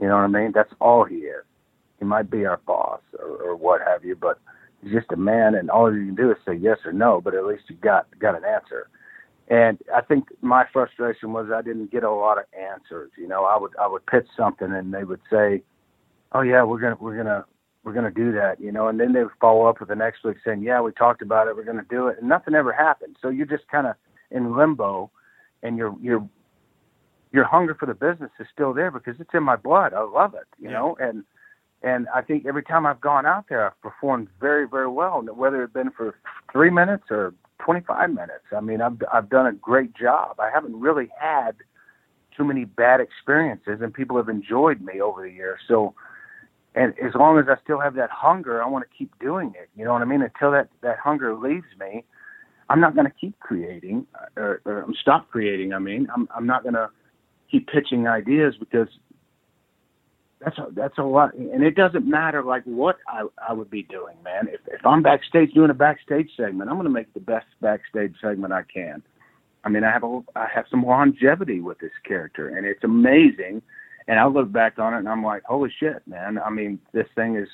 You 0.00 0.06
know 0.06 0.14
what 0.14 0.24
I 0.24 0.28
mean? 0.28 0.52
That's 0.54 0.72
all 0.80 1.04
he 1.04 1.16
is. 1.16 1.44
He 1.98 2.04
might 2.04 2.30
be 2.30 2.46
our 2.46 2.58
boss 2.58 3.00
or, 3.18 3.26
or 3.26 3.56
what 3.56 3.80
have 3.80 4.04
you, 4.04 4.14
but 4.14 4.38
He's 4.82 4.92
just 4.92 5.12
a 5.12 5.16
man, 5.16 5.54
and 5.54 5.70
all 5.70 5.92
you 5.92 6.06
can 6.06 6.14
do 6.14 6.30
is 6.30 6.36
say 6.46 6.54
yes 6.54 6.78
or 6.84 6.92
no. 6.92 7.20
But 7.20 7.34
at 7.34 7.44
least 7.44 7.64
you 7.68 7.76
got 7.76 8.06
got 8.18 8.36
an 8.36 8.44
answer. 8.44 8.88
And 9.48 9.78
I 9.94 10.02
think 10.02 10.28
my 10.42 10.66
frustration 10.72 11.32
was 11.32 11.50
I 11.52 11.62
didn't 11.62 11.90
get 11.90 12.04
a 12.04 12.10
lot 12.10 12.38
of 12.38 12.44
answers. 12.52 13.10
You 13.16 13.28
know, 13.28 13.44
I 13.44 13.58
would 13.58 13.72
I 13.80 13.88
would 13.88 14.04
pitch 14.06 14.26
something, 14.36 14.70
and 14.72 14.92
they 14.92 15.04
would 15.04 15.20
say, 15.30 15.62
"Oh 16.32 16.42
yeah, 16.42 16.62
we're 16.62 16.78
gonna 16.78 16.98
we're 17.00 17.16
gonna 17.16 17.44
we're 17.82 17.94
gonna 17.94 18.10
do 18.10 18.30
that," 18.32 18.60
you 18.60 18.70
know, 18.70 18.88
and 18.88 19.00
then 19.00 19.14
they 19.14 19.22
would 19.22 19.32
follow 19.40 19.66
up 19.66 19.80
with 19.80 19.88
the 19.88 19.96
next 19.96 20.22
week 20.22 20.36
saying, 20.44 20.62
"Yeah, 20.62 20.80
we 20.82 20.92
talked 20.92 21.22
about 21.22 21.48
it, 21.48 21.56
we're 21.56 21.64
gonna 21.64 21.86
do 21.88 22.08
it," 22.08 22.18
and 22.18 22.28
nothing 22.28 22.54
ever 22.54 22.72
happened. 22.72 23.16
So 23.22 23.30
you're 23.30 23.46
just 23.46 23.66
kind 23.68 23.86
of 23.86 23.96
in 24.30 24.54
limbo, 24.54 25.10
and 25.62 25.78
your 25.78 25.96
your 26.00 26.28
your 27.32 27.44
hunger 27.44 27.74
for 27.74 27.86
the 27.86 27.94
business 27.94 28.30
is 28.38 28.46
still 28.52 28.74
there 28.74 28.90
because 28.90 29.16
it's 29.18 29.34
in 29.34 29.42
my 29.42 29.56
blood. 29.56 29.94
I 29.94 30.02
love 30.02 30.34
it, 30.34 30.46
you 30.58 30.68
yeah. 30.68 30.76
know, 30.76 30.96
and 31.00 31.24
and 31.82 32.08
I 32.14 32.22
think 32.22 32.46
every 32.46 32.62
time 32.62 32.86
I've 32.86 33.00
gone 33.00 33.24
out 33.24 33.46
there, 33.48 33.66
I've 33.66 33.80
performed 33.80 34.28
very, 34.40 34.66
very 34.66 34.88
well, 34.88 35.22
whether 35.22 35.62
it's 35.62 35.72
been 35.72 35.90
for 35.90 36.16
three 36.52 36.70
minutes 36.70 37.04
or 37.10 37.34
25 37.60 38.10
minutes. 38.10 38.44
I 38.56 38.60
mean, 38.60 38.80
I've, 38.80 39.00
I've 39.12 39.28
done 39.28 39.46
a 39.46 39.52
great 39.52 39.94
job. 39.94 40.40
I 40.40 40.50
haven't 40.52 40.78
really 40.78 41.08
had 41.20 41.52
too 42.36 42.44
many 42.44 42.64
bad 42.64 43.00
experiences, 43.00 43.80
and 43.80 43.94
people 43.94 44.16
have 44.16 44.28
enjoyed 44.28 44.80
me 44.80 45.00
over 45.00 45.22
the 45.22 45.30
years. 45.30 45.60
So, 45.68 45.94
and 46.74 46.94
as 46.98 47.14
long 47.14 47.38
as 47.38 47.46
I 47.48 47.56
still 47.62 47.80
have 47.80 47.94
that 47.94 48.10
hunger, 48.10 48.62
I 48.62 48.66
want 48.66 48.84
to 48.88 48.96
keep 48.96 49.16
doing 49.20 49.52
it. 49.60 49.68
You 49.76 49.84
know 49.84 49.92
what 49.92 50.02
I 50.02 50.04
mean? 50.04 50.22
Until 50.22 50.50
that, 50.52 50.68
that 50.82 50.98
hunger 50.98 51.36
leaves 51.36 51.66
me, 51.78 52.04
I'm 52.70 52.80
not 52.80 52.94
going 52.94 53.06
to 53.06 53.12
keep 53.20 53.38
creating 53.40 54.06
or, 54.36 54.60
or 54.64 54.86
stop 55.00 55.30
creating. 55.30 55.72
I 55.72 55.78
mean, 55.78 56.08
I'm, 56.14 56.28
I'm 56.34 56.46
not 56.46 56.62
going 56.62 56.74
to 56.74 56.90
keep 57.50 57.68
pitching 57.68 58.06
ideas 58.06 58.54
because 58.58 58.88
that's 60.40 60.58
a, 60.58 60.66
that's 60.72 60.98
a 60.98 61.02
lot, 61.02 61.34
and 61.34 61.62
it 61.64 61.74
doesn't 61.74 62.08
matter 62.08 62.42
like 62.42 62.62
what 62.64 62.98
I 63.08 63.24
I 63.48 63.52
would 63.52 63.70
be 63.70 63.82
doing, 63.82 64.16
man. 64.22 64.48
If 64.48 64.60
if 64.68 64.86
I'm 64.86 65.02
backstage 65.02 65.52
doing 65.52 65.70
a 65.70 65.74
backstage 65.74 66.30
segment, 66.36 66.70
I'm 66.70 66.76
going 66.76 66.84
to 66.84 66.92
make 66.92 67.12
the 67.12 67.20
best 67.20 67.46
backstage 67.60 68.14
segment 68.20 68.52
I 68.52 68.62
can. 68.62 69.02
I 69.64 69.68
mean, 69.68 69.82
I 69.82 69.90
have 69.90 70.04
a 70.04 70.20
I 70.36 70.46
have 70.54 70.66
some 70.70 70.84
longevity 70.84 71.60
with 71.60 71.78
this 71.80 71.92
character, 72.04 72.56
and 72.56 72.66
it's 72.66 72.84
amazing. 72.84 73.62
And 74.06 74.18
I 74.18 74.26
look 74.26 74.50
back 74.50 74.78
on 74.78 74.94
it, 74.94 74.98
and 74.98 75.08
I'm 75.08 75.24
like, 75.24 75.42
holy 75.44 75.72
shit, 75.78 76.06
man! 76.06 76.38
I 76.38 76.50
mean, 76.50 76.78
this 76.92 77.08
thing 77.14 77.34
has 77.34 77.48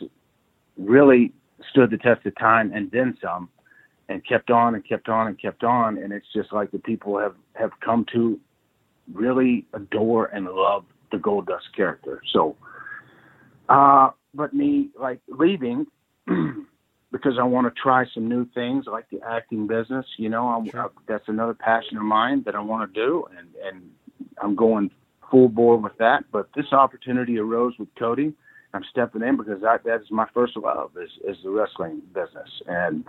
really 0.77 1.33
stood 1.71 1.91
the 1.91 1.99
test 1.99 2.27
of 2.27 2.37
time, 2.37 2.71
and 2.73 2.91
then 2.91 3.17
some, 3.23 3.49
and 4.11 4.25
kept 4.27 4.51
on 4.51 4.75
and 4.75 4.87
kept 4.87 5.09
on 5.09 5.27
and 5.27 5.41
kept 5.41 5.65
on. 5.65 5.97
And 5.97 6.13
it's 6.13 6.31
just 6.35 6.53
like 6.53 6.71
the 6.71 6.79
people 6.79 7.19
have 7.19 7.35
have 7.55 7.71
come 7.81 8.05
to 8.13 8.39
really 9.13 9.67
adore 9.73 10.27
and 10.27 10.47
love 10.47 10.85
the 11.15 11.23
Goldust 11.23 11.75
character. 11.77 12.21
So 12.33 12.57
uh, 13.69 14.11
but 14.35 14.53
me 14.53 14.91
like 14.99 15.21
leaving 15.29 15.87
because 16.27 17.35
I 17.41 17.45
want 17.45 17.73
to 17.73 17.81
try 17.81 18.05
some 18.13 18.29
new 18.29 18.47
things, 18.55 18.87
like 18.91 19.09
the 19.11 19.21
acting 19.27 19.67
business. 19.67 20.07
You 20.19 20.29
know, 20.29 20.49
I'm, 20.49 20.69
sure. 20.69 20.85
I, 20.85 20.89
that's 21.07 21.29
another 21.29 21.55
passion 21.55 21.97
of 21.97 22.03
mine 22.03 22.43
that 22.47 22.55
I 22.55 22.61
want 22.61 22.93
to 22.93 23.01
do, 23.01 23.25
and 23.37 23.49
and 23.65 23.91
I'm 24.43 24.55
going 24.55 24.91
full 25.31 25.49
bore 25.49 25.77
with 25.77 25.97
that. 25.99 26.25
But 26.33 26.49
this 26.55 26.73
opportunity 26.73 27.39
arose 27.39 27.75
with 27.79 27.89
Cody. 27.99 28.35
I'm 28.75 28.85
stepping 28.91 29.23
in 29.23 29.37
because 29.37 29.63
that 29.63 29.85
that 29.85 30.01
is 30.01 30.11
my 30.11 30.27
first 30.35 30.57
love 30.57 30.91
is 31.01 31.11
is 31.27 31.37
the 31.45 31.51
wrestling 31.51 32.03
business, 32.13 32.51
and 32.67 33.05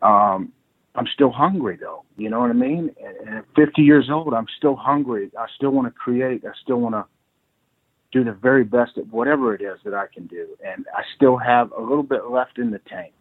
um, 0.00 0.52
I'm 0.94 1.06
still 1.12 1.32
hungry 1.32 1.76
though. 1.78 2.04
You 2.16 2.30
know 2.30 2.40
what 2.40 2.50
I 2.50 2.54
mean? 2.54 2.94
And, 3.04 3.28
and 3.28 3.38
at 3.38 3.44
50 3.56 3.82
years 3.82 4.08
old, 4.10 4.32
I'm 4.32 4.46
still 4.56 4.76
hungry. 4.76 5.30
I 5.36 5.46
still 5.56 5.70
want 5.70 5.88
to 5.88 5.90
create. 5.90 6.44
I 6.44 6.52
still 6.62 6.76
want 6.76 6.94
to 6.94 7.04
do 8.12 8.24
the 8.24 8.32
very 8.32 8.64
best 8.64 8.98
at 8.98 9.06
whatever 9.08 9.54
it 9.54 9.60
is 9.60 9.78
that 9.84 9.94
I 9.94 10.06
can 10.12 10.26
do. 10.26 10.48
And 10.64 10.86
I 10.94 11.02
still 11.14 11.36
have 11.36 11.72
a 11.72 11.80
little 11.80 12.02
bit 12.02 12.26
left 12.30 12.58
in 12.58 12.70
the 12.70 12.80
tank. 12.80 13.12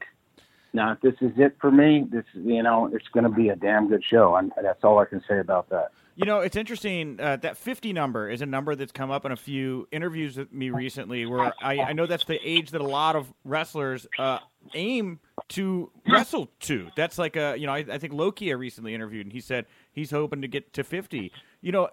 Now, 0.73 0.91
if 0.91 1.01
this 1.01 1.13
is 1.21 1.31
it 1.37 1.55
for 1.59 1.71
me, 1.71 2.05
this 2.11 2.25
you 2.33 2.61
know, 2.61 2.89
it's 2.93 3.07
going 3.13 3.23
to 3.23 3.29
be 3.29 3.47
a 3.47 3.55
damn 3.55 3.87
good 3.87 4.03
show, 4.03 4.35
and 4.35 4.51
that's 4.61 4.83
all 4.83 4.99
I 4.99 5.05
can 5.05 5.23
say 5.27 5.39
about 5.39 5.69
that. 5.69 5.91
You 6.17 6.25
know, 6.25 6.39
it's 6.39 6.55
interesting. 6.55 7.19
Uh, 7.19 7.37
that 7.37 7.57
50 7.57 7.93
number 7.93 8.29
is 8.29 8.41
a 8.41 8.45
number 8.45 8.75
that's 8.75 8.91
come 8.91 9.11
up 9.11 9.25
in 9.25 9.31
a 9.31 9.37
few 9.37 9.87
interviews 9.91 10.37
with 10.37 10.51
me 10.51 10.69
recently, 10.69 11.25
where 11.25 11.53
I, 11.61 11.79
I 11.79 11.93
know 11.93 12.05
that's 12.05 12.25
the 12.25 12.39
age 12.43 12.71
that 12.71 12.81
a 12.81 12.85
lot 12.85 13.15
of 13.15 13.33
wrestlers 13.43 14.05
uh, 14.19 14.39
aim 14.73 15.19
to 15.49 15.91
wrestle 16.09 16.51
to. 16.61 16.89
That's 16.95 17.17
like 17.17 17.35
a, 17.35 17.55
you 17.57 17.67
know, 17.67 17.73
I, 17.73 17.85
I 17.91 17.97
think 17.97 18.13
Loki 18.13 18.53
recently 18.53 18.93
interviewed, 18.93 19.25
and 19.25 19.33
he 19.33 19.41
said 19.41 19.65
he's 19.91 20.11
hoping 20.11 20.41
to 20.41 20.47
get 20.47 20.73
to 20.73 20.83
50. 20.83 21.31
You 21.61 21.71
know, 21.71 21.89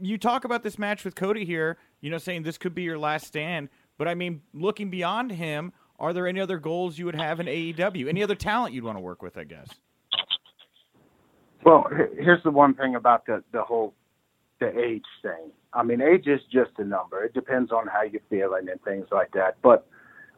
you 0.00 0.18
talk 0.18 0.44
about 0.44 0.62
this 0.62 0.78
match 0.78 1.04
with 1.04 1.14
Cody 1.14 1.44
here, 1.44 1.78
you 2.00 2.10
know, 2.10 2.18
saying 2.18 2.42
this 2.42 2.58
could 2.58 2.74
be 2.74 2.82
your 2.82 2.98
last 2.98 3.26
stand. 3.26 3.68
But 3.98 4.08
I 4.08 4.14
mean, 4.14 4.42
looking 4.54 4.90
beyond 4.90 5.32
him, 5.32 5.72
are 5.98 6.12
there 6.12 6.26
any 6.26 6.40
other 6.40 6.58
goals 6.58 6.98
you 6.98 7.04
would 7.04 7.14
have 7.14 7.40
in 7.40 7.46
AEW? 7.46 8.08
Any 8.08 8.22
other 8.22 8.34
talent 8.34 8.74
you'd 8.74 8.84
want 8.84 8.96
to 8.96 9.02
work 9.02 9.22
with? 9.22 9.36
I 9.36 9.44
guess. 9.44 9.68
Well, 11.64 11.86
here's 12.18 12.42
the 12.42 12.50
one 12.50 12.74
thing 12.74 12.94
about 12.94 13.26
the 13.26 13.42
the 13.52 13.62
whole 13.62 13.94
the 14.60 14.78
age 14.78 15.04
thing. 15.22 15.50
I 15.72 15.82
mean, 15.82 16.00
age 16.00 16.26
is 16.26 16.40
just 16.50 16.70
a 16.78 16.84
number. 16.84 17.24
It 17.24 17.34
depends 17.34 17.70
on 17.70 17.86
how 17.86 18.02
you're 18.02 18.20
feeling 18.28 18.68
and 18.68 18.80
things 18.82 19.06
like 19.12 19.32
that. 19.32 19.56
But 19.62 19.86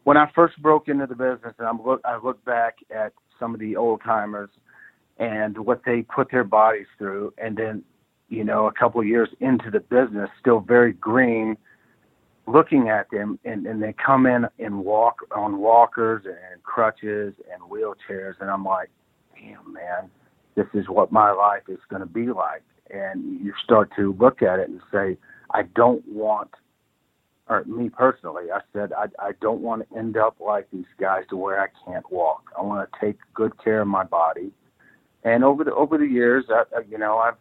when 0.04 0.16
I 0.16 0.30
first 0.34 0.60
broke 0.60 0.88
into 0.88 1.06
the 1.06 1.14
business, 1.14 1.54
and 1.58 1.68
I'm 1.68 1.82
look, 1.82 2.00
I 2.04 2.18
look 2.18 2.44
back 2.44 2.76
at 2.90 3.12
some 3.38 3.54
of 3.54 3.60
the 3.60 3.76
old 3.76 4.02
timers 4.02 4.50
and 5.18 5.56
what 5.58 5.82
they 5.84 6.02
put 6.02 6.30
their 6.30 6.44
bodies 6.44 6.86
through, 6.98 7.32
and 7.38 7.56
then 7.56 7.84
you 8.32 8.44
know, 8.44 8.66
a 8.66 8.72
couple 8.72 8.98
of 8.98 9.06
years 9.06 9.28
into 9.40 9.70
the 9.70 9.80
business, 9.80 10.30
still 10.40 10.60
very 10.60 10.94
green, 10.94 11.54
looking 12.46 12.88
at 12.88 13.10
them 13.10 13.38
and, 13.44 13.66
and 13.66 13.82
they 13.82 13.92
come 13.92 14.24
in 14.24 14.46
and 14.58 14.82
walk 14.82 15.18
on 15.36 15.58
walkers 15.58 16.24
and 16.24 16.62
crutches 16.62 17.34
and 17.52 17.62
wheelchairs 17.70 18.34
and 18.40 18.50
I'm 18.50 18.64
like, 18.64 18.88
damn 19.34 19.74
man, 19.74 20.10
this 20.54 20.66
is 20.72 20.88
what 20.88 21.12
my 21.12 21.30
life 21.30 21.64
is 21.68 21.78
going 21.90 22.00
to 22.00 22.06
be 22.06 22.28
like. 22.28 22.62
And 22.90 23.38
you 23.44 23.52
start 23.62 23.90
to 23.96 24.16
look 24.18 24.40
at 24.40 24.58
it 24.58 24.70
and 24.70 24.80
say, 24.90 25.18
I 25.50 25.64
don't 25.74 26.02
want, 26.08 26.50
or 27.48 27.64
me 27.64 27.90
personally, 27.90 28.44
I 28.50 28.60
said, 28.72 28.94
I, 28.94 29.08
I 29.18 29.32
don't 29.42 29.60
want 29.60 29.88
to 29.88 29.98
end 29.98 30.16
up 30.16 30.36
like 30.40 30.68
these 30.72 30.86
guys 30.98 31.24
to 31.28 31.36
where 31.36 31.60
I 31.60 31.66
can't 31.84 32.10
walk. 32.10 32.50
I 32.58 32.62
want 32.62 32.90
to 32.90 32.98
take 32.98 33.18
good 33.34 33.62
care 33.62 33.82
of 33.82 33.88
my 33.88 34.04
body. 34.04 34.52
And 35.22 35.44
over 35.44 35.62
the 35.62 35.72
over 35.72 35.98
the 35.98 36.06
years, 36.06 36.46
I, 36.50 36.64
you 36.90 36.98
know, 36.98 37.18
I've 37.18 37.36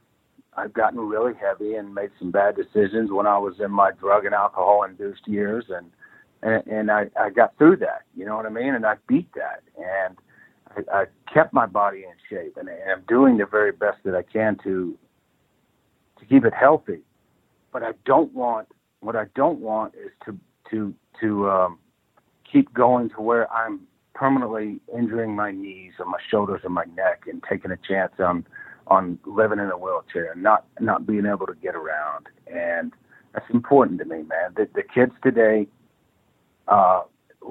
I've 0.55 0.73
gotten 0.73 0.99
really 0.99 1.33
heavy 1.33 1.75
and 1.75 1.93
made 1.93 2.11
some 2.19 2.31
bad 2.31 2.55
decisions 2.55 3.09
when 3.11 3.25
I 3.25 3.37
was 3.37 3.55
in 3.59 3.71
my 3.71 3.91
drug 3.91 4.25
and 4.25 4.35
alcohol 4.35 4.83
induced 4.83 5.27
years 5.27 5.65
and 5.69 5.91
and, 6.43 6.65
and 6.65 6.91
I, 6.91 7.05
I 7.19 7.29
got 7.29 7.55
through 7.59 7.77
that, 7.77 8.01
you 8.15 8.25
know 8.25 8.35
what 8.35 8.47
I 8.47 8.49
mean? 8.49 8.73
And 8.73 8.83
I 8.83 8.95
beat 9.07 9.29
that 9.35 9.61
and 9.77 10.17
I, 10.75 11.01
I 11.01 11.05
kept 11.31 11.53
my 11.53 11.67
body 11.67 11.99
in 11.99 12.13
shape 12.29 12.57
and 12.57 12.67
I'm 12.67 13.03
doing 13.07 13.37
the 13.37 13.45
very 13.45 13.71
best 13.71 13.97
that 14.05 14.15
I 14.15 14.23
can 14.23 14.57
to 14.63 14.97
to 16.19 16.25
keep 16.25 16.43
it 16.43 16.53
healthy. 16.53 17.01
But 17.71 17.83
I 17.83 17.91
don't 18.05 18.33
want 18.33 18.69
what 19.01 19.15
I 19.15 19.25
don't 19.35 19.59
want 19.59 19.93
is 19.95 20.11
to 20.25 20.37
to 20.71 20.93
to 21.21 21.49
um 21.49 21.79
keep 22.51 22.73
going 22.73 23.09
to 23.11 23.21
where 23.21 23.51
I'm 23.51 23.81
permanently 24.13 24.79
injuring 24.95 25.35
my 25.35 25.51
knees 25.51 25.93
or 25.99 26.05
my 26.05 26.19
shoulders 26.29 26.61
or 26.63 26.69
my 26.69 26.85
neck 26.95 27.23
and 27.27 27.41
taking 27.49 27.71
a 27.71 27.77
chance 27.77 28.13
on 28.19 28.45
on 28.87 29.19
living 29.25 29.59
in 29.59 29.69
a 29.71 29.77
wheelchair 29.77 30.31
and 30.31 30.43
not 30.43 30.65
not 30.79 31.05
being 31.05 31.25
able 31.25 31.45
to 31.47 31.55
get 31.55 31.75
around. 31.75 32.27
And 32.47 32.93
that's 33.33 33.49
important 33.51 33.99
to 33.99 34.05
me, 34.05 34.23
man. 34.23 34.53
The, 34.55 34.67
the 34.73 34.83
kids 34.83 35.13
today. 35.23 35.67
Uh, 36.67 37.01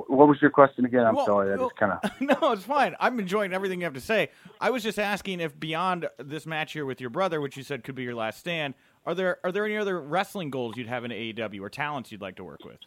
what 0.06 0.28
was 0.28 0.38
your 0.40 0.50
question 0.50 0.84
again? 0.84 1.04
I'm 1.04 1.16
Well, 1.16 1.26
sorry. 1.26 1.52
I 1.52 1.56
well, 1.56 1.68
just 1.68 1.78
kind 1.78 1.92
of. 1.92 2.20
no, 2.42 2.52
it's 2.52 2.62
fine. 2.62 2.94
I'm 3.00 3.18
enjoying 3.18 3.52
everything 3.52 3.80
you 3.80 3.84
have 3.86 3.94
to 3.94 4.00
say. 4.00 4.28
I 4.60 4.70
was 4.70 4.84
just 4.84 5.00
asking 5.00 5.40
if 5.40 5.58
beyond 5.58 6.08
this 6.18 6.46
match 6.46 6.72
here 6.74 6.86
with 6.86 7.00
your 7.00 7.10
brother, 7.10 7.40
which 7.40 7.56
you 7.56 7.64
said 7.64 7.82
could 7.82 7.96
be 7.96 8.04
your 8.04 8.14
last 8.14 8.38
stand, 8.38 8.74
are 9.04 9.14
there 9.14 9.38
are 9.42 9.50
there 9.50 9.64
any 9.64 9.76
other 9.76 10.00
wrestling 10.00 10.50
goals 10.50 10.76
you'd 10.76 10.86
have 10.86 11.04
in 11.04 11.10
AEW 11.10 11.60
or 11.60 11.68
talents 11.70 12.12
you'd 12.12 12.20
like 12.20 12.36
to 12.36 12.44
work 12.44 12.64
with? 12.64 12.78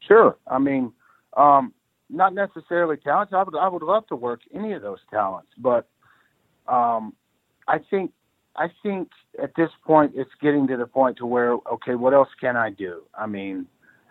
Sure. 0.00 0.36
I 0.46 0.58
mean, 0.58 0.92
um, 1.36 1.72
not 2.10 2.34
necessarily 2.34 2.96
talents. 2.96 3.32
I 3.32 3.42
would 3.42 3.56
I 3.56 3.68
would 3.68 3.82
love 3.82 4.06
to 4.08 4.16
work 4.16 4.40
any 4.54 4.72
of 4.72 4.82
those 4.82 4.98
talents, 5.10 5.50
but 5.58 5.88
um, 6.68 7.12
I 7.68 7.78
think 7.90 8.12
I 8.56 8.68
think 8.82 9.08
at 9.42 9.52
this 9.56 9.70
point 9.84 10.12
it's 10.14 10.30
getting 10.40 10.66
to 10.68 10.76
the 10.76 10.86
point 10.86 11.18
to 11.18 11.26
where 11.26 11.52
okay, 11.72 11.94
what 11.94 12.14
else 12.14 12.28
can 12.40 12.56
I 12.56 12.70
do? 12.70 13.02
I 13.14 13.26
mean, 13.26 13.66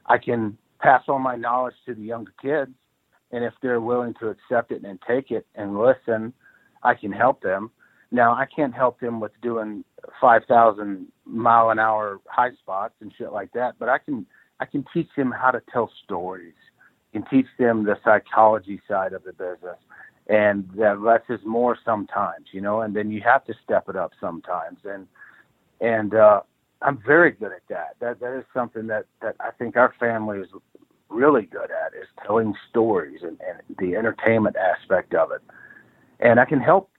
I 0.06 0.18
can 0.18 0.58
pass 0.80 1.04
on 1.08 1.22
my 1.22 1.36
knowledge 1.36 1.76
to 1.86 1.96
the 1.96 2.02
younger 2.02 2.34
kids, 2.42 2.72
and 3.32 3.44
if 3.44 3.54
they're 3.62 3.82
willing 3.82 4.14
to 4.20 4.30
accept 4.30 4.72
it 4.72 4.84
and 4.84 5.00
take 5.08 5.32
it 5.32 5.46
and 5.56 5.78
listen, 5.80 6.34
I 6.84 6.94
can 6.94 7.12
help 7.12 7.42
them. 7.42 7.72
Now 8.12 8.34
I 8.34 8.46
can't 8.46 8.74
help 8.74 9.00
them 9.00 9.20
with 9.20 9.32
doing 9.42 9.84
five 10.22 10.44
thousand 10.48 11.08
mile 11.26 11.72
an 11.72 11.80
hour 11.80 12.20
high 12.28 12.52
spots 12.54 12.94
and 13.02 13.12
shit 13.18 13.32
like 13.32 13.52
that, 13.54 13.76
but 13.80 13.90
I 13.90 13.98
can 13.98 14.26
I 14.60 14.66
can 14.66 14.86
teach 14.94 15.10
them 15.18 15.32
how 15.32 15.52
to 15.52 15.62
tell 15.72 15.92
stories, 16.04 16.54
can 17.12 17.26
teach 17.30 17.48
them 17.58 17.84
the 17.84 17.98
psychology 18.04 18.82
side 18.88 19.14
of 19.14 19.24
the 19.24 19.34
business, 19.34 19.78
and 20.28 20.70
that 20.76 21.02
less 21.02 21.22
is 21.30 21.40
more 21.46 21.78
sometimes, 21.86 22.48
you 22.52 22.62
know. 22.62 22.82
And 22.82 22.96
then 22.96 23.12
you 23.12 23.22
have 23.22 23.46
to 23.46 23.54
step 23.64 23.90
it 23.90 23.96
up 23.96 24.12
sometimes, 24.20 24.80
and 24.84 25.08
and 25.82 26.16
uh, 26.16 26.42
I'm 26.82 27.00
very 27.06 27.32
good 27.32 27.52
at 27.52 27.62
that. 27.70 27.96
That 28.00 28.20
that 28.20 28.38
is 28.38 28.46
something 28.54 28.88
that 28.88 29.06
that 29.22 29.36
I 29.40 29.52
think 29.52 29.78
our 29.78 29.94
family 30.00 30.40
is 30.40 30.48
really 31.10 31.44
good 31.44 31.70
at 31.72 31.94
is 31.94 32.08
telling 32.26 32.54
stories 32.70 33.20
and, 33.22 33.38
and 33.48 33.78
the 33.78 33.96
entertainment 33.96 34.56
aspect 34.56 35.14
of 35.14 35.32
it. 35.32 35.42
And 36.20 36.40
I 36.40 36.46
can 36.46 36.60
help 36.60 36.90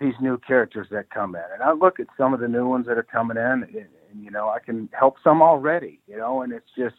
these 0.00 0.14
new 0.20 0.38
characters 0.38 0.88
that 0.90 1.08
come 1.10 1.34
in. 1.34 1.44
And 1.54 1.62
I 1.62 1.72
look 1.72 2.00
at 2.00 2.06
some 2.18 2.34
of 2.34 2.40
the 2.40 2.48
new 2.48 2.68
ones 2.68 2.86
that 2.86 2.98
are 2.98 3.02
coming 3.02 3.36
in, 3.36 3.42
and, 3.44 3.74
and 3.74 4.22
you 4.22 4.30
know, 4.30 4.48
I 4.48 4.58
can 4.58 4.88
help 4.92 5.16
some 5.22 5.40
already. 5.42 6.00
You 6.06 6.16
know, 6.16 6.42
and 6.42 6.52
it's 6.52 6.70
just 6.76 6.96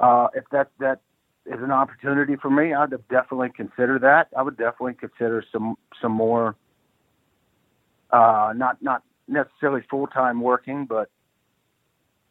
uh, 0.00 0.28
if 0.34 0.44
that 0.50 0.70
that 0.80 1.00
is 1.46 1.62
an 1.62 1.70
opportunity 1.70 2.36
for 2.36 2.50
me, 2.50 2.74
I'd 2.74 2.90
definitely 3.08 3.50
consider 3.54 3.98
that. 4.00 4.28
I 4.36 4.42
would 4.42 4.56
definitely 4.56 4.94
consider 4.94 5.44
some 5.52 5.76
some 6.00 6.12
more, 6.12 6.56
uh, 8.10 8.52
not 8.56 8.82
not 8.82 9.02
necessarily 9.28 9.82
full 9.88 10.06
time 10.06 10.40
working, 10.40 10.86
but 10.86 11.10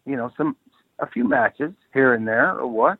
you 0.05 0.15
know, 0.15 0.31
some 0.37 0.55
a 0.99 1.07
few 1.07 1.27
matches 1.27 1.73
here 1.93 2.13
and 2.13 2.27
there 2.27 2.57
or 2.57 2.67
what 2.67 2.99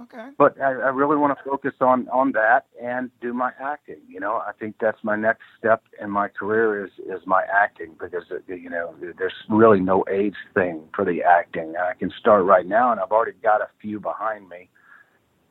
Okay. 0.00 0.28
but 0.38 0.60
I, 0.60 0.66
I 0.66 0.90
really 0.90 1.16
want 1.16 1.36
to 1.36 1.44
focus 1.44 1.72
on 1.80 2.08
on 2.10 2.30
that 2.32 2.66
and 2.80 3.10
do 3.20 3.32
my 3.32 3.50
acting. 3.60 3.98
You 4.06 4.20
know, 4.20 4.34
I 4.34 4.52
think 4.52 4.76
that's 4.80 5.02
my 5.02 5.16
next 5.16 5.42
step 5.58 5.82
in 6.00 6.08
my 6.08 6.28
career 6.28 6.84
is 6.84 6.92
is 7.00 7.26
my 7.26 7.42
acting 7.52 7.96
because 7.98 8.22
uh, 8.30 8.36
you 8.46 8.70
know 8.70 8.94
there's 9.18 9.34
really 9.48 9.80
no 9.80 10.04
age 10.08 10.36
thing 10.54 10.82
for 10.94 11.04
the 11.04 11.24
acting. 11.24 11.74
I 11.76 11.94
can 11.94 12.12
start 12.20 12.44
right 12.44 12.64
now, 12.64 12.92
and 12.92 13.00
I've 13.00 13.10
already 13.10 13.36
got 13.42 13.60
a 13.60 13.68
few 13.82 13.98
behind 13.98 14.48
me, 14.48 14.68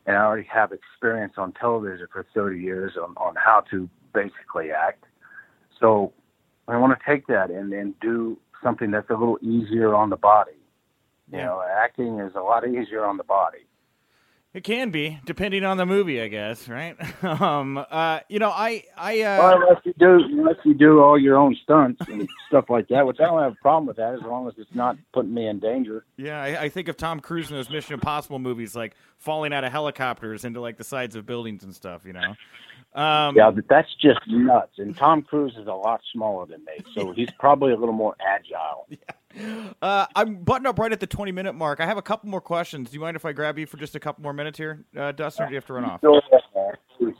and 0.07 0.15
I 0.15 0.21
already 0.23 0.47
have 0.51 0.71
experience 0.71 1.33
on 1.37 1.51
television 1.51 2.07
for 2.11 2.25
30 2.33 2.59
years 2.59 2.93
on 2.97 3.13
on 3.17 3.35
how 3.35 3.61
to 3.69 3.89
basically 4.13 4.71
act. 4.71 5.03
So 5.79 6.13
I 6.67 6.77
want 6.77 6.97
to 6.97 7.05
take 7.05 7.27
that 7.27 7.51
and 7.51 7.71
then 7.71 7.93
do 8.01 8.39
something 8.63 8.89
that's 8.89 9.09
a 9.09 9.13
little 9.13 9.37
easier 9.41 9.93
on 9.93 10.09
the 10.09 10.17
body. 10.17 10.59
You 11.31 11.39
Yeah. 11.39 11.45
know, 11.45 11.61
acting 11.61 12.19
is 12.19 12.33
a 12.35 12.41
lot 12.41 12.67
easier 12.67 13.05
on 13.05 13.17
the 13.17 13.23
body. 13.23 13.66
It 14.57 14.63
can 14.63 14.89
be, 14.89 15.19
depending 15.23 15.63
on 15.63 15.77
the 15.77 15.85
movie, 15.85 16.19
I 16.19 16.29
guess, 16.29 16.67
right? 16.67 16.97
um, 17.23 17.77
uh, 17.77 18.21
you 18.27 18.39
know, 18.39 18.49
I, 18.49 18.85
I, 18.97 19.21
uh, 19.21 19.37
Well, 19.37 19.61
unless 19.61 19.81
you 19.85 19.93
do, 19.99 20.19
unless 20.31 20.55
you 20.65 20.73
do 20.73 20.99
all 20.99 21.15
your 21.15 21.37
own 21.37 21.55
stunts 21.61 22.01
and 22.09 22.27
stuff 22.47 22.65
like 22.67 22.87
that, 22.87 23.05
which 23.05 23.19
I 23.19 23.25
don't 23.25 23.39
have 23.39 23.51
a 23.51 23.61
problem 23.61 23.85
with 23.85 23.97
that 23.97 24.15
as 24.15 24.21
long 24.23 24.47
as 24.47 24.55
it's 24.57 24.73
not 24.73 24.97
putting 25.13 25.31
me 25.31 25.47
in 25.47 25.59
danger. 25.59 26.05
yeah, 26.17 26.41
I, 26.41 26.63
I 26.63 26.69
think 26.69 26.87
of 26.87 26.97
Tom 26.97 27.19
Cruise 27.19 27.51
in 27.51 27.55
those 27.55 27.69
Mission 27.69 27.93
Impossible 27.93 28.39
movies, 28.39 28.75
like 28.75 28.95
falling 29.19 29.53
out 29.53 29.63
of 29.63 29.71
helicopters 29.71 30.43
into 30.43 30.59
like 30.59 30.77
the 30.77 30.83
sides 30.83 31.15
of 31.15 31.27
buildings 31.27 31.63
and 31.63 31.75
stuff. 31.75 32.01
You 32.03 32.13
know. 32.13 32.33
Um, 32.99 33.35
Yeah, 33.35 33.51
but 33.51 33.65
that's 33.69 33.93
just 34.01 34.21
nuts. 34.27 34.79
And 34.79 34.97
Tom 34.97 35.21
Cruise 35.21 35.53
is 35.55 35.67
a 35.67 35.73
lot 35.73 36.01
smaller 36.11 36.47
than 36.47 36.65
me, 36.65 36.83
so 36.95 37.11
he's 37.11 37.29
probably 37.37 37.73
a 37.73 37.77
little 37.77 37.93
more 37.93 38.15
agile. 38.19 38.87
Uh, 39.81 40.07
I'm 40.15 40.37
buttoned 40.37 40.67
up 40.67 40.79
right 40.79 40.91
at 40.91 40.99
the 40.99 41.07
20 41.07 41.31
minute 41.31 41.53
mark. 41.53 41.79
I 41.79 41.85
have 41.85 41.97
a 41.97 42.01
couple 42.01 42.29
more 42.29 42.41
questions. 42.41 42.89
Do 42.89 42.95
you 42.95 42.99
mind 42.99 43.15
if 43.15 43.25
I 43.25 43.31
grab 43.31 43.59
you 43.59 43.65
for 43.65 43.77
just 43.77 43.95
a 43.95 43.99
couple 43.99 44.23
more 44.23 44.33
minutes 44.33 44.57
here, 44.57 44.85
uh, 44.97 45.11
Dustin, 45.11 45.45
or 45.45 45.47
do 45.47 45.53
you 45.53 45.57
have 45.57 45.65
to 45.67 45.73
run 45.73 45.85
off? 45.85 46.01
Go 46.01 46.17
ahead, 46.17 46.41
man. 46.55 47.13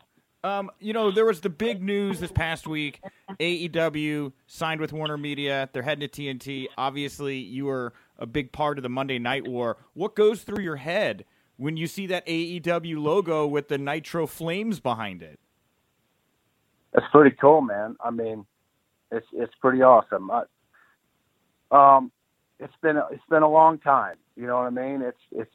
Um, 0.44 0.72
you 0.80 0.94
know, 0.94 1.12
there 1.12 1.26
was 1.26 1.42
the 1.42 1.50
big 1.50 1.82
news 1.82 2.20
this 2.20 2.32
past 2.32 2.68
week. 2.68 3.02
AEW 3.40 4.32
signed 4.46 4.80
with 4.80 4.94
Warner 4.94 5.18
Media. 5.18 5.70
They're 5.74 5.84
heading 5.84 6.08
to 6.08 6.22
TNT. 6.22 6.68
Obviously, 6.78 7.38
you 7.38 7.66
were 7.66 7.94
a 8.18 8.26
big 8.26 8.52
part 8.52 8.78
of 8.78 8.84
the 8.84 8.90
Monday 8.90 9.20
Night 9.20 9.48
War. 9.48 9.78
What 9.94 10.16
goes 10.16 10.44
through 10.44 10.64
your 10.64 10.78
head 10.78 11.26
when 11.58 11.76
you 11.76 11.88
see 11.88 12.08
that 12.08 12.26
AEW 12.28 13.02
logo 13.02 13.46
with 13.46 13.68
the 13.68 13.78
Nitro 13.78 14.28
Flames 14.28 14.80
behind 14.80 15.22
it? 15.22 15.40
That's 16.94 17.08
pretty 17.12 17.36
cool, 17.36 17.62
man. 17.62 17.98
I 18.00 18.12
mean, 18.12 18.46
it's 19.12 19.28
it's 19.34 19.54
pretty 19.60 19.82
awesome. 19.82 20.32
I, 20.32 20.44
um, 21.72 22.12
it's 22.60 22.74
been 22.82 22.98
a, 22.98 23.08
it's 23.12 23.24
been 23.30 23.44
a 23.44 23.50
long 23.50 23.80
time. 23.80 24.16
You 24.36 24.48
know 24.48 24.58
what 24.58 24.68
I 24.68 24.70
mean? 24.70 25.02
It's 25.02 25.18
it's 25.32 25.52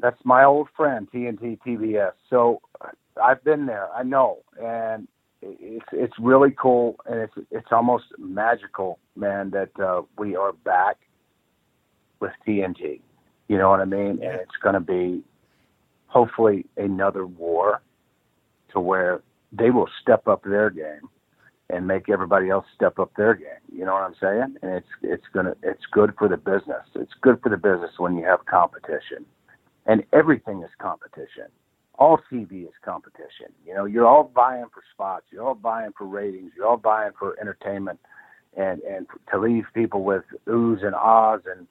that's 0.00 0.18
my 0.24 0.44
old 0.44 0.68
friend 0.76 1.08
TNT 1.12 1.58
TBS. 1.66 2.12
So 2.30 2.62
I've 3.22 3.42
been 3.44 3.66
there. 3.66 3.88
I 3.92 4.02
know, 4.02 4.38
and 4.62 5.08
it's 5.42 5.86
it's 5.92 6.14
really 6.18 6.50
cool, 6.50 6.96
and 7.06 7.20
it's 7.20 7.34
it's 7.50 7.68
almost 7.72 8.04
magical, 8.18 8.98
man, 9.16 9.50
that 9.50 9.70
uh, 9.80 10.02
we 10.16 10.36
are 10.36 10.52
back 10.52 10.96
with 12.20 12.32
TNT. 12.46 13.00
You 13.48 13.58
know 13.58 13.70
what 13.70 13.80
I 13.80 13.84
mean? 13.84 14.18
Yeah. 14.20 14.30
And 14.30 14.40
it's 14.40 14.56
going 14.62 14.74
to 14.74 14.80
be 14.80 15.22
hopefully 16.06 16.66
another 16.76 17.26
war 17.26 17.82
to 18.72 18.80
where 18.80 19.22
they 19.52 19.70
will 19.70 19.88
step 20.02 20.28
up 20.28 20.42
their 20.44 20.70
game 20.70 21.08
and 21.70 21.86
make 21.86 22.08
everybody 22.08 22.48
else 22.48 22.64
step 22.74 22.98
up 22.98 23.12
their 23.16 23.34
game. 23.34 23.48
You 23.72 23.84
know 23.84 23.92
what 23.92 24.02
I'm 24.02 24.14
saying? 24.20 24.56
And 24.62 24.72
it's 24.72 24.88
it's 25.02 25.26
gonna 25.32 25.54
it's 25.62 25.84
good 25.90 26.14
for 26.18 26.28
the 26.28 26.36
business. 26.36 26.84
It's 26.94 27.12
good 27.20 27.40
for 27.42 27.48
the 27.48 27.56
business 27.56 27.92
when 27.98 28.16
you 28.16 28.24
have 28.24 28.44
competition, 28.46 29.26
and 29.86 30.04
everything 30.12 30.62
is 30.62 30.70
competition. 30.78 31.46
All 31.98 32.20
TV 32.32 32.62
is 32.64 32.74
competition. 32.84 33.52
You 33.66 33.74
know, 33.74 33.84
you're 33.84 34.06
all 34.06 34.30
vying 34.34 34.66
for 34.72 34.82
spots. 34.94 35.26
You're 35.30 35.44
all 35.44 35.56
vying 35.56 35.92
for 35.98 36.06
ratings. 36.06 36.52
You're 36.56 36.66
all 36.66 36.76
vying 36.76 37.12
for 37.18 37.38
entertainment, 37.40 37.98
and 38.56 38.80
and 38.82 39.06
to 39.30 39.38
leave 39.38 39.64
people 39.74 40.04
with 40.04 40.24
oohs 40.46 40.84
and 40.84 40.94
ahs 40.94 41.40
and 41.44 41.66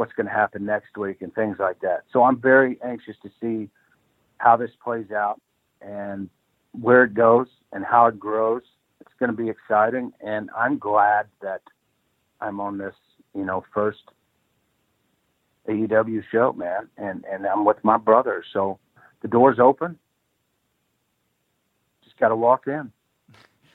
what's 0.00 0.12
going 0.14 0.26
to 0.26 0.32
happen 0.32 0.64
next 0.64 0.96
week 0.96 1.20
and 1.20 1.34
things 1.34 1.58
like 1.60 1.78
that. 1.80 2.04
So 2.10 2.22
I'm 2.22 2.40
very 2.40 2.78
anxious 2.82 3.16
to 3.22 3.30
see 3.38 3.68
how 4.38 4.56
this 4.56 4.70
plays 4.82 5.10
out 5.10 5.38
and 5.82 6.30
where 6.72 7.04
it 7.04 7.12
goes 7.12 7.48
and 7.72 7.84
how 7.84 8.06
it 8.06 8.18
grows. 8.18 8.62
Going 9.20 9.30
to 9.30 9.36
be 9.36 9.50
exciting, 9.50 10.14
and 10.24 10.48
I'm 10.56 10.78
glad 10.78 11.26
that 11.42 11.60
I'm 12.40 12.58
on 12.58 12.78
this, 12.78 12.94
you 13.34 13.44
know, 13.44 13.62
first 13.74 13.98
AEW 15.68 16.22
show, 16.32 16.54
man, 16.54 16.88
and 16.96 17.24
and 17.30 17.46
I'm 17.46 17.66
with 17.66 17.76
my 17.82 17.98
brother, 17.98 18.42
so 18.54 18.78
the 19.20 19.28
door's 19.28 19.58
open. 19.58 19.98
Just 22.02 22.18
got 22.18 22.28
to 22.28 22.36
walk 22.36 22.66
in. 22.66 22.90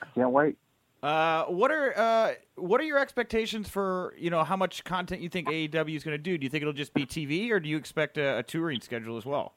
I 0.02 0.06
can't 0.16 0.32
wait. 0.32 0.56
Uh, 1.00 1.44
what 1.44 1.70
are 1.70 1.96
uh, 1.96 2.32
what 2.56 2.80
are 2.80 2.84
your 2.84 2.98
expectations 2.98 3.68
for 3.68 4.14
you 4.18 4.30
know 4.30 4.42
how 4.42 4.56
much 4.56 4.82
content 4.82 5.22
you 5.22 5.28
think 5.28 5.46
AEW 5.46 5.94
is 5.94 6.02
going 6.02 6.16
to 6.16 6.18
do? 6.18 6.36
Do 6.36 6.44
you 6.44 6.50
think 6.50 6.62
it'll 6.62 6.72
just 6.72 6.92
be 6.92 7.06
TV, 7.06 7.50
or 7.52 7.60
do 7.60 7.68
you 7.68 7.76
expect 7.76 8.18
a, 8.18 8.38
a 8.38 8.42
touring 8.42 8.80
schedule 8.80 9.16
as 9.16 9.24
well? 9.24 9.54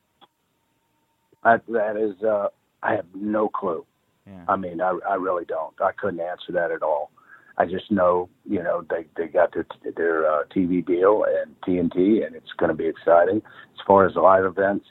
I, 1.43 1.57
that 1.69 1.97
is, 1.97 2.21
uh, 2.23 2.49
I 2.83 2.91
have 2.93 3.05
no 3.15 3.49
clue. 3.49 3.85
Yeah. 4.29 4.43
I 4.47 4.55
mean, 4.55 4.81
I, 4.81 4.97
I 5.09 5.15
really 5.15 5.45
don't. 5.45 5.73
I 5.81 5.91
couldn't 5.91 6.19
answer 6.19 6.51
that 6.51 6.71
at 6.71 6.83
all. 6.83 7.11
I 7.57 7.65
just 7.65 7.91
know, 7.91 8.29
you 8.45 8.63
know, 8.63 8.85
they 8.89 9.05
they 9.17 9.27
got 9.27 9.53
their 9.53 9.65
their 9.97 10.31
uh, 10.31 10.43
TV 10.55 10.85
deal 10.85 11.25
and 11.27 11.59
TNT, 11.61 12.25
and 12.25 12.35
it's 12.35 12.51
going 12.57 12.69
to 12.69 12.75
be 12.75 12.87
exciting. 12.87 13.37
As 13.37 13.85
far 13.85 14.05
as 14.05 14.15
live 14.15 14.45
events, 14.45 14.85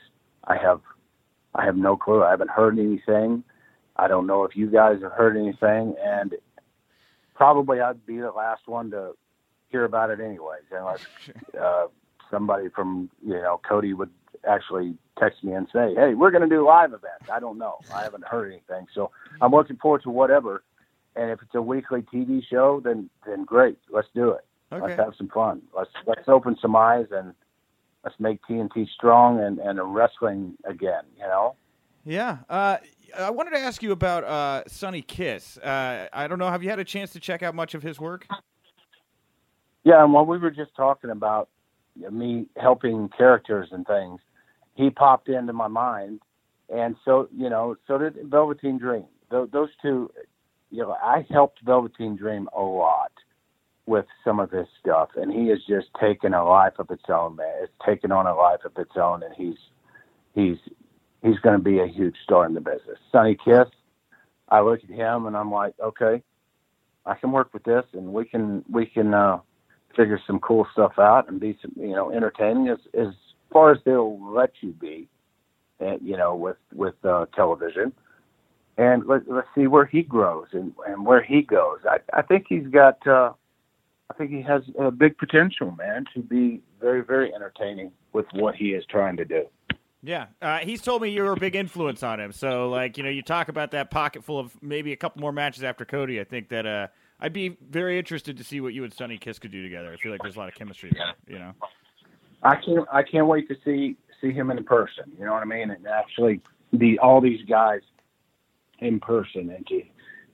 I 0.44 0.56
have 0.56 0.80
I 1.54 1.64
have 1.64 1.76
no 1.76 1.96
clue. 1.96 2.22
I 2.22 2.30
haven't 2.30 2.50
heard 2.50 2.78
anything. 2.78 3.42
I 3.96 4.06
don't 4.06 4.26
know 4.26 4.44
if 4.44 4.54
you 4.54 4.70
guys 4.70 5.00
have 5.02 5.12
heard 5.12 5.36
anything, 5.36 5.94
and 6.04 6.34
probably 7.34 7.80
I'd 7.80 8.04
be 8.04 8.18
the 8.18 8.30
last 8.30 8.62
one 8.66 8.90
to 8.90 9.12
hear 9.70 9.84
about 9.84 10.10
it 10.10 10.20
anyways, 10.20 10.62
unless 10.70 11.06
uh, 11.60 11.86
somebody 12.30 12.68
from 12.68 13.08
you 13.26 13.34
know 13.34 13.60
Cody 13.66 13.94
would 13.94 14.10
actually 14.46 14.94
text 15.18 15.42
me 15.42 15.52
and 15.52 15.66
say, 15.72 15.94
"Hey, 15.94 16.14
we're 16.14 16.30
going 16.30 16.48
to 16.48 16.54
do 16.54 16.66
live 16.66 16.92
events." 16.92 17.30
I 17.32 17.40
don't 17.40 17.58
know. 17.58 17.78
I 17.94 18.02
haven't 18.02 18.24
heard 18.24 18.52
anything, 18.52 18.86
so 18.94 19.10
I'm 19.40 19.52
looking 19.52 19.76
forward 19.76 20.02
to 20.02 20.10
whatever. 20.10 20.62
And 21.16 21.30
if 21.30 21.42
it's 21.42 21.54
a 21.54 21.62
weekly 21.62 22.02
TV 22.02 22.42
show, 22.48 22.80
then 22.82 23.10
then 23.26 23.44
great. 23.44 23.78
Let's 23.90 24.08
do 24.14 24.30
it. 24.30 24.44
Okay. 24.72 24.82
Let's 24.84 25.00
have 25.00 25.14
some 25.16 25.28
fun. 25.28 25.62
Let's 25.76 25.90
let's 26.06 26.28
open 26.28 26.56
some 26.60 26.76
eyes 26.76 27.06
and 27.10 27.34
let's 28.04 28.18
make 28.20 28.40
TNT 28.48 28.88
strong 28.88 29.40
and 29.40 29.58
and 29.58 29.94
wrestling 29.94 30.54
again. 30.64 31.04
You 31.16 31.24
know. 31.24 31.56
Yeah. 32.04 32.38
Uh, 32.48 32.78
I 33.18 33.30
wanted 33.30 33.50
to 33.50 33.58
ask 33.58 33.82
you 33.82 33.92
about 33.92 34.24
uh, 34.24 34.62
Sonny 34.66 35.02
Kiss. 35.02 35.58
Uh, 35.58 36.08
I 36.12 36.28
don't 36.28 36.38
know. 36.38 36.48
Have 36.48 36.62
you 36.62 36.70
had 36.70 36.78
a 36.78 36.84
chance 36.84 37.12
to 37.12 37.20
check 37.20 37.42
out 37.42 37.54
much 37.54 37.74
of 37.74 37.82
his 37.82 37.98
work? 37.98 38.26
Yeah, 39.84 40.02
and 40.02 40.12
when 40.12 40.26
we 40.26 40.38
were 40.38 40.50
just 40.50 40.74
talking 40.74 41.10
about 41.10 41.48
me 42.10 42.46
helping 42.56 43.08
characters 43.16 43.68
and 43.72 43.86
things, 43.86 44.20
he 44.78 44.90
popped 44.90 45.28
into 45.28 45.52
my 45.52 45.66
mind, 45.66 46.20
and 46.72 46.94
so 47.04 47.28
you 47.36 47.50
know, 47.50 47.74
so 47.88 47.98
did 47.98 48.16
Velveteen 48.30 48.78
Dream. 48.78 49.06
Those, 49.28 49.48
those 49.52 49.70
two, 49.82 50.10
you 50.70 50.82
know, 50.82 50.92
I 50.92 51.26
helped 51.28 51.58
Velveteen 51.64 52.16
Dream 52.16 52.48
a 52.56 52.62
lot 52.62 53.10
with 53.86 54.06
some 54.24 54.38
of 54.38 54.52
his 54.52 54.68
stuff, 54.80 55.08
and 55.16 55.32
he 55.32 55.48
has 55.48 55.58
just 55.68 55.88
taken 56.00 56.32
a 56.32 56.44
life 56.44 56.74
of 56.78 56.90
its 56.92 57.02
own, 57.08 57.34
man. 57.34 57.52
It's 57.60 57.72
taken 57.84 58.12
on 58.12 58.28
a 58.28 58.34
life 58.36 58.60
of 58.64 58.72
its 58.78 58.92
own, 58.96 59.24
and 59.24 59.34
he's 59.36 59.58
he's 60.32 60.58
he's 61.24 61.40
going 61.40 61.58
to 61.58 61.64
be 61.64 61.80
a 61.80 61.88
huge 61.88 62.14
star 62.22 62.46
in 62.46 62.54
the 62.54 62.60
business. 62.60 62.98
Sonny 63.10 63.36
Kiss, 63.44 63.66
I 64.48 64.60
look 64.60 64.84
at 64.84 64.90
him 64.90 65.26
and 65.26 65.36
I'm 65.36 65.50
like, 65.50 65.74
okay, 65.82 66.22
I 67.04 67.14
can 67.16 67.32
work 67.32 67.52
with 67.52 67.64
this, 67.64 67.84
and 67.94 68.12
we 68.12 68.26
can 68.26 68.64
we 68.70 68.86
can 68.86 69.12
uh, 69.12 69.38
figure 69.96 70.20
some 70.24 70.38
cool 70.38 70.68
stuff 70.72 71.00
out 71.00 71.28
and 71.28 71.40
be 71.40 71.58
some 71.60 71.72
you 71.74 71.96
know 71.96 72.12
entertaining 72.12 72.68
as 72.68 72.78
as 72.96 73.08
far 73.52 73.72
as 73.72 73.78
they'll 73.84 74.18
let 74.32 74.50
you 74.60 74.72
be, 74.72 75.08
and 75.80 76.00
you 76.02 76.16
know 76.16 76.34
with 76.34 76.56
with 76.74 76.94
uh, 77.04 77.26
television. 77.34 77.92
And 78.76 79.06
let, 79.06 79.28
let's 79.28 79.48
see 79.56 79.66
where 79.66 79.86
he 79.86 80.02
grows 80.02 80.46
and, 80.52 80.72
and 80.86 81.04
where 81.04 81.20
he 81.20 81.42
goes. 81.42 81.80
I, 81.84 81.98
I 82.12 82.22
think 82.22 82.46
he's 82.48 82.68
got. 82.68 83.04
Uh, 83.06 83.32
I 84.10 84.14
think 84.14 84.30
he 84.30 84.40
has 84.42 84.62
a 84.78 84.90
big 84.90 85.18
potential, 85.18 85.72
man, 85.72 86.06
to 86.14 86.20
be 86.20 86.62
very, 86.80 87.02
very 87.04 87.34
entertaining 87.34 87.92
with 88.12 88.26
what 88.32 88.54
he 88.54 88.68
is 88.68 88.84
trying 88.88 89.16
to 89.18 89.24
do. 89.24 89.44
Yeah, 90.02 90.26
uh, 90.40 90.58
he's 90.58 90.80
told 90.80 91.02
me 91.02 91.10
you're 91.10 91.32
a 91.32 91.36
big 91.36 91.56
influence 91.56 92.02
on 92.02 92.20
him. 92.20 92.32
So, 92.32 92.70
like, 92.70 92.96
you 92.96 93.02
know, 93.02 93.10
you 93.10 93.20
talk 93.20 93.48
about 93.48 93.72
that 93.72 93.90
pocket 93.90 94.24
full 94.24 94.38
of 94.38 94.52
maybe 94.62 94.92
a 94.92 94.96
couple 94.96 95.20
more 95.20 95.32
matches 95.32 95.64
after 95.64 95.84
Cody. 95.84 96.20
I 96.20 96.24
think 96.24 96.48
that 96.50 96.66
uh, 96.66 96.86
I'd 97.20 97.32
be 97.32 97.56
very 97.68 97.98
interested 97.98 98.36
to 98.38 98.44
see 98.44 98.60
what 98.60 98.74
you 98.74 98.84
and 98.84 98.94
Sonny 98.94 99.18
Kiss 99.18 99.40
could 99.40 99.50
do 99.50 99.62
together. 99.62 99.92
I 99.92 99.96
feel 99.96 100.12
like 100.12 100.22
there's 100.22 100.36
a 100.36 100.38
lot 100.38 100.48
of 100.48 100.54
chemistry 100.54 100.92
there. 100.94 101.14
You 101.26 101.40
know, 101.40 101.52
I 102.42 102.56
can't. 102.56 102.86
I 102.92 103.02
can't 103.02 103.26
wait 103.26 103.48
to 103.48 103.56
see 103.64 103.96
see 104.20 104.32
him 104.32 104.50
in 104.50 104.62
person. 104.64 105.12
You 105.18 105.24
know 105.24 105.32
what 105.32 105.42
I 105.42 105.46
mean? 105.46 105.70
And 105.70 105.86
actually, 105.86 106.40
the 106.72 106.98
all 106.98 107.20
these 107.20 107.44
guys 107.48 107.80
in 108.78 109.00
person, 109.00 109.50
and 109.50 109.66
to 109.66 109.82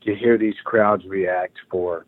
to 0.04 0.14
hear 0.14 0.36
these 0.36 0.54
crowds 0.64 1.04
react 1.06 1.56
for 1.70 2.06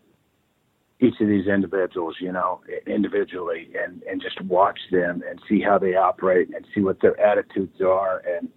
each 1.01 1.21
of 1.21 1.29
these 1.29 1.47
individuals, 1.47 2.17
you 2.21 2.33
know, 2.33 2.61
individually, 2.87 3.71
and 3.83 4.03
and 4.03 4.21
just 4.21 4.41
watch 4.43 4.79
them 4.91 5.23
and 5.29 5.41
see 5.49 5.61
how 5.61 5.79
they 5.79 5.95
operate 5.95 6.49
and 6.55 6.67
see 6.75 6.81
what 6.81 7.01
their 7.01 7.19
attitudes 7.21 7.81
are 7.81 8.23
and 8.27 8.49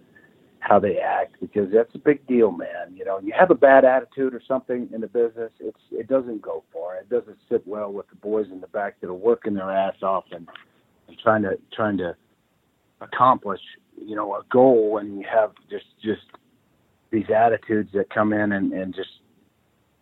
how 0.60 0.78
they 0.78 0.98
act 0.98 1.36
because 1.40 1.70
that's 1.72 1.94
a 1.94 1.98
big 1.98 2.26
deal, 2.26 2.52
man. 2.52 2.94
You 2.94 3.04
know, 3.04 3.18
you 3.18 3.32
have 3.38 3.50
a 3.50 3.54
bad 3.54 3.84
attitude 3.84 4.34
or 4.34 4.42
something 4.46 4.88
in 4.92 5.00
the 5.00 5.06
business, 5.06 5.50
it's 5.58 5.80
it 5.90 6.06
doesn't 6.06 6.42
go 6.42 6.64
far. 6.72 6.96
It 6.96 7.08
doesn't 7.08 7.38
sit 7.48 7.66
well 7.66 7.92
with 7.92 8.08
the 8.08 8.16
boys 8.16 8.46
in 8.52 8.60
the 8.60 8.66
back 8.68 9.00
that 9.00 9.08
are 9.08 9.14
working 9.14 9.54
their 9.54 9.70
ass 9.70 9.96
off 10.02 10.24
and, 10.32 10.46
and 11.10 11.18
trying 11.18 11.42
to 11.42 11.58
trying 11.72 11.98
to 11.98 12.14
accomplish, 13.00 13.60
you 14.02 14.16
know, 14.16 14.34
a 14.34 14.42
goal 14.50 14.98
and 14.98 15.18
you 15.18 15.26
have 15.30 15.52
just 15.70 15.86
just 16.02 16.22
these 17.10 17.26
attitudes 17.34 17.90
that 17.92 18.08
come 18.10 18.32
in 18.32 18.52
and, 18.52 18.72
and 18.72 18.94
just 18.94 19.10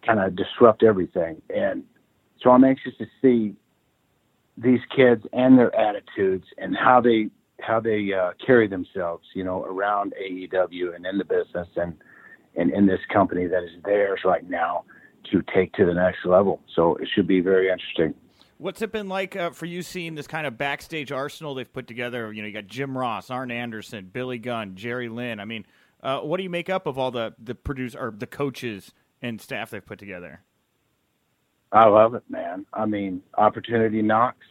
kind 0.04 0.20
of 0.20 0.36
disrupt 0.36 0.82
everything. 0.82 1.40
And 1.54 1.82
so 2.42 2.50
I'm 2.50 2.64
anxious 2.64 2.92
to 2.98 3.06
see 3.22 3.54
these 4.56 4.80
kids 4.94 5.24
and 5.32 5.58
their 5.58 5.74
attitudes 5.74 6.44
and 6.58 6.76
how 6.76 7.00
they 7.00 7.30
how 7.60 7.80
they 7.80 8.12
uh, 8.12 8.32
carry 8.44 8.68
themselves, 8.68 9.24
you 9.34 9.42
know, 9.42 9.64
around 9.64 10.14
AEW 10.22 10.94
and 10.94 11.04
in 11.06 11.18
the 11.18 11.24
business 11.24 11.68
and 11.76 11.94
and 12.56 12.72
in 12.72 12.86
this 12.86 13.00
company 13.12 13.46
that 13.46 13.62
is 13.62 13.70
theirs 13.84 14.20
right 14.24 14.48
now 14.48 14.84
to 15.30 15.42
take 15.54 15.72
to 15.74 15.84
the 15.84 15.94
next 15.94 16.24
level. 16.24 16.60
So 16.74 16.96
it 16.96 17.08
should 17.14 17.26
be 17.26 17.40
very 17.40 17.70
interesting. 17.70 18.14
What's 18.58 18.82
it 18.82 18.92
been 18.92 19.08
like 19.08 19.36
uh, 19.36 19.50
for 19.50 19.66
you 19.66 19.82
seeing 19.82 20.14
this 20.14 20.26
kind 20.26 20.46
of 20.46 20.58
backstage 20.58 21.10
arsenal 21.10 21.54
they've 21.54 21.72
put 21.72 21.86
together? 21.86 22.32
You 22.32 22.42
know, 22.42 22.48
you 22.48 22.54
got 22.54 22.66
Jim 22.66 22.96
Ross, 22.96 23.30
Arn 23.30 23.50
Anderson, 23.50 24.10
Billy 24.12 24.38
Gunn, 24.38 24.74
Jerry 24.74 25.08
Lynn. 25.08 25.40
I 25.40 25.44
mean, 25.44 25.64
uh, 26.02 26.20
what 26.20 26.36
do 26.36 26.42
you 26.42 26.50
make 26.50 26.68
up 26.68 26.86
of 26.86 26.98
all 26.98 27.10
the 27.10 27.34
the 27.42 27.54
produce 27.54 27.94
or 27.94 28.12
the 28.16 28.26
coaches 28.26 28.92
and 29.22 29.40
staff 29.40 29.70
they've 29.70 29.84
put 29.84 29.98
together? 29.98 30.42
I 31.72 31.86
love 31.86 32.14
it, 32.14 32.22
man. 32.28 32.66
I 32.72 32.86
mean, 32.86 33.22
opportunity 33.36 34.02
knocks. 34.02 34.46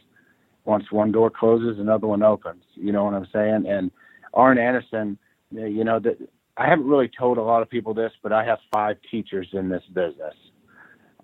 Once 0.64 0.84
one 0.92 1.10
door 1.10 1.30
closes, 1.30 1.78
another 1.78 2.06
one 2.06 2.22
opens. 2.22 2.62
You 2.74 2.92
know 2.92 3.04
what 3.04 3.14
I'm 3.14 3.26
saying? 3.32 3.64
And 3.66 3.90
Arn 4.34 4.58
Anderson, 4.58 5.18
you 5.50 5.82
know, 5.82 5.98
that 5.98 6.18
I 6.58 6.68
haven't 6.68 6.86
really 6.86 7.10
told 7.18 7.38
a 7.38 7.42
lot 7.42 7.62
of 7.62 7.70
people 7.70 7.94
this, 7.94 8.12
but 8.22 8.32
I 8.32 8.44
have 8.44 8.58
five 8.70 8.98
teachers 9.10 9.48
in 9.52 9.68
this 9.68 9.82
business: 9.94 10.34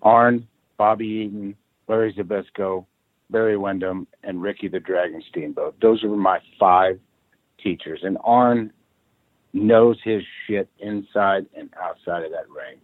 Arn, 0.01 0.47
Bobby 0.77 1.05
Eaton, 1.05 1.55
Larry 1.87 2.13
Zbyszko, 2.13 2.85
Barry 3.29 3.57
Windham, 3.57 4.07
and 4.23 4.41
Ricky 4.41 4.67
the 4.67 4.79
Dragon 4.79 5.21
Steamboat. 5.29 5.75
Those 5.81 6.03
are 6.03 6.09
my 6.09 6.39
five 6.59 6.99
teachers, 7.61 7.99
and 8.03 8.17
Arn 8.23 8.71
knows 9.53 9.97
his 10.03 10.21
shit 10.45 10.69
inside 10.79 11.45
and 11.55 11.69
outside 11.81 12.23
of 12.23 12.31
that 12.31 12.49
ring 12.49 12.79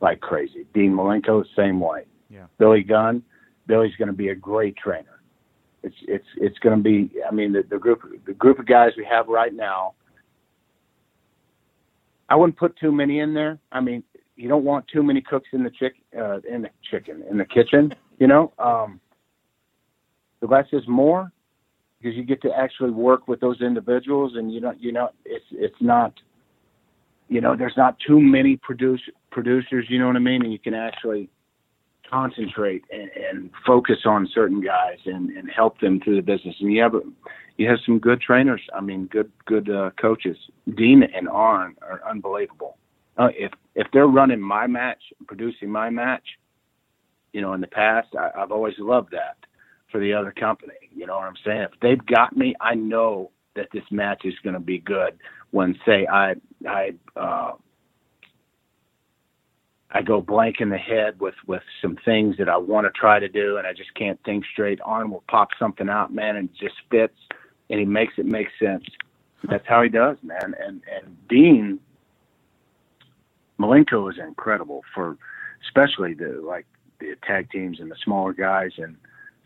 like 0.00 0.20
crazy. 0.20 0.66
Dean 0.74 0.92
Malenko, 0.92 1.44
same 1.56 1.80
way. 1.80 2.04
Yeah. 2.28 2.46
Billy 2.58 2.82
Gunn, 2.82 3.22
Billy's 3.66 3.94
going 3.96 4.08
to 4.08 4.14
be 4.14 4.28
a 4.28 4.34
great 4.34 4.76
trainer. 4.76 5.20
It's 5.82 5.96
it's 6.06 6.26
it's 6.36 6.58
going 6.58 6.76
to 6.76 6.82
be. 6.82 7.10
I 7.26 7.32
mean, 7.32 7.52
the, 7.52 7.62
the 7.68 7.78
group 7.78 8.02
the 8.26 8.34
group 8.34 8.58
of 8.58 8.66
guys 8.66 8.92
we 8.96 9.06
have 9.10 9.28
right 9.28 9.52
now. 9.52 9.94
I 12.28 12.36
wouldn't 12.36 12.58
put 12.58 12.76
too 12.78 12.92
many 12.92 13.20
in 13.20 13.34
there. 13.34 13.58
I 13.72 13.80
mean, 13.80 14.04
you 14.36 14.48
don't 14.48 14.64
want 14.64 14.86
too 14.88 15.02
many 15.02 15.20
cooks 15.20 15.48
in 15.52 15.64
the 15.64 15.70
chick 15.70 15.94
uh, 16.16 16.40
in 16.48 16.62
the 16.62 16.70
chicken 16.90 17.24
in 17.30 17.38
the 17.38 17.46
kitchen. 17.46 17.94
You 18.20 18.26
know, 18.26 18.52
um, 18.58 19.00
the 20.40 20.46
less 20.46 20.66
is 20.72 20.86
more 20.86 21.32
because 21.98 22.16
you 22.16 22.22
get 22.22 22.42
to 22.42 22.52
actually 22.56 22.90
work 22.90 23.26
with 23.26 23.40
those 23.40 23.60
individuals, 23.62 24.32
and 24.36 24.52
you 24.52 24.60
don't 24.60 24.80
you 24.80 24.92
know 24.92 25.08
it's 25.24 25.44
it's 25.50 25.80
not 25.80 26.12
you 27.28 27.40
know 27.40 27.56
there's 27.56 27.76
not 27.78 27.96
too 28.06 28.20
many 28.20 28.56
produce 28.56 29.00
producers. 29.30 29.86
You 29.88 29.98
know 29.98 30.06
what 30.06 30.16
I 30.16 30.20
mean, 30.20 30.42
and 30.42 30.52
you 30.52 30.58
can 30.58 30.74
actually 30.74 31.30
concentrate 32.10 32.84
and, 32.92 33.10
and 33.10 33.50
focus 33.66 33.98
on 34.04 34.28
certain 34.34 34.60
guys 34.60 34.98
and, 35.06 35.30
and 35.30 35.48
help 35.50 35.80
them 35.80 36.00
through 36.00 36.16
the 36.16 36.22
business. 36.22 36.56
And 36.60 36.70
you 36.72 36.82
have 36.82 36.94
you 37.56 37.68
have 37.68 37.78
some 37.86 37.98
good 37.98 38.20
trainers. 38.20 38.60
I 38.74 38.82
mean, 38.82 39.06
good 39.06 39.32
good 39.46 39.70
uh, 39.70 39.92
coaches. 39.98 40.36
Dean 40.76 41.04
and 41.04 41.26
Arn 41.26 41.74
are 41.80 42.02
unbelievable. 42.08 42.76
Uh, 43.16 43.28
if 43.34 43.52
if 43.74 43.86
they're 43.94 44.08
running 44.08 44.40
my 44.42 44.66
match, 44.66 45.00
producing 45.26 45.70
my 45.70 45.88
match, 45.88 46.24
you 47.32 47.40
know, 47.40 47.52
in 47.54 47.60
the 47.60 47.66
past, 47.66 48.08
I, 48.18 48.30
I've 48.36 48.52
always 48.52 48.74
loved 48.78 49.12
that 49.12 49.36
for 49.90 50.00
the 50.00 50.12
other 50.12 50.32
company. 50.32 50.74
You 50.94 51.06
know 51.06 51.16
what 51.16 51.26
I'm 51.26 51.34
saying? 51.44 51.62
If 51.62 51.80
they've 51.80 52.04
got 52.06 52.36
me, 52.36 52.54
I 52.60 52.74
know 52.74 53.30
that 53.56 53.68
this 53.72 53.84
match 53.90 54.22
is 54.24 54.34
going 54.42 54.54
to 54.54 54.60
be 54.60 54.78
good. 54.78 55.18
When 55.50 55.76
say 55.84 56.06
I 56.06 56.34
I 56.68 56.92
uh, 57.16 57.52
I 59.90 60.02
go 60.02 60.20
blank 60.20 60.56
in 60.60 60.68
the 60.70 60.78
head 60.78 61.18
with 61.20 61.34
with 61.46 61.62
some 61.82 61.96
things 62.04 62.36
that 62.38 62.48
I 62.48 62.56
want 62.56 62.86
to 62.86 62.90
try 62.98 63.18
to 63.18 63.28
do, 63.28 63.56
and 63.56 63.66
I 63.66 63.72
just 63.72 63.92
can't 63.94 64.20
think 64.24 64.44
straight. 64.52 64.80
Arn 64.84 65.10
will 65.10 65.24
pop 65.28 65.48
something 65.58 65.88
out, 65.88 66.12
man, 66.12 66.36
and 66.36 66.48
it 66.48 66.54
just 66.60 66.76
fits, 66.90 67.16
and 67.68 67.80
he 67.80 67.86
makes 67.86 68.14
it 68.16 68.26
make 68.26 68.48
sense. 68.62 68.84
That's 69.48 69.66
how 69.66 69.82
he 69.82 69.88
does, 69.88 70.18
man. 70.22 70.54
And 70.60 70.82
and 70.94 71.16
Dean 71.28 71.80
Malenko 73.58 74.10
is 74.10 74.18
incredible 74.18 74.82
for, 74.94 75.16
especially 75.66 76.14
the 76.14 76.40
like 76.44 76.66
the 77.00 77.16
tag 77.26 77.50
teams 77.50 77.80
and 77.80 77.90
the 77.90 77.96
smaller 78.04 78.32
guys 78.32 78.72
and 78.78 78.96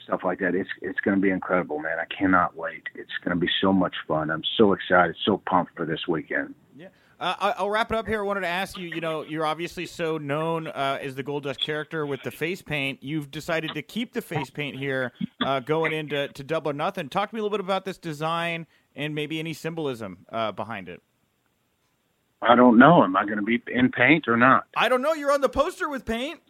stuff 0.05 0.20
like 0.24 0.39
that. 0.40 0.55
It's 0.55 0.68
it's 0.82 1.01
going 1.01 1.16
to 1.16 1.20
be 1.20 1.31
incredible, 1.31 1.78
man. 1.78 1.98
I 1.98 2.05
cannot 2.14 2.56
wait. 2.56 2.82
It's 2.94 3.10
going 3.24 3.35
to 3.36 3.40
be 3.40 3.51
so 3.60 3.72
much 3.72 3.94
fun. 4.06 4.31
I'm 4.31 4.43
so 4.56 4.72
excited, 4.72 5.16
so 5.24 5.40
pumped 5.48 5.76
for 5.76 5.86
this 5.86 6.01
weekend. 6.09 6.55
Yeah. 6.76 6.89
Uh, 7.20 7.55
I'll 7.59 7.70
wrap 7.70 7.93
it 7.93 7.97
up 7.97 8.06
here. 8.06 8.20
I 8.20 8.22
wanted 8.24 8.40
to 8.40 8.48
ask 8.48 8.76
you. 8.76 8.89
You 8.89 9.01
know, 9.01 9.22
you're 9.22 9.47
obviously 9.47 9.86
so 9.86 10.18
known 10.18 10.66
uh, 10.66 10.98
as 11.01 11.14
the 11.14 11.22
Goldust 11.22 11.59
character 11.59 12.05
with 12.05 12.22
the 12.22 12.31
face 12.31 12.60
paint. 12.60 13.02
You've 13.02 13.31
decided 13.31 13.72
to 13.74 13.82
keep 13.82 14.12
the 14.12 14.20
face 14.20 14.51
paint 14.51 14.76
here, 14.76 15.12
uh, 15.40 15.60
going 15.60 15.93
into 15.93 16.28
to 16.28 16.44
Double 16.44 16.70
or 16.70 16.74
Nothing. 16.74 17.09
Talk 17.09 17.31
to 17.31 17.35
me 17.35 17.40
a 17.40 17.43
little 17.43 17.56
bit 17.56 17.64
about 17.64 17.85
this 17.85 17.98
design 17.98 18.66
and 18.97 19.14
maybe 19.14 19.39
any 19.39 19.55
symbolism 19.55 20.26
uh, 20.31 20.52
behind 20.52 20.89
it. 20.89 21.02
I 22.43 22.56
don't 22.56 22.78
know. 22.78 23.02
Am 23.02 23.16
I 23.16 23.24
going 23.24 23.39
to 23.39 23.43
be 23.43 23.62
in 23.68 23.90
paint 23.90 24.28
or 24.28 24.36
not? 24.36 24.66
I 24.76 24.89
don't 24.89 25.01
know. 25.01 25.14
You're 25.14 25.32
on 25.32 25.40
the 25.40 25.48
poster 25.48 25.89
with 25.89 26.05
paint. 26.05 26.40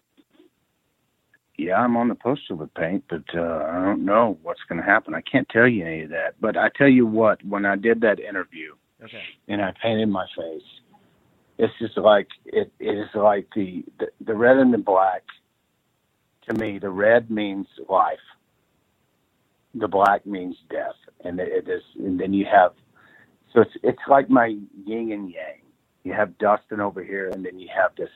Yeah, 1.56 1.76
I'm 1.76 1.96
on 1.96 2.08
the 2.08 2.16
poster 2.16 2.54
with 2.54 2.74
paint, 2.74 3.04
but 3.08 3.22
uh, 3.32 3.64
I 3.70 3.84
don't 3.84 4.04
know 4.04 4.38
what's 4.42 4.62
going 4.68 4.80
to 4.80 4.84
happen. 4.86 5.14
I 5.14 5.20
can't 5.20 5.48
tell 5.48 5.68
you 5.68 5.86
any 5.86 6.02
of 6.02 6.10
that. 6.10 6.34
But 6.40 6.56
I 6.56 6.68
tell 6.76 6.88
you 6.88 7.06
what, 7.06 7.44
when 7.44 7.64
I 7.64 7.76
did 7.76 8.00
that 8.00 8.18
interview, 8.18 8.74
okay. 9.02 9.22
and 9.46 9.62
I 9.62 9.72
painted 9.80 10.08
my 10.08 10.26
face, 10.36 10.62
it's 11.58 11.72
just 11.78 11.96
like 11.96 12.26
it. 12.46 12.72
It 12.80 12.98
is 12.98 13.08
like 13.14 13.46
the, 13.54 13.84
the 14.00 14.06
the 14.26 14.34
red 14.34 14.56
and 14.56 14.74
the 14.74 14.78
black. 14.78 15.22
To 16.48 16.54
me, 16.54 16.78
the 16.78 16.90
red 16.90 17.30
means 17.30 17.66
life. 17.88 18.18
The 19.74 19.88
black 19.88 20.26
means 20.26 20.56
death, 20.68 20.96
and 21.24 21.38
it 21.38 21.68
is. 21.68 21.82
And 21.96 22.18
then 22.18 22.32
you 22.32 22.46
have, 22.52 22.72
so 23.52 23.60
it's 23.60 23.70
it's 23.84 24.02
like 24.08 24.28
my 24.28 24.56
yin 24.84 25.12
and 25.12 25.30
yang. 25.30 25.60
You 26.02 26.12
have 26.12 26.36
Dustin 26.38 26.80
over 26.80 27.04
here, 27.04 27.28
and 27.30 27.44
then 27.44 27.60
you 27.60 27.68
have 27.74 27.92
this 27.96 28.10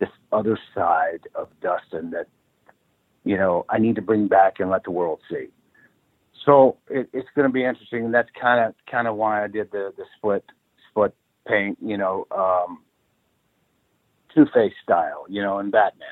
this 0.00 0.08
other 0.32 0.58
side 0.74 1.28
of 1.34 1.48
Dustin 1.60 2.10
that 2.12 2.28
you 3.28 3.36
know, 3.36 3.66
I 3.68 3.78
need 3.78 3.94
to 3.96 4.02
bring 4.02 4.26
back 4.26 4.54
and 4.58 4.70
let 4.70 4.84
the 4.84 4.90
world 4.90 5.20
see. 5.30 5.48
So 6.46 6.78
it, 6.88 7.10
it's 7.12 7.28
going 7.36 7.46
to 7.46 7.52
be 7.52 7.62
interesting, 7.62 8.06
and 8.06 8.14
that's 8.14 8.30
kind 8.40 8.66
of 8.66 8.74
kind 8.90 9.06
of 9.06 9.16
why 9.16 9.44
I 9.44 9.48
did 9.48 9.70
the 9.70 9.92
the 9.98 10.04
split 10.16 10.44
split 10.88 11.14
paint, 11.46 11.76
you 11.82 11.98
know, 11.98 12.26
um, 12.30 12.78
Two 14.34 14.46
Face 14.54 14.72
style, 14.82 15.26
you 15.28 15.42
know, 15.42 15.58
in 15.58 15.70
Batman. 15.70 16.08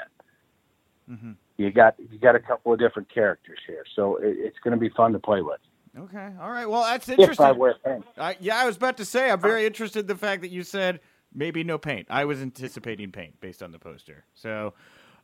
Mm-hmm. 1.10 1.32
You 1.56 1.70
got 1.70 1.94
you 1.98 2.18
got 2.18 2.34
a 2.34 2.40
couple 2.40 2.74
of 2.74 2.78
different 2.78 3.12
characters 3.12 3.60
here, 3.66 3.84
so 3.94 4.16
it, 4.16 4.36
it's 4.38 4.59
going 4.62 4.72
to 4.72 4.80
be 4.80 4.90
fun 4.90 5.14
to 5.14 5.18
play 5.18 5.40
with. 5.40 5.60
Okay, 5.98 6.28
all 6.38 6.51
right. 6.51 6.68
Well, 6.68 6.82
that's 6.82 7.09
interesting. 7.09 7.32
If 7.32 7.40
I 7.40 7.52
wear 7.52 7.76
paint. 7.82 8.05
Uh, 8.18 8.34
yeah, 8.40 8.59
I 8.59 8.66
was 8.66 8.76
about 8.76 8.98
to 8.98 9.06
say, 9.06 9.30
I'm 9.30 9.40
very 9.40 9.64
interested 9.64 10.01
in 10.01 10.06
the 10.06 10.16
fact 10.16 10.43
that 10.43 10.51
you 10.51 10.64
said 10.64 11.01
maybe 11.32 11.64
no 11.64 11.78
paint. 11.78 12.09
I 12.10 12.26
was 12.26 12.43
anticipating 12.43 13.10
paint 13.10 13.40
based 13.40 13.62
on 13.62 13.72
the 13.72 13.78
poster. 13.78 14.26
So, 14.34 14.74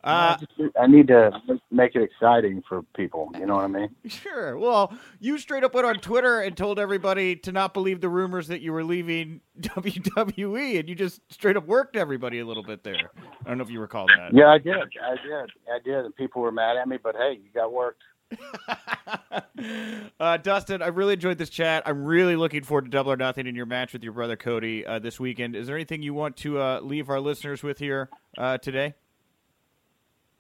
uh, 0.05 0.37
I, 0.37 0.37
just, 0.41 0.77
I 0.81 0.87
need 0.89 1.09
to 1.09 1.31
make 1.71 1.95
it 1.95 2.03
exciting 2.03 2.63
for 2.69 2.83
people. 2.97 3.31
You 3.39 3.47
know 3.47 3.57
what 3.57 3.65
I 3.65 3.69
mean? 3.69 3.89
Sure. 4.09 4.59
Well, 4.59 4.93
you 5.21 5.39
straight 5.39 5.65
up 5.65 5.75
went 5.75 5.87
on 5.87 5.97
Twitter 5.97 6.41
and 6.41 6.57
told 6.57 6.79
everybody 6.79 7.35
to 7.37 7.53
not 7.53 7.75
believe 7.75 8.01
the 8.01 8.09
rumors 8.09 8.49
that 8.49 8.61
you 8.61 8.73
were 8.73 8.85
leaving 8.85 9.41
WWE, 9.61 10.79
and 10.79 10.89
you 10.89 10.95
just 10.95 11.21
straight 11.31 11.57
up 11.57 11.67
worked 11.67 11.97
everybody 11.97 12.39
a 12.41 12.47
little 12.47 12.63
bit 12.63 12.85
there. 12.85 13.11
I 13.45 13.49
don't 13.49 13.59
know 13.59 13.65
if 13.65 13.71
you 13.71 13.81
recall 13.81 14.07
that. 14.07 14.33
Yeah, 14.33 14.49
I 14.49 14.59
did. 14.59 14.75
I 14.75 15.17
did. 15.23 15.51
I 15.73 15.79
did. 15.85 16.05
And 16.05 16.15
people 16.15 16.43
were 16.43 16.53
mad 16.53 16.77
at 16.77 16.89
me, 16.89 16.99
but 17.03 17.17
hey, 17.17 17.41
you 17.43 17.51
got 17.55 17.73
worked. 17.73 18.03
uh, 20.21 20.37
Dustin, 20.39 20.83
I 20.83 20.89
really 20.89 21.15
enjoyed 21.15 21.39
this 21.39 21.51
chat. 21.51 21.83
I'm 21.87 22.05
really 22.05 22.37
looking 22.37 22.63
forward 22.63 22.85
to 22.85 22.91
Double 22.91 23.13
or 23.13 23.17
Nothing 23.17 23.47
in 23.47 23.55
your 23.55 23.67
match 23.67 23.93
with 23.93 24.03
your 24.03 24.13
brother 24.13 24.37
Cody 24.37 24.87
uh, 24.87 24.99
this 24.99 25.19
weekend. 25.21 25.57
Is 25.57 25.67
there 25.67 25.77
anything 25.77 26.03
you 26.03 26.15
want 26.15 26.37
to 26.39 26.61
uh, 26.61 26.81
leave 26.81 27.09
our 27.09 27.21
listeners 27.21 27.63
with 27.63 27.79
here 27.79 28.09
uh, 28.39 28.59
today? 28.59 28.95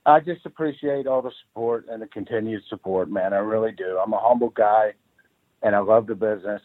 I 0.06 0.20
just 0.20 0.46
appreciate 0.46 1.06
all 1.06 1.22
the 1.22 1.30
support 1.46 1.86
and 1.90 2.02
the 2.02 2.06
continued 2.08 2.62
support, 2.68 3.10
man. 3.10 3.32
I 3.32 3.38
really 3.38 3.72
do. 3.72 3.98
I'm 4.04 4.12
a 4.12 4.18
humble 4.20 4.50
guy, 4.50 4.92
and 5.62 5.76
I 5.76 5.78
love 5.78 6.06
the 6.06 6.14
business. 6.14 6.62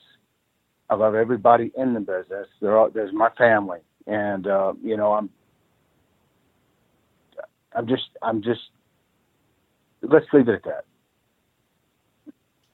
I 0.90 0.96
love 0.96 1.16
everybody 1.16 1.72
in 1.78 1.94
the 1.94 2.00
business. 2.00 2.48
They're 2.62 2.78
all, 2.78 2.90
there's 2.90 3.14
my 3.14 3.30
family, 3.38 3.80
and 4.08 4.48
uh, 4.48 4.74
you 4.84 4.98
know, 4.98 5.14
I'm, 5.14 5.30
I'm 7.76 7.88
just, 7.88 8.10
I'm 8.22 8.42
just. 8.42 8.62
Let's 10.02 10.28
leave 10.34 10.48
it 10.50 10.56
at 10.56 10.64
that. 10.66 10.86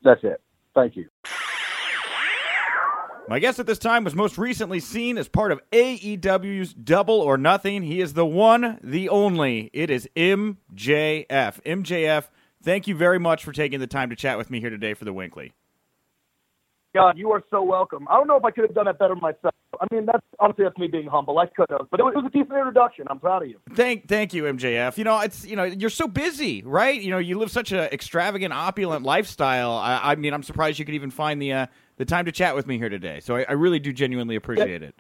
That's 0.04 0.24
it. 0.24 0.42
Thank 0.76 0.96
you. 0.98 1.08
My 3.34 3.40
guest 3.40 3.58
at 3.58 3.66
this 3.66 3.80
time 3.80 4.04
was 4.04 4.14
most 4.14 4.38
recently 4.38 4.80
seen 4.80 5.18
as 5.18 5.28
part 5.28 5.52
of 5.52 5.60
AEW's 5.72 6.72
Double 6.72 7.20
or 7.20 7.36
Nothing. 7.36 7.82
He 7.82 8.00
is 8.00 8.14
the 8.14 8.28
one, 8.28 8.80
the 8.84 9.10
only. 9.10 9.72
It 9.74 9.90
is 9.90 10.08
MJF. 10.16 10.56
MJF, 11.28 12.28
thank 12.62 12.86
you 12.86 12.94
very 12.94 13.18
much 13.18 13.44
for 13.44 13.52
taking 13.52 13.80
the 13.80 13.88
time 13.88 14.12
to 14.12 14.16
chat 14.16 14.38
with 14.38 14.52
me 14.52 14.60
here 14.60 14.70
today 14.70 14.94
for 14.94 15.04
the 15.04 15.14
WINCLY. 15.16 15.52
God, 16.94 17.18
you 17.18 17.32
are 17.32 17.42
so 17.50 17.64
welcome. 17.64 18.08
I 18.08 18.18
don't 18.18 18.28
know 18.28 18.38
if 18.38 18.46
I 18.46 18.52
could 18.52 18.66
have 18.66 18.76
done 18.76 18.88
it 18.88 19.00
better 19.00 19.16
myself. 19.16 19.56
I 19.82 19.88
mean, 19.92 20.06
that's 20.06 20.24
honestly 20.40 20.66
that's 20.66 20.78
me 20.78 20.86
being 20.86 21.08
humble. 21.08 21.40
I 21.40 21.48
could 21.48 21.66
have, 21.72 21.88
but 21.90 22.00
it 22.00 22.04
was, 22.04 22.14
it 22.16 22.18
was 22.18 22.26
a 22.28 22.30
decent 22.30 22.52
introduction. 22.52 23.08
I'm 23.10 23.20
proud 23.20 23.42
of 23.42 23.50
you. 23.50 23.58
Thank, 23.74 24.08
thank 24.08 24.36
you, 24.36 24.44
MJF. 24.44 24.96
You 24.96 25.06
know, 25.06 25.20
it's 25.22 25.44
you 25.44 25.56
know 25.56 25.64
you're 25.64 25.90
so 25.90 26.08
busy, 26.08 26.62
right? 26.62 27.02
You 27.02 27.10
know, 27.10 27.18
you 27.18 27.40
live 27.40 27.50
such 27.50 27.72
an 27.72 27.80
extravagant, 27.80 28.54
opulent 28.54 29.04
lifestyle. 29.04 29.72
I, 29.72 30.12
I 30.12 30.16
mean, 30.18 30.36
I'm 30.36 30.44
surprised 30.44 30.78
you 30.78 30.86
could 30.86 30.94
even 30.94 31.10
find 31.10 31.42
the 31.42 31.54
uh, 31.54 31.66
the 32.04 32.10
time 32.10 32.26
to 32.26 32.32
chat 32.32 32.54
with 32.54 32.68
me 32.68 32.78
here 32.78 32.90
today. 32.90 33.22
So 33.22 33.38
I, 33.38 33.46
I 33.48 33.54
really 33.54 33.80
do 33.80 33.94
genuinely 33.94 34.36
appreciate 34.36 34.82
yeah. 34.82 34.90
it. 34.90 34.96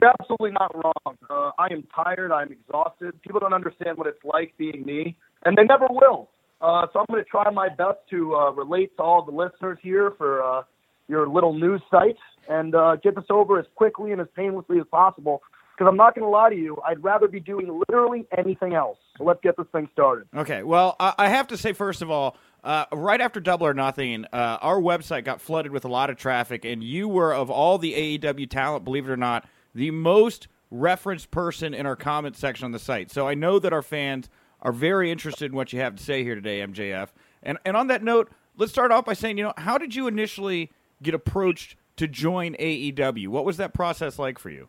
You're 0.00 0.12
absolutely 0.20 0.52
not 0.52 0.72
wrong. 0.74 1.16
Uh, 1.28 1.50
I 1.58 1.68
am 1.72 1.84
tired. 1.94 2.30
I'm 2.30 2.52
exhausted. 2.52 3.20
People 3.22 3.40
don't 3.40 3.52
understand 3.52 3.98
what 3.98 4.06
it's 4.06 4.22
like 4.24 4.54
being 4.56 4.84
me, 4.84 5.16
and 5.44 5.56
they 5.56 5.64
never 5.64 5.86
will. 5.90 6.30
Uh, 6.60 6.86
so 6.92 7.00
I'm 7.00 7.06
going 7.10 7.22
to 7.22 7.28
try 7.28 7.50
my 7.50 7.68
best 7.68 7.98
to 8.10 8.36
uh, 8.36 8.50
relate 8.52 8.96
to 8.98 9.02
all 9.02 9.24
the 9.24 9.32
listeners 9.32 9.78
here 9.82 10.12
for 10.16 10.42
uh, 10.42 10.62
your 11.08 11.28
little 11.28 11.52
news 11.52 11.82
site 11.90 12.16
and 12.48 12.74
uh, 12.74 12.96
get 12.96 13.16
this 13.16 13.24
over 13.30 13.58
as 13.58 13.66
quickly 13.74 14.12
and 14.12 14.20
as 14.20 14.28
painlessly 14.36 14.78
as 14.78 14.86
possible. 14.90 15.42
Because 15.76 15.90
I'm 15.90 15.96
not 15.96 16.14
going 16.14 16.24
to 16.24 16.28
lie 16.28 16.50
to 16.50 16.56
you, 16.56 16.78
I'd 16.86 17.02
rather 17.02 17.26
be 17.26 17.40
doing 17.40 17.82
literally 17.88 18.26
anything 18.38 18.74
else. 18.74 18.98
So 19.18 19.24
let's 19.24 19.40
get 19.42 19.56
this 19.56 19.66
thing 19.72 19.88
started. 19.92 20.28
Okay. 20.36 20.62
Well, 20.62 20.94
I, 21.00 21.14
I 21.18 21.28
have 21.30 21.48
to 21.48 21.56
say, 21.56 21.72
first 21.72 22.00
of 22.00 22.12
all, 22.12 22.36
uh, 22.64 22.86
right 22.92 23.20
after 23.20 23.40
Double 23.40 23.66
or 23.66 23.74
Nothing, 23.74 24.24
uh, 24.32 24.58
our 24.60 24.80
website 24.80 25.24
got 25.24 25.40
flooded 25.40 25.70
with 25.70 25.84
a 25.84 25.88
lot 25.88 26.08
of 26.08 26.16
traffic, 26.16 26.64
and 26.64 26.82
you 26.82 27.06
were, 27.06 27.34
of 27.34 27.50
all 27.50 27.76
the 27.76 28.18
AEW 28.18 28.48
talent, 28.48 28.84
believe 28.84 29.06
it 29.06 29.12
or 29.12 29.18
not, 29.18 29.46
the 29.74 29.90
most 29.90 30.48
referenced 30.70 31.30
person 31.30 31.74
in 31.74 31.84
our 31.84 31.94
comment 31.94 32.36
section 32.36 32.64
on 32.64 32.72
the 32.72 32.78
site. 32.78 33.10
So 33.10 33.28
I 33.28 33.34
know 33.34 33.58
that 33.58 33.72
our 33.72 33.82
fans 33.82 34.30
are 34.62 34.72
very 34.72 35.10
interested 35.10 35.50
in 35.50 35.56
what 35.56 35.74
you 35.74 35.80
have 35.80 35.96
to 35.96 36.02
say 36.02 36.24
here 36.24 36.34
today, 36.34 36.60
MJF. 36.60 37.08
And 37.42 37.58
and 37.66 37.76
on 37.76 37.88
that 37.88 38.02
note, 38.02 38.30
let's 38.56 38.72
start 38.72 38.90
off 38.90 39.04
by 39.04 39.12
saying, 39.12 39.36
you 39.36 39.44
know, 39.44 39.52
how 39.58 39.76
did 39.76 39.94
you 39.94 40.06
initially 40.06 40.72
get 41.02 41.12
approached 41.14 41.76
to 41.96 42.08
join 42.08 42.54
AEW? 42.54 43.28
What 43.28 43.44
was 43.44 43.58
that 43.58 43.74
process 43.74 44.18
like 44.18 44.38
for 44.38 44.48
you? 44.48 44.68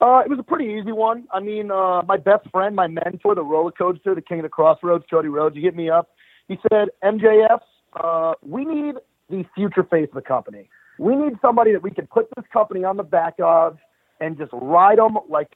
Uh, 0.00 0.22
it 0.24 0.28
was 0.28 0.38
a 0.38 0.44
pretty 0.44 0.66
easy 0.78 0.92
one. 0.92 1.26
I 1.32 1.40
mean, 1.40 1.72
uh, 1.72 2.02
my 2.06 2.18
best 2.18 2.48
friend, 2.50 2.76
my 2.76 2.86
mentor, 2.86 3.34
the 3.34 3.42
roller 3.42 3.72
coaster, 3.72 4.14
the 4.14 4.22
king 4.22 4.38
of 4.38 4.44
the 4.44 4.48
crossroads, 4.48 5.04
Cody 5.10 5.28
Rhodes, 5.28 5.56
he 5.56 5.62
hit 5.62 5.74
me 5.74 5.90
up. 5.90 6.10
He 6.48 6.58
said, 6.70 6.88
MJF, 7.04 7.60
uh, 8.02 8.32
we 8.42 8.64
need 8.64 8.96
the 9.28 9.44
future 9.54 9.84
face 9.84 10.08
of 10.08 10.14
the 10.14 10.22
company. 10.22 10.68
We 10.98 11.14
need 11.14 11.34
somebody 11.40 11.72
that 11.72 11.82
we 11.82 11.90
can 11.90 12.06
put 12.06 12.28
this 12.34 12.44
company 12.52 12.84
on 12.84 12.96
the 12.96 13.02
back 13.02 13.34
of 13.42 13.78
and 14.20 14.36
just 14.36 14.50
ride 14.52 14.98
them 14.98 15.18
like 15.28 15.48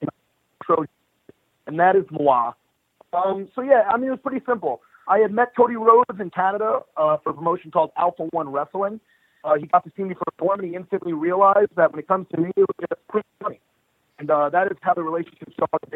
Trojan. 0.64 0.86
And 1.66 1.78
that 1.81 1.97
is 1.97 2.05
moi. 2.10 2.52
Um, 3.12 3.48
so 3.55 3.62
yeah, 3.62 3.82
I 3.93 3.97
mean, 3.97 4.09
it 4.09 4.10
was 4.10 4.20
pretty 4.23 4.44
simple. 4.47 4.82
I 5.09 5.19
had 5.19 5.32
met 5.32 5.56
Cody 5.56 5.77
Rhodes 5.77 6.20
in 6.20 6.31
Canada 6.31 6.81
uh, 6.97 7.16
for 7.23 7.31
a 7.31 7.35
promotion 7.35 7.70
called 7.70 7.90
Alpha 7.97 8.24
One 8.31 8.51
Wrestling. 8.51 9.01
Uh, 9.44 9.55
he 9.59 9.66
got 9.66 9.85
to 9.85 9.90
see 9.97 10.05
me 10.05 10.14
perform, 10.14 10.60
and 10.60 10.69
he 10.69 10.77
instantly 10.77 11.12
realized 11.12 11.70
that 11.77 11.90
when 11.90 11.98
it 11.98 12.06
comes 12.06 12.27
to 12.32 12.40
me, 12.40 12.51
it 12.56 12.66
was 12.78 12.98
pretty 13.09 13.28
funny. 13.43 13.60
And 14.19 14.31
uh, 14.31 14.51
that 14.51 14.70
is 14.70 14.78
how 14.82 14.94
the 14.94 15.02
relationship 15.02 15.52
started. 15.52 15.93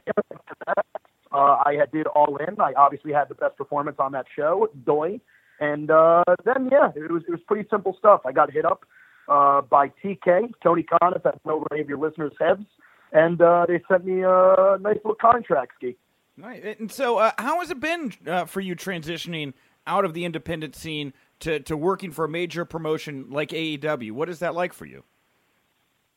Uh, 1.37 1.63
I 1.67 1.75
had 1.79 1.93
did 1.93 2.07
all 2.07 2.39
in. 2.39 2.59
I 2.59 2.73
obviously 2.79 3.13
had 3.13 3.29
the 3.29 3.35
best 3.35 3.59
performance 3.59 3.97
on 3.99 4.13
that 4.13 4.25
show, 4.35 4.69
Doy. 4.87 5.21
And 5.61 5.91
uh, 5.91 6.25
then 6.47 6.71
yeah, 6.73 6.93
it 6.97 7.13
was 7.13 7.25
it 7.29 7.31
was 7.31 7.41
pretty 7.47 7.69
simple 7.71 7.95
stuff. 7.99 8.23
I 8.25 8.33
got 8.33 8.51
hit 8.51 8.65
up 8.65 8.87
uh, 9.29 9.61
by 9.61 9.89
TK 10.03 10.53
Tony 10.63 10.83
Khan, 10.83 11.13
if 11.15 11.23
that's 11.23 11.39
over 11.45 11.67
any 11.73 11.83
of 11.83 11.89
your 11.91 11.99
listeners' 11.99 12.33
heads, 12.41 12.65
and 13.13 13.43
uh, 13.43 13.67
they 13.69 13.83
sent 13.87 14.07
me 14.07 14.23
a 14.23 14.79
nice 14.81 14.97
little 14.97 15.15
contract 15.15 15.73
ski. 15.77 15.97
Right. 16.39 16.79
And 16.79 16.91
so, 16.91 17.19
uh, 17.19 17.33
how 17.39 17.61
has 17.61 17.71
it 17.71 17.81
been 17.81 18.13
uh, 18.27 18.47
for 18.47 18.61
you 18.61 18.75
transitioning 18.75 19.53
out 19.87 20.05
of 20.05 20.15
the 20.15 20.25
independent 20.25 20.75
scene 20.75 21.13
to, 21.41 21.61
to 21.61 21.77
working 21.77 22.13
for 22.13 22.25
a 22.25 22.29
major 22.29 22.65
promotion 22.65 23.27
like 23.31 23.51
AEW? 23.51 24.13
What 24.13 24.29
is 24.29 24.39
that 24.41 24.55
like 24.55 24.73
for 24.73 24.85
you? 24.87 25.05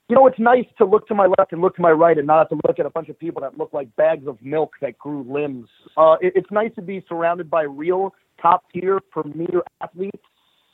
You 0.09 0.15
know, 0.15 0.25
it's 0.25 0.39
nice 0.39 0.65
to 0.79 0.85
look 0.85 1.07
to 1.07 1.13
my 1.13 1.27
left 1.37 1.53
and 1.53 1.61
look 1.61 1.75
to 1.75 1.81
my 1.83 1.91
right 1.91 2.17
and 2.17 2.25
not 2.25 2.39
have 2.39 2.49
to 2.49 2.67
look 2.67 2.79
at 2.79 2.85
a 2.87 2.89
bunch 2.89 3.09
of 3.09 3.19
people 3.19 3.41
that 3.41 3.59
look 3.59 3.71
like 3.73 3.95
bags 3.95 4.27
of 4.27 4.41
milk 4.41 4.73
that 4.81 4.97
grew 4.97 5.23
limbs. 5.31 5.69
Uh, 5.95 6.15
it, 6.19 6.33
it's 6.35 6.49
nice 6.51 6.71
to 6.75 6.81
be 6.81 7.05
surrounded 7.07 7.47
by 7.47 7.61
real 7.61 8.15
top 8.41 8.63
tier 8.73 8.99
premier 9.11 9.61
athletes. 9.81 10.23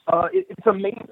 Uh, 0.08 0.28
it, 0.32 0.48
it's 0.50 0.66
amazing. 0.66 1.10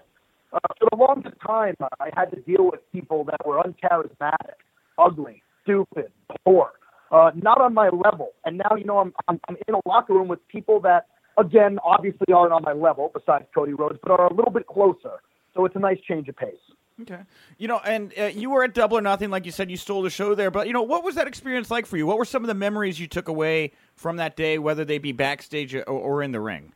Uh, 0.54 0.60
for 0.80 0.88
the 0.90 0.96
longest 0.96 1.36
time, 1.46 1.76
I 2.00 2.10
had 2.16 2.32
to 2.32 2.40
deal 2.42 2.70
with 2.72 2.80
people 2.94 3.26
that 3.26 3.46
were 3.46 3.62
uncharismatic, 3.62 4.56
ugly, 4.98 5.44
stupid, 5.64 6.12
poor, 6.46 6.72
uh, 7.12 7.32
not 7.36 7.60
on 7.60 7.74
my 7.74 7.90
level. 7.90 8.30
And 8.46 8.58
now, 8.58 8.78
you 8.78 8.86
know, 8.86 9.00
I'm, 9.00 9.14
I'm, 9.28 9.40
I'm 9.50 9.58
in 9.68 9.76
a 9.76 9.80
locker 9.86 10.14
room 10.14 10.30
with 10.30 10.48
people 10.48 10.80
that, 10.82 11.08
again, 11.38 11.78
obviously 11.84 12.34
aren't 12.34 12.54
on 12.54 12.62
my 12.64 12.74
level, 12.74 13.12
besides 13.14 13.46
Cody 13.54 13.74
Rhodes, 13.74 14.00
but 14.02 14.12
are 14.12 14.28
a 14.28 14.34
little 14.34 14.52
bit 14.52 14.68
closer. 14.68 15.20
So 15.56 15.66
it's 15.66 15.76
a 15.76 15.80
nice 15.80 16.00
change 16.08 16.30
of 16.30 16.38
pace. 16.38 16.54
Okay. 17.02 17.20
You 17.58 17.68
know, 17.68 17.80
and 17.84 18.14
uh, 18.18 18.26
you 18.26 18.52
were 18.52 18.64
at 18.64 18.74
Double 18.74 18.98
or 18.98 19.02
Nothing, 19.02 19.32
like 19.32 19.46
you 19.46 19.52
said, 19.52 19.72
you 19.72 19.78
stole 19.78 20.04
the 20.04 20.10
show 20.10 20.36
there. 20.36 20.52
But 20.52 20.68
you 20.68 20.74
know, 20.74 20.84
what 20.84 21.04
was 21.04 21.16
that 21.16 21.28
experience 21.28 21.72
like 21.72 21.86
for 21.86 21.98
you? 21.98 22.06
What 22.06 22.18
were 22.18 22.26
some 22.26 22.44
of 22.44 22.48
the 22.48 22.54
memories 22.54 23.00
you 23.00 23.08
took 23.08 23.28
away 23.28 23.72
from 23.96 24.18
that 24.18 24.36
day, 24.36 24.60
whether 24.60 24.86
they 24.86 25.00
be 25.00 25.12
backstage 25.12 25.74
or, 25.74 25.84
or 25.84 26.22
in 26.22 26.32
the 26.32 26.40
ring? 26.40 26.74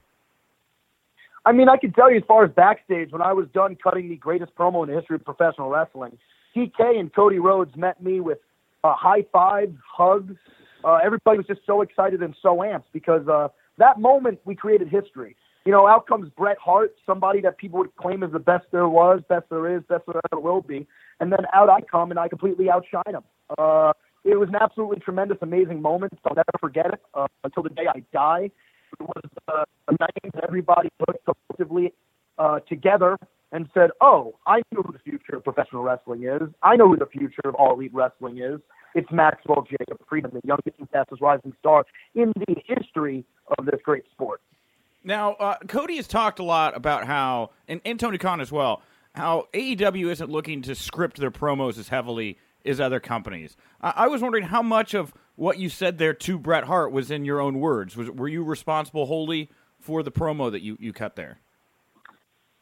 I 1.46 1.52
mean, 1.52 1.70
I 1.70 1.78
can 1.78 1.94
tell 1.94 2.12
you 2.12 2.18
as 2.18 2.24
far 2.28 2.44
as 2.44 2.52
backstage, 2.52 3.12
when 3.12 3.22
I 3.22 3.32
was 3.32 3.48
done 3.54 3.78
cutting 3.82 4.10
the 4.10 4.18
greatest 4.18 4.54
promo 4.56 4.84
in 4.84 4.90
the 4.90 5.00
history 5.00 5.16
of 5.16 5.24
professional 5.24 5.70
wrestling, 5.70 6.18
TK 6.56 7.00
and 7.00 7.14
Cody 7.14 7.40
Rhodes 7.40 7.76
met 7.78 8.02
me 8.04 8.20
with 8.20 8.40
high 8.84 9.26
fives, 9.32 9.76
hugs. 9.92 10.36
Uh, 10.84 11.00
everybody 11.04 11.38
was 11.38 11.48
just 11.48 11.62
so 11.66 11.82
excited 11.82 12.22
and 12.22 12.36
so 12.42 12.58
amped 12.58 12.84
because 12.94 13.28
uh, 13.28 13.48
that 13.78 14.00
moment 14.00 14.40
we 14.46 14.56
created 14.56 14.88
history. 14.88 15.36
You 15.68 15.74
know, 15.74 15.86
out 15.86 16.08
comes 16.08 16.30
Bret 16.30 16.58
Hart, 16.64 16.96
somebody 17.06 17.42
that 17.42 17.58
people 17.58 17.80
would 17.80 17.94
claim 17.98 18.24
is 18.24 18.32
the 18.32 18.40
best 18.40 18.68
there 18.72 18.88
was, 18.88 19.20
best 19.28 19.48
there 19.50 19.76
is, 19.76 19.84
best 19.90 20.04
there 20.08 20.22
ever 20.32 20.40
will 20.40 20.62
be, 20.62 20.88
and 21.20 21.30
then 21.30 21.42
out 21.54 21.70
I 21.70 21.82
come 21.82 22.10
and 22.10 22.18
I 22.18 22.30
completely 22.30 22.70
outshine 22.70 23.04
him. 23.06 23.24
Uh, 23.58 23.92
it 24.24 24.40
was 24.40 24.48
an 24.48 24.56
absolutely 24.62 25.02
tremendous, 25.02 25.40
amazing 25.42 25.82
moment. 25.82 26.14
I'll 26.24 26.38
never 26.38 26.58
forget 26.58 26.86
it 26.86 27.02
uh, 27.14 27.28
until 27.44 27.64
the 27.64 27.70
day 27.72 27.84
I 27.94 28.02
die. 28.14 28.50
It 28.98 29.02
was 29.02 29.24
uh, 29.50 29.66
a 29.90 29.92
night 30.00 30.34
that 30.36 30.46
everybody 30.46 30.88
put 31.06 31.18
collectively 31.26 31.94
uh, 32.38 32.60
together 32.60 33.18
and 33.52 33.68
said, 33.74 33.90
"Oh, 34.00 34.36
I 34.48 34.62
know 34.72 34.84
who 34.84 34.94
the 34.94 35.00
future 35.00 35.36
of 35.36 35.44
professional 35.44 35.84
wrestling 35.84 36.24
is. 36.24 36.48
I 36.64 36.78
know 36.78 36.88
who 36.88 36.96
the 36.96 37.08
future 37.08 37.42
of 37.44 37.56
all 37.56 37.74
elite 37.74 37.94
wrestling 37.94 38.38
is. 38.38 38.62
It's 38.96 39.12
Maxwell 39.12 39.68
Jacob 39.70 39.98
Friedman, 40.08 40.32
the 40.32 40.48
youngest 40.48 40.80
and 40.80 40.90
fastest 40.92 41.22
rising 41.22 41.52
star 41.60 41.84
in 42.16 42.32
the 42.38 42.56
history 42.66 43.26
of 43.58 43.66
this 43.66 43.82
great 43.84 44.06
sport." 44.14 44.40
Now, 45.08 45.36
uh, 45.36 45.56
Cody 45.70 45.96
has 45.96 46.06
talked 46.06 46.38
a 46.38 46.44
lot 46.44 46.76
about 46.76 47.08
how, 47.08 47.52
and, 47.66 47.80
and 47.86 47.98
Tony 47.98 48.18
Khan 48.18 48.42
as 48.42 48.52
well, 48.52 48.82
how 49.16 49.48
AEW 49.54 50.12
isn't 50.12 50.30
looking 50.30 50.62
to 50.64 50.76
script 50.76 51.16
their 51.16 51.32
promos 51.32 51.80
as 51.80 51.88
heavily 51.88 52.38
as 52.66 52.82
other 52.82 53.00
companies. 53.00 53.56
I 53.80 54.10
was 54.10 54.22
wondering 54.22 54.44
how 54.44 54.62
much 54.62 54.94
of 54.94 55.14
what 55.38 55.60
you 55.60 55.70
said 55.70 55.98
there 55.98 56.14
to 56.14 56.38
Bret 56.38 56.66
Hart 56.66 56.92
was 56.92 57.10
in 57.10 57.24
your 57.24 57.40
own 57.40 57.62
words. 57.62 57.96
Was 57.96 58.10
were 58.10 58.28
you 58.28 58.44
responsible 58.44 59.06
wholly 59.06 59.50
for 59.80 60.04
the 60.04 60.12
promo 60.12 60.52
that 60.52 60.62
you, 60.62 60.76
you 60.78 60.92
cut 60.92 61.16
there? 61.16 61.40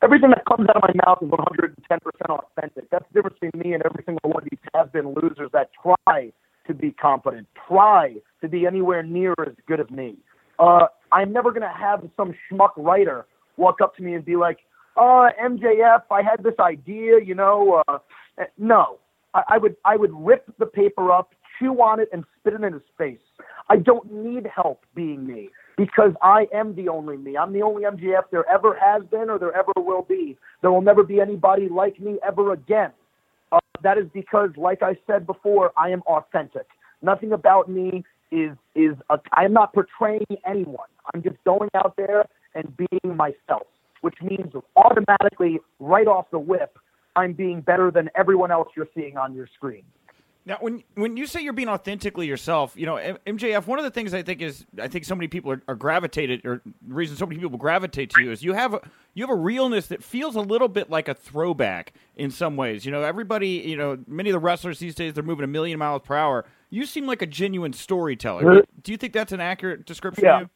Everything 0.03 0.29
that 0.29 0.45
comes 0.45 0.69
out 0.69 0.75
of 0.75 0.83
my 0.83 0.93
mouth 1.03 1.17
is 1.23 1.29
110% 1.29 1.99
authentic. 2.29 2.91
That's 2.91 3.05
the 3.11 3.13
difference 3.15 3.37
between 3.41 3.59
me 3.63 3.73
and 3.73 3.81
every 3.83 4.03
single 4.05 4.29
one 4.29 4.43
of 4.43 4.49
these 4.51 4.59
has-been 4.75 5.15
losers 5.15 5.49
that 5.53 5.71
try 5.81 6.31
to 6.67 6.73
be 6.75 6.91
competent, 6.91 7.47
try 7.67 8.17
to 8.41 8.47
be 8.47 8.67
anywhere 8.67 9.01
near 9.01 9.33
as 9.47 9.55
good 9.65 9.79
as 9.79 9.89
me. 9.89 10.17
Uh, 10.59 10.87
I'm 11.11 11.31
never 11.31 11.51
going 11.51 11.61
to 11.61 11.75
have 11.75 12.03
some 12.17 12.33
schmuck 12.49 12.71
writer 12.77 13.25
walk 13.57 13.81
up 13.81 13.95
to 13.97 14.03
me 14.03 14.13
and 14.13 14.25
be 14.25 14.35
like, 14.35 14.59
uh, 14.97 15.29
MJF, 15.41 16.03
I 16.09 16.21
had 16.21 16.43
this 16.43 16.55
idea, 16.59 17.19
you 17.23 17.35
know, 17.35 17.83
uh, 17.87 17.97
no, 18.57 18.99
I, 19.33 19.43
I 19.49 19.57
would, 19.57 19.75
I 19.83 19.97
would 19.97 20.11
rip 20.13 20.45
the 20.57 20.65
paper 20.65 21.11
up, 21.11 21.33
chew 21.59 21.73
on 21.81 21.99
it 21.99 22.09
and 22.13 22.23
spit 22.39 22.53
it 22.53 22.63
in 22.63 22.73
his 22.73 22.81
face. 22.97 23.19
I 23.69 23.77
don't 23.77 24.11
need 24.11 24.47
help 24.53 24.85
being 24.93 25.25
me 25.25 25.49
because 25.77 26.11
I 26.21 26.47
am 26.53 26.75
the 26.75 26.89
only 26.89 27.17
me. 27.17 27.37
I'm 27.37 27.51
the 27.53 27.61
only 27.61 27.83
MJF 27.83 28.23
there 28.31 28.45
ever 28.49 28.77
has 28.79 29.03
been 29.09 29.29
or 29.29 29.39
there 29.39 29.55
ever 29.55 29.71
will 29.77 30.03
be. 30.03 30.37
There 30.61 30.71
will 30.71 30.81
never 30.81 31.03
be 31.03 31.19
anybody 31.19 31.67
like 31.69 31.99
me 31.99 32.17
ever 32.25 32.53
again. 32.53 32.91
Uh, 33.51 33.59
that 33.83 33.97
is 33.97 34.05
because, 34.13 34.51
like 34.55 34.81
I 34.81 34.97
said 35.07 35.25
before, 35.25 35.71
I 35.77 35.89
am 35.89 36.01
authentic. 36.03 36.67
Nothing 37.01 37.33
about 37.33 37.69
me 37.69 38.03
is 38.31 38.51
is 38.75 38.95
a, 39.09 39.19
I 39.33 39.45
am 39.45 39.53
not 39.53 39.73
portraying 39.73 40.25
anyone. 40.45 40.87
I'm 41.13 41.21
just 41.21 41.37
going 41.45 41.69
out 41.75 41.95
there 41.97 42.25
and 42.53 42.75
being 42.77 43.15
myself, 43.15 43.67
which 44.01 44.15
means 44.21 44.53
automatically, 44.75 45.59
right 45.79 46.07
off 46.07 46.29
the 46.31 46.39
whip, 46.39 46.77
I'm 47.15 47.33
being 47.33 47.61
better 47.61 47.91
than 47.91 48.09
everyone 48.15 48.51
else 48.51 48.69
you're 48.75 48.89
seeing 48.95 49.17
on 49.17 49.33
your 49.33 49.47
screen. 49.55 49.83
Now, 50.47 50.57
when 50.61 50.83
when 50.93 51.17
you 51.17 51.25
say 51.25 51.41
you're 51.41 51.53
being 51.53 51.69
authentically 51.69 52.27
yourself, 52.27 52.73
you 52.75 52.85
know 52.85 52.97
MJF. 53.25 53.65
One 53.65 53.79
of 53.79 53.83
the 53.83 53.89
things 53.89 54.13
I 54.13 54.21
think 54.21 54.41
is 54.43 54.63
I 54.79 54.87
think 54.87 55.03
so 55.05 55.15
many 55.15 55.27
people 55.27 55.51
are, 55.51 55.61
are 55.67 55.75
gravitated, 55.75 56.45
or 56.45 56.61
the 56.87 56.93
reason 56.93 57.17
so 57.17 57.25
many 57.25 57.39
people 57.39 57.57
gravitate 57.57 58.11
to 58.11 58.23
you 58.23 58.31
is 58.31 58.43
you 58.43 58.53
have 58.53 58.75
a, 58.75 58.81
you 59.15 59.23
have 59.23 59.31
a 59.31 59.39
realness 59.39 59.87
that 59.87 60.03
feels 60.03 60.35
a 60.35 60.41
little 60.41 60.67
bit 60.67 60.91
like 60.91 61.07
a 61.07 61.15
throwback 61.15 61.93
in 62.15 62.29
some 62.29 62.57
ways. 62.57 62.85
You 62.85 62.91
know, 62.91 63.01
everybody, 63.01 63.47
you 63.47 63.75
know, 63.75 63.97
many 64.07 64.29
of 64.29 64.33
the 64.33 64.39
wrestlers 64.39 64.77
these 64.77 64.93
days 64.93 65.15
they're 65.15 65.23
moving 65.23 65.45
a 65.45 65.47
million 65.47 65.79
miles 65.79 66.03
per 66.05 66.15
hour. 66.15 66.45
You 66.75 66.85
seem 66.85 67.07
like 67.07 67.21
a 67.21 67.25
genuine 67.25 67.71
storyteller. 67.71 68.65
Do 68.83 68.91
you 68.91 68.97
think 68.97 69.13
that's 69.13 69.31
an 69.31 69.39
accurate 69.39 69.85
description 69.85 70.25
yeah. 70.25 70.35
of 70.35 70.41
you? 70.41 70.49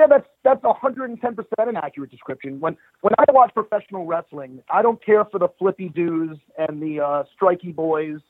Yeah, 0.00 0.06
that's 0.08 0.26
that's 0.42 0.62
110% 0.62 1.44
an 1.58 1.76
accurate 1.76 2.10
description. 2.10 2.58
When 2.58 2.78
when 3.02 3.12
I 3.18 3.24
watch 3.32 3.52
professional 3.52 4.06
wrestling, 4.06 4.62
I 4.70 4.80
don't 4.80 5.04
care 5.04 5.26
for 5.26 5.38
the 5.38 5.48
flippy 5.58 5.90
dudes 5.90 6.40
and 6.56 6.80
the 6.80 6.98
uh, 6.98 7.24
strikey 7.38 7.74
boys 7.74 8.20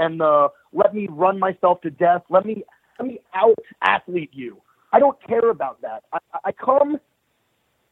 and 0.00 0.18
the 0.18 0.48
let 0.72 0.92
me 0.92 1.06
run 1.08 1.38
myself 1.38 1.80
to 1.82 1.90
death. 1.90 2.22
Let 2.28 2.44
me 2.44 2.64
let 2.98 3.06
me 3.06 3.20
out 3.32 3.54
athlete 3.82 4.30
you. 4.32 4.60
I 4.92 4.98
don't 4.98 5.16
care 5.28 5.50
about 5.50 5.80
that. 5.82 6.02
I, 6.12 6.18
I 6.46 6.50
come 6.50 6.98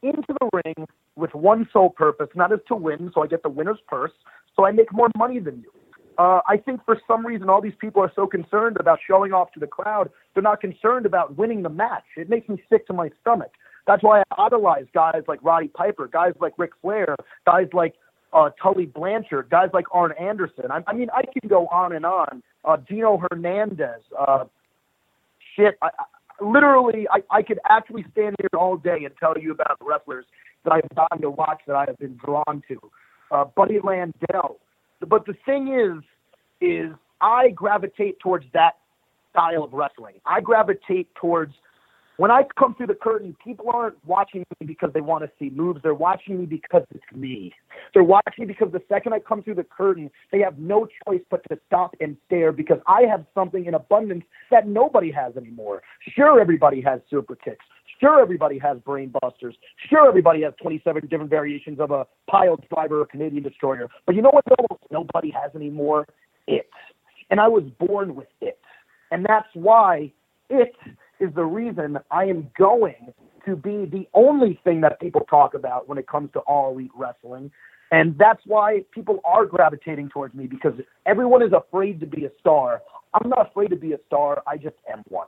into 0.03 0.35
the 0.41 0.49
ring 0.65 0.87
with 1.15 1.33
one 1.33 1.69
sole 1.71 1.89
purpose, 1.89 2.27
and 2.33 2.41
that 2.41 2.51
is 2.51 2.59
to 2.67 2.75
win, 2.75 3.11
so 3.13 3.23
I 3.23 3.27
get 3.27 3.43
the 3.43 3.49
winner's 3.49 3.79
purse, 3.87 4.11
so 4.57 4.65
I 4.65 4.71
make 4.71 4.91
more 4.91 5.07
money 5.17 5.39
than 5.39 5.61
you. 5.61 5.71
Uh, 6.17 6.41
I 6.47 6.57
think 6.57 6.83
for 6.85 6.99
some 7.07 7.25
reason 7.25 7.49
all 7.49 7.61
these 7.61 7.73
people 7.79 8.01
are 8.01 8.11
so 8.15 8.27
concerned 8.27 8.77
about 8.79 8.99
showing 9.05 9.33
off 9.33 9.51
to 9.53 9.59
the 9.59 9.67
crowd, 9.67 10.09
they're 10.33 10.43
not 10.43 10.61
concerned 10.61 11.05
about 11.05 11.37
winning 11.37 11.63
the 11.63 11.69
match. 11.69 12.05
It 12.17 12.29
makes 12.29 12.47
me 12.49 12.61
sick 12.69 12.87
to 12.87 12.93
my 12.93 13.11
stomach. 13.21 13.51
That's 13.87 14.03
why 14.03 14.21
I 14.21 14.45
idolize 14.45 14.85
guys 14.93 15.23
like 15.27 15.39
Roddy 15.43 15.67
Piper, 15.67 16.07
guys 16.07 16.33
like 16.39 16.53
Ric 16.57 16.71
Flair, 16.81 17.15
guys 17.45 17.67
like 17.73 17.95
uh, 18.33 18.49
Tully 18.61 18.85
Blanchard, 18.85 19.49
guys 19.49 19.69
like 19.73 19.85
Arn 19.91 20.13
Anderson. 20.19 20.71
I, 20.71 20.83
I 20.87 20.93
mean, 20.93 21.09
I 21.13 21.23
can 21.23 21.47
go 21.47 21.67
on 21.67 21.93
and 21.93 22.05
on. 22.05 22.43
Uh, 22.63 22.77
Gino 22.77 23.21
Hernandez. 23.29 24.01
Uh, 24.17 24.45
shit, 25.55 25.77
I, 25.81 25.89
I, 25.99 26.43
literally, 26.43 27.07
I, 27.11 27.21
I 27.29 27.41
could 27.43 27.59
actually 27.69 28.05
stand 28.11 28.35
here 28.39 28.49
all 28.59 28.77
day 28.77 29.05
and 29.05 29.11
tell 29.19 29.37
you 29.39 29.51
about 29.51 29.79
the 29.79 29.85
wrestlers 29.85 30.25
that 30.63 30.73
I've 30.73 30.95
gotten 30.95 31.21
to 31.21 31.29
watch 31.29 31.61
that 31.67 31.75
I 31.75 31.85
have 31.87 31.97
been 31.97 32.17
drawn 32.17 32.63
to. 32.67 32.91
Uh, 33.31 33.45
Buddy 33.45 33.79
Landel, 33.79 34.57
but 35.07 35.25
the 35.25 35.35
thing 35.45 35.67
is, 35.73 36.03
is 36.61 36.93
I 37.21 37.49
gravitate 37.49 38.19
towards 38.19 38.45
that 38.53 38.77
style 39.31 39.63
of 39.63 39.73
wrestling. 39.73 40.15
I 40.25 40.41
gravitate 40.41 41.13
towards 41.15 41.53
when 42.17 42.31
I 42.31 42.43
come 42.57 42.75
through 42.75 42.87
the 42.87 42.95
curtain, 42.95 43.35
people 43.43 43.65
aren't 43.73 43.97
watching 44.05 44.45
me 44.59 44.65
because 44.65 44.91
they 44.93 45.01
want 45.01 45.25
to 45.25 45.31
see 45.37 45.49
moves. 45.49 45.81
They're 45.83 45.93
watching 45.93 46.39
me 46.39 46.45
because 46.45 46.83
it's 46.91 47.03
me. 47.13 47.53
They're 47.93 48.05
watching 48.05 48.39
me 48.39 48.45
because 48.45 48.71
the 48.71 48.81
second 48.87 49.13
I 49.13 49.19
come 49.19 49.43
through 49.43 49.55
the 49.55 49.65
curtain, 49.65 50.09
they 50.31 50.39
have 50.39 50.57
no 50.57 50.87
choice 51.05 51.21
but 51.29 51.41
to 51.49 51.59
stop 51.67 51.93
and 51.99 52.15
stare 52.27 52.53
because 52.53 52.79
I 52.87 53.01
have 53.01 53.25
something 53.33 53.65
in 53.65 53.73
abundance 53.73 54.23
that 54.49 54.65
nobody 54.65 55.11
has 55.11 55.35
anymore. 55.35 55.81
Sure, 56.15 56.39
everybody 56.39 56.79
has 56.81 57.01
super 57.09 57.35
kicks. 57.35 57.65
Sure, 57.99 58.21
everybody 58.21 58.59
has 58.59 58.77
brain 58.79 59.13
busters. 59.21 59.55
Sure, 59.89 60.07
everybody 60.07 60.41
has 60.43 60.53
27 60.61 61.07
different 61.07 61.29
variations 61.29 61.79
of 61.79 61.91
a 61.91 62.05
pile 62.29 62.57
driver 62.73 63.01
or 63.01 63.05
Canadian 63.05 63.43
destroyer. 63.43 63.87
But 64.05 64.15
you 64.15 64.21
know 64.21 64.31
what 64.31 64.43
almost 64.59 64.83
nobody 64.91 65.31
has 65.31 65.55
anymore? 65.55 66.07
It. 66.47 66.69
And 67.29 67.39
I 67.39 67.47
was 67.47 67.63
born 67.79 68.15
with 68.15 68.27
it. 68.41 68.59
And 69.11 69.25
that's 69.25 69.47
why 69.53 70.11
it 70.49 70.73
is 71.19 71.33
the 71.33 71.45
reason 71.45 71.97
I 72.11 72.25
am 72.25 72.49
going 72.57 73.13
to 73.45 73.55
be 73.55 73.85
the 73.85 74.07
only 74.13 74.59
thing 74.63 74.81
that 74.81 74.99
people 74.99 75.21
talk 75.29 75.53
about 75.53 75.87
when 75.87 75.97
it 75.97 76.07
comes 76.07 76.31
to 76.33 76.39
all 76.39 76.73
elite 76.73 76.91
wrestling. 76.95 77.51
And 77.91 78.17
that's 78.17 78.41
why 78.45 78.81
people 78.91 79.19
are 79.23 79.45
gravitating 79.45 80.09
towards 80.09 80.33
me 80.33 80.47
because 80.47 80.73
everyone 81.05 81.43
is 81.43 81.53
afraid 81.53 81.99
to 81.99 82.05
be 82.05 82.25
a 82.25 82.31
star. 82.39 82.81
I'm 83.13 83.29
not 83.29 83.49
afraid 83.49 83.69
to 83.69 83.75
be 83.75 83.93
a 83.93 83.99
star. 84.07 84.43
I 84.47 84.57
just 84.57 84.75
am 84.91 85.03
one. 85.07 85.27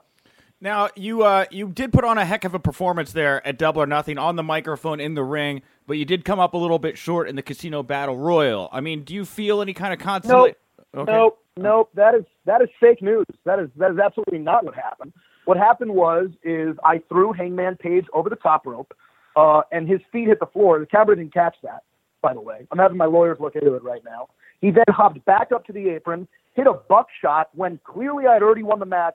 Now 0.60 0.88
you 0.96 1.22
uh, 1.22 1.44
you 1.50 1.68
did 1.68 1.92
put 1.92 2.04
on 2.04 2.18
a 2.18 2.24
heck 2.24 2.44
of 2.44 2.54
a 2.54 2.58
performance 2.58 3.12
there 3.12 3.46
at 3.46 3.58
Double 3.58 3.80
or 3.82 3.86
Nothing 3.86 4.18
on 4.18 4.36
the 4.36 4.42
microphone 4.42 4.98
in 5.00 5.14
the 5.14 5.22
ring, 5.22 5.62
but 5.86 5.98
you 5.98 6.04
did 6.04 6.24
come 6.24 6.40
up 6.40 6.54
a 6.54 6.56
little 6.56 6.80
bit 6.80 6.98
short 6.98 7.28
in 7.28 7.36
the 7.36 7.42
Casino 7.42 7.82
Battle 7.82 8.16
Royale. 8.16 8.68
I 8.72 8.80
mean, 8.80 9.04
do 9.04 9.14
you 9.14 9.24
feel 9.24 9.62
any 9.62 9.72
kind 9.72 9.92
of 9.92 10.00
consolation? 10.00 10.56
Nope. 10.94 11.08
Okay. 11.08 11.12
Nope. 11.12 11.38
Nope. 11.56 11.90
That 11.94 12.14
is 12.14 12.24
that 12.46 12.60
is 12.60 12.68
fake 12.80 13.02
news. 13.02 13.26
That 13.44 13.60
is 13.60 13.68
that 13.76 13.92
is 13.92 13.98
absolutely 13.98 14.38
not 14.38 14.64
what 14.64 14.74
happened. 14.74 15.12
What 15.44 15.56
happened 15.56 15.92
was 15.94 16.28
is 16.42 16.76
I 16.84 17.02
threw 17.08 17.32
Hangman 17.32 17.76
Page 17.76 18.06
over 18.12 18.28
the 18.28 18.36
top 18.36 18.66
rope, 18.66 18.92
uh, 19.36 19.62
and 19.70 19.88
his 19.88 20.00
feet 20.12 20.26
hit 20.28 20.40
the 20.40 20.46
floor. 20.46 20.80
The 20.80 20.86
camera 20.86 21.14
didn't 21.16 21.32
catch 21.32 21.56
that. 21.62 21.84
by 22.20 22.34
the 22.34 22.40
way. 22.40 22.66
I'm 22.72 22.78
having 22.78 22.96
my 22.96 23.06
lawyers 23.06 23.38
look 23.40 23.54
into 23.54 23.74
it 23.74 23.82
right 23.82 24.02
now. 24.04 24.28
He 24.60 24.70
then 24.72 24.84
hopped 24.88 25.24
back 25.24 25.52
up 25.54 25.64
to 25.66 25.72
the 25.72 25.88
apron, 25.90 26.26
hit 26.54 26.66
a 26.66 26.72
buckshot 26.74 27.48
when 27.54 27.78
clearly 27.84 28.26
I'd 28.26 28.42
already 28.42 28.64
won 28.64 28.80
the 28.80 28.86
match, 28.86 29.14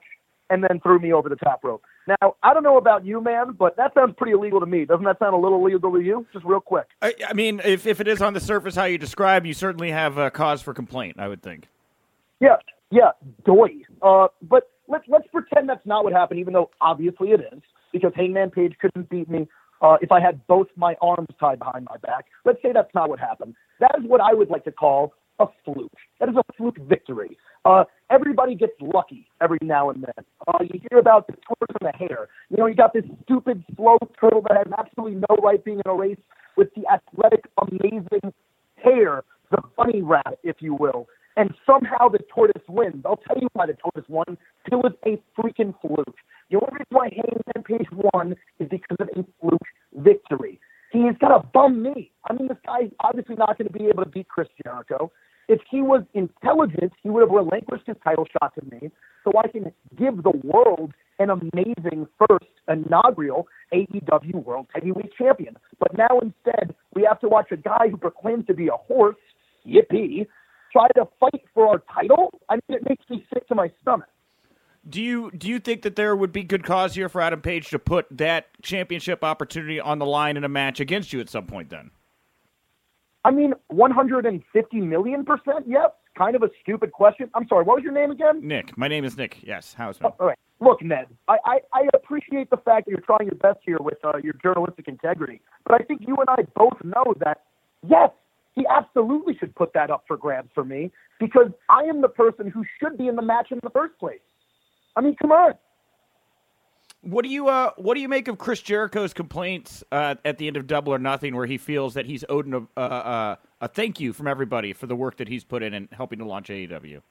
and 0.50 0.62
then 0.62 0.80
threw 0.80 0.98
me 0.98 1.12
over 1.12 1.28
the 1.28 1.36
top 1.36 1.64
rope. 1.64 1.82
Now, 2.06 2.34
I 2.42 2.52
don't 2.52 2.62
know 2.62 2.76
about 2.76 3.04
you, 3.04 3.20
man, 3.22 3.52
but 3.58 3.76
that 3.76 3.94
sounds 3.94 4.14
pretty 4.16 4.32
illegal 4.32 4.60
to 4.60 4.66
me. 4.66 4.84
Doesn't 4.84 5.04
that 5.04 5.18
sound 5.18 5.34
a 5.34 5.38
little 5.38 5.64
illegal 5.66 5.90
to 5.92 6.00
you? 6.00 6.26
Just 6.32 6.44
real 6.44 6.60
quick. 6.60 6.86
I, 7.00 7.14
I 7.28 7.32
mean, 7.32 7.60
if, 7.64 7.86
if 7.86 8.00
it 8.00 8.08
is 8.08 8.20
on 8.20 8.34
the 8.34 8.40
surface 8.40 8.74
how 8.74 8.84
you 8.84 8.98
describe, 8.98 9.46
you 9.46 9.54
certainly 9.54 9.90
have 9.90 10.18
a 10.18 10.30
cause 10.30 10.60
for 10.60 10.74
complaint, 10.74 11.16
I 11.18 11.28
would 11.28 11.42
think. 11.42 11.68
Yeah, 12.40 12.56
yeah, 12.90 13.12
doy. 13.46 13.70
Uh, 14.02 14.28
but 14.42 14.70
let's 14.88 15.04
let's 15.08 15.26
pretend 15.28 15.68
that's 15.68 15.86
not 15.86 16.04
what 16.04 16.12
happened, 16.12 16.40
even 16.40 16.52
though 16.52 16.70
obviously 16.80 17.30
it 17.30 17.40
is, 17.40 17.62
because 17.92 18.12
Hangman 18.14 18.50
Page 18.50 18.74
couldn't 18.80 19.08
beat 19.08 19.30
me 19.30 19.48
uh, 19.80 19.96
if 20.02 20.12
I 20.12 20.20
had 20.20 20.46
both 20.46 20.66
my 20.76 20.96
arms 21.00 21.28
tied 21.40 21.58
behind 21.58 21.86
my 21.88 21.96
back. 21.98 22.26
Let's 22.44 22.60
say 22.60 22.72
that's 22.72 22.94
not 22.94 23.08
what 23.08 23.18
happened. 23.18 23.54
That 23.80 23.92
is 23.98 24.04
what 24.06 24.20
I 24.20 24.34
would 24.34 24.50
like 24.50 24.64
to 24.64 24.72
call 24.72 25.14
a 25.38 25.46
fluke. 25.64 25.92
That 26.20 26.28
is 26.28 26.36
a 26.36 26.42
fluke 26.56 26.78
victory. 26.78 27.36
Uh, 27.64 27.84
everybody 28.10 28.54
gets 28.54 28.72
lucky 28.80 29.26
every 29.40 29.58
now 29.62 29.90
and 29.90 30.02
then. 30.02 30.24
Uh, 30.46 30.58
you 30.62 30.80
hear 30.90 30.98
about 30.98 31.26
the 31.26 31.34
tortoise 31.46 31.76
and 31.80 31.92
the 31.92 31.96
hare. 31.96 32.28
You 32.50 32.58
know, 32.58 32.66
you 32.66 32.74
got 32.74 32.92
this 32.92 33.04
stupid, 33.24 33.64
slow 33.76 33.98
turtle 34.20 34.42
that 34.48 34.56
has 34.56 34.72
absolutely 34.78 35.20
no 35.28 35.36
right 35.42 35.62
being 35.64 35.80
in 35.84 35.90
a 35.90 35.94
race 35.94 36.18
with 36.56 36.68
the 36.74 36.82
athletic, 36.92 37.46
amazing 37.58 38.32
hare, 38.82 39.24
the 39.50 39.58
bunny 39.76 40.02
rabbit, 40.02 40.38
if 40.42 40.56
you 40.60 40.74
will. 40.74 41.08
And 41.36 41.52
somehow 41.66 42.08
the 42.08 42.20
tortoise 42.32 42.62
wins. 42.68 43.02
I'll 43.04 43.16
tell 43.16 43.36
you 43.40 43.48
why 43.54 43.66
the 43.66 43.74
tortoise 43.74 44.08
won. 44.08 44.38
It 44.70 44.76
was 44.76 44.92
a 45.04 45.20
freaking 45.36 45.74
fluke. 45.80 46.16
The 46.50 46.56
only 46.56 46.72
reason 46.72 46.86
why 46.90 47.08
Hangman 47.10 47.64
Page 47.64 47.88
won 48.12 48.36
is 48.60 48.68
because 48.68 48.96
of 49.00 49.08
a 49.16 49.24
fluke 49.40 49.60
victory. 49.96 50.60
He's 50.92 51.18
got 51.20 51.32
a 51.34 51.44
bum 51.44 51.82
knee. 51.82 52.12
I 52.30 52.34
mean, 52.34 52.46
this 52.46 52.58
guy's 52.64 52.90
obviously 53.00 53.34
not 53.34 53.58
going 53.58 53.66
to 53.66 53.76
be 53.76 53.86
able 53.86 54.04
to 54.04 54.08
beat 54.10 54.28
Chris 54.28 54.46
Jericho. 54.62 55.10
If 55.48 55.60
he 55.70 55.82
was 55.82 56.02
intelligent, 56.14 56.92
he 57.02 57.10
would 57.10 57.20
have 57.20 57.30
relinquished 57.30 57.86
his 57.86 57.96
title 58.02 58.26
shot 58.40 58.54
to 58.54 58.64
me 58.70 58.90
so 59.24 59.32
I 59.38 59.48
can 59.48 59.72
give 59.96 60.22
the 60.22 60.32
world 60.42 60.92
an 61.18 61.30
amazing 61.30 62.06
first 62.18 62.50
inaugural 62.68 63.46
AEW 63.72 64.44
World 64.44 64.66
Heavyweight 64.74 65.12
Champion. 65.16 65.56
But 65.78 65.96
now 65.96 66.18
instead, 66.20 66.74
we 66.94 67.04
have 67.08 67.20
to 67.20 67.28
watch 67.28 67.52
a 67.52 67.56
guy 67.56 67.88
who 67.90 67.96
proclaims 67.96 68.46
to 68.46 68.54
be 68.54 68.68
a 68.68 68.76
horse, 68.76 69.16
yippee, 69.66 70.26
try 70.72 70.88
to 70.96 71.06
fight 71.20 71.42
for 71.52 71.68
our 71.68 71.82
title. 71.92 72.40
I 72.48 72.54
mean, 72.54 72.78
it 72.78 72.88
makes 72.88 73.04
me 73.08 73.24
sick 73.32 73.46
to 73.48 73.54
my 73.54 73.70
stomach. 73.82 74.08
Do 74.86 75.00
you 75.00 75.30
do 75.30 75.48
you 75.48 75.60
think 75.60 75.82
that 75.82 75.96
there 75.96 76.14
would 76.14 76.32
be 76.32 76.42
good 76.42 76.62
cause 76.62 76.94
here 76.94 77.08
for 77.08 77.22
Adam 77.22 77.40
Page 77.40 77.70
to 77.70 77.78
put 77.78 78.06
that 78.10 78.48
championship 78.60 79.24
opportunity 79.24 79.80
on 79.80 79.98
the 79.98 80.04
line 80.04 80.36
in 80.36 80.44
a 80.44 80.48
match 80.48 80.78
against 80.78 81.10
you 81.10 81.20
at 81.20 81.30
some 81.30 81.46
point? 81.46 81.70
Then, 81.70 81.90
I 83.24 83.30
mean, 83.30 83.54
150 83.68 84.80
million 84.80 85.24
percent 85.24 85.64
yes. 85.66 85.90
Kind 86.16 86.36
of 86.36 86.42
a 86.42 86.50
stupid 86.62 86.92
question. 86.92 87.28
I'm 87.34 87.48
sorry. 87.48 87.64
What 87.64 87.76
was 87.76 87.82
your 87.82 87.92
name 87.92 88.10
again? 88.10 88.40
Nick. 88.46 88.76
My 88.78 88.86
name 88.86 89.04
is 89.04 89.16
Nick. 89.16 89.38
Yes, 89.42 89.74
Hausman. 89.76 90.04
Oh, 90.04 90.14
all 90.20 90.26
right. 90.28 90.38
Look, 90.60 90.82
Ned. 90.82 91.06
I, 91.26 91.38
I, 91.44 91.58
I 91.72 91.88
appreciate 91.92 92.50
the 92.50 92.56
fact 92.56 92.86
that 92.86 92.92
you're 92.92 93.00
trying 93.00 93.26
your 93.26 93.34
best 93.34 93.58
here 93.64 93.78
with 93.80 93.98
uh, 94.04 94.18
your 94.22 94.34
journalistic 94.42 94.86
integrity, 94.86 95.40
but 95.66 95.74
I 95.74 95.84
think 95.84 96.02
you 96.06 96.16
and 96.16 96.28
I 96.28 96.46
both 96.54 96.76
know 96.84 97.14
that 97.24 97.42
yes, 97.86 98.10
he 98.54 98.64
absolutely 98.70 99.36
should 99.36 99.54
put 99.56 99.72
that 99.74 99.90
up 99.90 100.04
for 100.06 100.16
grabs 100.16 100.50
for 100.54 100.64
me 100.64 100.92
because 101.18 101.50
I 101.68 101.82
am 101.82 102.00
the 102.00 102.08
person 102.08 102.48
who 102.48 102.64
should 102.80 102.96
be 102.96 103.08
in 103.08 103.16
the 103.16 103.22
match 103.22 103.48
in 103.50 103.58
the 103.62 103.70
first 103.70 103.98
place. 103.98 104.20
I 104.96 105.00
mean, 105.00 105.16
come 105.20 105.32
on. 105.32 105.54
What 107.04 107.22
do 107.22 107.30
you 107.30 107.48
uh, 107.48 107.72
what 107.76 107.94
do 107.94 108.00
you 108.00 108.08
make 108.08 108.28
of 108.28 108.38
Chris 108.38 108.62
Jericho's 108.62 109.12
complaints 109.12 109.84
uh, 109.92 110.14
at 110.24 110.38
the 110.38 110.46
end 110.46 110.56
of 110.56 110.66
Double 110.66 110.94
or 110.94 110.98
Nothing, 110.98 111.36
where 111.36 111.44
he 111.44 111.58
feels 111.58 111.94
that 111.94 112.06
he's 112.06 112.24
owed 112.30 112.52
a, 112.52 112.66
uh, 112.76 112.80
uh, 112.80 113.36
a 113.60 113.68
thank 113.68 114.00
you 114.00 114.14
from 114.14 114.26
everybody 114.26 114.72
for 114.72 114.86
the 114.86 114.96
work 114.96 115.18
that 115.18 115.28
he's 115.28 115.44
put 115.44 115.62
in 115.62 115.74
and 115.74 115.88
helping 115.92 116.18
to 116.20 116.24
launch 116.24 116.48
AEW? 116.48 117.02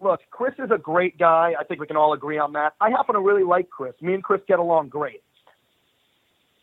Look, 0.00 0.20
Chris 0.30 0.54
is 0.58 0.70
a 0.70 0.78
great 0.78 1.18
guy. 1.18 1.52
I 1.58 1.64
think 1.64 1.80
we 1.80 1.86
can 1.86 1.96
all 1.96 2.14
agree 2.14 2.38
on 2.38 2.54
that. 2.54 2.72
I 2.80 2.88
happen 2.88 3.14
to 3.14 3.20
really 3.20 3.44
like 3.44 3.68
Chris. 3.68 3.92
Me 4.00 4.14
and 4.14 4.22
Chris 4.22 4.40
get 4.48 4.58
along 4.58 4.88
great. 4.88 5.22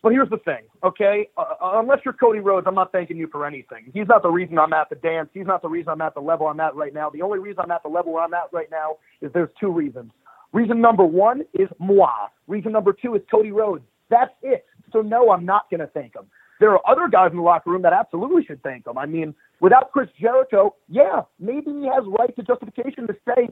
But 0.01 0.13
here's 0.13 0.29
the 0.29 0.37
thing, 0.37 0.63
okay? 0.83 1.27
Uh, 1.37 1.43
unless 1.61 1.99
you're 2.05 2.13
Cody 2.13 2.39
Rhodes, 2.39 2.65
I'm 2.67 2.75
not 2.75 2.91
thanking 2.91 3.17
you 3.17 3.27
for 3.27 3.45
anything. 3.45 3.91
He's 3.93 4.07
not 4.07 4.23
the 4.23 4.29
reason 4.29 4.57
I'm 4.57 4.71
at 4.71 4.89
the 4.89 4.95
dance. 4.95 5.29
He's 5.33 5.45
not 5.45 5.61
the 5.61 5.67
reason 5.67 5.89
I'm 5.89 6.01
at 6.01 6.13
the 6.13 6.21
level 6.21 6.47
I'm 6.47 6.59
at 6.61 6.73
right 6.73 6.93
now. 6.93 7.09
The 7.09 7.21
only 7.21 7.39
reason 7.39 7.59
I'm 7.59 7.71
at 7.71 7.83
the 7.83 7.89
level 7.89 8.17
I'm 8.17 8.33
at 8.33 8.47
right 8.53 8.71
now 8.71 8.97
is 9.21 9.31
there's 9.33 9.49
two 9.59 9.69
reasons. 9.71 10.11
Reason 10.51 10.79
number 10.81 11.05
one 11.05 11.41
is 11.53 11.67
moi. 11.79 12.27
Reason 12.47 12.71
number 12.71 12.93
two 12.93 13.15
is 13.15 13.21
Cody 13.29 13.51
Rhodes. 13.51 13.83
That's 14.09 14.31
it. 14.41 14.65
So 14.91 15.01
no, 15.01 15.31
I'm 15.31 15.45
not 15.45 15.69
going 15.69 15.81
to 15.81 15.87
thank 15.87 16.15
him. 16.15 16.25
There 16.59 16.71
are 16.71 16.81
other 16.89 17.07
guys 17.07 17.31
in 17.31 17.37
the 17.37 17.43
locker 17.43 17.69
room 17.69 17.83
that 17.83 17.93
absolutely 17.93 18.43
should 18.43 18.61
thank 18.63 18.85
him. 18.85 18.97
I 18.97 19.05
mean, 19.05 19.33
without 19.61 19.91
Chris 19.91 20.09
Jericho, 20.19 20.75
yeah, 20.89 21.21
maybe 21.39 21.71
he 21.71 21.87
has 21.87 22.03
right 22.05 22.35
to 22.35 22.43
justification 22.43 23.07
to 23.07 23.15
say, 23.25 23.49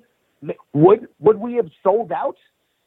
would 0.74 1.08
would 1.20 1.38
we 1.38 1.56
have 1.56 1.70
sold 1.84 2.12
out 2.12 2.36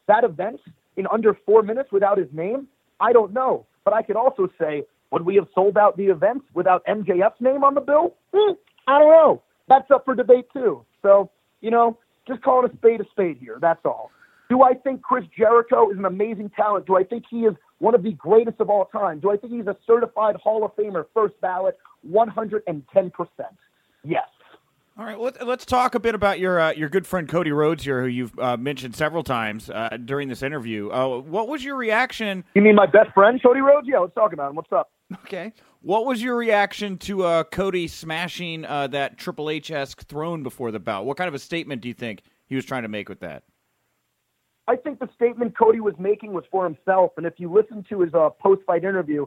that 0.07 0.23
event 0.23 0.59
in 0.95 1.07
under 1.07 1.35
four 1.45 1.63
minutes 1.63 1.91
without 1.91 2.17
his 2.17 2.27
name? 2.31 2.67
I 2.99 3.13
don't 3.13 3.33
know. 3.33 3.65
But 3.83 3.93
I 3.93 4.03
could 4.03 4.15
also 4.15 4.47
say, 4.59 4.83
would 5.11 5.25
we 5.25 5.35
have 5.35 5.47
sold 5.55 5.77
out 5.77 5.97
the 5.97 6.05
event 6.05 6.43
without 6.53 6.85
MJF's 6.85 7.41
name 7.41 7.63
on 7.63 7.73
the 7.73 7.81
bill? 7.81 8.15
Hmm, 8.33 8.53
I 8.87 8.99
don't 8.99 9.11
know. 9.11 9.43
That's 9.67 9.89
up 9.91 10.05
for 10.05 10.15
debate 10.15 10.45
too. 10.53 10.85
So, 11.01 11.31
you 11.61 11.71
know, 11.71 11.97
just 12.27 12.41
call 12.41 12.65
it 12.65 12.71
a 12.71 12.77
spade 12.77 13.01
a 13.01 13.05
spade 13.11 13.37
here. 13.39 13.57
That's 13.59 13.85
all. 13.85 14.11
Do 14.49 14.63
I 14.63 14.73
think 14.73 15.01
Chris 15.01 15.23
Jericho 15.37 15.89
is 15.91 15.97
an 15.97 16.05
amazing 16.05 16.49
talent? 16.49 16.85
Do 16.85 16.97
I 16.97 17.03
think 17.03 17.23
he 17.29 17.41
is 17.45 17.55
one 17.79 17.95
of 17.95 18.03
the 18.03 18.11
greatest 18.11 18.59
of 18.59 18.69
all 18.69 18.85
time? 18.85 19.19
Do 19.19 19.31
I 19.31 19.37
think 19.37 19.53
he's 19.53 19.67
a 19.67 19.77
certified 19.87 20.35
Hall 20.35 20.65
of 20.65 20.75
Famer, 20.75 21.05
first 21.13 21.39
ballot, 21.39 21.77
110%? 22.09 22.61
Yes. 24.03 24.23
All 24.97 25.05
right, 25.05 25.17
well, 25.17 25.31
let's 25.45 25.65
talk 25.65 25.95
a 25.95 26.01
bit 26.01 26.15
about 26.15 26.37
your 26.37 26.59
uh, 26.59 26.73
your 26.73 26.89
good 26.89 27.07
friend 27.07 27.29
Cody 27.29 27.51
Rhodes 27.53 27.85
here, 27.85 28.01
who 28.01 28.07
you've 28.07 28.37
uh, 28.37 28.57
mentioned 28.57 28.93
several 28.93 29.23
times 29.23 29.69
uh, 29.69 29.97
during 30.03 30.27
this 30.27 30.43
interview. 30.43 30.91
Uh, 30.91 31.19
what 31.19 31.47
was 31.47 31.63
your 31.63 31.77
reaction? 31.77 32.43
You 32.53 32.61
mean 32.61 32.75
my 32.75 32.87
best 32.87 33.13
friend, 33.13 33.41
Cody 33.41 33.61
Rhodes? 33.61 33.87
Yeah, 33.89 33.99
let's 33.99 34.13
talk 34.13 34.33
about 34.33 34.49
him. 34.49 34.57
What's 34.57 34.71
up? 34.73 34.91
Okay. 35.13 35.53
What 35.81 36.05
was 36.05 36.21
your 36.21 36.35
reaction 36.35 36.97
to 36.99 37.23
uh, 37.23 37.43
Cody 37.43 37.87
smashing 37.87 38.65
uh, 38.65 38.87
that 38.87 39.17
Triple 39.17 39.49
H 39.49 39.71
esque 39.71 40.03
throne 40.03 40.43
before 40.43 40.71
the 40.71 40.79
bout? 40.79 41.05
What 41.05 41.17
kind 41.17 41.27
of 41.27 41.33
a 41.33 41.39
statement 41.39 41.81
do 41.81 41.87
you 41.87 41.93
think 41.93 42.21
he 42.45 42.55
was 42.55 42.65
trying 42.65 42.83
to 42.83 42.87
make 42.87 43.09
with 43.09 43.19
that? 43.21 43.43
I 44.67 44.75
think 44.75 44.99
the 44.99 45.09
statement 45.15 45.57
Cody 45.57 45.79
was 45.79 45.95
making 45.97 46.33
was 46.33 46.43
for 46.51 46.63
himself, 46.63 47.13
and 47.17 47.25
if 47.25 47.33
you 47.37 47.51
listen 47.51 47.83
to 47.89 48.01
his 48.01 48.11
post 48.39 48.61
fight 48.65 48.83
interview, 48.83 49.25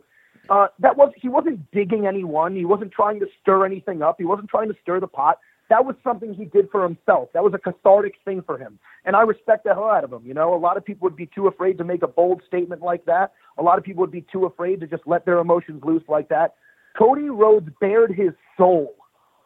that 0.48 0.96
was 0.96 1.12
he 1.16 1.28
wasn't 1.28 1.70
digging 1.72 2.06
anyone. 2.06 2.54
He 2.54 2.64
wasn't 2.64 2.92
trying 2.92 3.18
to 3.20 3.26
stir 3.42 3.66
anything 3.66 4.00
up. 4.00 4.16
He 4.18 4.24
wasn't 4.24 4.48
trying 4.48 4.68
to 4.68 4.76
stir 4.80 5.00
the 5.00 5.08
pot 5.08 5.38
that 5.70 5.84
was 5.84 5.96
something 6.04 6.34
he 6.34 6.44
did 6.44 6.68
for 6.70 6.82
himself. 6.82 7.30
That 7.32 7.42
was 7.42 7.54
a 7.54 7.58
cathartic 7.58 8.14
thing 8.24 8.42
for 8.42 8.58
him. 8.58 8.78
And 9.04 9.16
I 9.16 9.22
respect 9.22 9.64
the 9.64 9.74
hell 9.74 9.88
out 9.88 10.04
of 10.04 10.12
him. 10.12 10.22
You 10.26 10.34
know, 10.34 10.54
a 10.54 10.58
lot 10.58 10.76
of 10.76 10.84
people 10.84 11.06
would 11.06 11.16
be 11.16 11.26
too 11.26 11.46
afraid 11.46 11.78
to 11.78 11.84
make 11.84 12.02
a 12.02 12.06
bold 12.06 12.42
statement 12.46 12.82
like 12.82 13.06
that. 13.06 13.32
A 13.58 13.62
lot 13.62 13.78
of 13.78 13.84
people 13.84 14.00
would 14.00 14.10
be 14.10 14.24
too 14.32 14.46
afraid 14.46 14.80
to 14.80 14.86
just 14.86 15.02
let 15.06 15.24
their 15.24 15.38
emotions 15.38 15.82
loose 15.84 16.02
like 16.08 16.28
that. 16.28 16.54
Cody 16.98 17.28
Rhodes 17.28 17.68
bared 17.80 18.12
his 18.12 18.32
soul 18.56 18.94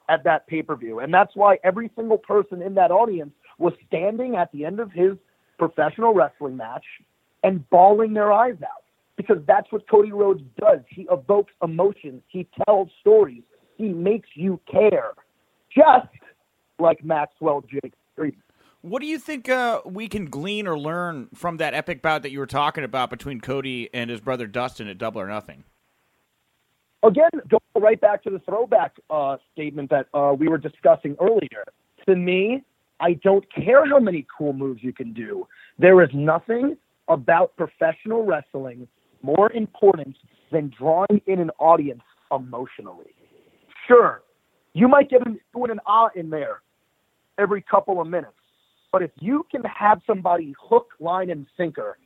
at 0.09 0.25
that 0.25 0.47
pay 0.47 0.63
per 0.63 0.77
view. 0.77 1.01
And 1.01 1.13
that's 1.13 1.35
why 1.35 1.59
every 1.65 1.91
single 1.97 2.19
person 2.19 2.63
in 2.63 2.75
that 2.75 2.91
audience 2.91 3.33
was 3.59 3.73
standing 3.87 4.37
at 4.37 4.51
the 4.53 4.65
end 4.65 4.81
of 4.81 4.93
his 4.93 5.13
professional 5.59 6.15
wrestling 6.15 6.57
match 6.57 6.85
and 7.43 7.69
bawling 7.71 8.15
their 8.15 8.33
eyes 8.33 8.57
out. 8.63 8.85
Because 9.17 9.39
that's 9.47 9.71
what 9.73 9.89
Cody 9.89 10.13
Rhodes 10.13 10.43
does. 10.59 10.79
He 10.89 11.07
evokes 11.11 11.53
emotions, 11.63 12.23
he 12.29 12.47
tells 12.65 12.89
stories, 13.01 13.43
he 13.77 13.89
makes 13.89 14.29
you 14.35 14.61
care 14.71 15.13
just 15.75 16.09
like 16.79 17.05
Maxwell 17.05 17.63
Jake 17.63 17.95
What 18.83 19.01
do 19.01 19.07
you 19.07 19.19
think 19.19 19.49
uh, 19.49 19.81
we 19.85 20.07
can 20.07 20.27
glean 20.27 20.69
or 20.69 20.79
learn 20.79 21.29
from 21.35 21.57
that 21.57 21.75
epic 21.75 22.01
bout 22.01 22.23
that 22.23 22.31
you 22.31 22.39
were 22.39 22.47
talking 22.47 22.85
about 22.85 23.11
between 23.11 23.41
Cody 23.41 23.91
and 23.93 24.09
his 24.09 24.21
brother 24.21 24.47
Dustin 24.47 24.87
at 24.87 24.99
Double 24.99 25.21
or 25.21 25.27
Nothing? 25.27 25.65
Again, 27.03 27.31
go 27.49 27.59
right 27.77 28.01
back 28.01 28.23
to 28.25 28.31
the 28.31 28.39
throwback 28.41 28.95
uh, 29.11 29.37
statement 29.53 29.91
that 29.91 30.07
uh, 30.15 30.35
we 30.39 30.49
were 30.49 30.59
discussing 30.59 31.17
earlier. 31.21 31.65
To 32.07 32.15
me, 32.15 32.63
I 33.01 33.15
don't 33.15 33.45
care 33.53 33.85
how 33.87 33.99
many 33.99 34.27
cool 34.37 34.53
moves 34.53 34.83
you 34.83 34.93
can 34.93 35.13
do. 35.13 35.47
There 35.79 36.03
is 36.03 36.11
nothing 36.13 36.77
about 37.09 37.57
professional 37.57 38.25
wrestling 38.25 38.87
more 39.23 39.51
important 39.53 40.17
than 40.53 40.73
drawing 40.77 41.21
in 41.27 41.41
an 41.41 41.51
audience 41.59 42.03
emotionally. 42.33 43.15
Sure, 43.87 44.23
you 44.73 44.87
might 44.87 45.11
get 45.11 45.27
an 45.27 45.41
an 45.55 45.81
ah 45.87 46.11
in 46.15 46.31
there 46.31 46.63
every 47.39 47.63
couple 47.63 48.01
of 48.01 48.07
minutes. 48.07 48.38
But 48.93 49.03
if 49.03 49.11
you 49.21 49.47
can 49.51 49.63
have 49.65 50.01
somebody 50.07 50.55
hook, 50.61 50.89
line, 51.01 51.31
and 51.31 51.47
sinker 51.57 51.99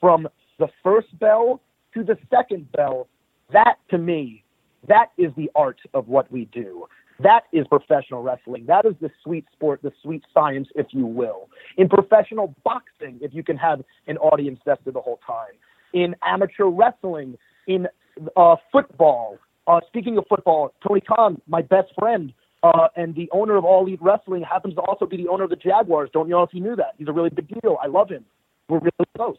from 0.00 0.28
the 0.58 0.68
first 0.82 1.18
bell 1.18 1.60
to 1.94 2.04
the 2.04 2.16
second 2.30 2.70
bell, 2.72 3.08
that 3.52 3.76
to 3.90 3.98
me, 3.98 4.44
that 4.88 5.12
is 5.16 5.32
the 5.36 5.50
art 5.54 5.80
of 5.94 6.08
what 6.08 6.30
we 6.30 6.46
do. 6.46 6.86
That 7.20 7.44
is 7.52 7.66
professional 7.68 8.22
wrestling. 8.22 8.66
That 8.66 8.84
is 8.84 8.94
the 9.00 9.10
sweet 9.22 9.46
sport, 9.52 9.80
the 9.82 9.92
sweet 10.02 10.22
science, 10.34 10.68
if 10.74 10.88
you 10.90 11.06
will. 11.06 11.48
In 11.78 11.88
professional 11.88 12.54
boxing, 12.64 13.18
if 13.22 13.32
you 13.32 13.42
can 13.42 13.56
have 13.56 13.82
an 14.06 14.18
audience 14.18 14.60
vested 14.64 14.94
the 14.94 15.00
whole 15.00 15.20
time. 15.26 15.54
In 15.94 16.14
amateur 16.22 16.66
wrestling, 16.66 17.38
in 17.66 17.88
uh, 18.36 18.56
football, 18.70 19.38
Uh, 19.68 19.80
speaking 19.88 20.16
of 20.16 20.24
football, 20.28 20.72
Tony 20.86 21.00
Khan, 21.00 21.40
my 21.48 21.60
best 21.60 21.90
friend, 21.98 22.32
uh, 22.74 22.88
and 22.96 23.14
the 23.14 23.28
owner 23.32 23.56
of 23.56 23.64
All 23.64 23.86
Elite 23.86 24.00
Wrestling, 24.02 24.42
happens 24.42 24.74
to 24.74 24.80
also 24.82 25.06
be 25.06 25.16
the 25.16 25.28
owner 25.28 25.44
of 25.44 25.50
the 25.50 25.56
Jaguars. 25.56 26.10
Don't 26.12 26.28
y'all 26.28 26.40
know 26.40 26.44
if 26.44 26.54
you 26.54 26.60
knew 26.60 26.76
that. 26.76 26.94
He's 26.98 27.08
a 27.08 27.12
really 27.12 27.30
big 27.30 27.48
deal. 27.48 27.78
I 27.82 27.86
love 27.86 28.08
him. 28.08 28.24
We're 28.68 28.78
really 28.78 29.08
close. 29.16 29.36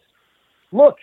Look, 0.71 0.97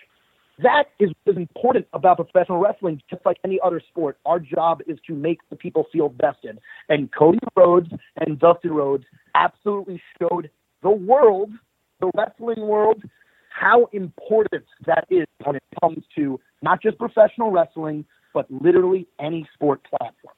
that 0.59 0.85
is 0.99 1.11
what 1.23 1.33
is 1.33 1.37
important 1.37 1.87
about 1.93 2.17
professional 2.17 2.59
wrestling, 2.59 3.01
just 3.09 3.25
like 3.25 3.37
any 3.43 3.59
other 3.63 3.81
sport. 3.89 4.17
Our 4.25 4.39
job 4.39 4.81
is 4.87 4.97
to 5.07 5.13
make 5.13 5.39
the 5.49 5.55
people 5.55 5.85
feel 5.91 6.13
vested. 6.21 6.59
And 6.89 7.11
Cody 7.11 7.39
Rhodes 7.55 7.89
and 8.17 8.39
Dustin 8.39 8.71
Rhodes 8.71 9.03
absolutely 9.33 10.01
showed 10.19 10.49
the 10.81 10.89
world, 10.89 11.51
the 11.99 12.09
wrestling 12.15 12.67
world, 12.67 13.03
how 13.49 13.89
important 13.91 14.65
that 14.85 15.05
is 15.09 15.25
when 15.43 15.55
it 15.57 15.63
comes 15.81 16.03
to 16.15 16.39
not 16.61 16.81
just 16.81 16.97
professional 16.97 17.51
wrestling, 17.51 18.05
but 18.33 18.49
literally 18.49 19.07
any 19.19 19.47
sport 19.53 19.81
platform. 19.89 20.35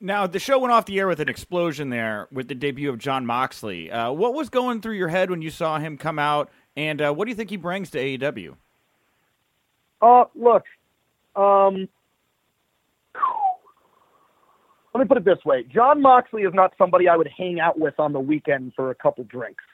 Now, 0.00 0.28
the 0.28 0.38
show 0.38 0.60
went 0.60 0.72
off 0.72 0.86
the 0.86 0.98
air 1.00 1.08
with 1.08 1.18
an 1.18 1.28
explosion 1.28 1.90
there 1.90 2.28
with 2.30 2.46
the 2.46 2.54
debut 2.54 2.88
of 2.88 2.98
Jon 2.98 3.26
Moxley. 3.26 3.90
Uh, 3.90 4.12
what 4.12 4.32
was 4.32 4.48
going 4.48 4.80
through 4.80 4.94
your 4.94 5.08
head 5.08 5.28
when 5.28 5.42
you 5.42 5.50
saw 5.50 5.78
him 5.80 5.98
come 5.98 6.20
out, 6.20 6.50
and 6.76 7.02
uh, 7.02 7.12
what 7.12 7.24
do 7.24 7.30
you 7.30 7.34
think 7.34 7.50
he 7.50 7.56
brings 7.56 7.90
to 7.90 7.98
AEW? 7.98 8.54
Uh, 10.00 10.24
look, 10.36 10.62
um, 11.34 11.88
let 14.94 15.00
me 15.00 15.04
put 15.08 15.16
it 15.16 15.24
this 15.24 15.44
way: 15.44 15.64
Jon 15.64 16.00
Moxley 16.00 16.42
is 16.42 16.54
not 16.54 16.74
somebody 16.78 17.08
I 17.08 17.16
would 17.16 17.28
hang 17.36 17.58
out 17.58 17.80
with 17.80 17.98
on 17.98 18.12
the 18.12 18.20
weekend 18.20 18.74
for 18.76 18.92
a 18.92 18.94
couple 18.94 19.24
drinks. 19.24 19.64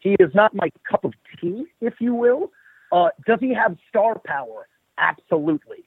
He 0.00 0.14
is 0.20 0.34
not 0.34 0.54
my 0.54 0.68
cup 0.90 1.04
of 1.06 1.14
tea, 1.40 1.64
if 1.80 1.94
you 2.00 2.14
will. 2.14 2.52
Uh, 2.92 3.08
does 3.26 3.38
he 3.40 3.54
have 3.54 3.78
star 3.88 4.20
power? 4.26 4.68
Absolutely. 4.98 5.84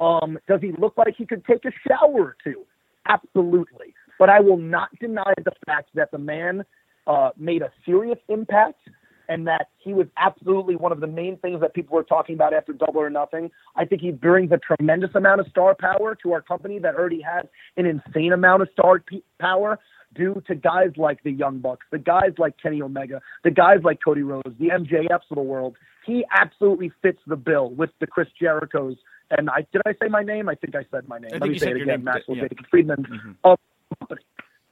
Um, 0.00 0.38
does 0.48 0.60
he 0.60 0.72
look 0.72 0.94
like 0.96 1.14
he 1.16 1.26
could 1.26 1.44
take 1.44 1.64
a 1.64 1.70
shower 1.86 2.20
or 2.20 2.36
two? 2.42 2.66
Absolutely. 3.08 3.94
But 4.18 4.30
I 4.30 4.40
will 4.40 4.56
not 4.56 4.88
deny 4.98 5.34
the 5.44 5.52
fact 5.66 5.90
that 5.94 6.10
the 6.10 6.18
man 6.18 6.64
uh, 7.06 7.30
made 7.36 7.62
a 7.62 7.70
serious 7.84 8.18
impact 8.28 8.80
and 9.28 9.46
that 9.46 9.68
he 9.78 9.92
was 9.92 10.06
absolutely 10.16 10.76
one 10.76 10.92
of 10.92 11.00
the 11.00 11.06
main 11.06 11.36
things 11.38 11.60
that 11.60 11.74
people 11.74 11.96
were 11.96 12.02
talking 12.04 12.34
about 12.34 12.54
after 12.54 12.72
Double 12.72 13.00
or 13.00 13.10
Nothing. 13.10 13.50
I 13.74 13.84
think 13.84 14.00
he 14.00 14.12
brings 14.12 14.52
a 14.52 14.58
tremendous 14.58 15.10
amount 15.14 15.40
of 15.40 15.48
star 15.48 15.74
power 15.74 16.16
to 16.22 16.32
our 16.32 16.40
company 16.40 16.78
that 16.80 16.94
already 16.94 17.20
has 17.22 17.44
an 17.76 17.86
insane 17.86 18.32
amount 18.32 18.62
of 18.62 18.68
star 18.72 19.00
p- 19.00 19.24
power 19.40 19.78
due 20.14 20.42
to 20.46 20.54
guys 20.54 20.90
like 20.96 21.22
the 21.24 21.32
Young 21.32 21.58
Bucks, 21.58 21.86
the 21.90 21.98
guys 21.98 22.32
like 22.38 22.54
Kenny 22.62 22.80
Omega, 22.80 23.20
the 23.44 23.50
guys 23.50 23.78
like 23.82 23.98
Cody 24.02 24.22
Rhodes, 24.22 24.56
the 24.58 24.68
MJFs 24.68 25.30
of 25.30 25.34
the 25.34 25.42
world. 25.42 25.76
He 26.06 26.24
absolutely 26.30 26.92
fits 27.02 27.18
the 27.26 27.36
bill 27.36 27.70
with 27.70 27.90
the 28.00 28.06
Chris 28.06 28.28
Jerichos. 28.40 28.96
And 29.30 29.50
I 29.50 29.66
did 29.72 29.82
I 29.86 29.92
say 30.00 30.08
my 30.08 30.22
name? 30.22 30.48
I 30.48 30.54
think 30.54 30.76
I 30.76 30.84
said 30.90 31.08
my 31.08 31.18
name. 31.18 31.30
I 31.34 31.38
Let 31.38 31.50
me 31.50 31.58
say 31.58 31.70
it 31.70 31.82
again, 31.82 32.04
Maxwell 32.04 32.36
yeah. 32.36 32.44
Jacob 32.44 32.66
Friedman 32.70 33.02
mm-hmm. 33.02 33.32
of 33.44 33.58
the 33.90 33.96
company. 33.96 34.22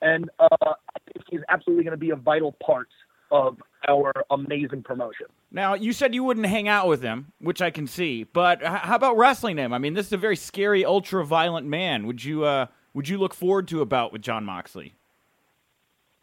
And 0.00 0.30
uh, 0.38 0.48
I 0.62 0.98
think 1.12 1.24
he's 1.28 1.40
absolutely 1.48 1.84
going 1.84 1.92
to 1.92 1.98
be 1.98 2.10
a 2.10 2.16
vital 2.16 2.52
part 2.64 2.88
of 3.30 3.58
our 3.88 4.12
amazing 4.30 4.82
promotion. 4.82 5.26
Now, 5.50 5.74
you 5.74 5.92
said 5.92 6.14
you 6.14 6.22
wouldn't 6.22 6.46
hang 6.46 6.68
out 6.68 6.88
with 6.88 7.02
him, 7.02 7.32
which 7.40 7.62
I 7.62 7.70
can 7.70 7.86
see, 7.86 8.24
but 8.24 8.62
h- 8.62 8.68
how 8.68 8.96
about 8.96 9.16
wrestling 9.16 9.56
him? 9.56 9.72
I 9.72 9.78
mean, 9.78 9.94
this 9.94 10.06
is 10.06 10.12
a 10.12 10.18
very 10.18 10.36
scary, 10.36 10.84
ultra 10.84 11.24
violent 11.24 11.66
man. 11.66 12.06
Would 12.06 12.22
you 12.22 12.44
uh, 12.44 12.66
would 12.92 13.08
you 13.08 13.18
look 13.18 13.34
forward 13.34 13.66
to 13.68 13.80
a 13.80 13.86
bout 13.86 14.12
with 14.12 14.22
Jon 14.22 14.44
Moxley? 14.44 14.94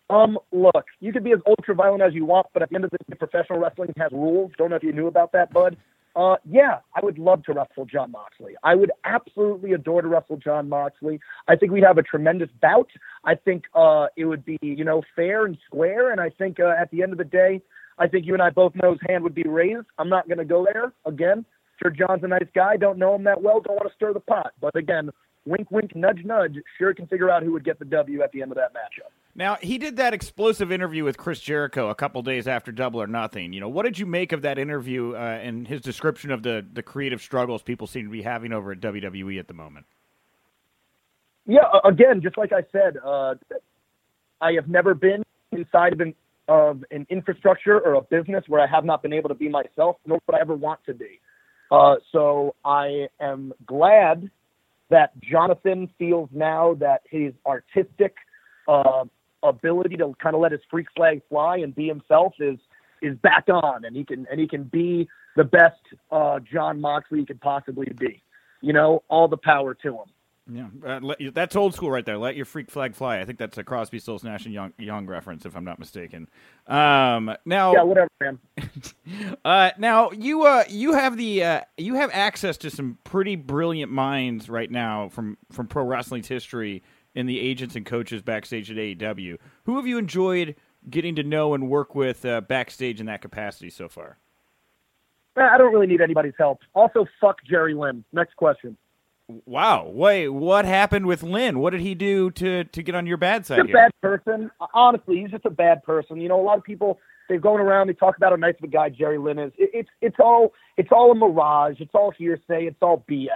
Um, 0.09 0.37
look, 0.51 0.85
you 0.99 1.13
could 1.13 1.23
be 1.23 1.31
as 1.31 1.39
ultra 1.47 1.73
violent 1.73 2.03
as 2.03 2.13
you 2.13 2.25
want, 2.25 2.47
but 2.53 2.61
at 2.61 2.69
the 2.69 2.75
end 2.75 2.83
of 2.83 2.91
the 2.91 2.97
day, 2.97 3.15
professional 3.17 3.59
wrestling 3.59 3.93
has 3.97 4.11
rules. 4.11 4.51
Don't 4.57 4.69
know 4.69 4.75
if 4.75 4.83
you 4.83 4.91
knew 4.91 5.07
about 5.07 5.31
that, 5.31 5.53
bud. 5.53 5.77
Uh, 6.15 6.35
yeah, 6.49 6.79
I 6.95 6.99
would 7.03 7.17
love 7.17 7.43
to 7.43 7.53
wrestle 7.53 7.85
Jon 7.85 8.11
Moxley. 8.11 8.53
I 8.63 8.75
would 8.75 8.91
absolutely 9.05 9.71
adore 9.73 10.01
to 10.01 10.07
wrestle 10.07 10.37
Jon 10.37 10.67
Moxley. 10.67 11.19
I 11.47 11.55
think 11.55 11.71
we'd 11.71 11.83
have 11.83 11.97
a 11.97 12.03
tremendous 12.03 12.49
bout. 12.61 12.89
I 13.23 13.35
think 13.35 13.65
uh, 13.73 14.07
it 14.17 14.25
would 14.25 14.43
be, 14.43 14.57
you 14.61 14.83
know, 14.83 15.03
fair 15.15 15.45
and 15.45 15.57
square. 15.65 16.11
And 16.11 16.19
I 16.19 16.29
think 16.29 16.59
uh, 16.59 16.73
at 16.79 16.91
the 16.91 17.01
end 17.01 17.13
of 17.13 17.17
the 17.17 17.23
day, 17.23 17.61
I 17.97 18.07
think 18.07 18.25
you 18.25 18.33
and 18.33 18.41
I 18.41 18.49
both 18.49 18.73
know 18.75 18.91
his 18.91 18.99
hand 19.07 19.23
would 19.23 19.35
be 19.35 19.43
raised. 19.43 19.87
I'm 19.97 20.09
not 20.09 20.27
going 20.27 20.39
to 20.39 20.45
go 20.45 20.65
there 20.65 20.91
again. 21.05 21.45
Sure, 21.81 21.91
Jon's 21.91 22.23
a 22.23 22.27
nice 22.27 22.47
guy. 22.53 22.77
Don't 22.77 22.99
know 22.99 23.15
him 23.15 23.23
that 23.23 23.41
well. 23.41 23.61
Don't 23.61 23.75
want 23.75 23.87
to 23.87 23.95
stir 23.95 24.13
the 24.13 24.19
pot. 24.19 24.51
But 24.59 24.75
again, 24.75 25.11
wink, 25.45 25.71
wink, 25.71 25.95
nudge, 25.95 26.23
nudge. 26.23 26.57
Sure 26.77 26.93
can 26.93 27.07
figure 27.07 27.29
out 27.29 27.43
who 27.43 27.51
would 27.53 27.63
get 27.63 27.79
the 27.79 27.85
W 27.85 28.21
at 28.21 28.31
the 28.31 28.41
end 28.41 28.51
of 28.51 28.57
that 28.57 28.73
matchup. 28.73 29.11
Now, 29.33 29.55
he 29.61 29.77
did 29.77 29.95
that 29.97 30.13
explosive 30.13 30.71
interview 30.71 31.05
with 31.05 31.17
Chris 31.17 31.39
Jericho 31.39 31.89
a 31.89 31.95
couple 31.95 32.21
days 32.21 32.47
after 32.47 32.71
Double 32.71 33.01
or 33.01 33.07
Nothing. 33.07 33.53
You 33.53 33.61
know, 33.61 33.69
what 33.69 33.83
did 33.83 33.97
you 33.97 34.05
make 34.05 34.33
of 34.33 34.41
that 34.41 34.57
interview 34.57 35.13
uh, 35.13 35.39
and 35.41 35.67
his 35.67 35.81
description 35.81 36.31
of 36.31 36.43
the, 36.43 36.65
the 36.73 36.83
creative 36.83 37.21
struggles 37.21 37.61
people 37.61 37.87
seem 37.87 38.05
to 38.05 38.11
be 38.11 38.23
having 38.23 38.51
over 38.51 38.73
at 38.73 38.81
WWE 38.81 39.39
at 39.39 39.47
the 39.47 39.53
moment? 39.53 39.85
Yeah, 41.45 41.61
again, 41.85 42.21
just 42.21 42.37
like 42.37 42.51
I 42.51 42.63
said, 42.71 42.97
uh, 43.03 43.35
I 44.41 44.53
have 44.53 44.67
never 44.67 44.93
been 44.93 45.23
inside 45.51 45.93
of 45.93 46.01
an 46.01 46.13
of 46.47 46.83
an 46.91 47.07
infrastructure 47.09 47.79
or 47.79 47.93
a 47.93 48.01
business 48.01 48.43
where 48.47 48.59
I 48.59 48.67
have 48.67 48.83
not 48.83 49.01
been 49.01 49.13
able 49.13 49.29
to 49.29 49.35
be 49.35 49.47
myself, 49.47 49.95
nor 50.05 50.19
would 50.27 50.35
I 50.35 50.41
ever 50.41 50.55
want 50.55 50.81
to 50.85 50.93
be. 50.93 51.19
Uh, 51.71 51.95
so 52.11 52.55
I 52.65 53.07
am 53.21 53.53
glad 53.65 54.29
that 54.91 55.19
Jonathan 55.21 55.89
feels 55.97 56.29
now 56.31 56.75
that 56.75 57.01
his 57.09 57.33
artistic 57.45 58.15
uh, 58.67 59.05
ability 59.41 59.97
to 59.97 60.13
kind 60.21 60.35
of 60.35 60.41
let 60.41 60.51
his 60.51 60.61
freak 60.69 60.87
flag 60.95 61.21
fly 61.29 61.57
and 61.57 61.73
be 61.73 61.87
himself 61.87 62.33
is 62.39 62.59
is 63.01 63.17
back 63.17 63.45
on, 63.49 63.83
and 63.83 63.95
he 63.95 64.03
can 64.03 64.27
and 64.29 64.39
he 64.39 64.47
can 64.47 64.63
be 64.65 65.09
the 65.35 65.43
best 65.43 65.81
uh, 66.11 66.39
Jon 66.39 66.79
Moxley 66.79 67.19
he 67.19 67.25
could 67.25 67.41
possibly 67.41 67.87
be. 67.97 68.21
You 68.61 68.73
know, 68.73 69.01
all 69.09 69.27
the 69.27 69.37
power 69.37 69.73
to 69.73 69.93
him. 69.93 70.09
Yeah, 70.53 70.67
uh, 70.85 70.99
let 71.01 71.21
you, 71.21 71.31
that's 71.31 71.55
old 71.55 71.73
school 71.73 71.89
right 71.89 72.05
there. 72.05 72.17
Let 72.17 72.35
your 72.35 72.45
freak 72.45 72.69
flag 72.69 72.93
fly. 72.93 73.19
I 73.19 73.25
think 73.25 73.39
that's 73.39 73.57
a 73.57 73.63
Crosby, 73.63 73.99
Stills, 73.99 74.23
Nash 74.23 74.43
and 74.45 74.53
Young, 74.53 74.73
Young 74.77 75.05
reference, 75.05 75.45
if 75.45 75.55
I'm 75.55 75.63
not 75.63 75.79
mistaken. 75.79 76.27
Um, 76.67 77.33
now, 77.45 77.73
Yeah, 77.73 77.83
whatever, 77.83 78.09
man. 78.19 78.39
uh, 79.45 79.71
now 79.77 80.11
you 80.11 80.43
uh, 80.43 80.65
you 80.67 80.93
have 80.93 81.15
the 81.15 81.43
uh, 81.43 81.61
you 81.77 81.95
have 81.95 82.09
access 82.13 82.57
to 82.57 82.69
some 82.69 82.97
pretty 83.05 83.37
brilliant 83.37 83.91
minds 83.91 84.49
right 84.49 84.69
now 84.69 85.07
from 85.07 85.37
from 85.51 85.67
pro 85.67 85.85
wrestling's 85.85 86.27
history 86.27 86.83
in 87.15 87.27
the 87.27 87.39
agents 87.39 87.75
and 87.75 87.85
coaches 87.85 88.21
backstage 88.21 88.69
at 88.69 88.77
AEW. 88.77 89.37
Who 89.63 89.77
have 89.77 89.87
you 89.87 89.97
enjoyed 89.97 90.55
getting 90.89 91.15
to 91.15 91.23
know 91.23 91.53
and 91.53 91.69
work 91.69 91.95
with 91.95 92.25
uh, 92.25 92.41
backstage 92.41 92.99
in 92.99 93.05
that 93.05 93.21
capacity 93.21 93.69
so 93.69 93.87
far? 93.87 94.17
I 95.37 95.57
don't 95.57 95.71
really 95.71 95.87
need 95.87 96.01
anybody's 96.01 96.33
help. 96.37 96.59
Also, 96.73 97.05
fuck 97.21 97.37
Jerry 97.49 97.73
Lynn. 97.73 98.03
Next 98.11 98.35
question. 98.35 98.75
Wow, 99.45 99.89
wait, 99.93 100.29
what 100.29 100.65
happened 100.65 101.05
with 101.05 101.23
Lynn? 101.23 101.59
What 101.59 101.71
did 101.71 101.81
he 101.81 101.95
do 101.95 102.31
to 102.31 102.63
to 102.63 102.83
get 102.83 102.95
on 102.95 103.05
your 103.05 103.17
bad 103.17 103.45
side 103.45 103.59
He's 103.61 103.69
a 103.69 103.73
bad 103.73 103.91
person. 104.01 104.51
Honestly, 104.73 105.19
he's 105.21 105.31
just 105.31 105.45
a 105.45 105.51
bad 105.51 105.83
person. 105.83 106.19
You 106.19 106.29
know, 106.29 106.39
a 106.39 106.43
lot 106.43 106.57
of 106.57 106.63
people 106.63 106.99
they've 107.29 107.41
gone 107.41 107.59
around. 107.59 107.87
They 107.87 107.93
talk 107.93 108.17
about 108.17 108.31
how 108.31 108.35
nice 108.35 108.55
of 108.57 108.63
a 108.63 108.67
guy 108.67 108.89
Jerry 108.89 109.17
Lynn 109.17 109.39
is. 109.39 109.51
It, 109.57 109.69
it's 109.73 109.89
it's 110.01 110.17
all 110.19 110.53
it's 110.77 110.89
all 110.91 111.11
a 111.11 111.15
mirage. 111.15 111.75
It's 111.79 111.93
all 111.93 112.11
hearsay. 112.11 112.65
It's 112.65 112.81
all 112.81 113.03
BS. 113.09 113.27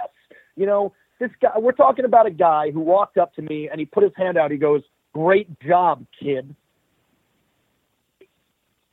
You 0.56 0.66
know, 0.66 0.92
this 1.18 1.30
guy. 1.40 1.58
We're 1.58 1.72
talking 1.72 2.04
about 2.04 2.26
a 2.26 2.30
guy 2.30 2.70
who 2.70 2.80
walked 2.80 3.18
up 3.18 3.34
to 3.34 3.42
me 3.42 3.68
and 3.70 3.80
he 3.80 3.86
put 3.86 4.02
his 4.02 4.12
hand 4.16 4.36
out. 4.36 4.50
He 4.50 4.58
goes, 4.58 4.82
"Great 5.14 5.48
job, 5.60 6.04
kid." 6.20 6.54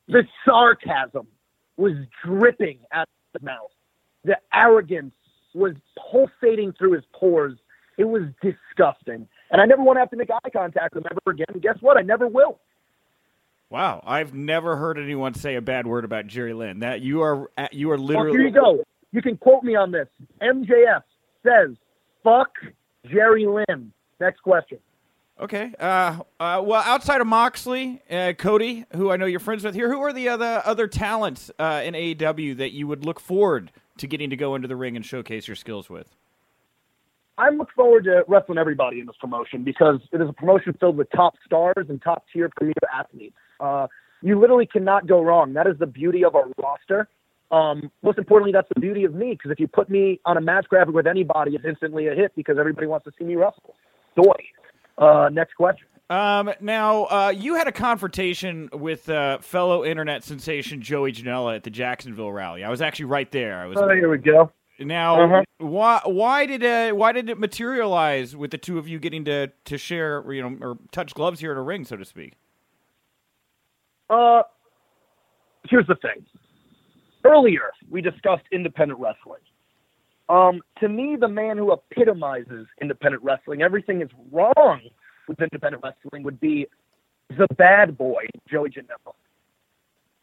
The 0.08 0.24
sarcasm 0.46 1.28
was 1.78 1.94
dripping 2.24 2.80
out 2.92 3.08
of 3.08 3.42
his 3.42 3.46
mouth. 3.46 3.72
The 4.26 4.38
arrogance 4.54 5.14
was 5.54 5.74
pulsating 6.12 6.74
through 6.74 6.94
his 6.94 7.04
pores. 7.14 7.58
It 7.98 8.06
was 8.06 8.24
disgusting. 8.42 9.28
And 9.52 9.62
I 9.62 9.66
never 9.66 9.84
want 9.84 9.98
to 9.98 10.00
have 10.02 10.10
to 10.12 10.18
make 10.18 10.30
eye 10.32 10.50
contact 10.50 10.96
with 10.96 11.06
him 11.06 11.12
ever 11.12 11.34
again. 11.34 11.46
And 11.54 11.62
guess 11.62 11.78
what? 11.82 11.98
I 11.98 12.02
never 12.02 12.28
will. 12.28 12.60
Wow, 13.70 14.04
I've 14.06 14.34
never 14.34 14.76
heard 14.76 15.00
anyone 15.00 15.34
say 15.34 15.56
a 15.56 15.62
bad 15.62 15.88
word 15.88 16.06
about 16.06 16.28
Jerry 16.28 16.54
Lynn. 16.54 16.80
That 16.80 17.02
you 17.02 17.24
are 17.24 17.50
uh, 17.58 17.68
you 17.72 17.90
are 17.90 17.98
Well, 17.98 18.06
literally 18.06 18.32
here 18.32 18.48
you 18.48 18.54
go. 18.54 18.84
You 19.12 19.22
can 19.22 19.38
quote 19.38 19.64
me 19.64 19.76
on 19.76 19.92
this. 19.92 20.08
MJF 20.42 21.04
says, 21.44 21.76
fuck 22.24 22.52
Jerry 23.06 23.46
Lynn. 23.46 23.92
Next 24.20 24.42
question. 24.42 24.80
Okay. 25.40 25.74
Uh, 25.80 26.20
uh, 26.40 26.62
well, 26.64 26.84
outside 26.86 27.20
of 27.20 27.28
Moxley, 27.28 28.02
uh, 28.10 28.34
Cody, 28.38 28.86
who 28.96 29.12
I 29.12 29.18
know 29.18 29.26
you're 29.26 29.40
friends 29.40 29.64
with 29.64 29.74
here, 29.74 29.92
who 29.92 30.00
are 30.02 30.14
the 30.14 30.30
other 30.30 30.62
other 30.64 30.88
talents 30.88 31.50
uh, 31.58 31.82
in 31.84 31.96
AEW 31.96 32.58
that 32.58 32.72
you 32.72 32.88
would 32.88 33.04
look 33.04 33.20
forward 33.20 33.72
to 33.98 34.08
getting 34.08 34.30
to 34.30 34.36
go 34.36 34.56
into 34.56 34.68
the 34.68 34.76
ring 34.76 34.96
and 34.96 35.06
showcase 35.06 35.48
your 35.48 35.56
skills 35.56 35.90
with? 35.90 36.16
I 37.38 37.50
look 37.50 37.70
forward 37.76 38.04
to 38.04 38.24
wrestling 38.28 38.60
everybody 38.60 39.00
in 39.00 39.08
this 39.08 39.16
promotion 39.20 39.64
because 39.64 40.00
it 40.12 40.22
is 40.22 40.30
a 40.30 40.34
promotion 40.34 40.76
filled 40.80 40.98
with 40.98 41.10
top 41.16 41.34
stars 41.46 41.88
and 41.90 42.00
top 42.00 42.26
tier 42.32 42.50
premier 42.56 42.74
athletes. 42.94 43.36
Uh, 43.60 43.88
you 44.22 44.40
literally 44.40 44.68
cannot 44.68 45.08
go 45.08 45.22
wrong. 45.22 45.54
That 45.54 45.66
is 45.66 45.78
the 45.80 45.88
beauty 45.88 46.24
of 46.24 46.36
our 46.36 46.46
roster. 46.62 47.10
Um, 47.52 47.92
most 48.04 48.20
importantly, 48.20 48.52
that's 48.52 48.70
the 48.74 48.80
beauty 48.80 49.04
of 49.04 49.16
me 49.16 49.32
because 49.32 49.52
if 49.52 49.60
you 49.60 49.68
put 49.68 49.90
me 49.90 50.20
on 50.26 50.38
a 50.38 50.42
match 50.42 50.66
graphic 50.70 50.94
with 50.94 51.08
anybody, 51.08 51.56
it's 51.56 51.66
instantly 51.66 52.08
a 52.08 52.14
hit 52.14 52.34
because 52.36 52.58
everybody 52.60 52.86
wants 52.86 53.06
to 53.06 53.12
see 53.18 53.26
me 53.26 53.36
wrestle. 53.36 53.76
Doy. 54.16 54.32
Uh, 54.98 55.30
next 55.32 55.54
question. 55.56 55.88
Um, 56.10 56.52
now, 56.60 57.06
uh, 57.06 57.34
you 57.36 57.56
had 57.56 57.68
a 57.68 57.72
confrontation 57.72 58.70
with 58.74 59.10
uh, 59.10 59.40
fellow 59.40 59.84
internet 59.84 60.24
sensation 60.24 60.82
Joey 60.82 61.12
Janela 61.12 61.56
at 61.56 61.64
the 61.64 61.70
Jacksonville 61.70 62.32
rally. 62.32 62.64
I 62.64 62.70
was 62.70 62.82
actually 62.82 63.06
right 63.06 63.32
there. 63.32 63.58
I 63.60 63.66
was 63.66 63.78
Oh, 63.80 63.90
here 63.90 64.10
we 64.10 64.18
go. 64.18 64.52
Now, 64.80 65.22
Uh-huh. 65.24 65.44
why 65.60 66.02
why 66.04 66.46
did 66.46 66.64
uh, 66.64 66.92
why 66.92 67.12
did 67.14 67.30
it 67.30 67.40
materialize 67.40 68.36
with 68.36 68.52
the 68.52 68.58
two 68.58 68.78
of 68.78 68.88
you 68.88 69.00
getting 69.00 69.24
to 69.26 69.48
to 69.66 69.78
share 69.78 70.32
you 70.34 70.42
know 70.42 70.58
or 70.62 70.78
touch 70.92 71.14
gloves 71.14 71.40
here 71.40 71.52
in 71.52 71.58
a 71.58 71.64
ring, 71.64 71.86
so 71.86 71.96
to 71.96 72.04
speak? 72.06 72.34
Uh, 74.10 74.44
here's 75.70 75.88
the 75.88 75.96
thing. 75.96 76.26
Earlier, 77.24 77.72
we 77.90 78.02
discussed 78.02 78.44
independent 78.52 79.00
wrestling. 79.00 79.40
Um, 80.34 80.62
to 80.80 80.90
me, 80.90 81.16
the 81.16 81.28
man 81.28 81.60
who 81.60 81.72
epitomizes 81.72 82.66
independent 82.82 83.24
wrestling, 83.24 83.62
everything 83.62 84.02
is 84.02 84.10
wrong 84.32 84.82
with 85.28 85.40
independent 85.40 85.84
wrestling, 85.84 86.24
would 86.24 86.40
be 86.40 86.66
the 87.38 87.46
bad 87.56 87.96
boy, 87.96 88.24
Joey 88.50 88.72
Janela. 88.72 89.14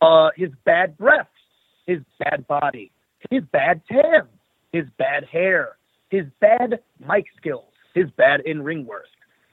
Uh, 0.00 0.30
his 0.36 0.50
bad 0.64 0.98
breath, 0.98 1.28
his 1.86 2.00
bad 2.18 2.44
body, 2.48 2.90
his 3.30 3.44
bad 3.52 3.82
tan, 3.88 4.22
his 4.72 4.84
bad 4.98 5.26
hair, 5.30 5.76
his 6.08 6.24
bad 6.40 6.80
mic 6.98 7.26
skills, 7.36 7.72
his 7.94 8.10
bad 8.16 8.40
in 8.40 8.62
ring 8.62 8.86
work. 8.86 9.06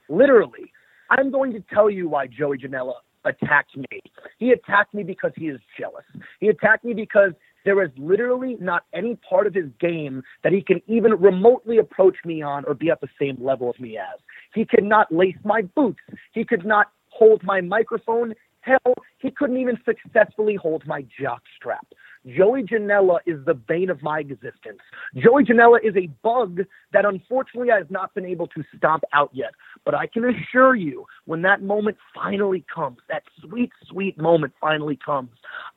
Literally, 0.08 0.72
I'm 1.08 1.30
going 1.30 1.52
to 1.52 1.60
tell 1.72 1.88
you 1.88 2.08
why 2.08 2.26
Joey 2.26 2.58
Janela 2.58 2.94
attacked 3.24 3.76
me. 3.76 4.00
He 4.38 4.50
attacked 4.50 4.92
me 4.92 5.04
because 5.04 5.32
he 5.36 5.46
is 5.46 5.60
jealous. 5.78 6.04
He 6.40 6.48
attacked 6.48 6.84
me 6.84 6.94
because 6.94 7.32
there 7.68 7.82
is 7.82 7.90
literally 7.98 8.56
not 8.60 8.84
any 8.94 9.16
part 9.16 9.46
of 9.46 9.52
his 9.52 9.66
game 9.78 10.22
that 10.42 10.54
he 10.54 10.62
can 10.62 10.80
even 10.86 11.12
remotely 11.12 11.76
approach 11.76 12.16
me 12.24 12.40
on 12.40 12.64
or 12.64 12.72
be 12.72 12.88
at 12.88 12.98
the 13.02 13.08
same 13.20 13.36
level 13.38 13.68
as 13.68 13.78
me 13.78 13.98
as. 13.98 14.18
He 14.54 14.64
could 14.64 14.84
not 14.84 15.12
lace 15.12 15.36
my 15.44 15.60
boots. 15.60 16.00
He 16.32 16.46
could 16.46 16.64
not 16.64 16.86
hold 17.10 17.42
my 17.42 17.60
microphone. 17.60 18.32
Hell, 18.62 18.94
he 19.18 19.30
couldn't 19.30 19.58
even 19.58 19.78
successfully 19.84 20.54
hold 20.54 20.86
my 20.86 21.04
jock 21.20 21.42
strap. 21.58 21.86
Joey 22.26 22.62
Janela 22.62 23.18
is 23.26 23.44
the 23.44 23.52
bane 23.52 23.90
of 23.90 24.02
my 24.02 24.20
existence. 24.20 24.80
Joey 25.14 25.44
Janela 25.44 25.78
is 25.84 25.94
a 25.94 26.06
bug 26.22 26.60
that 26.94 27.04
unfortunately 27.04 27.70
I 27.70 27.76
have 27.76 27.90
not 27.90 28.14
been 28.14 28.24
able 28.24 28.46
to 28.46 28.64
stomp 28.78 29.04
out 29.12 29.28
yet. 29.34 29.50
But 29.84 29.94
I 29.94 30.06
can 30.06 30.24
assure 30.24 30.74
you, 30.74 31.04
when 31.26 31.42
that 31.42 31.60
moment 31.60 31.98
finally 32.14 32.64
comes, 32.74 32.96
that 33.10 33.24
sweet, 33.42 33.72
sweet 33.90 34.16
moment 34.16 34.54
finally 34.58 34.98
comes, 35.04 35.32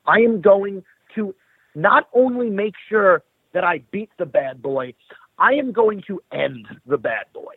I 0.06 0.20
am 0.20 0.40
going 0.40 0.82
to 1.16 1.34
not 1.74 2.08
only 2.12 2.50
make 2.50 2.74
sure 2.88 3.22
that 3.52 3.64
I 3.64 3.78
beat 3.90 4.10
the 4.18 4.26
bad 4.26 4.62
boy, 4.62 4.94
I 5.38 5.54
am 5.54 5.72
going 5.72 6.02
to 6.06 6.22
end 6.32 6.66
the 6.86 6.98
bad 6.98 7.26
boy. 7.32 7.54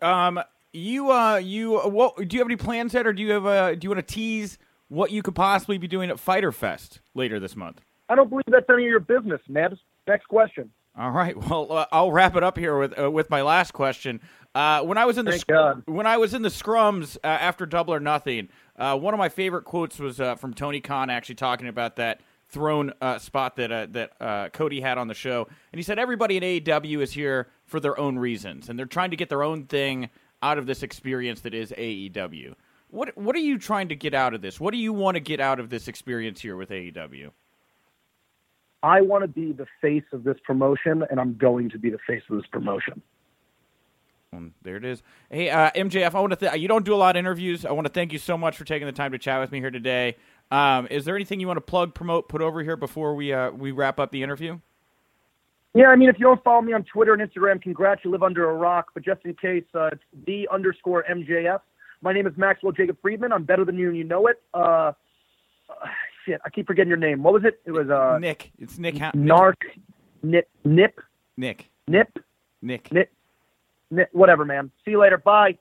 Um, 0.00 0.40
you 0.72 1.10
uh, 1.10 1.36
you 1.36 1.78
what 1.78 2.16
do 2.16 2.36
you 2.36 2.40
have 2.40 2.48
any 2.48 2.56
plans 2.56 2.94
yet, 2.94 3.06
or 3.06 3.12
do 3.12 3.22
you 3.22 3.32
have 3.32 3.46
a, 3.46 3.76
do 3.76 3.86
you 3.86 3.90
want 3.90 4.06
to 4.06 4.14
tease 4.14 4.58
what 4.88 5.10
you 5.10 5.22
could 5.22 5.34
possibly 5.34 5.78
be 5.78 5.88
doing 5.88 6.10
at 6.10 6.20
Fyter 6.20 6.52
Fest 6.52 7.00
later 7.14 7.40
this 7.40 7.56
month? 7.56 7.80
I 8.08 8.14
don't 8.14 8.28
believe 8.28 8.44
that's 8.46 8.66
any 8.68 8.84
of 8.84 8.88
your 8.88 9.00
business, 9.00 9.40
Nebs. 9.48 9.78
Next 10.06 10.26
question. 10.26 10.70
All 10.96 11.10
right. 11.10 11.36
Well, 11.48 11.72
uh, 11.72 11.86
I'll 11.92 12.12
wrap 12.12 12.36
it 12.36 12.42
up 12.42 12.58
here 12.58 12.78
with 12.78 12.98
uh, 12.98 13.10
with 13.10 13.30
my 13.30 13.42
last 13.42 13.72
question. 13.72 14.20
Uh, 14.54 14.82
when 14.82 14.96
I 14.98 15.04
was 15.04 15.18
in 15.18 15.24
the 15.24 15.38
sc- 15.38 15.86
when 15.86 16.06
I 16.06 16.16
was 16.16 16.34
in 16.34 16.42
the 16.42 16.48
scrums 16.48 17.16
uh, 17.22 17.26
after 17.26 17.66
Double 17.66 17.94
or 17.94 18.00
Nothing, 18.00 18.48
uh, 18.76 18.96
one 18.98 19.14
of 19.14 19.18
my 19.18 19.28
favorite 19.28 19.64
quotes 19.64 19.98
was 19.98 20.20
uh, 20.20 20.34
from 20.34 20.54
Tony 20.54 20.80
Khan, 20.80 21.10
actually 21.10 21.34
talking 21.34 21.68
about 21.68 21.96
that 21.96 22.20
throne 22.48 22.92
uh, 23.00 23.18
spot 23.18 23.56
that 23.56 23.72
uh, 23.72 23.86
that 23.90 24.12
uh, 24.20 24.48
Cody 24.50 24.80
had 24.80 24.98
on 24.98 25.08
the 25.08 25.14
show, 25.14 25.46
and 25.72 25.78
he 25.78 25.82
said 25.82 25.98
everybody 25.98 26.36
in 26.36 26.42
AEW 26.42 27.00
is 27.00 27.12
here 27.12 27.48
for 27.64 27.80
their 27.80 27.98
own 27.98 28.18
reasons, 28.18 28.68
and 28.68 28.78
they're 28.78 28.86
trying 28.86 29.10
to 29.10 29.16
get 29.16 29.28
their 29.28 29.42
own 29.42 29.64
thing 29.64 30.10
out 30.42 30.58
of 30.58 30.66
this 30.66 30.82
experience 30.82 31.40
that 31.40 31.54
is 31.54 31.72
AEW. 31.72 32.54
What 32.88 33.16
what 33.16 33.34
are 33.36 33.40
you 33.40 33.58
trying 33.58 33.88
to 33.88 33.96
get 33.96 34.14
out 34.14 34.34
of 34.34 34.42
this? 34.42 34.60
What 34.60 34.72
do 34.72 34.78
you 34.78 34.92
want 34.92 35.16
to 35.16 35.20
get 35.20 35.40
out 35.40 35.60
of 35.60 35.70
this 35.70 35.88
experience 35.88 36.40
here 36.40 36.56
with 36.56 36.70
AEW? 36.70 37.30
I 38.82 39.00
want 39.00 39.22
to 39.22 39.28
be 39.28 39.52
the 39.52 39.66
face 39.80 40.04
of 40.12 40.22
this 40.22 40.36
promotion, 40.44 41.02
and 41.10 41.18
I'm 41.18 41.36
going 41.36 41.70
to 41.70 41.78
be 41.78 41.90
the 41.90 41.98
face 42.06 42.22
of 42.30 42.36
this 42.36 42.46
promotion. 42.46 43.02
Um, 44.32 44.52
there 44.62 44.76
it 44.76 44.84
is. 44.84 45.02
Hey, 45.30 45.50
uh, 45.50 45.70
MJF, 45.74 46.14
I 46.14 46.20
want 46.20 46.32
to. 46.32 46.36
Th- 46.36 46.60
you 46.60 46.68
don't 46.68 46.84
do 46.84 46.94
a 46.94 46.96
lot 46.96 47.16
of 47.16 47.20
interviews. 47.20 47.64
I 47.64 47.72
want 47.72 47.86
to 47.86 47.92
thank 47.92 48.12
you 48.12 48.18
so 48.18 48.36
much 48.36 48.56
for 48.56 48.64
taking 48.64 48.86
the 48.86 48.92
time 48.92 49.12
to 49.12 49.18
chat 49.18 49.40
with 49.40 49.50
me 49.50 49.60
here 49.60 49.70
today. 49.70 50.16
Um, 50.50 50.86
is 50.90 51.04
there 51.04 51.16
anything 51.16 51.40
you 51.40 51.46
want 51.46 51.56
to 51.56 51.62
plug, 51.62 51.94
promote, 51.94 52.28
put 52.28 52.40
over 52.40 52.62
here 52.62 52.76
before 52.76 53.14
we 53.14 53.32
uh, 53.32 53.50
we 53.50 53.72
wrap 53.72 53.98
up 53.98 54.12
the 54.12 54.22
interview? 54.22 54.58
Yeah, 55.74 55.88
I 55.88 55.96
mean, 55.96 56.08
if 56.08 56.18
you 56.18 56.24
don't 56.24 56.42
follow 56.42 56.62
me 56.62 56.72
on 56.72 56.84
Twitter 56.84 57.12
and 57.12 57.20
Instagram, 57.20 57.60
congrats, 57.60 58.02
you 58.02 58.10
live 58.10 58.22
under 58.22 58.48
a 58.48 58.54
rock. 58.54 58.92
But 58.94 59.04
just 59.04 59.20
in 59.24 59.34
case, 59.34 59.64
uh, 59.74 59.90
it's 59.92 60.02
the 60.26 60.48
underscore 60.50 61.04
MJF. 61.10 61.60
My 62.00 62.12
name 62.12 62.26
is 62.26 62.32
Maxwell 62.36 62.72
Jacob 62.72 62.96
Friedman. 63.02 63.32
I'm 63.32 63.44
better 63.44 63.64
than 63.64 63.76
you, 63.76 63.88
and 63.88 63.96
you 63.96 64.04
know 64.04 64.26
it. 64.28 64.40
Uh, 64.54 64.92
shit, 66.24 66.40
I 66.44 66.50
keep 66.50 66.66
forgetting 66.66 66.88
your 66.88 66.96
name. 66.96 67.22
What 67.22 67.34
was 67.34 67.44
it? 67.44 67.60
It 67.64 67.72
was 67.72 67.90
uh, 67.90 68.18
Nick, 68.18 68.52
it's 68.58 68.78
Nick. 68.78 68.96
Ha- 68.98 69.12
Narc, 69.12 69.54
Nip, 70.22 70.48
Nip, 70.64 71.00
Nick, 71.36 71.70
Nip, 71.88 72.18
Nick. 72.62 72.92
Nip, 72.92 73.10
Nip. 73.90 74.08
Whatever, 74.12 74.44
man. 74.44 74.70
See 74.84 74.92
you 74.92 75.00
later. 75.00 75.18
Bye. 75.18 75.58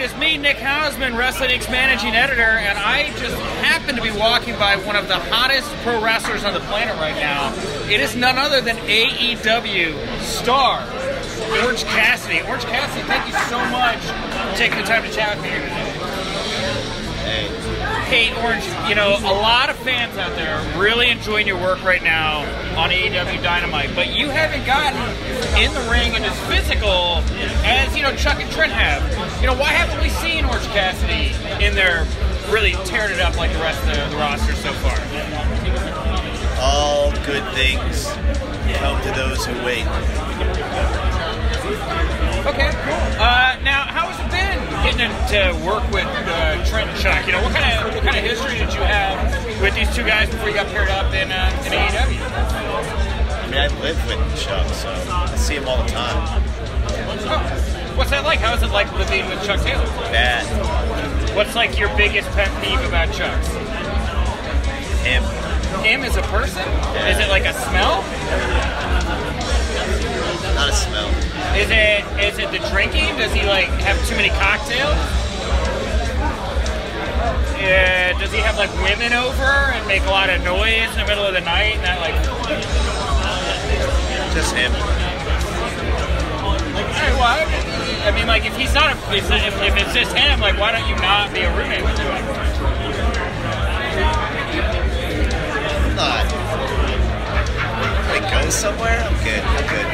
It 0.00 0.04
is 0.04 0.16
me, 0.16 0.38
Nick 0.38 0.56
Hausman, 0.56 1.14
Wrestling 1.18 1.50
Inc.'s 1.50 1.68
managing 1.68 2.14
editor, 2.14 2.40
and 2.40 2.78
I 2.78 3.08
just 3.18 3.36
happen 3.60 3.96
to 3.96 4.02
be 4.02 4.10
walking 4.10 4.56
by 4.56 4.76
one 4.76 4.96
of 4.96 5.08
the 5.08 5.18
hottest 5.18 5.68
pro 5.82 6.02
wrestlers 6.02 6.42
on 6.42 6.54
the 6.54 6.60
planet 6.60 6.96
right 6.96 7.16
now. 7.16 7.52
It 7.84 8.00
is 8.00 8.16
none 8.16 8.38
other 8.38 8.62
than 8.62 8.76
AEW 8.76 10.22
star 10.22 10.80
Orange 11.62 11.84
Cassidy. 11.84 12.40
Orange 12.48 12.64
Cassidy, 12.64 13.06
thank 13.06 13.26
you 13.26 13.38
so 13.50 13.58
much 13.68 14.00
for 14.00 14.56
taking 14.56 14.78
the 14.78 14.84
time 14.84 15.02
to 15.02 15.10
chat 15.10 15.36
with 15.36 15.44
me 15.44 15.50
here 15.50 15.60
today. 15.60 15.89
Hey, 18.10 18.34
Orange, 18.42 18.66
you 18.88 18.96
know, 18.96 19.16
a 19.20 19.30
lot 19.38 19.70
of 19.70 19.76
fans 19.76 20.18
out 20.18 20.34
there 20.34 20.56
are 20.56 20.82
really 20.82 21.10
enjoying 21.10 21.46
your 21.46 21.60
work 21.60 21.84
right 21.84 22.02
now 22.02 22.40
on 22.76 22.90
AEW 22.90 23.40
Dynamite, 23.40 23.94
but 23.94 24.12
you 24.12 24.28
haven't 24.28 24.66
gotten 24.66 24.98
in 25.56 25.72
the 25.72 25.88
ring 25.88 26.16
and 26.16 26.24
as 26.24 26.36
physical 26.50 27.22
as, 27.62 27.96
you 27.96 28.02
know, 28.02 28.12
Chuck 28.16 28.40
and 28.40 28.50
Trent 28.50 28.72
have. 28.72 29.00
You 29.40 29.46
know, 29.46 29.54
why 29.54 29.68
haven't 29.68 30.02
we 30.02 30.08
seen 30.08 30.44
Orange 30.44 30.66
Cassidy 30.74 31.30
in 31.64 31.76
there 31.76 32.04
really 32.50 32.72
tearing 32.84 33.12
it 33.14 33.20
up 33.20 33.36
like 33.36 33.52
the 33.52 33.60
rest 33.60 33.80
of 33.82 33.94
the, 33.94 34.16
the 34.16 34.16
roster 34.16 34.54
so 34.54 34.72
far? 34.82 34.98
All 36.58 37.12
good 37.24 37.46
things 37.54 38.06
come 38.74 39.00
to 39.02 39.10
those 39.12 39.46
who 39.46 39.54
wait. 39.64 39.86
Okay, 42.42 42.70
cool. 42.74 43.22
Uh, 43.22 43.56
now, 43.62 43.84
how 43.86 44.10
it 44.10 44.30
been 44.30 44.39
getting 44.82 45.10
to 45.28 45.52
work 45.64 45.84
with 45.90 46.06
uh, 46.06 46.64
Trent 46.66 46.90
and 46.90 46.98
Chuck? 47.00 47.26
You 47.26 47.32
know, 47.32 47.42
what 47.42 47.52
kind 47.52 47.64
of 47.64 47.94
what 47.94 48.04
kind 48.04 48.16
of 48.16 48.24
history 48.24 48.58
did 48.58 48.72
you 48.72 48.80
have 48.80 49.16
with 49.60 49.74
these 49.74 49.94
two 49.94 50.04
guys 50.04 50.28
before 50.30 50.48
you 50.48 50.54
got 50.54 50.66
paired 50.68 50.88
up 50.88 51.12
in, 51.14 51.30
uh, 51.30 51.62
in 51.66 51.72
AEW? 51.72 52.20
I 52.20 53.46
mean, 53.46 53.58
I 53.58 53.68
live 53.80 53.98
with 54.06 54.20
Chuck, 54.40 54.66
so 54.74 54.88
I 54.88 55.34
see 55.36 55.56
him 55.56 55.68
all 55.68 55.82
the 55.82 55.90
time. 55.90 56.42
Oh, 57.32 57.92
what's 57.96 58.10
that 58.10 58.24
like? 58.24 58.38
How 58.38 58.54
is 58.54 58.62
it 58.62 58.70
like 58.70 58.92
living 58.94 59.28
with 59.28 59.44
Chuck 59.44 59.60
Taylor? 59.60 59.84
Bad. 60.10 60.46
What's 61.36 61.54
like 61.54 61.78
your 61.78 61.94
biggest 61.96 62.28
pet 62.30 62.50
peeve 62.62 62.80
about 62.86 63.12
Chuck? 63.12 63.40
Him. 65.02 65.22
Him 65.84 66.02
as 66.02 66.16
a 66.16 66.22
person? 66.22 66.66
Is 67.08 67.18
it 67.18 67.28
like 67.28 67.44
a 67.44 67.54
smell? 67.54 69.29
Not 70.60 70.68
a 70.68 70.72
smell. 70.74 71.08
Is 71.56 71.70
it 71.72 72.04
is 72.20 72.36
it 72.36 72.52
the 72.52 72.60
drinking? 72.68 73.16
Does 73.16 73.32
he 73.32 73.46
like 73.48 73.68
have 73.80 73.96
too 74.06 74.14
many 74.14 74.28
cocktails? 74.28 74.92
Uh, 77.56 78.12
does 78.20 78.30
he 78.30 78.36
have 78.44 78.58
like 78.58 78.68
women 78.84 79.14
over 79.14 79.72
and 79.72 79.88
make 79.88 80.02
a 80.02 80.10
lot 80.10 80.28
of 80.28 80.44
noise 80.44 80.92
in 80.92 80.98
the 81.00 81.06
middle 81.08 81.24
of 81.24 81.32
the 81.32 81.40
night? 81.40 81.80
And 81.80 81.84
that 81.88 81.98
like, 82.04 82.12
Just 84.36 84.52
him. 84.54 84.70
Hey, 86.92 87.12
well, 87.16 87.40
I- 88.04 88.12
mean, 88.12 88.26
like 88.26 88.44
if 88.44 88.54
he's 88.54 88.74
not, 88.74 88.92
a, 88.92 89.16
if, 89.16 89.30
if, 89.30 89.62
if 89.62 89.76
it's 89.78 89.94
just 89.94 90.14
him, 90.14 90.40
like 90.40 90.58
why 90.58 90.72
don't 90.72 90.86
you 90.86 90.96
not 90.96 91.32
be 91.32 91.40
a 91.40 91.56
roommate 91.56 91.82
with 91.82 91.96
him? 91.96 92.06
Not. 95.96 96.79
Go 98.30 98.48
somewhere, 98.50 99.00
I'm 99.00 99.24
good. 99.24 99.42
I'm 99.42 99.66
good. 99.68 99.86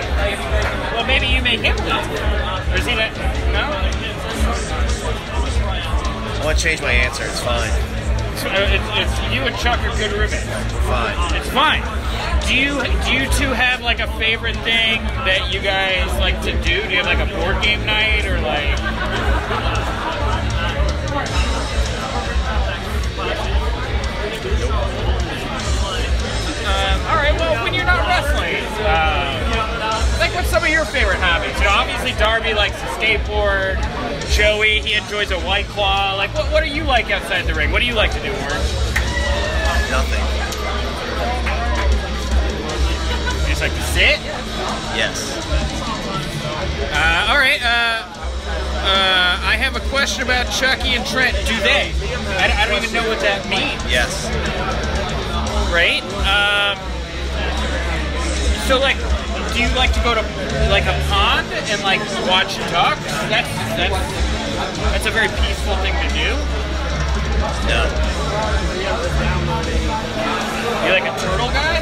Well, 0.95 1.07
maybe 1.07 1.27
you 1.27 1.43
make 1.43 1.61
him 1.61 1.77
leave. 1.77 1.95
Or 2.71 2.77
is 2.77 2.87
he 2.87 2.95
that? 2.95 3.13
No. 3.53 3.65
I 6.41 6.45
want 6.45 6.59
to 6.59 6.63
change 6.63 6.83
my 6.83 6.93
answer. 6.93 7.25
It's 7.25 7.41
fine. 7.41 7.71
So, 8.37 8.49
uh, 8.49 8.69
it's, 8.69 8.85
it's 9.01 9.35
you 9.35 9.41
and 9.41 9.57
Chuck 9.57 9.81
are 9.81 9.97
good 9.97 10.13
roommates. 10.13 10.45
Fine. 10.85 11.35
It's 11.35 11.49
fine. 11.51 11.83
Do 12.47 12.55
you 12.55 12.81
do 13.05 13.13
you 13.13 13.27
two 13.33 13.53
have 13.53 13.81
like 13.81 13.99
a 13.99 14.07
favorite 14.19 14.57
thing 14.57 15.03
that 15.25 15.53
you 15.53 15.61
guys 15.61 16.07
like 16.21 16.41
to 16.43 16.53
do? 16.63 16.83
Do 16.83 16.91
you 16.91 17.03
have 17.03 17.07
like 17.07 17.19
a 17.19 17.27
board 17.35 17.63
game 17.63 17.85
night 17.87 18.27
or 18.27 18.39
like? 18.41 18.77
Right. 27.31 27.40
Well, 27.40 27.65
when 27.65 27.74
you're 27.74 27.85
not 27.85 28.07
wrestling, 28.07 28.62
uh, 28.86 30.19
like 30.19 30.35
what's 30.35 30.48
some 30.48 30.62
of 30.62 30.70
your 30.70 30.85
favorite 30.85 31.19
hobbies? 31.19 31.57
You 31.59 31.65
know, 31.65 31.74
obviously 31.74 32.12
Darby 32.19 32.55
likes 32.55 32.78
to 32.81 32.86
skateboard. 32.94 33.82
Joey, 34.31 34.81
he 34.81 34.94
enjoys 34.94 35.31
a 35.31 35.40
white 35.40 35.66
claw. 35.66 36.15
Like, 36.16 36.35
what 36.35 36.51
what 36.53 36.62
do 36.62 36.70
you 36.70 36.85
like 36.85 37.11
outside 37.11 37.47
the 37.47 37.55
ring? 37.55 37.70
What 37.73 37.81
do 37.81 37.86
you 37.86 37.94
like 37.94 38.12
to 38.12 38.23
do, 38.23 38.31
Orange? 38.31 38.73
Nothing. 39.90 40.36
it? 43.97 44.20
Yes. 44.93 45.32
Uh, 46.93 47.27
all 47.31 47.39
right. 47.39 47.61
Uh, 47.62 48.05
uh, 48.85 49.40
I 49.43 49.57
have 49.57 49.74
a 49.74 49.81
question 49.89 50.23
about 50.23 50.53
Chucky 50.53 50.90
and 50.90 51.07
Trent. 51.07 51.35
Do 51.47 51.59
they? 51.61 51.93
I, 52.36 52.62
I 52.62 52.69
don't 52.69 52.82
even 52.82 52.93
know 52.93 53.09
what 53.09 53.20
that 53.20 53.48
means. 53.48 53.81
Yes. 53.90 54.28
Right? 55.73 56.03
Um, 56.28 56.95
so, 58.67 58.81
like, 58.81 58.97
do 59.55 59.63
you 59.63 59.69
like 59.77 59.93
to 59.93 60.03
go 60.03 60.13
to 60.13 60.23
like 60.71 60.87
a 60.87 61.07
pond 61.09 61.47
and 61.71 61.81
like 61.83 62.01
watch 62.27 62.59
ducks? 62.75 63.01
That's 63.31 63.49
that's 63.79 63.95
that's 64.91 65.07
a 65.07 65.11
very 65.11 65.29
peaceful 65.29 65.77
thing 65.77 65.95
to 65.95 66.09
do. 66.11 66.35
No. 67.71 67.87
You 70.85 70.91
like 70.93 71.07
a 71.07 71.15
turtle 71.21 71.49
guy? 71.55 71.79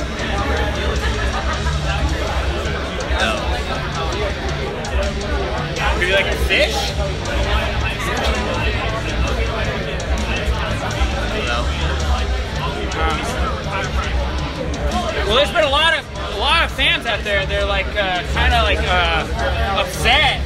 No. 3.18 3.40
Do 5.98 6.06
you 6.06 6.12
like 6.12 6.26
a 6.26 6.36
fish? 6.44 6.76
No. 11.46 11.64
Well, 15.26 15.36
there's 15.36 15.50
been 15.50 15.64
a 15.64 15.70
lot 15.70 15.98
of 15.98 16.13
lot 16.44 16.64
of 16.64 16.72
fans 16.72 17.06
out 17.06 17.24
there. 17.24 17.46
They're 17.46 17.64
like 17.64 17.88
uh, 17.96 18.20
kind 18.36 18.52
of 18.52 18.68
like 18.68 18.78
uh, 18.84 19.80
upset 19.80 20.44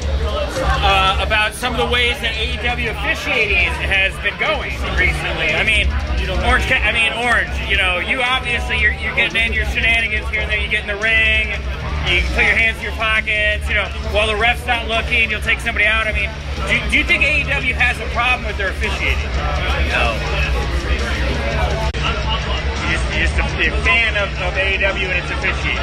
uh, 0.79 1.19
about 1.19 1.53
some 1.53 1.75
of 1.75 1.79
the 1.79 1.91
ways 1.91 2.15
that 2.21 2.33
AEW 2.39 2.95
officiating 2.95 3.67
has 3.83 4.15
been 4.23 4.37
going 4.39 4.71
recently. 4.95 5.51
I 5.51 5.67
mean, 5.67 5.91
Orange. 6.47 6.71
I 6.71 6.95
mean, 6.95 7.11
Orange. 7.19 7.51
You 7.69 7.75
know, 7.75 7.99
you 7.99 8.21
obviously 8.21 8.79
you're, 8.79 8.93
you're 8.93 9.15
getting 9.15 9.35
in 9.35 9.51
your 9.51 9.65
shenanigans 9.65 10.29
here 10.29 10.41
and 10.41 10.49
there. 10.49 10.59
You 10.59 10.69
get 10.69 10.87
in 10.87 10.91
the 10.95 11.01
ring. 11.03 11.51
You 12.07 12.23
put 12.31 12.47
your 12.47 12.55
hands 12.55 12.77
in 12.77 12.83
your 12.83 12.95
pockets. 12.95 13.67
You 13.67 13.75
know, 13.75 13.85
while 14.15 14.27
the 14.27 14.39
ref's 14.39 14.65
not 14.65 14.87
looking, 14.87 15.29
you'll 15.29 15.43
take 15.43 15.59
somebody 15.59 15.85
out. 15.85 16.07
I 16.07 16.13
mean, 16.15 16.31
do, 16.69 16.91
do 16.91 16.97
you 16.97 17.03
think 17.03 17.23
AEW 17.23 17.75
has 17.75 17.99
a 17.99 18.07
problem 18.15 18.47
with 18.47 18.57
their 18.57 18.71
officiating? 18.71 19.29
No. 19.91 20.68
Just, 23.19 23.35
a, 23.35 23.43
a 23.43 23.71
fan 23.83 24.15
of, 24.15 24.29
of 24.39 24.53
AEW 24.55 25.11
and 25.11 25.19
its 25.19 25.27
officiating. 25.27 25.75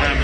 Um, 0.00 0.18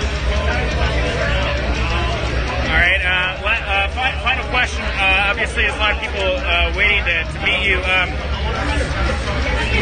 all 2.69 2.77
right. 2.77 3.01
Uh, 3.01 3.41
la- 3.41 3.65
uh, 3.65 3.89
fi- 3.97 4.17
final 4.21 4.45
question. 4.53 4.83
Uh, 4.85 5.29
obviously, 5.33 5.63
there's 5.65 5.75
a 5.75 5.79
lot 5.81 5.93
of 5.97 6.01
people 6.05 6.21
uh, 6.21 6.69
waiting 6.77 7.01
to, 7.05 7.15
to 7.33 7.37
meet 7.41 7.65
you. 7.65 7.81
Um, 7.81 8.13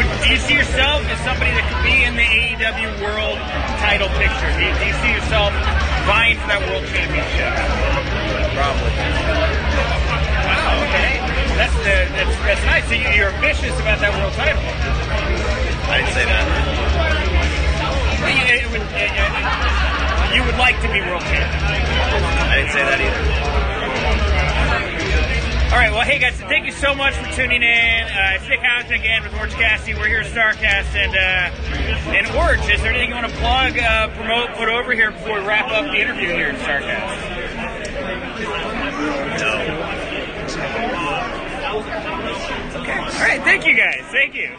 would, 0.00 0.08
do 0.24 0.28
you 0.32 0.40
see 0.40 0.54
yourself 0.56 1.04
as 1.12 1.20
somebody 1.20 1.52
that 1.52 1.64
could 1.68 1.82
be 1.84 2.04
in 2.08 2.16
the 2.16 2.24
AEW 2.24 3.04
World 3.04 3.36
Title 3.84 4.08
picture? 4.16 4.48
Do 4.56 4.60
you, 4.64 4.72
do 4.80 4.84
you 4.88 4.96
see 5.04 5.12
yourself 5.12 5.52
vying 6.08 6.40
for 6.40 6.48
that 6.48 6.64
World 6.64 6.84
Championship? 6.88 7.52
Probably. 8.56 8.92
Wow. 10.48 10.80
Okay. 10.88 11.35
That's 11.56 11.74
the, 11.80 11.96
that's 12.12 12.36
that's 12.44 12.64
nice. 12.66 12.84
So 12.88 12.94
you- 12.94 13.08
you're 13.16 13.30
ambitious 13.32 13.72
about 13.80 13.98
that 14.00 14.12
World 14.12 14.32
Title. 14.34 14.60
I 15.88 15.98
didn't 16.04 16.12
say 16.14 16.24
that. 16.26 16.44
You, 18.26 18.68
would, 18.72 18.82
uh, 18.82 18.84
uh, 18.96 20.34
you 20.34 20.42
would 20.44 20.58
like 20.58 20.76
to 20.82 20.88
be 20.92 21.00
world 21.00 21.22
champion. 21.22 21.62
I 22.50 22.56
didn't 22.58 22.72
say 22.72 22.82
that 22.84 23.00
either. 23.00 23.22
All 25.72 25.78
right. 25.82 25.90
Well, 25.92 26.02
hey 26.02 26.18
guys, 26.18 26.34
thank 26.48 26.66
you 26.66 26.72
so 26.72 26.94
much 26.94 27.14
for 27.14 27.30
tuning 27.32 27.62
in. 27.62 28.02
Uh, 28.06 28.34
it's 28.36 28.48
Nick 28.48 28.60
Hausman 28.60 28.98
again 29.00 29.22
with 29.22 29.34
Orange 29.34 29.54
Cassidy. 29.54 29.94
We're 29.94 30.08
here 30.08 30.20
at 30.20 30.26
Starcast, 30.26 30.94
and 30.94 31.14
uh, 31.14 31.50
and 32.16 32.26
Orange, 32.36 32.68
is 32.68 32.80
there 32.82 32.90
anything 32.92 33.10
you 33.10 33.14
want 33.16 33.28
to 33.30 33.36
plug, 33.38 33.78
uh, 33.78 34.08
promote, 34.16 34.50
put 34.56 34.68
over 34.68 34.92
here 34.92 35.10
before 35.12 35.40
we 35.40 35.46
wrap 35.46 35.70
up 35.70 35.84
the 35.86 35.96
interview 36.00 36.28
here 36.32 36.48
at 36.48 36.58
Starcast? 36.60 37.16
Okay. 42.86 42.98
All 43.00 43.04
right. 43.06 43.42
Thank 43.42 43.66
you 43.66 43.74
guys. 43.74 44.00
Thank 44.12 44.36
you. 44.36 44.54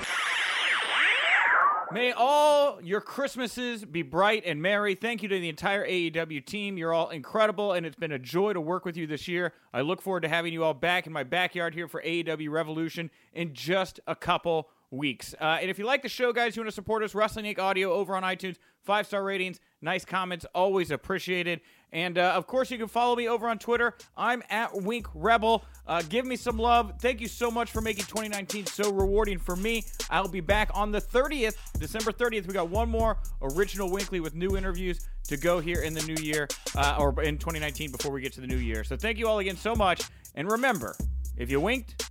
May 1.94 2.12
all 2.12 2.82
your 2.84 3.00
Christmases 3.00 3.86
be 3.86 4.02
bright 4.02 4.44
and 4.46 4.62
merry. 4.62 4.96
Thank 4.96 5.24
you 5.24 5.30
to 5.30 5.40
the 5.40 5.48
entire 5.48 5.88
AEW 5.88 6.46
team. 6.46 6.78
You're 6.78 6.92
all 6.92 7.08
incredible, 7.08 7.72
and 7.72 7.86
it's 7.86 7.96
been 7.96 8.12
a 8.12 8.20
joy 8.20 8.52
to 8.52 8.60
work 8.60 8.84
with 8.84 8.98
you 8.98 9.08
this 9.08 9.30
year. 9.30 9.54
I 9.74 9.80
look 9.80 10.02
forward 10.02 10.24
to 10.24 10.28
having 10.28 10.52
you 10.52 10.66
all 10.66 10.74
back 10.74 11.08
in 11.08 11.14
my 11.14 11.24
backyard 11.24 11.74
here 11.74 11.88
for 11.88 12.02
AEW 12.02 12.50
Revolution 12.52 13.10
in 13.32 13.54
just 13.54 14.02
a 14.08 14.16
couple 14.16 14.68
weeks. 14.92 15.34
Uh, 15.40 15.60
and 15.62 15.70
if 15.70 15.80
you 15.80 15.86
like 15.86 16.02
the 16.02 16.10
show, 16.10 16.34
guys, 16.34 16.58
you 16.58 16.62
want 16.62 16.68
to 16.70 16.76
support 16.76 17.04
us, 17.04 17.16
Wrestling 17.16 17.46
Inc. 17.46 17.60
Audio 17.60 17.94
over 17.94 18.14
on 18.14 18.24
iTunes, 18.24 18.58
five 18.84 19.08
star 19.08 19.24
ratings, 19.24 19.62
nice 19.82 20.04
comments, 20.04 20.46
always 20.54 20.92
appreciated. 20.92 21.62
And 21.94 22.18
uh, 22.18 22.34
of 22.36 22.48
course, 22.48 22.70
you 22.70 22.78
can 22.78 22.90
follow 22.90 23.16
me 23.16 23.30
over 23.30 23.48
on 23.48 23.60
Twitter. 23.60 23.96
I'm 24.18 24.44
at 24.50 24.82
Wink 24.82 25.08
Rebel. 25.14 25.64
Uh, 25.88 26.02
give 26.10 26.26
me 26.26 26.36
some 26.36 26.58
love. 26.58 26.94
Thank 27.00 27.22
you 27.22 27.28
so 27.28 27.50
much 27.50 27.72
for 27.72 27.82
making 27.82 28.06
2019 28.06 28.66
so 28.66 28.92
rewarding 28.92 29.40
for 29.40 29.56
me. 29.56 29.86
I'll 30.10 30.28
be 30.28 30.42
back 30.42 30.70
on 30.74 30.92
the 30.92 31.02
30th, 31.02 31.56
December 31.80 32.12
30th. 32.12 32.46
We 32.46 32.54
got 32.54 32.70
one 32.70 32.90
more 32.90 33.18
original 33.42 33.90
WINCLY 33.90 34.20
with 34.20 34.36
new 34.36 34.58
interviews 34.58 35.08
to 35.28 35.38
go 35.38 35.60
here 35.60 35.82
in 35.82 35.94
the 35.94 36.04
new 36.04 36.22
year 36.22 36.48
uh, 36.76 36.98
or 37.00 37.22
in 37.24 37.38
2019 37.38 37.92
before 37.92 38.12
we 38.12 38.22
get 38.22 38.34
to 38.34 38.42
the 38.42 38.48
new 38.48 38.58
year. 38.58 38.84
So 38.84 38.98
thank 38.98 39.18
you 39.18 39.28
all 39.28 39.40
again 39.40 39.58
so 39.58 39.76
much. 39.76 40.04
And 40.36 40.50
remember, 40.52 40.96
if 41.38 41.50
you 41.50 41.60
winked, 41.62 42.10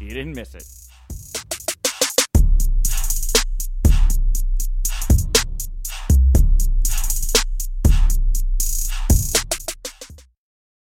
you 0.00 0.08
didn't 0.08 0.34
miss 0.34 0.54
it. 0.54 0.81